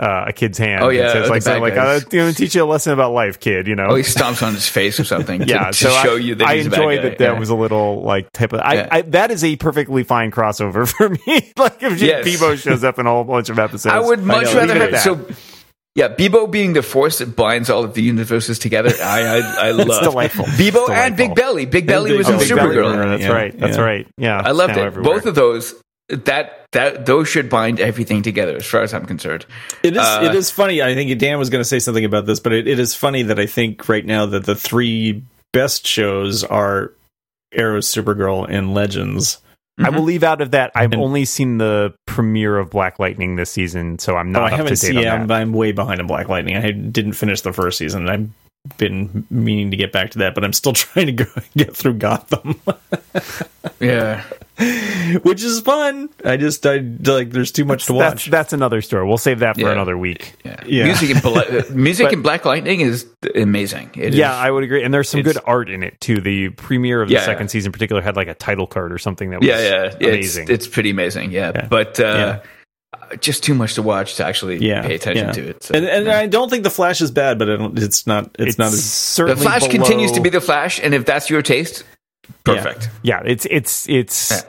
uh, 0.00 0.24
a 0.28 0.32
kid's 0.32 0.58
hand. 0.58 0.82
Oh, 0.82 0.88
yeah, 0.88 1.12
says, 1.12 1.30
like 1.30 1.42
something 1.42 1.62
like 1.62 1.74
uh, 1.74 2.00
guys. 2.00 2.06
you 2.12 2.18
know, 2.18 2.32
teach 2.32 2.54
you 2.54 2.64
a 2.64 2.66
lesson 2.66 2.92
about 2.92 3.12
life, 3.12 3.38
kid. 3.38 3.66
You 3.68 3.76
know, 3.76 3.86
Oh, 3.90 3.94
he 3.94 4.02
stomps 4.02 4.44
on 4.44 4.52
his 4.54 4.68
face 4.68 4.98
or 4.98 5.04
something. 5.04 5.40
To, 5.44 5.46
yeah. 5.46 5.66
to 5.68 5.72
so 5.72 5.90
show 6.02 6.14
I, 6.14 6.18
you 6.18 6.34
that 6.36 6.48
I 6.48 6.56
he's 6.56 6.66
a 6.66 6.70
bad 6.70 6.78
enjoyed 6.80 7.04
that. 7.04 7.18
That 7.18 7.32
Yeah. 7.34 7.38
was 7.38 7.48
a 7.50 7.54
little 7.54 8.02
like 8.02 8.30
type 8.32 8.52
of. 8.52 8.60
I, 8.60 8.74
Yeah. 8.74 8.88
I 8.90 9.02
that 9.02 9.30
is 9.30 9.44
a 9.44 9.56
perfectly 9.56 10.02
fine 10.04 10.30
crossover 10.30 10.88
for 10.96 11.08
me. 11.10 11.52
like 11.56 11.82
if 11.82 12.00
Yes. 12.00 12.26
Beebo 12.26 12.56
shows 12.60 12.82
up 12.82 12.98
in 12.98 13.06
a 13.06 13.10
whole 13.10 13.24
bunch 13.24 13.48
of 13.50 13.58
episodes, 13.58 13.86
I 13.94 14.00
would 14.00 14.20
much 14.24 14.46
know, 14.46 14.54
rather 14.56 14.72
leave 14.74 14.82
have 14.82 14.94
at 14.94 15.00
so. 15.00 15.26
Yeah, 15.96 16.08
Beebo 16.08 16.50
being 16.50 16.72
the 16.72 16.82
force 16.82 17.18
that 17.18 17.36
binds 17.36 17.70
all 17.70 17.84
of 17.84 17.94
the 17.94 18.02
universes 18.02 18.58
together. 18.58 18.90
I 19.00 19.20
I, 19.38 19.68
I 19.68 19.70
love 19.70 20.02
delightful. 20.02 20.44
Beebo 20.46 20.88
It's 20.88 20.90
and 20.90 21.16
Big. 21.16 21.36
Belly. 21.36 21.66
Big 21.66 21.86
Belly 21.86 22.10
Big 22.10 22.18
was 22.18 22.28
Oh, 22.28 22.32
in 22.32 22.38
Belly. 22.38 22.48
Big 22.48 22.56
Belly 22.56 22.74
Supergirl. 22.76 22.90
Runner, 22.96 23.08
That's 23.10 23.22
Yeah, 23.22 23.28
right. 23.32 23.56
That's 23.60 23.76
yeah. 23.76 23.82
right. 23.84 24.08
Yeah, 24.18 24.42
I 24.44 24.50
loved 24.50 24.72
it. 24.76 24.78
everywhere. 24.78 25.14
Both 25.14 25.26
of 25.26 25.36
those. 25.36 25.72
That 26.08 26.66
that 26.72 27.06
those 27.06 27.28
should 27.28 27.48
bind 27.48 27.80
everything 27.80 28.22
together, 28.22 28.56
as 28.56 28.66
far 28.66 28.82
as 28.82 28.92
I'm 28.92 29.06
concerned. 29.06 29.46
It 29.82 29.94
is. 29.96 30.02
Uh, 30.02 30.20
it 30.24 30.34
is 30.34 30.50
funny. 30.50 30.82
I 30.82 30.94
think 30.94 31.18
Dan 31.18 31.38
was 31.38 31.48
going 31.50 31.60
to 31.60 31.68
say 31.68 31.78
something 31.78 32.04
about 32.04 32.26
this, 32.26 32.40
but 32.40 32.52
it, 32.52 32.68
it 32.68 32.78
is 32.78 32.94
funny 32.94 33.22
that 33.22 33.38
I 33.38 33.46
think 33.46 33.88
right 33.88 34.04
now 34.04 34.26
that 34.26 34.44
the 34.44 34.54
three 34.54 35.22
best 35.52 35.86
shows 35.86 36.44
are 36.44 36.92
Arrow, 37.52 37.78
Supergirl, 37.78 38.46
and 38.48 38.74
Legends. 38.74 39.38
I 39.82 39.90
will 39.90 40.02
leave 40.02 40.22
out 40.22 40.40
of 40.40 40.50
that. 40.52 40.70
I've 40.76 40.92
And- 40.92 41.02
only 41.02 41.24
seen 41.24 41.58
the 41.58 41.94
premiere 42.06 42.58
of 42.58 42.70
Black 42.70 42.98
Lightning 43.00 43.34
this 43.36 43.50
season, 43.50 43.98
so 43.98 44.16
I'm 44.16 44.28
Oh, 44.28 44.40
not 44.40 44.42
I 44.42 44.44
up 44.44 44.50
to 44.50 44.56
haven't 44.58 44.70
date 44.72 44.78
seen. 44.78 44.96
on 44.98 45.02
Yeah, 45.02 45.16
that. 45.16 45.22
I'm, 45.22 45.30
I'm 45.32 45.52
way 45.52 45.72
behind 45.72 46.00
in 46.00 46.06
Black 46.06 46.28
Lightning. 46.28 46.56
I 46.56 46.70
didn't 46.70 47.14
finish 47.14 47.40
the 47.40 47.52
first 47.52 47.78
season. 47.78 48.08
I've 48.08 48.28
been 48.78 49.26
meaning 49.30 49.70
to 49.72 49.76
get 49.76 49.90
back 49.90 50.10
to 50.12 50.18
that, 50.18 50.34
but 50.36 50.44
I'm 50.44 50.52
still 50.52 50.72
trying 50.74 51.06
to 51.06 51.12
go 51.12 51.26
get 51.56 51.74
through 51.74 51.94
Gotham, 51.94 52.60
Yeah, 53.80 54.22
which 55.22 55.42
is 55.42 55.60
fun. 55.60 56.08
I 56.24 56.36
just 56.36 56.64
I 56.66 56.76
like. 57.04 57.30
There's 57.30 57.50
too 57.52 57.64
much 57.64 57.86
to 57.86 57.92
watch. 57.94 58.26
that's 58.26 58.52
another 58.52 58.80
story. 58.82 59.06
We'll 59.06 59.18
save 59.18 59.40
that 59.40 59.56
for 59.56 59.62
Yeah. 59.62 59.72
another 59.72 59.98
week. 59.98 60.34
yeah. 60.44 60.62
Yeah. 60.66 60.84
Music 60.84 61.10
in 61.10 61.18
Bla- 61.20 61.64
music 61.74 62.06
But- 62.06 62.12
in 62.12 62.22
Black 62.22 62.44
Lightning 62.44 62.80
is 62.80 63.06
amazing. 63.34 63.90
It 63.96 64.14
Yeah, 64.14 64.30
is- 64.32 64.38
I 64.46 64.50
would 64.50 64.62
agree. 64.64 64.84
And 64.84 64.94
there's 64.94 65.08
some 65.08 65.22
good 65.22 65.38
art 65.44 65.68
in 65.70 65.82
it 65.82 66.00
too. 66.00 66.20
The 66.20 66.50
premiere 66.50 67.02
of 67.02 67.08
the 67.08 67.14
Yeah. 67.14 67.24
second 67.24 67.48
season, 67.48 67.68
in 67.68 67.72
particular, 67.72 68.00
had 68.00 68.16
like 68.16 68.28
a 68.28 68.34
title 68.34 68.66
card 68.66 68.92
or 68.92 68.98
something 68.98 69.30
that 69.30 69.40
was 69.40 69.48
yeah, 69.48 69.58
yeah. 70.00 70.08
Amazing. 70.08 70.46
it's 70.48 70.68
pretty 70.68 70.90
amazing. 70.90 71.32
Yeah, 71.32 71.50
Yeah. 71.54 71.66
but 71.68 71.98
uh, 71.98 72.40
just 73.20 73.42
too 73.42 73.54
much 73.54 73.74
to 73.74 73.82
watch 73.82 74.14
to 74.16 74.24
actually 74.26 74.58
yeah, 74.58 74.86
pay 74.86 74.94
attention 74.94 75.26
yeah. 75.26 75.32
to 75.32 75.48
it. 75.48 75.62
So, 75.64 75.74
and 75.74 75.84
and 75.84 76.08
I 76.08 76.26
don't 76.26 76.48
think 76.48 76.62
the 76.62 76.70
Flash 76.70 77.00
is 77.00 77.10
bad, 77.10 77.38
but 77.38 77.50
I 77.50 77.56
don't, 77.56 77.76
it's 77.78 78.06
not. 78.06 78.26
It's, 78.38 78.50
it's 78.50 78.58
not 78.58 78.68
as 78.68 79.16
the 79.16 79.36
Flash 79.36 79.62
below- 79.62 79.72
continues 79.72 80.12
to 80.12 80.20
be 80.20 80.30
the 80.30 80.40
Flash, 80.40 80.80
and 80.80 80.94
if 80.94 81.04
that's 81.04 81.28
your 81.28 81.42
taste, 81.42 81.82
perfect. 82.44 82.88
yeah. 83.02 83.22
It's 83.24 83.46
it's 83.50 83.88
it's 83.88 84.30
Yeah. 84.30 84.40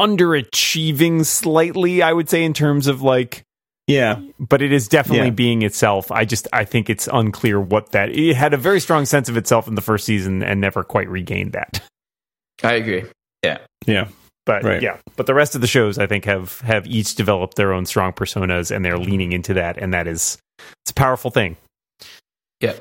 underachieving 0.00 1.24
slightly, 1.24 2.02
I 2.02 2.12
would 2.12 2.28
say, 2.28 2.44
in 2.44 2.54
terms 2.54 2.86
of 2.86 3.02
like. 3.02 3.42
yeah. 3.86 4.20
But 4.38 4.62
it 4.62 4.72
is 4.72 4.88
definitely 4.88 5.26
Yeah. 5.28 5.30
being 5.32 5.62
itself. 5.62 6.10
I 6.12 6.24
just 6.24 6.46
I 6.52 6.64
think 6.64 6.88
it's 6.90 7.08
unclear 7.12 7.60
what 7.60 7.92
that. 7.92 8.10
It 8.10 8.34
had 8.36 8.54
a 8.54 8.58
very 8.58 8.80
strong 8.80 9.06
sense 9.06 9.28
of 9.28 9.36
itself 9.36 9.66
in 9.68 9.74
the 9.74 9.80
first 9.80 10.04
season 10.04 10.42
and 10.42 10.60
never 10.60 10.82
quite 10.84 11.08
regained 11.08 11.52
that. 11.52 11.82
I 12.62 12.74
agree. 12.74 13.04
Yeah. 13.44 13.58
Yeah. 13.86 14.08
But 14.46 14.64
Right. 14.64 14.80
yeah, 14.82 14.96
but 15.16 15.26
the 15.26 15.34
rest 15.34 15.54
of 15.54 15.60
the 15.60 15.66
shows 15.66 15.98
I 15.98 16.06
think 16.06 16.24
have 16.24 16.60
have 16.62 16.86
each 16.86 17.14
developed 17.14 17.56
their 17.56 17.72
own 17.74 17.84
strong 17.84 18.12
personas, 18.14 18.74
and 18.74 18.82
they're 18.82 18.98
leaning 18.98 19.32
into 19.32 19.52
that, 19.54 19.76
and 19.76 19.92
that 19.92 20.06
is 20.06 20.38
it's 20.82 20.90
a 20.90 20.94
powerful 20.94 21.30
thing. 21.30 21.56
Yeah. 22.60 22.72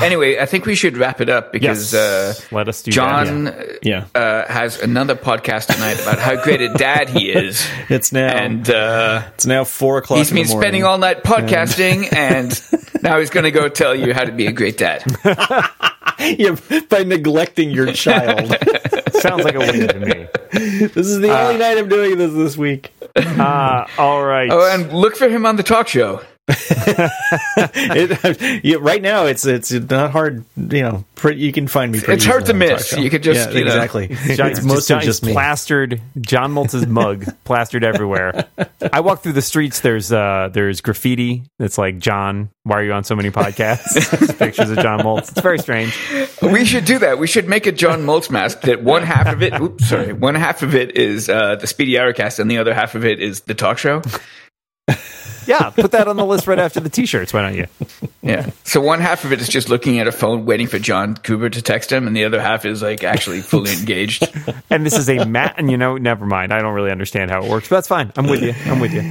Anyway, 0.00 0.38
I 0.40 0.46
think 0.46 0.66
we 0.66 0.74
should 0.74 0.96
wrap 0.96 1.20
it 1.20 1.28
up 1.28 1.52
because 1.52 1.92
yes, 1.92 2.42
uh, 2.42 2.54
let 2.54 2.68
us 2.68 2.82
do 2.82 2.90
John 2.90 3.44
that. 3.44 3.78
Yeah. 3.82 4.06
uh, 4.12 4.44
has 4.52 4.80
another 4.80 5.14
podcast 5.14 5.72
tonight 5.72 6.00
about 6.02 6.18
how 6.18 6.42
great 6.42 6.60
a 6.60 6.74
dad 6.74 7.08
he 7.08 7.30
is, 7.30 7.64
It's 7.88 8.10
now 8.12 8.26
and 8.36 8.68
uh, 8.68 9.22
it's 9.34 9.46
now 9.46 9.62
four 9.62 9.98
o'clock. 9.98 10.18
he's 10.18 10.30
in 10.32 10.36
the 10.36 10.42
been 10.42 10.48
morning. 10.48 10.62
spending 10.62 10.84
all 10.84 10.98
night 10.98 11.22
podcasting, 11.22 12.12
and 12.16 12.60
now 13.04 13.20
he's 13.20 13.30
going 13.30 13.44
to 13.44 13.52
go 13.52 13.68
tell 13.68 13.94
you 13.94 14.12
how 14.12 14.24
to 14.24 14.32
be 14.32 14.46
a 14.48 14.52
great 14.52 14.76
dad. 14.78 15.04
Yeah, 16.20 16.56
by 16.88 17.02
neglecting 17.02 17.70
your 17.70 17.92
child. 17.92 18.46
Sounds 19.14 19.42
like 19.44 19.56
a 19.56 19.58
win 19.58 19.88
to 19.88 19.98
me. 19.98 20.26
this 20.86 21.06
is 21.08 21.18
the 21.18 21.28
only 21.36 21.58
night 21.58 21.76
I'm 21.76 21.88
doing 21.88 22.16
this 22.18 22.32
this 22.32 22.56
week. 22.56 22.92
Uh, 23.16 23.84
all 23.98 24.24
right. 24.24 24.48
Oh, 24.50 24.72
and 24.72 24.92
look 24.92 25.16
for 25.16 25.28
him 25.28 25.44
on 25.44 25.56
the 25.56 25.64
talk 25.64 25.88
show. 25.88 26.22
It, 27.76 28.64
yeah, 28.64 28.76
right 28.80 29.00
now, 29.00 29.26
it's 29.26 29.46
it's 29.46 29.70
not 29.72 30.10
hard. 30.10 30.44
You 30.56 30.82
know, 30.82 31.04
pretty, 31.14 31.40
you 31.40 31.52
can 31.52 31.66
find 31.68 31.92
me. 31.92 31.98
pretty 32.00 32.14
It's 32.14 32.24
hard 32.24 32.46
to 32.46 32.54
miss. 32.54 32.96
You 32.96 33.08
could 33.08 33.22
just, 33.22 33.50
yeah, 33.50 33.58
you 33.58 33.64
know. 33.64 33.72
exactly. 33.72 34.08
John, 34.34 34.50
it's 34.50 34.62
mostly 34.62 34.94
John, 34.96 35.02
just 35.02 35.20
he's 35.20 35.28
me. 35.28 35.32
plastered 35.32 36.00
John 36.20 36.52
Moltz's 36.52 36.86
mug 36.86 37.26
plastered 37.44 37.84
everywhere. 37.84 38.46
I 38.92 39.00
walk 39.00 39.22
through 39.22 39.32
the 39.32 39.42
streets. 39.42 39.80
There's 39.80 40.12
uh, 40.12 40.50
there's 40.52 40.80
graffiti 40.80 41.44
that's 41.58 41.78
like 41.78 41.98
John. 41.98 42.50
Why 42.64 42.80
are 42.80 42.84
you 42.84 42.92
on 42.92 43.04
so 43.04 43.14
many 43.14 43.30
podcasts? 43.30 44.38
Pictures 44.38 44.70
of 44.70 44.78
John 44.78 45.00
Moltz. 45.00 45.30
It's 45.30 45.40
very 45.40 45.58
strange. 45.58 45.96
We 46.42 46.64
should 46.64 46.84
do 46.84 46.98
that. 46.98 47.18
We 47.18 47.26
should 47.26 47.48
make 47.48 47.66
a 47.66 47.72
John 47.72 48.00
Moltz 48.02 48.30
mask 48.30 48.62
that 48.62 48.82
one 48.82 49.02
half 49.02 49.26
of 49.26 49.42
it, 49.42 49.58
oops, 49.60 49.88
sorry, 49.88 50.12
one 50.12 50.34
half 50.34 50.62
of 50.62 50.74
it 50.74 50.96
is 50.96 51.28
uh, 51.28 51.56
the 51.56 51.66
Speedy 51.66 51.92
Arrowcast 51.92 52.38
and 52.38 52.50
the 52.50 52.58
other 52.58 52.74
half 52.74 52.94
of 52.94 53.04
it 53.04 53.20
is 53.20 53.42
the 53.42 53.54
talk 53.54 53.78
show. 53.78 54.02
Yeah, 55.46 55.70
put 55.70 55.92
that 55.92 56.08
on 56.08 56.16
the 56.16 56.24
list 56.24 56.46
right 56.46 56.58
after 56.58 56.80
the 56.80 56.88
t-shirts. 56.88 57.32
Why 57.32 57.42
don't 57.42 57.54
you? 57.54 57.66
Yeah. 58.22 58.50
So 58.64 58.80
one 58.80 59.00
half 59.00 59.24
of 59.24 59.32
it 59.32 59.40
is 59.40 59.48
just 59.48 59.68
looking 59.68 59.98
at 59.98 60.06
a 60.06 60.12
phone 60.12 60.46
waiting 60.46 60.66
for 60.66 60.78
John 60.78 61.16
Gruber 61.22 61.50
to 61.50 61.62
text 61.62 61.92
him, 61.92 62.06
and 62.06 62.16
the 62.16 62.24
other 62.24 62.40
half 62.40 62.64
is 62.64 62.82
like 62.82 63.04
actually 63.04 63.40
fully 63.40 63.72
engaged. 63.78 64.26
And 64.70 64.84
this 64.84 64.96
is 64.96 65.08
a 65.08 65.24
mat. 65.24 65.54
And 65.58 65.70
you 65.70 65.76
know, 65.76 65.96
never 65.96 66.26
mind. 66.26 66.52
I 66.52 66.60
don't 66.60 66.74
really 66.74 66.90
understand 66.90 67.30
how 67.30 67.44
it 67.44 67.50
works, 67.50 67.68
but 67.68 67.76
that's 67.76 67.88
fine. 67.88 68.12
I'm 68.16 68.26
with 68.26 68.42
you. 68.42 68.54
I'm 68.66 68.80
with 68.80 68.92
you. 68.92 69.02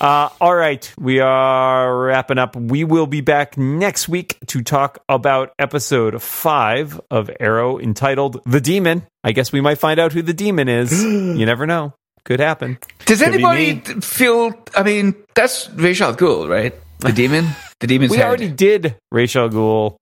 Uh, 0.00 0.28
all 0.42 0.54
right, 0.54 0.92
we 0.98 1.20
are 1.20 1.98
wrapping 1.98 2.36
up. 2.36 2.54
We 2.54 2.84
will 2.84 3.06
be 3.06 3.22
back 3.22 3.56
next 3.56 4.08
week 4.08 4.36
to 4.48 4.62
talk 4.62 5.02
about 5.08 5.54
episode 5.58 6.22
five 6.22 7.00
of 7.10 7.30
Arrow, 7.40 7.78
entitled 7.78 8.42
"The 8.44 8.60
Demon." 8.60 9.06
I 9.24 9.32
guess 9.32 9.52
we 9.52 9.62
might 9.62 9.78
find 9.78 9.98
out 9.98 10.12
who 10.12 10.22
the 10.22 10.34
demon 10.34 10.68
is. 10.68 11.02
you 11.02 11.46
never 11.46 11.66
know. 11.66 11.94
Could 12.26 12.40
happen. 12.40 12.78
Does 13.06 13.20
be 13.20 13.26
anybody 13.26 13.76
feel? 14.02 14.52
I 14.74 14.82
mean, 14.82 15.14
that's 15.34 15.70
Ra's 15.70 16.00
al 16.02 16.14
Ghul, 16.14 16.48
right? 16.48 16.74
The 16.98 17.12
demon. 17.12 17.46
The 17.80 17.86
demon's 17.86 18.10
We 18.10 18.18
head. 18.18 18.26
already 18.26 18.48
did 18.50 18.96
Ra's 19.10 19.34
al 19.36 19.48
Ghul. 19.48 19.96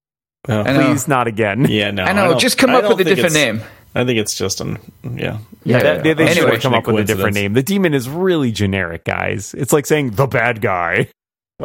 Oh. 0.48 0.60
I. 0.60 0.74
Please, 0.74 1.06
not 1.06 1.26
again. 1.26 1.66
Yeah, 1.68 1.90
no. 1.90 2.02
I 2.04 2.12
know. 2.12 2.30
don't- 2.30 2.40
just 2.40 2.58
come 2.58 2.70
up 2.70 2.88
with 2.88 3.00
a 3.00 3.04
different 3.04 3.34
name. 3.34 3.60
I 3.94 4.04
think 4.04 4.18
it's 4.18 4.34
just 4.34 4.60
an 4.60 4.78
yeah. 5.04 5.38
Yeah, 5.62 5.78
that, 5.82 6.02
they, 6.02 6.14
they 6.14 6.26
should 6.26 6.38
Anyway. 6.38 6.52
have 6.54 6.62
come 6.62 6.74
up 6.74 6.86
with 6.86 6.98
a 6.98 7.04
different 7.04 7.34
name. 7.36 7.52
The 7.52 7.62
demon 7.62 7.94
is 7.94 8.08
really 8.08 8.50
generic, 8.50 9.04
guys. 9.04 9.54
It's 9.54 9.72
like 9.72 9.86
saying 9.86 10.10
the 10.12 10.26
bad 10.26 10.60
guy. 10.60 11.08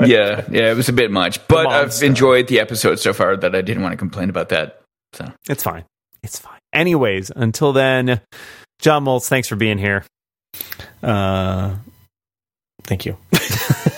Yeah, 0.05 0.45
yeah, 0.51 0.72
it 0.72 0.78
was 0.78 0.88
a 0.89 0.93
bit 0.93 1.10
much, 1.10 1.45
but 1.47 1.66
I've 1.66 2.03
enjoyed 2.03 2.47
the 2.47 2.60
episode 2.60 2.99
so 2.99 3.14
far 3.14 3.36
that 3.36 3.55
I 3.55 3.62
didn't 3.62 3.82
want 3.82 3.93
to 3.93 3.97
complain 3.97 4.30
about 4.30 4.49
that. 4.49 4.82
So 5.14 5.26
It's 5.49 5.64
fine. 5.64 5.86
It's 6.22 6.38
fine. 6.38 6.60
Anyways, 6.72 7.32
until 7.36 7.74
then, 7.74 8.22
John 8.80 9.05
Moltz, 9.05 9.28
thanks 9.28 9.47
for 9.47 9.55
being 9.55 9.80
here. 9.80 10.05
Uh, 11.02 11.76
thank 12.84 13.06
you. 13.06 13.18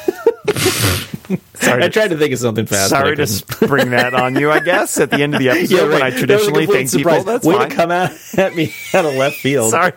Sorry 1.56 1.84
I 1.84 1.90
tried 1.90 2.10
to 2.10 2.18
think 2.18 2.34
of 2.34 2.40
something 2.40 2.66
fast. 2.66 2.90
Sorry 2.90 3.16
to 3.16 3.24
couldn't. 3.24 3.28
spring 3.28 3.90
that 3.92 4.14
on 4.14 4.36
you, 4.36 4.52
I 4.52 4.60
guess, 4.60 5.00
at 5.00 5.10
the 5.12 5.22
end 5.22 5.36
of 5.36 5.40
the 5.42 5.50
episode 5.50 5.76
Yeah, 5.76 5.84
when. 5.88 6.02
I 6.02 6.10
That 6.10 6.14
was 6.14 6.14
a 6.16 6.18
traditionally 6.26 6.66
complete 6.66 6.78
thank 6.78 6.90
surprise. 6.90 7.18
people. 7.20 7.34
That's 7.34 7.46
Way 7.46 7.56
fine. 7.56 7.70
to 7.70 7.76
come 7.76 7.92
out 7.92 8.12
at 8.38 8.56
me 8.56 8.74
out 8.94 9.06
of 9.06 9.14
left 9.16 9.38
field. 9.38 9.72
Sorry, 9.72 9.92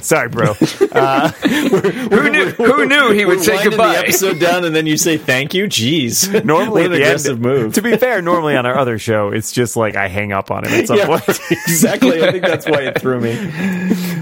sorry, 0.00 0.28
bro. 0.28 0.54
Uh, 0.92 1.28
who 1.32 2.30
knew? 2.30 2.46
Who 2.50 2.86
knew 2.86 3.10
he 3.12 3.24
would 3.24 3.38
We're 3.38 3.44
say 3.44 3.64
goodbye? 3.64 3.92
the 3.92 3.98
episode 3.98 4.38
down, 4.40 4.64
and 4.64 4.74
then 4.74 4.86
you 4.86 4.96
say 4.96 5.16
thank 5.18 5.54
you. 5.54 5.64
Jeez, 5.66 6.44
normally 6.44 6.82
what 6.82 6.86
an 6.86 6.92
the 6.92 6.96
aggressive 7.02 7.32
end, 7.32 7.40
move. 7.42 7.74
To 7.74 7.82
be 7.82 7.96
fair, 7.96 8.20
normally 8.22 8.56
on 8.56 8.66
our 8.66 8.76
other 8.78 8.98
show, 8.98 9.28
it's 9.30 9.52
just 9.52 9.76
like 9.76 9.96
I 9.96 10.08
hang 10.08 10.32
up 10.32 10.50
on 10.50 10.64
him 10.64 10.72
at 10.72 10.86
some 10.88 10.96
Yeah, 10.98 11.06
point. 11.06 11.22
exactly. 11.68 12.22
I 12.22 12.32
think 12.32 12.44
that's 12.44 12.66
why 12.66 12.82
it 12.82 13.00
threw 13.00 13.20
me. 13.20 13.32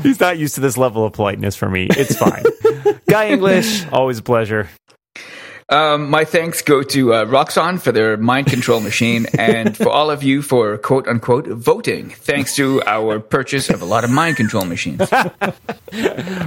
He's 0.03 0.20
not 0.20 0.38
used 0.38 0.55
to 0.57 0.61
this 0.61 0.76
level 0.76 1.05
of 1.05 1.12
politeness 1.12 1.57
from 1.57 1.72
me. 1.72 1.88
It's 1.90 2.16
fine. 2.16 2.44
Guy 3.09 3.28
English, 3.30 3.86
always 3.92 4.18
a 4.18 4.22
pleasure. 4.22 4.68
Um, 5.68 6.10
my 6.10 6.24
thanks 6.24 6.62
go 6.62 6.84
to 6.84 7.12
uh, 7.12 7.24
Roxxon 7.24 7.80
for 7.80 7.90
their 7.90 8.16
mind 8.16 8.46
control 8.46 8.78
machine, 8.80 9.26
and 9.36 9.76
for 9.76 9.88
all 9.88 10.10
of 10.12 10.22
you 10.22 10.40
for 10.40 10.78
quote 10.78 11.08
unquote 11.08 11.48
voting. 11.48 12.10
Thanks 12.10 12.54
to 12.56 12.82
our 12.86 13.18
purchase 13.18 13.68
of 13.68 13.82
a 13.82 13.84
lot 13.84 14.04
of 14.04 14.10
mind 14.10 14.36
control 14.36 14.64
machines. 14.64 15.00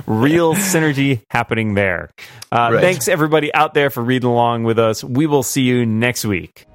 real 0.07 0.55
synergy 0.55 1.22
happening 1.30 1.74
there. 1.74 2.11
Uh, 2.51 2.70
Right. 2.72 2.82
Thanks 2.82 3.07
everybody 3.07 3.53
out 3.53 3.74
there 3.74 3.89
for 3.89 4.03
reading 4.03 4.30
along 4.30 4.63
with 4.63 4.80
us. 4.80 5.03
We 5.03 5.28
will 5.28 5.43
see 5.43 5.63
you 5.63 5.86
next 5.86 6.24
week. 6.24 6.65